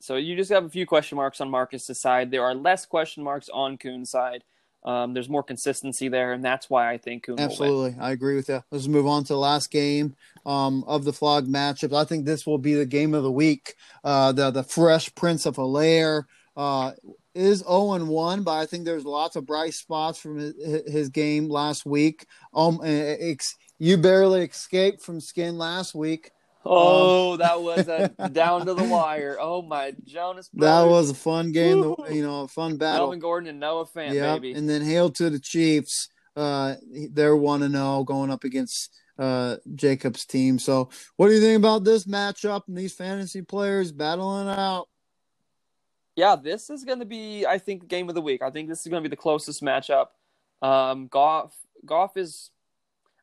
so 0.00 0.16
you 0.16 0.36
just 0.36 0.50
have 0.50 0.64
a 0.64 0.68
few 0.68 0.86
question 0.86 1.16
marks 1.16 1.40
on 1.40 1.50
Marcus's 1.50 2.00
side. 2.00 2.30
There 2.30 2.44
are 2.44 2.54
less 2.54 2.86
question 2.86 3.22
marks 3.22 3.48
on 3.48 3.78
Kuhn's 3.78 4.10
side. 4.10 4.44
Um, 4.84 5.14
there's 5.14 5.28
more 5.28 5.42
consistency 5.42 6.08
there, 6.08 6.32
and 6.32 6.44
that's 6.44 6.70
why 6.70 6.92
I 6.92 6.98
think 6.98 7.24
Kuhn. 7.24 7.40
Absolutely, 7.40 7.96
I 8.00 8.12
agree 8.12 8.36
with 8.36 8.48
you. 8.48 8.62
Let's 8.70 8.86
move 8.86 9.06
on 9.06 9.24
to 9.24 9.32
the 9.32 9.38
last 9.38 9.70
game 9.70 10.14
um, 10.44 10.84
of 10.86 11.04
the 11.04 11.12
flog 11.12 11.48
matchups. 11.48 11.96
I 11.96 12.04
think 12.04 12.24
this 12.24 12.46
will 12.46 12.58
be 12.58 12.74
the 12.74 12.86
game 12.86 13.12
of 13.12 13.24
the 13.24 13.32
week. 13.32 13.74
Uh, 14.04 14.30
the 14.30 14.52
the 14.52 14.62
Fresh 14.62 15.14
Prince 15.16 15.44
of 15.44 15.56
Helaire 15.56 16.24
uh, 16.56 16.92
is 17.34 17.58
zero 17.58 17.94
and 17.94 18.06
one, 18.06 18.44
but 18.44 18.52
I 18.52 18.66
think 18.66 18.84
there's 18.84 19.04
lots 19.04 19.34
of 19.34 19.44
bright 19.44 19.74
spots 19.74 20.20
from 20.20 20.38
his, 20.38 20.54
his 20.86 21.08
game 21.08 21.48
last 21.48 21.84
week. 21.84 22.26
Um, 22.54 22.80
ex, 22.84 23.56
you 23.80 23.96
barely 23.96 24.42
escaped 24.42 25.02
from 25.02 25.20
skin 25.20 25.58
last 25.58 25.96
week. 25.96 26.30
Oh, 26.68 27.36
that 27.36 27.60
was 27.62 27.88
a 27.88 28.08
down 28.30 28.66
to 28.66 28.74
the 28.74 28.84
wire. 28.84 29.36
Oh 29.40 29.62
my 29.62 29.94
Jonas 30.04 30.48
That 30.54 30.82
was 30.84 31.10
a 31.10 31.14
fun 31.14 31.52
game. 31.52 31.94
You 32.10 32.22
know, 32.22 32.42
a 32.42 32.48
fun 32.48 32.76
battle. 32.76 33.06
Melvin 33.06 33.20
Gordon 33.20 33.48
and 33.50 33.60
Noah 33.60 33.86
Fant, 33.86 34.12
Yeah, 34.12 34.34
baby. 34.34 34.52
and 34.52 34.68
then 34.68 34.82
hail 34.82 35.10
to 35.10 35.30
the 35.30 35.38
Chiefs. 35.40 36.08
Uh, 36.34 36.74
they're 37.12 37.36
one 37.36 37.62
and 37.62 37.74
zero 37.74 38.04
going 38.04 38.30
up 38.30 38.44
against 38.44 38.90
uh 39.18 39.56
Jacob's 39.74 40.26
team. 40.26 40.58
So, 40.58 40.90
what 41.16 41.28
do 41.28 41.34
you 41.34 41.40
think 41.40 41.56
about 41.58 41.84
this 41.84 42.04
matchup 42.04 42.62
and 42.68 42.76
these 42.76 42.92
fantasy 42.92 43.40
players 43.42 43.92
battling 43.92 44.48
out? 44.48 44.88
Yeah, 46.16 46.36
this 46.36 46.70
is 46.70 46.84
going 46.84 47.00
to 47.00 47.04
be, 47.04 47.44
I 47.46 47.58
think, 47.58 47.88
game 47.88 48.08
of 48.08 48.14
the 48.14 48.22
week. 48.22 48.40
I 48.42 48.50
think 48.50 48.68
this 48.70 48.80
is 48.80 48.86
going 48.88 49.02
to 49.02 49.08
be 49.08 49.12
the 49.12 49.20
closest 49.20 49.62
matchup. 49.62 50.06
Um, 50.62 51.08
Goff, 51.08 51.54
Goff 51.84 52.16
is, 52.16 52.50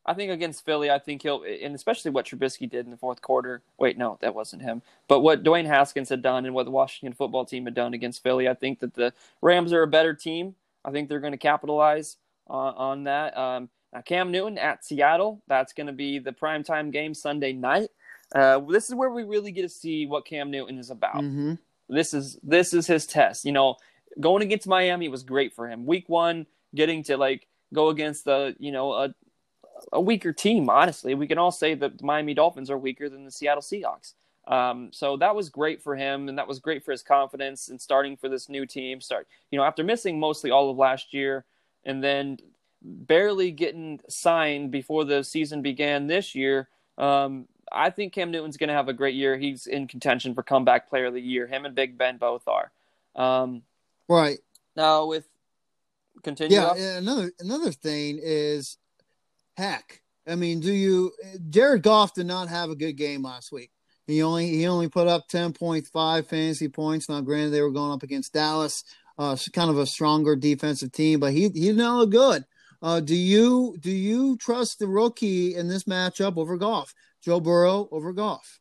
I 0.05 0.13
think, 0.13 0.31
against 0.31 0.65
Philly. 0.65 0.91
I 0.91 0.99
think 0.99 1.21
he'll, 1.21 1.43
and 1.43 1.73
especially 1.75 2.11
what 2.11 2.25
Trubisky 2.25 2.69
did 2.69 2.85
in 2.85 2.91
the 2.91 2.97
fourth 2.97 3.21
quarter. 3.21 3.61
Wait, 3.77 3.97
no, 3.97 4.17
that 4.21 4.35
wasn't 4.35 4.61
him. 4.61 4.81
But 5.07 5.21
what 5.21 5.43
Dwayne 5.43 5.65
Haskins 5.65 6.09
had 6.09 6.21
done 6.21 6.45
and 6.45 6.53
what 6.53 6.65
the 6.65 6.71
Washington 6.71 7.13
football 7.15 7.45
team 7.45 7.65
had 7.65 7.73
done 7.73 7.93
against 7.93 8.21
Philly, 8.21 8.49
I 8.49 8.53
think 8.53 8.79
that 8.79 8.95
the 8.95 9.13
Rams 9.41 9.71
are 9.71 9.83
a 9.83 9.87
better 9.87 10.13
team. 10.13 10.55
I 10.83 10.91
think 10.91 11.07
they're 11.07 11.19
going 11.21 11.31
to 11.31 11.37
capitalize 11.37 12.17
on, 12.47 12.73
on 12.75 13.03
that. 13.05 13.37
Um, 13.37 13.69
now, 13.93 14.01
Cam 14.01 14.31
Newton 14.31 14.57
at 14.57 14.83
Seattle, 14.83 15.41
that's 15.47 15.71
going 15.71 15.87
to 15.87 15.93
be 15.93 16.19
the 16.19 16.31
primetime 16.33 16.91
game 16.91 17.13
Sunday 17.13 17.53
night. 17.53 17.89
Uh, 18.33 18.59
this 18.59 18.89
is 18.89 18.95
where 18.95 19.11
we 19.11 19.23
really 19.23 19.51
get 19.51 19.61
to 19.61 19.69
see 19.69 20.05
what 20.05 20.25
Cam 20.25 20.49
Newton 20.51 20.79
is 20.79 20.89
about 20.89 21.17
Mm-hmm. 21.17 21.53
this 21.89 22.13
is 22.13 22.37
this 22.43 22.73
is 22.73 22.87
his 22.87 23.05
test. 23.05 23.45
You 23.45 23.51
know, 23.51 23.75
going 24.19 24.41
against 24.41 24.67
Miami 24.67 25.07
was 25.07 25.23
great 25.23 25.53
for 25.53 25.69
him. 25.69 25.85
Week 25.85 26.09
one, 26.09 26.47
getting 26.73 27.03
to 27.03 27.17
like 27.17 27.47
go 27.73 27.89
against 27.89 28.25
the 28.25 28.55
you 28.59 28.71
know 28.71 28.93
a 28.93 29.13
a 29.91 30.01
weaker 30.01 30.33
team. 30.33 30.69
Honestly, 30.69 31.13
we 31.15 31.27
can 31.27 31.37
all 31.37 31.51
say 31.51 31.73
that 31.75 31.97
the 31.97 32.05
Miami 32.05 32.33
Dolphins 32.33 32.69
are 32.69 32.77
weaker 32.77 33.09
than 33.09 33.25
the 33.25 33.31
Seattle 33.31 33.61
Seahawks. 33.61 34.13
Um, 34.47 34.89
so 34.91 35.17
that 35.17 35.35
was 35.35 35.49
great 35.49 35.81
for 35.81 35.95
him, 35.95 36.27
and 36.27 36.37
that 36.37 36.47
was 36.47 36.59
great 36.59 36.83
for 36.83 36.91
his 36.91 37.01
confidence 37.01 37.69
in 37.69 37.79
starting 37.79 38.17
for 38.17 38.27
this 38.27 38.49
new 38.49 38.65
team. 38.65 38.99
Start, 38.99 39.27
you 39.51 39.57
know, 39.57 39.63
after 39.63 39.83
missing 39.83 40.19
mostly 40.19 40.51
all 40.51 40.69
of 40.69 40.77
last 40.77 41.13
year, 41.13 41.45
and 41.85 42.03
then 42.03 42.37
barely 42.81 43.51
getting 43.51 44.01
signed 44.09 44.69
before 44.71 45.05
the 45.05 45.23
season 45.23 45.61
began 45.61 46.07
this 46.07 46.35
year. 46.35 46.67
Um, 46.97 47.47
I 47.71 47.89
think 47.89 48.13
Cam 48.13 48.31
Newton's 48.31 48.57
going 48.57 48.67
to 48.67 48.73
have 48.73 48.89
a 48.89 48.93
great 48.93 49.15
year. 49.15 49.37
He's 49.37 49.65
in 49.65 49.87
contention 49.87 50.33
for 50.35 50.43
comeback 50.43 50.89
player 50.89 51.05
of 51.05 51.13
the 51.13 51.21
year. 51.21 51.47
Him 51.47 51.65
and 51.65 51.73
Big 51.73 51.97
Ben 51.97 52.17
both 52.17 52.47
are. 52.47 52.71
Um, 53.15 53.63
Right. 54.09 54.39
now 54.75 55.05
with 55.05 55.25
continue. 56.23 56.57
Yeah. 56.57 56.67
up? 56.67 56.77
Another 56.77 57.31
another 57.39 57.71
thing 57.71 58.19
is, 58.21 58.77
heck. 59.57 60.01
I 60.27 60.35
mean, 60.35 60.59
do 60.61 60.71
you? 60.71 61.11
Jared 61.49 61.83
Goff 61.83 62.13
did 62.13 62.25
not 62.27 62.47
have 62.47 62.69
a 62.69 62.75
good 62.75 62.93
game 62.93 63.23
last 63.23 63.51
week. 63.51 63.71
He 64.07 64.21
only 64.23 64.47
he 64.49 64.67
only 64.67 64.89
put 64.89 65.07
up 65.07 65.27
ten 65.27 65.53
point 65.53 65.87
five 65.87 66.27
fantasy 66.27 66.67
points. 66.69 67.09
Now, 67.09 67.21
granted, 67.21 67.51
they 67.51 67.61
were 67.61 67.71
going 67.71 67.91
up 67.91 68.03
against 68.03 68.33
Dallas, 68.33 68.83
uh, 69.17 69.35
kind 69.53 69.69
of 69.69 69.77
a 69.77 69.85
stronger 69.85 70.35
defensive 70.35 70.91
team, 70.91 71.19
but 71.19 71.33
he 71.33 71.43
he 71.49 71.67
did 71.67 71.77
not 71.77 71.97
look 71.97 72.11
good. 72.11 72.43
Uh, 72.81 72.99
do 72.99 73.15
you 73.15 73.75
do 73.79 73.91
you 73.91 74.35
trust 74.37 74.79
the 74.79 74.87
rookie 74.87 75.55
in 75.55 75.67
this 75.67 75.85
matchup 75.85 76.37
over 76.37 76.57
Goff? 76.57 76.93
Joe 77.21 77.39
Burrow 77.39 77.87
over 77.91 78.11
Goff? 78.11 78.59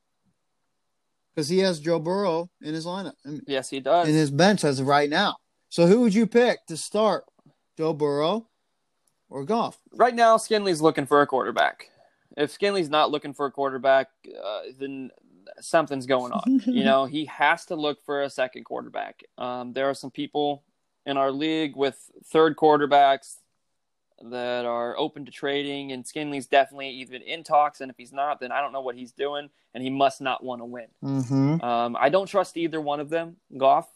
Because 1.34 1.49
he 1.49 1.59
has 1.59 1.80
Joe 1.80 1.99
Burrow 1.99 2.51
in 2.61 2.74
his 2.74 2.86
lineup 2.86 3.14
Yes, 3.47 3.70
he 3.70 3.80
does. 3.80 4.09
in 4.09 4.14
his 4.14 4.30
bench 4.30 4.64
as 4.64 4.80
of 4.80 4.86
right 4.86 5.09
now. 5.11 5.36
So 5.70 5.86
who 5.86 6.03
would 6.03 6.14
you 6.14 6.26
pick 6.26 6.59
to 6.66 6.76
start? 6.76 7.24
Joe 7.78 7.95
Burrow 7.95 8.49
or 9.33 9.45
Goff? 9.45 9.78
right 9.95 10.14
now, 10.14 10.37
Skinley's 10.37 10.80
looking 10.80 11.07
for 11.07 11.22
a 11.22 11.26
quarterback. 11.26 11.89
If 12.37 12.51
Skinley's 12.51 12.89
not 12.89 13.11
looking 13.11 13.35
for 13.35 13.47
a 13.47 13.51
quarterback, 13.51 14.09
uh, 14.42 14.61
then 14.79 15.11
something's 15.61 16.07
going 16.07 16.33
on. 16.33 16.63
you 16.67 16.84
know, 16.84 17.04
he 17.04 17.25
has 17.26 17.67
to 17.67 17.76
look 17.76 18.04
for 18.04 18.22
a 18.22 18.30
second 18.30 18.64
quarterback. 18.64 19.22
Um, 19.38 19.72
there 19.72 19.88
are 19.88 19.95
some 19.95 20.11
people 20.11 20.64
in 21.07 21.17
our 21.17 21.33
league 21.33 21.76
with 21.76 21.99
third 22.26 22.57
quarterbacks 22.57 23.37
that 24.30 24.64
are 24.64 24.96
open 24.96 25.25
to 25.25 25.33
trading, 25.33 25.92
and 25.92 26.07
Skinley's 26.07 26.46
definitely 26.46 26.91
even 26.91 27.22
in 27.22 27.42
talks. 27.42 27.80
And 27.80 27.91
if 27.91 27.96
he's 27.96 28.13
not, 28.13 28.41
then 28.41 28.53
I 28.53 28.61
don't 28.61 28.72
know 28.72 28.80
what 28.80 28.96
he's 28.96 29.13
doing, 29.13 29.50
and 29.75 29.83
he 29.83 29.91
must 29.91 30.21
not 30.21 30.45
want 30.45 30.61
to 30.61 30.64
win. 30.64 30.87
Mm-hmm. 31.03 31.64
Um, 31.64 31.96
I 31.99 32.09
don't 32.09 32.26
trust 32.26 32.57
either 32.57 32.80
one 32.80 33.00
of 33.00 33.09
them. 33.09 33.37
Goff, 33.57 33.88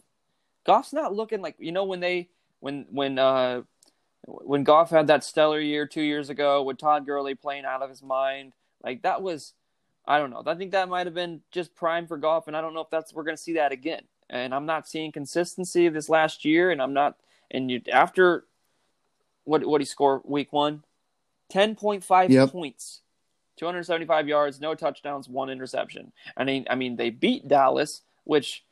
Goff's 0.65 0.93
not 0.93 1.15
looking 1.15 1.43
like 1.43 1.57
you 1.59 1.73
know 1.73 1.85
when 1.85 2.01
they 2.01 2.29
when 2.61 2.87
when 2.91 3.19
uh 3.19 3.63
when 4.27 4.65
Goff 4.65 4.91
had 4.91 5.07
that 5.07 5.25
stellar 5.25 5.61
year 5.61 5.87
two 5.87 6.03
years 6.03 6.31
ago 6.31 6.63
with 6.63 6.79
Todd 6.79 7.07
Gurley 7.07 7.35
playing 7.35 7.65
out 7.65 7.83
of 7.83 7.89
his 7.91 8.03
mind. 8.03 8.53
Like 8.83 9.03
that 9.03 9.23
was, 9.23 9.53
I 10.07 10.19
don't 10.19 10.31
know. 10.31 10.43
I 10.47 10.55
think 10.55 10.73
that 10.73 10.89
might 10.89 11.07
have 11.07 11.15
been 11.15 11.41
just 11.51 11.75
prime 11.75 12.07
for 12.07 12.17
Goff, 12.17 12.47
and 12.49 12.57
I 12.57 12.61
don't 12.61 12.75
know 12.75 12.81
if 12.81 12.91
that's 12.91 13.15
we're 13.15 13.23
going 13.25 13.37
to 13.37 13.43
see 13.43 13.55
that 13.55 13.73
again. 13.73 14.03
And 14.29 14.55
I'm 14.55 14.67
not 14.67 14.89
seeing 14.89 15.13
consistency 15.13 15.89
this 15.89 16.09
last 16.09 16.45
year, 16.45 16.71
and 16.71 16.83
I'm 16.83 16.93
not. 16.93 17.17
And 17.51 17.71
you 17.71 17.81
after 17.93 18.45
what 19.45 19.65
what 19.65 19.81
he 19.81 19.85
scored 19.85 20.23
week 20.25 20.53
one, 20.53 20.83
ten 21.49 21.75
point 21.77 22.05
five 22.05 22.31
Yep. 22.31 22.51
points. 22.51 23.03
275 23.59 24.29
yards, 24.29 24.61
no 24.61 24.75
touchdowns, 24.75 25.31
one 25.31 25.49
interception. 25.49 26.13
I 26.37 26.45
mean, 26.45 26.67
I 26.69 26.75
mean, 26.75 26.97
they 26.97 27.09
beat 27.09 27.49
Dallas, 27.49 28.03
which 28.25 28.63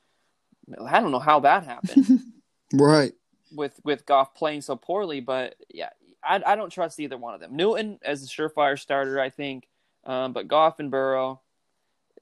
I 0.78 1.01
don't 1.01 1.10
know 1.10 1.18
how 1.18 1.40
that 1.40 1.64
happened 1.64 2.20
Right. 2.74 3.14
With 3.55 3.81
with 3.85 4.06
Goff 4.06 4.35
playing 4.35 4.62
so 4.62 4.76
poorly, 4.76 5.20
but 5.20 5.55
yeah, 5.72 5.90
I, 6.22 6.43
I 6.44 6.56
don't 6.56 6.70
trust 6.70 7.01
either 7.01 7.16
one 7.16 7.35
of 7.35 7.40
them. 7.40 7.56
Newton 7.56 7.98
as 8.05 8.22
a 8.22 8.26
surefire 8.26 8.78
starter, 8.78 9.20
I 9.20 9.31
think, 9.31 9.68
um, 10.05 10.32
but 10.32 10.48
Goff 10.48 10.81
and 10.81 10.90
Burrow 10.90 11.40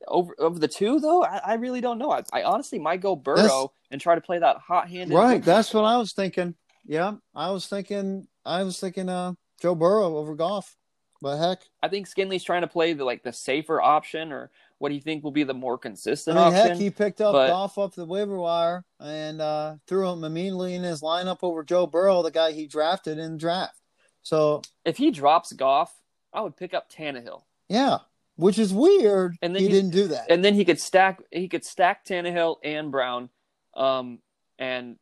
over 0.09 0.35
over 0.39 0.59
the 0.59 0.69
two 0.69 1.01
though, 1.01 1.23
I, 1.25 1.41
I 1.45 1.55
really 1.55 1.81
don't 1.81 1.99
know. 1.99 2.11
I, 2.11 2.23
I 2.33 2.43
honestly 2.43 2.79
might 2.79 3.01
go 3.01 3.17
Burrow 3.17 3.37
That's- 3.37 3.69
and 3.91 4.01
try 4.01 4.15
to 4.15 4.21
play 4.21 4.39
that 4.39 4.59
hot 4.59 4.89
handed. 4.89 5.15
Right. 5.15 5.43
That's 5.45 5.73
what 5.73 5.85
I 5.85 5.97
was 5.97 6.13
thinking. 6.13 6.55
Yeah. 6.85 7.15
I 7.35 7.51
was 7.51 7.67
thinking 7.67 8.27
I 8.45 8.63
was 8.65 8.79
thinking 8.81 9.09
uh 9.09 9.35
Joe 9.61 9.75
Burrow 9.75 10.17
over 10.17 10.35
Goff. 10.35 10.77
But 11.21 11.37
heck, 11.39 11.61
I 11.81 11.87
think 11.87 12.09
Skinley's 12.09 12.43
trying 12.43 12.63
to 12.63 12.67
play 12.67 12.95
the 12.95 13.05
like 13.05 13.23
the 13.23 13.33
safer 13.33 13.81
option, 13.81 14.33
or 14.33 14.51
what 14.83 14.89
do 14.89 14.97
you 14.97 15.01
think 15.01 15.23
will 15.23 15.31
be 15.31 15.45
the 15.45 15.55
more 15.55 15.75
I 15.77 15.81
consistent 15.81 16.35
mean, 16.37 16.45
option? 16.45 16.69
heck, 16.71 16.77
he 16.77 16.91
picked 16.91 17.21
up 17.21 17.35
but- 17.35 17.47
Goff 17.47 17.79
up 17.79 17.95
the 17.95 18.05
waiver 18.05 18.37
wire 18.37 18.85
and 18.99 19.41
uh, 19.41 19.77
threw 19.87 20.09
him 20.11 20.25
immediately 20.25 20.75
in 20.75 20.83
his 20.83 21.03
lineup 21.03 21.39
over 21.43 21.63
Joe 21.63 21.87
Burrow, 21.87 22.25
the 22.25 22.33
guy 22.33 22.51
he 22.51 22.67
drafted 22.67 23.17
in 23.17 23.37
draft. 23.39 23.77
So 24.23 24.63
if 24.85 24.97
he 24.97 25.13
drops 25.13 25.53
Goff, 25.53 25.95
I 26.33 26.41
would 26.41 26.57
pick 26.57 26.75
up 26.75 26.91
Tannehill, 26.91 27.43
yeah, 27.69 27.99
which 28.35 28.59
is 28.59 28.75
weird. 28.75 29.37
And 29.41 29.55
then 29.55 29.63
he 29.63 29.69
he's- 29.69 29.81
didn't 29.83 29.95
do 29.95 30.09
that. 30.09 30.29
and 30.29 30.45
then 30.45 30.55
he 30.55 30.65
could 30.65 30.81
stack 30.81 31.23
he 31.31 31.47
could 31.49 31.65
stack 31.65 32.05
Tannehill 32.05 32.57
and 32.65 32.91
Brown, 32.91 33.31
um, 33.77 34.19
and 34.59 34.97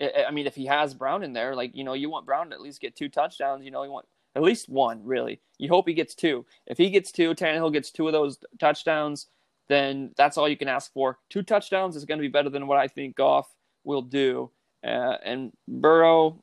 I 0.00 0.24
I 0.28 0.30
mean 0.32 0.48
if 0.48 0.56
he 0.56 0.66
has 0.66 0.92
Brown 0.92 1.22
in 1.22 1.32
there, 1.34 1.54
like 1.54 1.76
you 1.76 1.84
know 1.84 1.92
you 1.94 2.10
want 2.10 2.26
Brown 2.26 2.50
to 2.50 2.54
at 2.56 2.60
least 2.60 2.80
get 2.80 2.96
two 2.96 3.08
touchdowns. 3.08 3.64
You 3.64 3.70
know 3.70 3.84
you 3.84 3.92
want 3.92 4.06
at 4.38 4.44
least 4.44 4.68
one 4.68 5.04
really. 5.04 5.40
You 5.58 5.68
hope 5.68 5.88
he 5.88 5.94
gets 5.94 6.14
two. 6.14 6.46
If 6.66 6.78
he 6.78 6.90
gets 6.90 7.10
two, 7.10 7.34
Tannehill 7.34 7.72
gets 7.72 7.90
two 7.90 8.06
of 8.06 8.12
those 8.12 8.38
touchdowns, 8.60 9.26
then 9.68 10.12
that's 10.16 10.38
all 10.38 10.48
you 10.48 10.56
can 10.56 10.68
ask 10.68 10.92
for. 10.92 11.18
Two 11.28 11.42
touchdowns 11.42 11.96
is 11.96 12.04
going 12.04 12.18
to 12.18 12.22
be 12.22 12.28
better 12.28 12.48
than 12.48 12.68
what 12.68 12.78
I 12.78 12.86
think 12.86 13.16
Goff 13.16 13.48
will 13.84 14.02
do. 14.02 14.50
Uh, 14.86 15.16
and 15.24 15.52
Burrow, 15.66 16.42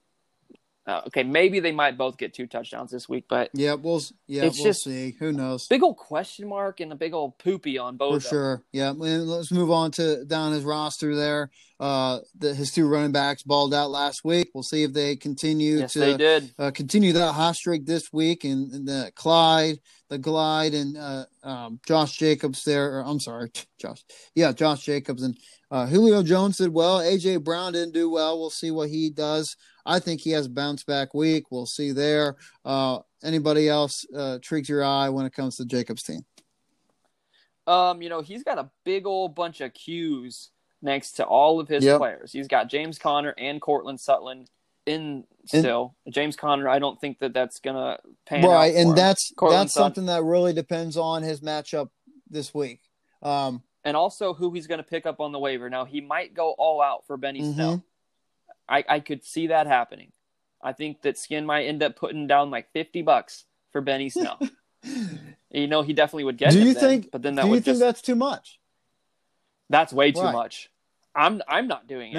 uh, 0.87 1.01
okay, 1.07 1.23
maybe 1.23 1.59
they 1.59 1.71
might 1.71 1.97
both 1.97 2.17
get 2.17 2.33
two 2.33 2.45
touchdowns 2.47 2.91
this 2.91 3.09
week, 3.09 3.25
but 3.27 3.49
yeah, 3.53 3.73
we'll 3.73 4.01
yeah, 4.27 4.43
It's 4.43 4.57
we'll 4.57 4.65
just- 4.67 4.83
see. 4.83 5.15
Who 5.19 5.31
knows? 5.31 5.67
big 5.67 5.81
old 5.83 5.97
question 5.97 6.47
mark 6.47 6.79
and 6.79 6.91
a 6.91 6.95
big 6.95 7.13
old 7.13 7.37
poopy 7.39 7.77
on 7.77 7.97
both. 7.97 8.23
For 8.23 8.29
sure. 8.29 8.63
Yeah. 8.71 8.91
Let's 8.95 9.51
move 9.51 9.71
on 9.71 9.91
to 9.91 10.25
down 10.25 10.53
his 10.53 10.63
roster 10.63 11.15
there. 11.15 11.49
Uh, 11.79 12.19
the, 12.37 12.53
his 12.53 12.71
two 12.71 12.87
running 12.87 13.11
backs 13.11 13.43
balled 13.43 13.73
out 13.73 13.89
last 13.91 14.21
week. 14.23 14.49
We'll 14.53 14.63
see 14.63 14.83
if 14.83 14.93
they 14.93 15.15
continue 15.15 15.79
Yes, 15.79 15.93
to 15.93 15.99
they 15.99 16.15
did. 16.17 16.53
uh, 16.57 16.71
continue 16.71 17.11
that 17.13 17.33
hot 17.33 17.55
streak 17.55 17.85
this 17.85 18.03
week. 18.13 18.43
And, 18.45 18.71
and 18.71 18.87
the 18.87 19.11
Clyde, 19.15 19.79
the 20.09 20.17
Glide, 20.17 20.73
and 20.73 20.97
uh, 20.97 21.25
um, 21.43 21.79
Josh 21.87 22.17
Jacobs 22.17 22.63
there. 22.63 22.99
Or, 22.99 23.05
I'm 23.05 23.19
sorry, 23.19 23.51
Josh. 23.79 24.03
Yeah, 24.35 24.51
Josh 24.51 24.83
Jacobs 24.85 25.23
and 25.23 25.37
uh, 25.71 25.87
Julio 25.87 26.21
Jones 26.23 26.57
did 26.57 26.73
well. 26.73 26.99
AJ 26.99 27.43
Brown 27.43 27.73
didn't 27.73 27.93
do 27.93 28.09
well. 28.09 28.39
We'll 28.39 28.49
see 28.49 28.71
what 28.71 28.89
he 28.89 29.09
does. 29.09 29.55
I 29.85 29.99
think 29.99 30.21
he 30.21 30.31
has 30.31 30.47
bounce 30.47 30.83
back 30.83 31.13
week. 31.13 31.45
We'll 31.51 31.65
see 31.65 31.91
there. 31.91 32.35
Uh, 32.63 32.99
anybody 33.23 33.67
else 33.67 34.05
uh, 34.15 34.35
intrigues 34.35 34.69
your 34.69 34.83
eye 34.83 35.09
when 35.09 35.25
it 35.25 35.33
comes 35.33 35.57
to 35.57 35.65
Jacobs' 35.65 36.03
team? 36.03 36.21
Um, 37.67 38.01
you 38.01 38.09
know, 38.09 38.21
he's 38.21 38.43
got 38.43 38.59
a 38.59 38.69
big 38.83 39.07
old 39.07 39.33
bunch 39.35 39.61
of 39.61 39.73
Qs 39.73 40.49
next 40.81 41.13
to 41.13 41.25
all 41.25 41.59
of 41.59 41.67
his 41.67 41.83
Yep. 41.83 41.97
players. 41.97 42.31
He's 42.31 42.47
got 42.47 42.69
James 42.69 42.99
Conner 42.99 43.33
and 43.37 43.59
Courtland 43.59 43.99
Sutton 43.99 44.45
in 44.85 45.25
still. 45.45 45.95
James 46.09 46.35
Conner, 46.35 46.67
I 46.69 46.79
don't 46.79 46.99
think 46.99 47.19
that 47.19 47.33
that's 47.33 47.59
gonna 47.59 47.99
pan 48.25 48.43
out 48.45 48.49
right 48.51 48.75
and 48.75 48.89
him. 48.89 48.95
that's 48.95 49.31
Courtland 49.35 49.61
that's 49.67 49.73
Sutton. 49.73 49.85
something 49.85 50.05
that 50.07 50.23
really 50.23 50.53
depends 50.53 50.97
on 50.97 51.23
his 51.23 51.41
matchup 51.41 51.89
this 52.29 52.53
week 52.53 52.81
um 53.21 53.61
and 53.83 53.95
also 53.95 54.33
who 54.33 54.51
he's 54.51 54.67
gonna 54.67 54.83
pick 54.83 55.05
up 55.05 55.19
on 55.19 55.31
the 55.31 55.39
waiver. 55.39 55.69
Now 55.69 55.85
he 55.85 56.01
might 56.01 56.33
go 56.33 56.51
all 56.57 56.81
out 56.81 57.05
for 57.07 57.17
Benny 57.17 57.41
Mhm. 57.41 57.53
Snell. 57.53 57.83
I 58.67 58.83
I 58.89 58.99
could 58.99 59.23
see 59.23 59.47
that 59.47 59.67
happening. 59.67 60.11
I 60.61 60.73
think 60.73 61.01
that 61.03 61.17
Skin 61.17 61.45
might 61.45 61.65
end 61.65 61.83
up 61.83 61.95
putting 61.95 62.25
down 62.27 62.49
like 62.51 62.71
fifty 62.71 63.01
bucks 63.03 63.45
for 63.71 63.81
Benny 63.81 64.09
Snell. 64.09 64.39
you 65.51 65.67
know, 65.67 65.81
he 65.83 65.93
definitely 65.93 66.23
would 66.25 66.37
get. 66.37 66.51
do 66.51 66.59
you 66.59 66.73
then, 66.73 66.81
think 66.83 67.11
But 67.11 67.21
then 67.21 67.35
that 67.35 67.43
do 67.43 67.47
you 67.49 67.55
think 67.55 67.65
just 67.65 67.79
that's 67.79 68.01
too 68.01 68.15
much 68.15 68.59
that's 69.69 69.91
way 69.93 70.11
too 70.11 70.21
Right. 70.21 70.31
much. 70.33 70.69
I'm 71.15 71.41
I'm 71.47 71.67
not 71.67 71.87
doing 71.87 72.11
it. 72.13 72.15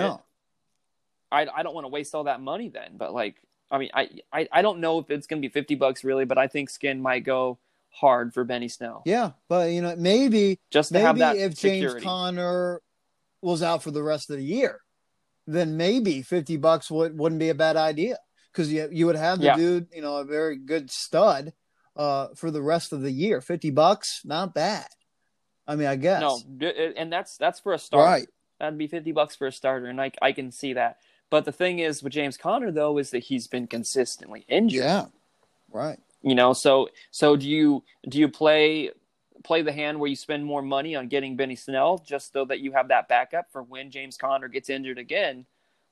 I, 1.37 1.47
I 1.57 1.63
don't 1.63 1.75
want 1.75 1.85
to 1.85 1.89
waste 1.89 2.15
all 2.15 2.25
that 2.25 2.41
money 2.41 2.69
then. 2.69 2.97
But 2.97 3.13
like, 3.13 3.37
I 3.71 3.79
mean, 3.79 3.91
I, 3.93 4.09
I, 4.33 4.49
I 4.51 4.63
don't 4.63 4.81
know 4.81 4.99
if 4.99 5.11
it's 5.11 5.27
going 5.27 5.43
to 5.43 5.49
be 5.49 5.53
50 5.53 5.75
bucks 5.75 6.05
really, 6.05 6.25
but 6.25 6.39
I 6.39 6.47
think 6.47 6.71
Skin 6.71 7.01
might 7.01 7.25
go 7.25 7.59
hard 7.91 8.35
for 8.35 8.45
Benny 8.45 8.69
Snell 8.69 9.03
yeah 9.07 9.31
but 9.49 9.71
you 9.71 9.81
know 9.81 9.95
maybe 9.97 10.59
just 10.71 10.93
to 10.93 11.01
have 11.01 11.17
maybe 11.17 11.39
if 11.39 11.57
james 11.57 11.77
security. 11.77 12.05
conner 12.05 12.83
was 13.41 13.63
out 13.63 13.83
for 13.83 13.91
the 13.91 14.03
rest 14.03 14.29
of 14.29 14.37
the 14.37 14.43
year 14.43 14.81
then 15.47 15.79
maybe 15.79 16.21
50 16.21 16.59
bucks 16.59 16.91
would, 16.91 17.17
wouldn't 17.17 17.39
be 17.39 17.49
a 17.49 17.55
bad 17.55 17.77
idea 17.77 18.19
because 18.53 18.71
you, 18.71 18.87
you 18.93 19.07
would 19.07 19.17
have 19.17 19.39
the 19.39 19.47
Yeah. 19.47 19.57
dude 19.57 19.87
you 19.95 20.03
know 20.03 20.17
a 20.17 20.25
very 20.25 20.57
good 20.57 20.91
stud 20.91 21.55
uh 21.97 22.29
for 22.37 22.51
the 22.51 22.61
rest 22.61 22.93
of 22.93 23.01
the 23.01 23.11
year 23.11 23.41
50 23.41 23.71
bucks 23.71 24.21
not 24.27 24.53
bad 24.53 24.89
i 25.67 25.75
mean 25.75 25.87
i 25.87 25.97
guess 25.97 26.21
no, 26.21 26.69
and 26.97 27.11
that's 27.11 27.39
that's 27.39 27.61
for 27.61 27.73
a 27.73 27.79
start. 27.79 28.05
right 28.05 28.29
That'd 28.59 28.79
be 28.79 28.87
50 28.87 29.13
bucks 29.13 29.37
for 29.37 29.47
a 29.47 29.53
starter, 29.53 29.87
and 29.87 30.01
I, 30.01 30.11
I 30.23 30.33
can 30.33 30.51
see 30.51 30.73
that. 30.75 30.99
But 31.31 31.45
the 31.45 31.53
thing 31.53 31.81
is 31.81 32.03
with 32.03 32.13
James 32.13 32.37
Conner 32.37 32.71
though 32.71 32.99
is 32.99 33.11
that 33.11 33.25
he's 33.25 33.47
been 33.47 33.67
consistently 33.67 34.45
injured. 34.49 34.85
yeah 34.85 35.07
right. 35.73 35.99
You 36.23 36.35
know, 36.35 36.53
so 36.53 36.89
so 37.11 37.37
do 37.37 37.49
you 37.49 37.85
do 38.09 38.19
you 38.19 38.29
play 38.29 38.91
play 39.45 39.63
the 39.63 39.73
hand 39.73 40.01
where 40.01 40.11
you 40.11 40.17
spend 40.17 40.45
more 40.45 40.63
money 40.63 40.97
on 40.97 41.09
getting 41.09 41.37
Benny 41.37 41.55
Snell 41.55 41.99
just 41.99 42.33
so 42.33 42.45
that 42.47 42.61
you 42.61 42.73
have 42.73 42.89
that 42.89 43.09
backup 43.09 43.53
for 43.53 43.63
when 43.63 43.91
James 43.91 44.17
Conner 44.17 44.49
gets 44.49 44.69
injured 44.69 44.99
again, 44.99 45.47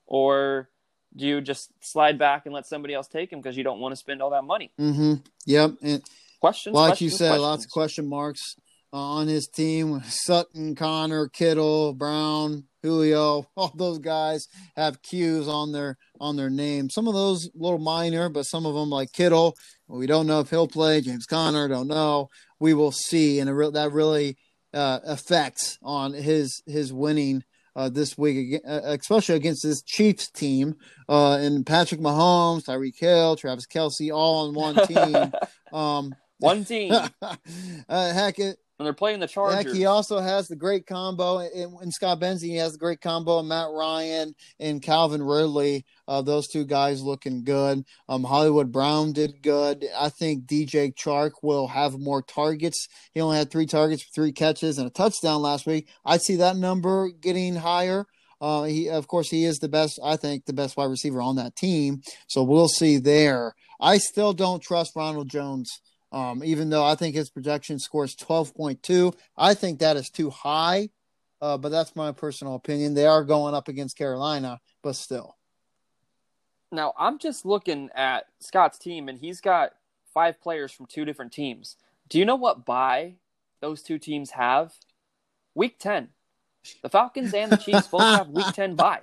or 0.06 0.68
do 1.14 1.26
you 1.26 1.40
just 1.40 1.70
slide 1.80 2.18
back 2.18 2.46
and 2.46 2.54
let 2.54 2.66
somebody 2.66 2.94
else 2.94 3.06
take 3.06 3.32
him 3.32 3.40
because 3.40 3.56
you 3.56 3.62
don't 3.62 3.78
want 3.78 3.92
to 3.92 3.96
spend 3.96 4.22
all 4.22 4.30
that 4.30 4.44
money? 4.44 4.72
mm-hmm. 4.78 5.14
Yep 5.46 5.72
and 5.82 6.02
Questions, 6.40 6.74
like 6.74 6.88
questions, 6.88 7.12
you 7.12 7.16
said, 7.16 7.38
lots 7.38 7.64
of 7.64 7.70
question 7.70 8.06
marks 8.06 8.56
on 8.94 9.26
his 9.26 9.48
team. 9.48 10.00
Sutton, 10.06 10.74
Conner, 10.76 11.28
Kittle, 11.28 11.94
Brown, 11.94 12.64
Julio, 12.82 13.46
all 13.56 13.72
those 13.74 13.98
guys 13.98 14.46
have 14.76 15.02
Q's 15.02 15.48
on 15.48 15.72
their 15.72 15.98
on 16.20 16.36
their 16.36 16.50
name. 16.50 16.88
Some 16.88 17.08
of 17.08 17.14
those 17.14 17.46
a 17.46 17.50
little 17.56 17.78
minor, 17.78 18.28
but 18.28 18.44
some 18.44 18.64
of 18.64 18.74
them 18.74 18.90
like 18.90 19.12
Kittle, 19.12 19.56
we 19.88 20.06
don't 20.06 20.28
know 20.28 20.40
if 20.40 20.50
he'll 20.50 20.68
play. 20.68 21.00
James 21.00 21.26
Conner, 21.26 21.66
don't 21.66 21.88
know. 21.88 22.28
We 22.60 22.72
will 22.72 22.92
see, 22.92 23.40
and 23.40 23.50
it 23.50 23.52
re- 23.52 23.70
that 23.70 23.92
really 23.92 24.36
uh, 24.72 25.00
affects 25.04 25.76
on 25.82 26.12
his 26.12 26.62
his 26.66 26.92
winning. 26.92 27.42
Uh, 27.76 27.88
this 27.88 28.16
week, 28.16 28.60
uh, 28.64 28.82
especially 28.84 29.34
against 29.34 29.64
this 29.64 29.82
Chiefs 29.82 30.30
team, 30.30 30.76
uh, 31.08 31.38
and 31.40 31.66
Patrick 31.66 32.00
Mahomes, 32.00 32.66
Tyreek 32.66 32.96
Hill, 32.96 33.34
Travis 33.34 33.66
Kelce, 33.66 34.14
all 34.14 34.46
on 34.46 34.54
one 34.54 34.86
team. 34.86 35.32
um, 35.72 36.14
One 36.38 36.64
team, 36.64 36.92
uh, 37.20 37.34
heck, 37.88 38.38
it, 38.38 38.58
they're 38.84 38.92
playing 38.92 39.20
the 39.20 39.26
heck, 39.26 39.34
Chargers. 39.34 39.76
he 39.76 39.86
also 39.86 40.18
has 40.18 40.48
the 40.48 40.56
great 40.56 40.86
combo 40.86 41.38
in, 41.38 41.76
in 41.82 41.90
Scott 41.90 42.20
Benzie. 42.20 42.42
He 42.42 42.56
has 42.56 42.72
the 42.72 42.78
great 42.78 43.00
combo 43.00 43.40
in 43.40 43.48
Matt 43.48 43.70
Ryan 43.70 44.34
and 44.60 44.82
Calvin 44.82 45.22
Ridley. 45.22 45.84
Uh, 46.06 46.22
those 46.22 46.46
two 46.48 46.64
guys 46.64 47.02
looking 47.02 47.44
good. 47.44 47.84
Um, 48.08 48.24
Hollywood 48.24 48.70
Brown 48.70 49.12
did 49.12 49.42
good. 49.42 49.86
I 49.96 50.08
think 50.08 50.46
DJ 50.46 50.94
Chark 50.94 51.32
will 51.42 51.68
have 51.68 51.98
more 51.98 52.22
targets. 52.22 52.86
He 53.12 53.20
only 53.20 53.36
had 53.36 53.50
three 53.50 53.66
targets 53.66 54.02
for 54.02 54.10
three 54.14 54.32
catches 54.32 54.78
and 54.78 54.86
a 54.86 54.90
touchdown 54.90 55.42
last 55.42 55.66
week. 55.66 55.88
I 56.04 56.18
see 56.18 56.36
that 56.36 56.56
number 56.56 57.10
getting 57.10 57.56
higher. 57.56 58.06
Uh, 58.40 58.64
he, 58.64 58.90
of 58.90 59.08
course, 59.08 59.30
he 59.30 59.44
is 59.44 59.58
the 59.58 59.68
best. 59.68 59.98
I 60.04 60.16
think 60.16 60.44
the 60.44 60.52
best 60.52 60.76
wide 60.76 60.90
receiver 60.90 61.22
on 61.22 61.36
that 61.36 61.56
team. 61.56 62.02
So 62.26 62.42
we'll 62.42 62.68
see 62.68 62.98
there. 62.98 63.54
I 63.80 63.98
still 63.98 64.32
don't 64.32 64.62
trust 64.62 64.92
Ronald 64.96 65.30
Jones. 65.30 65.80
Um, 66.14 66.44
even 66.44 66.70
though 66.70 66.84
I 66.84 66.94
think 66.94 67.16
his 67.16 67.28
projection 67.28 67.80
scores 67.80 68.14
12.2, 68.14 69.14
I 69.36 69.54
think 69.54 69.80
that 69.80 69.96
is 69.96 70.10
too 70.10 70.30
high. 70.30 70.90
Uh, 71.40 71.58
but 71.58 71.70
that's 71.70 71.96
my 71.96 72.12
personal 72.12 72.54
opinion. 72.54 72.94
They 72.94 73.06
are 73.06 73.24
going 73.24 73.52
up 73.52 73.66
against 73.66 73.98
Carolina, 73.98 74.60
but 74.80 74.94
still. 74.94 75.36
Now 76.70 76.94
I'm 76.96 77.18
just 77.18 77.44
looking 77.44 77.90
at 77.94 78.26
Scott's 78.38 78.78
team, 78.78 79.08
and 79.08 79.18
he's 79.18 79.40
got 79.40 79.72
five 80.12 80.40
players 80.40 80.70
from 80.70 80.86
two 80.86 81.04
different 81.04 81.32
teams. 81.32 81.76
Do 82.08 82.18
you 82.18 82.24
know 82.24 82.36
what 82.36 82.64
bye 82.64 83.14
those 83.60 83.82
two 83.82 83.98
teams 83.98 84.30
have? 84.30 84.72
Week 85.54 85.78
ten. 85.78 86.10
The 86.82 86.88
Falcons 86.88 87.34
and 87.34 87.50
the 87.50 87.56
Chiefs 87.56 87.88
both 87.88 88.02
have 88.02 88.28
Week 88.28 88.46
ten 88.54 88.74
bye. 88.76 89.00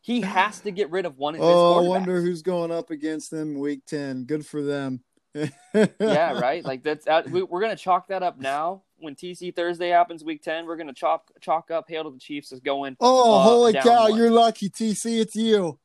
He 0.00 0.22
has 0.22 0.60
to 0.60 0.70
get 0.70 0.90
rid 0.90 1.06
of 1.06 1.18
one 1.18 1.34
of 1.34 1.40
his 1.40 1.48
Oh, 1.48 1.78
I 1.78 1.88
wonder 1.88 2.20
who's 2.20 2.42
going 2.42 2.70
up 2.70 2.90
against 2.90 3.30
them 3.30 3.58
week 3.58 3.86
10. 3.86 4.24
Good 4.24 4.44
for 4.44 4.60
them. 4.60 5.02
Yeah, 5.34 6.38
right. 6.40 6.64
Like 6.64 6.82
that's 6.82 7.04
that, 7.06 7.28
we, 7.30 7.42
we're 7.42 7.60
gonna 7.60 7.76
chalk 7.76 8.08
that 8.08 8.22
up 8.22 8.38
now. 8.38 8.82
When 8.98 9.14
TC 9.14 9.54
Thursday 9.54 9.88
happens, 9.88 10.24
Week 10.24 10.42
ten, 10.42 10.66
we're 10.66 10.76
gonna 10.76 10.94
chalk 10.94 11.30
chalk 11.40 11.70
up 11.70 11.86
Hail 11.88 12.04
to 12.04 12.10
the 12.10 12.18
Chiefs 12.18 12.52
as 12.52 12.60
going. 12.60 12.96
Oh, 13.00 13.38
Uh, 13.38 13.42
holy 13.42 13.72
cow. 13.74 14.08
one. 14.08 14.16
You're 14.16 14.30
lucky, 14.30 14.70
TC. 14.70 15.20
It's 15.20 15.36
you. 15.36 15.78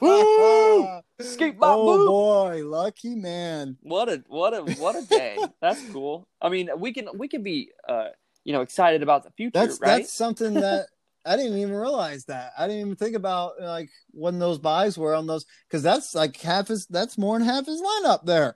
Woo! 0.00 0.88
Skate 1.20 1.58
bop 1.58 1.76
oh, 1.78 2.06
boy. 2.06 2.62
Lucky 2.66 3.14
man. 3.14 3.76
What 3.82 4.08
a 4.08 4.22
what 4.28 4.54
a 4.54 4.62
what 4.74 4.96
a 4.96 5.06
day. 5.06 5.36
That's 5.60 5.82
cool. 5.90 6.26
I 6.40 6.48
mean, 6.48 6.70
we 6.78 6.92
can 6.92 7.08
we 7.14 7.28
can 7.28 7.42
be 7.42 7.70
uh 7.88 8.08
you 8.44 8.52
know 8.52 8.62
excited 8.62 9.02
about 9.02 9.24
the 9.24 9.30
future, 9.32 9.52
That's 9.54 9.80
right? 9.80 9.98
that's 9.98 10.12
something 10.12 10.54
that 10.54 10.86
I 11.24 11.36
didn't 11.36 11.58
even 11.58 11.74
realize 11.74 12.24
that. 12.26 12.52
I 12.58 12.66
didn't 12.66 12.80
even 12.80 12.96
think 12.96 13.16
about 13.16 13.60
like 13.60 13.90
when 14.10 14.38
those 14.38 14.58
byes 14.58 14.98
were 14.98 15.14
on 15.14 15.26
those 15.26 15.46
because 15.68 15.82
that's 15.82 16.14
like 16.14 16.38
half 16.40 16.68
his. 16.68 16.86
That's 16.86 17.16
more 17.16 17.38
than 17.38 17.46
half 17.46 17.66
his 17.66 17.80
lineup 17.80 18.24
there. 18.24 18.54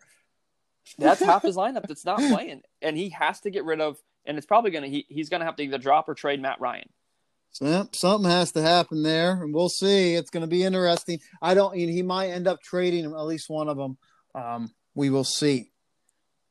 That's 0.99 1.23
half 1.23 1.43
his 1.45 1.57
lineup 1.57 1.87
that's 1.87 2.05
not 2.05 2.19
playing, 2.19 2.63
and 2.83 2.97
he 2.97 3.11
has 3.11 3.41
to 3.41 3.51
get 3.51 3.65
rid 3.65 3.81
of. 3.81 3.99
And 4.27 4.37
it's 4.37 4.47
probably 4.47 4.71
gonna 4.71 4.89
he, 4.89 5.07
he's 5.09 5.29
gonna 5.29 5.47
have 5.47 5.57
to 5.57 5.63
either 5.63 5.79
drop 5.79 6.09
or 6.09 6.15
trade 6.15 6.41
Matt 6.41 6.61
Ryan. 6.61 6.89
Yep, 7.61 7.97
something 7.97 8.31
has 8.31 8.53
to 8.53 8.63
happen 8.63 9.03
there, 9.03 9.43
and 9.43 9.53
we'll 9.53 9.69
see. 9.69 10.15
It's 10.15 10.31
going 10.31 10.43
to 10.43 10.47
be 10.47 10.63
interesting. 10.63 11.19
I 11.43 11.55
don't. 11.55 11.75
He 11.75 12.03
might 12.03 12.31
end 12.31 12.47
up 12.47 12.63
trading 12.63 13.05
at 13.05 13.11
least 13.11 13.49
one 13.49 13.69
of 13.69 13.77
them. 13.77 13.99
Um, 14.35 14.71
we 14.95 15.11
will 15.11 15.25
see. 15.25 15.73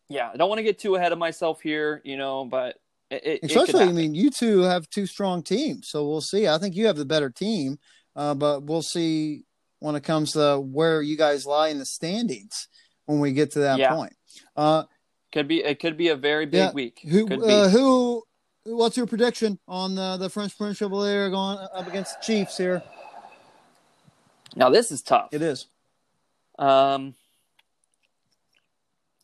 Yeah, 0.09 0.29
I 0.33 0.37
don't 0.37 0.49
want 0.49 0.59
to 0.59 0.63
get 0.63 0.79
too 0.79 0.95
ahead 0.95 1.11
of 1.11 1.17
myself 1.17 1.61
here, 1.61 2.01
you 2.03 2.17
know, 2.17 2.45
but 2.45 2.75
it, 3.09 3.39
Especially, 3.43 3.85
I 3.85 3.91
mean, 3.91 4.15
you 4.15 4.29
two 4.29 4.61
have 4.61 4.89
two 4.89 5.05
strong 5.05 5.43
teams, 5.43 5.89
so 5.89 6.07
we'll 6.07 6.21
see. 6.21 6.47
I 6.47 6.57
think 6.57 6.75
you 6.75 6.87
have 6.87 6.97
the 6.97 7.05
better 7.05 7.29
team, 7.29 7.77
uh, 8.15 8.33
but 8.33 8.63
we'll 8.63 8.81
see 8.81 9.43
when 9.79 9.95
it 9.95 10.03
comes 10.03 10.33
to 10.33 10.59
where 10.59 11.01
you 11.01 11.17
guys 11.17 11.45
lie 11.45 11.69
in 11.69 11.79
the 11.79 11.85
standings 11.85 12.67
when 13.05 13.19
we 13.19 13.31
get 13.31 13.51
to 13.51 13.59
that 13.59 13.79
Yeah. 13.79 13.93
point. 13.93 14.13
Uh, 14.55 14.83
could 15.31 15.47
be 15.47 15.63
it 15.63 15.79
could 15.79 15.97
be 15.97 16.09
a 16.09 16.15
very 16.15 16.45
big 16.45 16.55
Yeah, 16.55 16.71
week. 16.73 16.99
who, 17.07 17.43
uh, 17.43 17.69
who? 17.69 18.23
What's 18.63 18.97
your 18.97 19.07
prediction 19.07 19.59
on 19.67 19.95
the, 19.95 20.17
the 20.17 20.29
French 20.29 20.57
Prince 20.57 20.77
Chevalier 20.77 21.29
going 21.29 21.57
up 21.73 21.87
against 21.87 22.19
the 22.19 22.25
Chiefs 22.25 22.57
here? 22.57 22.81
now 24.55 24.69
this 24.69 24.91
is 24.91 25.01
tough. 25.01 25.29
It 25.31 25.41
is. 25.41 25.67
Um, 26.59 27.13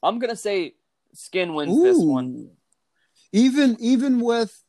I'm 0.02 0.20
gonna 0.20 0.36
say 0.36 0.76
Skin 1.14 1.54
wins 1.54 1.82
this 1.82 1.98
one. 1.98 2.52
Even 3.34 3.76
even 3.80 4.22
with, 4.22 4.64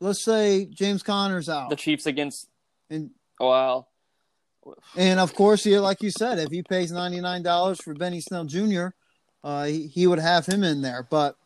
let's 0.00 0.22
say 0.22 0.66
James 0.66 1.02
Conner's 1.02 1.48
out, 1.48 1.70
The 1.70 1.76
Chiefs 1.76 2.04
against 2.04 2.48
and 2.90 3.10
well, 3.40 3.88
and 4.96 5.20
of 5.20 5.34
course, 5.34 5.64
yeah, 5.64 5.78
like 5.78 6.02
you 6.02 6.10
said, 6.10 6.38
if 6.38 6.50
he 6.50 6.62
pays 6.62 6.92
ninety 6.92 7.20
nine 7.20 7.42
dollars 7.42 7.80
for 7.80 7.94
Benny 7.94 8.20
Snell 8.20 8.44
Jr., 8.44 8.88
uh, 9.44 9.64
he, 9.64 9.86
he 9.86 10.06
would 10.06 10.18
have 10.18 10.44
him 10.46 10.64
in 10.64 10.82
there. 10.82 11.06
But 11.08 11.36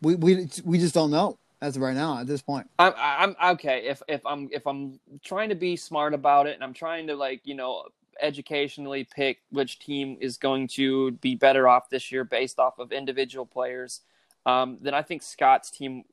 we 0.00 0.14
we 0.16 0.48
we 0.64 0.78
just 0.78 0.94
don't 0.94 1.10
know 1.10 1.38
as 1.60 1.76
of 1.76 1.82
right 1.82 1.94
now 1.94 2.18
at 2.18 2.26
this 2.26 2.42
point. 2.42 2.68
I'm 2.78 2.92
I'm 2.96 3.36
okay. 3.54 3.86
If 3.86 4.02
if 4.08 4.24
I'm 4.26 4.48
if 4.52 4.66
I'm 4.66 4.98
trying 5.24 5.48
to 5.50 5.54
be 5.54 5.76
smart 5.76 6.14
about 6.14 6.46
it 6.46 6.54
and 6.54 6.64
I'm 6.64 6.74
trying 6.74 7.06
to 7.06 7.14
like 7.14 7.40
you 7.44 7.54
know 7.54 7.84
educationally 8.20 9.04
pick 9.04 9.38
which 9.50 9.78
team 9.78 10.16
is 10.20 10.36
going 10.36 10.68
to 10.68 11.12
be 11.12 11.34
better 11.34 11.68
off 11.68 11.88
this 11.88 12.12
year 12.12 12.24
based 12.24 12.58
off 12.58 12.78
of 12.78 12.92
individual 12.92 13.46
players, 13.46 14.00
um, 14.46 14.78
then 14.80 14.94
I 14.94 15.02
think 15.02 15.22
Scott's 15.22 15.70
team 15.70 16.04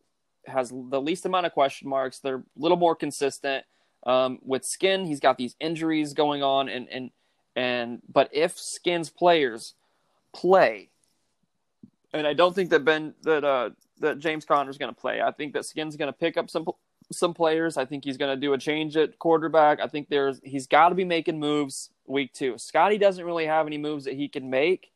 has 0.45 0.69
the 0.69 1.01
least 1.01 1.25
amount 1.25 1.45
of 1.45 1.53
question 1.53 1.89
marks. 1.89 2.19
They're 2.19 2.37
a 2.37 2.43
little 2.57 2.77
more 2.77 2.95
consistent. 2.95 3.65
Um, 4.05 4.39
with 4.43 4.65
Skin, 4.65 5.05
he's 5.05 5.19
got 5.19 5.37
these 5.37 5.55
injuries 5.59 6.13
going 6.13 6.41
on, 6.41 6.69
and 6.69 6.87
and 6.89 7.11
and 7.55 8.01
but 8.11 8.29
if 8.31 8.57
Skin's 8.57 9.09
players 9.09 9.73
play, 10.33 10.89
and 12.13 12.25
I 12.25 12.33
don't 12.33 12.55
think 12.55 12.69
that 12.69 12.85
Ben 12.85 13.13
that 13.23 13.43
uh 13.43 13.71
that 13.99 14.19
James 14.19 14.45
Conner's 14.45 14.77
going 14.77 14.93
to 14.93 14.99
play. 14.99 15.21
I 15.21 15.31
think 15.31 15.53
that 15.53 15.65
Skin's 15.65 15.95
going 15.95 16.07
to 16.07 16.17
pick 16.17 16.37
up 16.37 16.49
some 16.49 16.65
some 17.11 17.33
players. 17.33 17.77
I 17.77 17.85
think 17.85 18.05
he's 18.05 18.17
going 18.17 18.35
to 18.35 18.39
do 18.39 18.53
a 18.53 18.57
change 18.57 18.95
at 18.95 19.19
quarterback. 19.19 19.79
I 19.79 19.87
think 19.87 20.09
there's 20.09 20.39
he's 20.43 20.67
got 20.67 20.89
to 20.89 20.95
be 20.95 21.05
making 21.05 21.39
moves 21.39 21.89
week 22.07 22.33
two. 22.33 22.57
Scotty 22.57 22.97
doesn't 22.97 23.25
really 23.25 23.45
have 23.45 23.67
any 23.67 23.77
moves 23.77 24.05
that 24.05 24.13
he 24.13 24.27
can 24.27 24.49
make, 24.49 24.91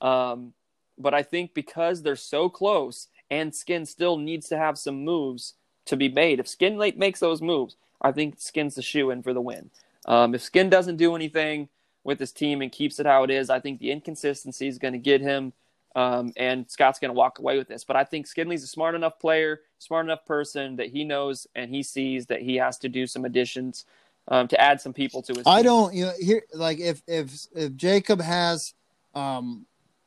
um, 0.00 0.52
but 0.98 1.14
I 1.14 1.22
think 1.22 1.54
because 1.54 2.02
they're 2.02 2.16
so 2.16 2.48
close 2.48 3.08
and 3.30 3.54
Skin 3.54 3.86
still 3.86 4.16
needs 4.16 4.48
to 4.48 4.58
have 4.58 4.78
some 4.78 5.04
moves 5.04 5.54
to 5.86 5.96
be 5.96 6.08
made. 6.08 6.40
If 6.40 6.48
Skin 6.48 6.76
late 6.78 6.98
makes 6.98 7.20
those 7.20 7.42
moves, 7.42 7.76
I 8.00 8.12
think 8.12 8.36
Skin's 8.38 8.74
the 8.74 8.82
shoe 8.82 9.10
in 9.10 9.22
for 9.22 9.34
the 9.34 9.40
win. 9.40 9.70
Um, 10.06 10.34
if 10.34 10.42
Skin 10.42 10.70
doesn't 10.70 10.96
do 10.96 11.14
anything 11.14 11.68
with 12.04 12.18
his 12.18 12.32
team 12.32 12.62
and 12.62 12.72
keeps 12.72 12.98
it 12.98 13.06
how 13.06 13.24
it 13.24 13.30
is, 13.30 13.50
I 13.50 13.60
think 13.60 13.80
the 13.80 13.90
inconsistency 13.90 14.68
is 14.68 14.78
going 14.78 14.92
to 14.92 14.98
get 14.98 15.20
him. 15.20 15.52
Um, 15.96 16.32
and 16.36 16.70
Scott's 16.70 16.98
going 16.98 17.08
to 17.10 17.18
walk 17.18 17.38
away 17.38 17.58
with 17.58 17.66
this. 17.66 17.84
But 17.84 17.96
I 17.96 18.04
think 18.04 18.26
Skinley's 18.26 18.62
a 18.62 18.68
smart 18.68 18.94
enough 18.94 19.18
player, 19.18 19.62
smart 19.78 20.06
enough 20.06 20.24
person 20.24 20.76
that 20.76 20.88
he 20.88 21.04
knows 21.04 21.46
and 21.54 21.70
he 21.70 21.82
sees 21.82 22.26
that 22.26 22.40
he 22.40 22.56
has 22.56 22.78
to 22.78 22.88
do 22.88 23.06
some 23.06 23.24
additions 23.24 23.84
um, 24.28 24.46
to 24.48 24.60
add 24.60 24.80
some 24.80 24.92
people 24.92 25.22
to 25.22 25.34
his. 25.34 25.46
I 25.46 25.56
team. 25.56 25.64
don't, 25.64 25.94
you 25.94 26.04
know, 26.04 26.12
here 26.20 26.42
like 26.54 26.78
if 26.78 27.02
if 27.06 27.46
if 27.54 27.74
Jacob 27.74 28.20
has 28.20 28.74
um 29.14 29.66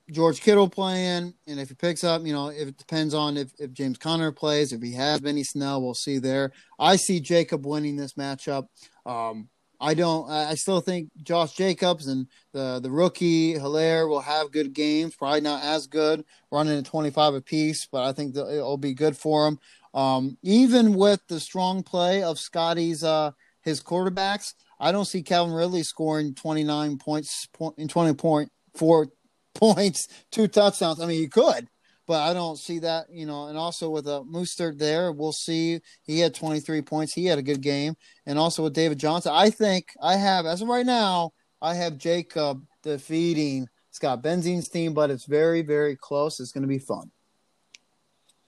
George 0.09 0.41
Kittle 0.41 0.69
playing, 0.69 1.33
and 1.47 1.59
if 1.59 1.69
he 1.69 1.75
picks 1.75 2.03
up, 2.03 2.25
you 2.25 2.33
know, 2.33 2.49
if 2.49 2.67
it 2.67 2.77
depends 2.77 3.13
on 3.13 3.37
if, 3.37 3.51
if 3.59 3.71
James 3.71 3.97
Conner 3.97 4.31
plays, 4.31 4.73
if 4.73 4.81
he 4.81 4.93
has 4.93 5.21
Benny 5.21 5.43
Snell, 5.43 5.81
we'll 5.81 5.93
see 5.93 6.17
there. 6.17 6.51
I 6.79 6.95
see 6.95 7.19
Jacob 7.19 7.65
winning 7.65 7.95
this 7.95 8.13
matchup. 8.13 8.67
Um, 9.05 9.49
I 9.79 9.95
don't. 9.95 10.29
I 10.29 10.53
still 10.55 10.79
think 10.79 11.09
Josh 11.23 11.53
Jacobs 11.53 12.07
and 12.07 12.27
the 12.51 12.79
the 12.79 12.91
rookie 12.91 13.55
Helaire 13.55 14.07
will 14.07 14.21
have 14.21 14.51
good 14.51 14.73
games. 14.73 15.15
Probably 15.15 15.41
not 15.41 15.63
as 15.63 15.87
good, 15.87 16.23
running 16.51 16.77
at 16.77 16.85
twenty 16.85 17.09
five 17.09 17.33
apiece, 17.33 17.87
but 17.91 18.03
I 18.03 18.11
think 18.11 18.35
it'll 18.35 18.77
be 18.77 18.93
good 18.93 19.17
for 19.17 19.45
them. 19.45 19.59
Um, 19.93 20.37
even 20.43 20.93
with 20.93 21.21
the 21.27 21.39
strong 21.39 21.81
play 21.83 22.21
of 22.21 22.37
Scotty's 22.37 23.03
uh, 23.03 23.31
his 23.61 23.81
quarterbacks, 23.81 24.53
I 24.79 24.91
don't 24.91 25.05
see 25.05 25.23
Calvin 25.23 25.53
Ridley 25.53 25.83
scoring 25.83 26.35
twenty 26.35 26.63
nine 26.63 26.99
points 26.99 27.47
point 27.51 27.79
in 27.79 27.87
twenty 27.87 28.13
point 28.13 28.51
four 28.75 29.07
points, 29.55 30.07
two 30.31 30.47
touchdowns. 30.47 30.99
I 30.99 31.05
mean, 31.05 31.19
he 31.19 31.27
could, 31.27 31.67
but 32.07 32.21
I 32.21 32.33
don't 32.33 32.57
see 32.57 32.79
that. 32.79 33.07
You 33.11 33.25
know, 33.25 33.47
and 33.47 33.57
also 33.57 33.89
with 33.89 34.07
a 34.07 34.17
uh, 34.17 34.23
Mostert 34.23 34.77
there, 34.77 35.11
we'll 35.11 35.31
see. 35.31 35.79
He 36.03 36.19
had 36.19 36.33
twenty 36.35 36.59
three 36.59 36.81
points. 36.81 37.13
He 37.13 37.25
had 37.25 37.39
a 37.39 37.43
good 37.43 37.61
game, 37.61 37.95
and 38.25 38.37
also 38.37 38.63
with 38.63 38.73
David 38.73 38.99
Johnson, 38.99 39.31
I 39.35 39.49
think 39.49 39.85
I 40.01 40.15
have 40.15 40.45
as 40.45 40.61
of 40.61 40.67
right 40.67 40.85
now, 40.85 41.31
I 41.61 41.75
have 41.75 41.97
Jacob 41.97 42.63
defeating 42.83 43.67
Scott 43.91 44.23
Benzine's 44.23 44.69
team, 44.69 44.93
but 44.93 45.09
it's 45.09 45.25
very 45.25 45.61
very 45.61 45.95
close. 45.95 46.39
It's 46.39 46.51
going 46.51 46.63
to 46.63 46.67
be 46.67 46.79
fun. 46.79 47.11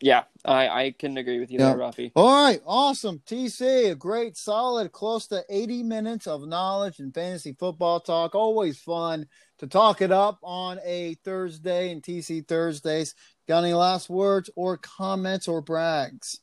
Yeah, 0.03 0.23
I, 0.43 0.67
I 0.67 0.91
can 0.91 1.15
agree 1.15 1.39
with 1.39 1.49
you 1.49 1.59
Yeah. 1.59 1.69
there, 1.69 1.77
Ruffy. 1.77 2.11
All 2.13 2.43
right, 2.43 2.61
awesome. 2.65 3.21
TC, 3.25 3.89
a 3.91 3.95
great, 3.95 4.35
solid, 4.35 4.91
close 4.91 5.27
to 5.27 5.45
80 5.49 5.81
minutes 5.83 6.27
of 6.27 6.45
knowledge 6.45 6.99
and 6.99 7.13
fantasy 7.13 7.53
football 7.53 8.01
talk. 8.01 8.35
Always 8.35 8.77
fun 8.77 9.27
to 9.59 9.67
talk 9.67 10.01
it 10.01 10.11
up 10.11 10.39
on 10.43 10.81
a 10.83 11.13
Thursday 11.23 11.89
and 11.93 12.03
TC 12.03 12.45
Thursdays. 12.45 13.15
Got 13.47 13.63
any 13.63 13.73
last 13.73 14.09
words 14.09 14.49
or 14.57 14.75
comments 14.75 15.47
or 15.47 15.61
brags? 15.61 16.41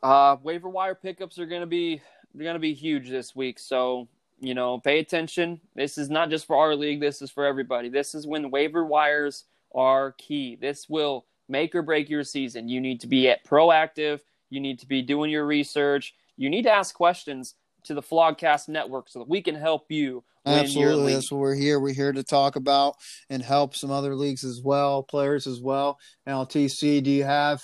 Uh, 0.00 0.36
waiver 0.44 0.68
wire 0.68 0.94
pickups 0.94 1.40
are 1.40 1.46
gonna 1.46 1.66
be 1.66 2.00
they're 2.34 2.46
gonna 2.46 2.60
be 2.60 2.72
huge 2.72 3.10
this 3.10 3.34
week. 3.34 3.58
So 3.58 4.06
you 4.40 4.54
know, 4.54 4.78
pay 4.78 5.00
attention. 5.00 5.60
This 5.74 5.98
is 5.98 6.08
not 6.08 6.30
just 6.30 6.46
for 6.46 6.54
our 6.56 6.76
league. 6.76 7.00
This 7.00 7.20
is 7.20 7.32
for 7.32 7.44
everybody. 7.44 7.88
This 7.88 8.14
is 8.14 8.28
when 8.28 8.52
waiver 8.52 8.84
wires 8.86 9.44
are 9.74 10.12
key. 10.12 10.56
This 10.60 10.88
will 10.88 11.26
make 11.48 11.74
or 11.74 11.82
break 11.82 12.08
your 12.08 12.24
season. 12.24 12.68
You 12.68 12.80
need 12.80 13.00
to 13.00 13.06
be 13.06 13.28
at 13.28 13.44
proactive. 13.44 14.20
You 14.50 14.60
need 14.60 14.78
to 14.80 14.86
be 14.86 15.02
doing 15.02 15.30
your 15.30 15.46
research. 15.46 16.14
You 16.36 16.50
need 16.50 16.62
to 16.62 16.72
ask 16.72 16.94
questions 16.94 17.54
to 17.84 17.94
the 17.94 18.02
Flogcast 18.02 18.68
Network 18.68 19.08
so 19.08 19.20
that 19.20 19.28
we 19.28 19.42
can 19.42 19.54
help 19.54 19.90
you 19.90 20.24
Absolutely. 20.44 21.14
That's 21.14 21.30
what 21.30 21.40
we're 21.40 21.54
here. 21.54 21.78
We're 21.78 21.94
here 21.94 22.12
to 22.12 22.24
talk 22.24 22.56
about 22.56 22.96
and 23.30 23.42
help 23.42 23.76
some 23.76 23.90
other 23.90 24.16
leagues 24.16 24.44
as 24.44 24.60
well, 24.62 25.02
players 25.02 25.46
as 25.46 25.60
well. 25.60 25.98
Now, 26.26 26.44
TC, 26.44 27.02
do 27.02 27.10
you 27.10 27.24
have 27.24 27.62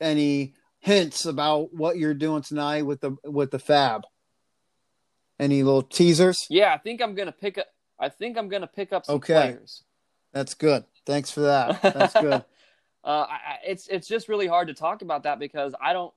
any 0.00 0.54
hints 0.80 1.26
about 1.26 1.72
what 1.72 1.98
you're 1.98 2.14
doing 2.14 2.42
tonight 2.42 2.82
with 2.82 3.00
the 3.00 3.16
with 3.24 3.50
the 3.50 3.58
FAAB? 3.58 4.02
Any 5.38 5.62
little 5.62 5.82
teasers? 5.82 6.36
Yeah, 6.50 6.74
I 6.74 6.78
think 6.78 7.00
I'm 7.00 7.14
gonna 7.14 7.32
pick 7.32 7.58
up. 7.58 7.66
I 7.98 8.08
think 8.08 8.36
I'm 8.36 8.48
gonna 8.48 8.66
pick 8.66 8.92
up 8.92 9.06
some 9.06 9.16
Okay. 9.16 9.34
players. 9.34 9.84
That's 10.32 10.54
good. 10.54 10.84
Thanks 11.06 11.30
for 11.30 11.40
that. 11.42 11.80
That's 11.82 12.14
good. 12.20 12.44
Uh, 13.04 13.26
I, 13.28 13.58
it's 13.66 13.88
it's 13.88 14.06
just 14.06 14.28
really 14.28 14.46
hard 14.46 14.68
to 14.68 14.74
talk 14.74 15.02
about 15.02 15.22
that 15.22 15.38
because 15.38 15.74
I 15.80 15.92
don't 15.92 16.12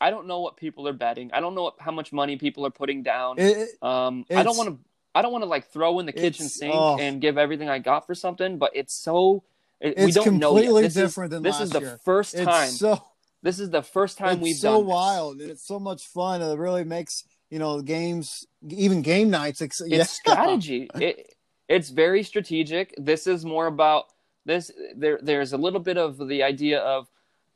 I 0.00 0.10
don't 0.10 0.26
know 0.26 0.40
what 0.40 0.56
people 0.56 0.86
are 0.88 0.92
betting. 0.92 1.30
I 1.32 1.40
don't 1.40 1.54
know 1.54 1.64
what, 1.64 1.74
how 1.78 1.92
much 1.92 2.12
money 2.12 2.36
people 2.36 2.66
are 2.66 2.70
putting 2.70 3.02
down. 3.02 3.38
It- 3.38 3.82
um, 3.82 4.24
I 4.30 4.42
don't 4.42 4.56
want 4.56 4.70
to 4.70 4.78
I 5.14 5.22
don't 5.22 5.32
want 5.32 5.42
to 5.42 5.48
like 5.48 5.68
throw 5.68 5.98
in 5.98 6.06
the 6.06 6.12
kitchen 6.12 6.48
sink 6.48 6.74
oh. 6.74 6.98
and 6.98 7.20
give 7.20 7.38
everything 7.38 7.70
I 7.70 7.78
got 7.78 8.06
for 8.06 8.14
something, 8.14 8.58
but 8.58 8.72
it's 8.74 8.92
so 8.92 9.44
it, 9.80 9.96
we 9.96 10.04
It's 10.04 10.14
don't 10.14 10.38
know 10.38 10.56
yet. 10.56 10.64
completely 10.64 10.82
This 10.82 10.94
different 10.94 11.32
is, 11.32 11.36
than 11.36 11.42
this 11.42 11.60
is 11.60 11.70
the 11.70 11.80
year. 11.80 12.00
first 12.04 12.34
it's 12.34 12.44
time. 12.44 12.68
so 12.68 13.02
this 13.42 13.58
is 13.58 13.70
the 13.70 13.82
first 13.82 14.18
time 14.18 14.34
it's 14.34 14.42
we've 14.42 14.56
so 14.56 14.78
done 14.78 14.86
wild 14.86 15.40
and 15.40 15.50
it's 15.50 15.66
so 15.66 15.78
much 15.78 16.06
fun. 16.06 16.42
It 16.42 16.58
really 16.58 16.84
makes 16.84 17.24
you 17.50 17.58
know 17.58 17.80
games, 17.80 18.46
even 18.68 19.02
game 19.02 19.30
nights. 19.30 19.62
Ex- 19.62 19.80
it's 19.80 19.90
yeah. 19.90 20.02
strategy. 20.04 20.90
It 20.94 21.34
it's 21.68 21.90
very 21.90 22.22
strategic. 22.22 22.94
This 22.98 23.26
is 23.26 23.44
more 23.44 23.66
about 23.66 24.06
this. 24.46 24.70
There 24.96 25.18
there's 25.22 25.52
a 25.52 25.58
little 25.58 25.80
bit 25.80 25.98
of 25.98 26.28
the 26.28 26.42
idea 26.42 26.80
of 26.80 27.08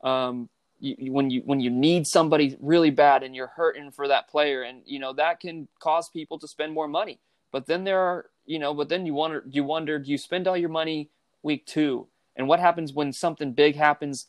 um, 0.03 0.49
you, 0.81 0.97
you- 0.99 1.13
when 1.13 1.31
you 1.31 1.43
when 1.47 1.61
you 1.61 1.71
need 1.71 2.07
somebody 2.07 2.57
really 2.61 2.91
bad 2.91 3.23
and 3.23 3.35
you're 3.35 3.47
hurting 3.49 3.91
for 3.93 4.09
that 4.09 4.29
player, 4.29 4.63
and 4.63 4.83
you 4.85 4.99
know 4.99 5.13
that 5.15 5.41
can 5.41 5.69
cause 5.79 6.11
people 6.11 6.39
to 6.41 6.49
spend 6.49 6.75
more 6.75 6.89
money. 6.89 7.19
But 7.53 7.67
then 7.67 7.85
there 7.85 8.01
are 8.01 8.27
you 8.47 8.59
know, 8.59 8.75
but 8.75 8.89
then 8.91 9.07
you 9.07 9.15
wonder 9.15 9.45
you 9.49 9.65
wonder 9.65 9.99
do 9.99 10.11
you 10.11 10.19
spend 10.19 10.47
all 10.49 10.57
your 10.57 10.69
money 10.69 11.09
week 11.43 11.65
two, 11.67 12.07
and 12.37 12.49
what 12.49 12.61
happens 12.61 12.93
when 12.93 13.13
something 13.13 13.53
big 13.53 13.77
happens 13.77 14.27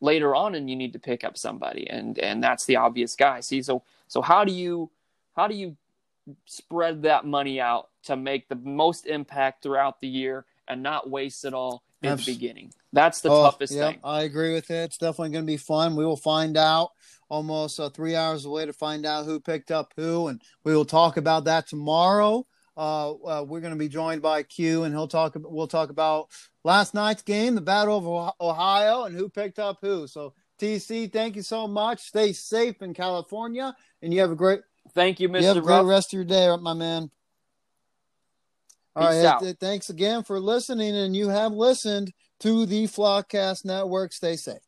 later 0.00 0.34
on 0.34 0.54
and 0.54 0.68
you 0.70 0.76
need 0.76 0.92
to 0.92 0.98
pick 0.98 1.24
up 1.24 1.36
somebody, 1.36 1.88
and 1.90 2.18
and 2.18 2.42
that's 2.42 2.64
the 2.66 2.76
obvious 2.76 3.16
guy. 3.16 3.40
See, 3.40 3.62
so 3.62 3.82
so 4.08 4.22
how 4.22 4.44
do 4.44 4.52
you 4.52 4.90
how 5.36 5.48
do 5.48 5.54
you 5.54 5.76
spread 6.46 7.02
that 7.02 7.24
money 7.24 7.60
out 7.60 7.88
to 8.04 8.16
make 8.16 8.48
the 8.48 8.56
most 8.56 9.06
impact 9.06 9.62
throughout 9.62 10.00
the 10.00 10.08
year 10.08 10.44
and 10.68 10.82
not 10.82 11.08
waste 11.10 11.44
it 11.44 11.54
all 11.54 11.82
in 12.02 12.16
the 12.16 12.22
beginning. 12.24 12.72
That's 12.92 13.20
the 13.20 13.30
Oh, 13.30 13.44
toughest 13.44 13.72
yep, 13.74 13.92
thing. 13.94 14.00
I 14.04 14.22
agree 14.22 14.52
with 14.54 14.70
it. 14.70 14.84
It's 14.84 14.98
definitely 14.98 15.30
going 15.30 15.44
to 15.44 15.52
be 15.52 15.56
fun. 15.56 15.96
We 15.96 16.04
will 16.04 16.16
find 16.16 16.56
out 16.56 16.90
almost 17.28 17.80
uh, 17.80 17.90
three 17.90 18.14
hours 18.14 18.44
away 18.44 18.66
to 18.66 18.72
find 18.72 19.04
out 19.04 19.24
who 19.24 19.40
picked 19.40 19.70
up 19.70 19.92
who, 19.96 20.28
and 20.28 20.40
we 20.64 20.74
will 20.74 20.84
talk 20.84 21.16
about 21.16 21.44
that 21.44 21.66
tomorrow 21.66 22.46
uh, 22.76 23.12
uh, 23.12 23.44
we're 23.46 23.60
going 23.60 23.72
to 23.72 23.78
be 23.78 23.88
joined 23.88 24.20
by 24.20 24.42
Q, 24.42 24.84
and 24.84 24.94
he'll 24.94 25.08
talk. 25.08 25.34
We'll 25.36 25.66
talk 25.66 25.90
about 25.90 26.28
last 26.62 26.92
night's 26.94 27.22
game, 27.22 27.54
the 27.54 27.60
Battle 27.62 27.96
of 27.96 28.34
Ohio, 28.40 29.04
and 29.04 29.16
who 29.16 29.28
picked 29.28 29.58
up 29.58 29.78
who. 29.80 30.06
So, 30.06 30.34
TC, 30.60 31.10
thank 31.10 31.36
you 31.36 31.42
so 31.42 31.66
much. 31.66 32.00
Stay 32.00 32.32
safe 32.34 32.82
in 32.82 32.92
California, 32.92 33.74
and 34.02 34.12
you 34.12 34.20
have 34.20 34.30
a 34.30 34.36
great. 34.36 34.60
Thank 34.94 35.20
you, 35.20 35.28
Mr. 35.28 35.40
You 35.40 35.46
have 35.46 35.56
a 35.56 35.62
Ruff. 35.62 35.86
rest 35.86 36.08
of 36.12 36.12
your 36.18 36.24
day, 36.24 36.54
my 36.60 36.74
man. 36.74 37.10
All 38.96 39.08
right. 39.08 39.56
Thanks 39.60 39.90
again 39.90 40.24
for 40.24 40.40
listening, 40.40 40.96
and 40.96 41.14
you 41.14 41.28
have 41.28 41.52
listened 41.52 42.12
to 42.40 42.66
the 42.66 42.84
Flockcast 42.84 43.64
Network. 43.64 44.12
Stay 44.12 44.36
safe. 44.36 44.65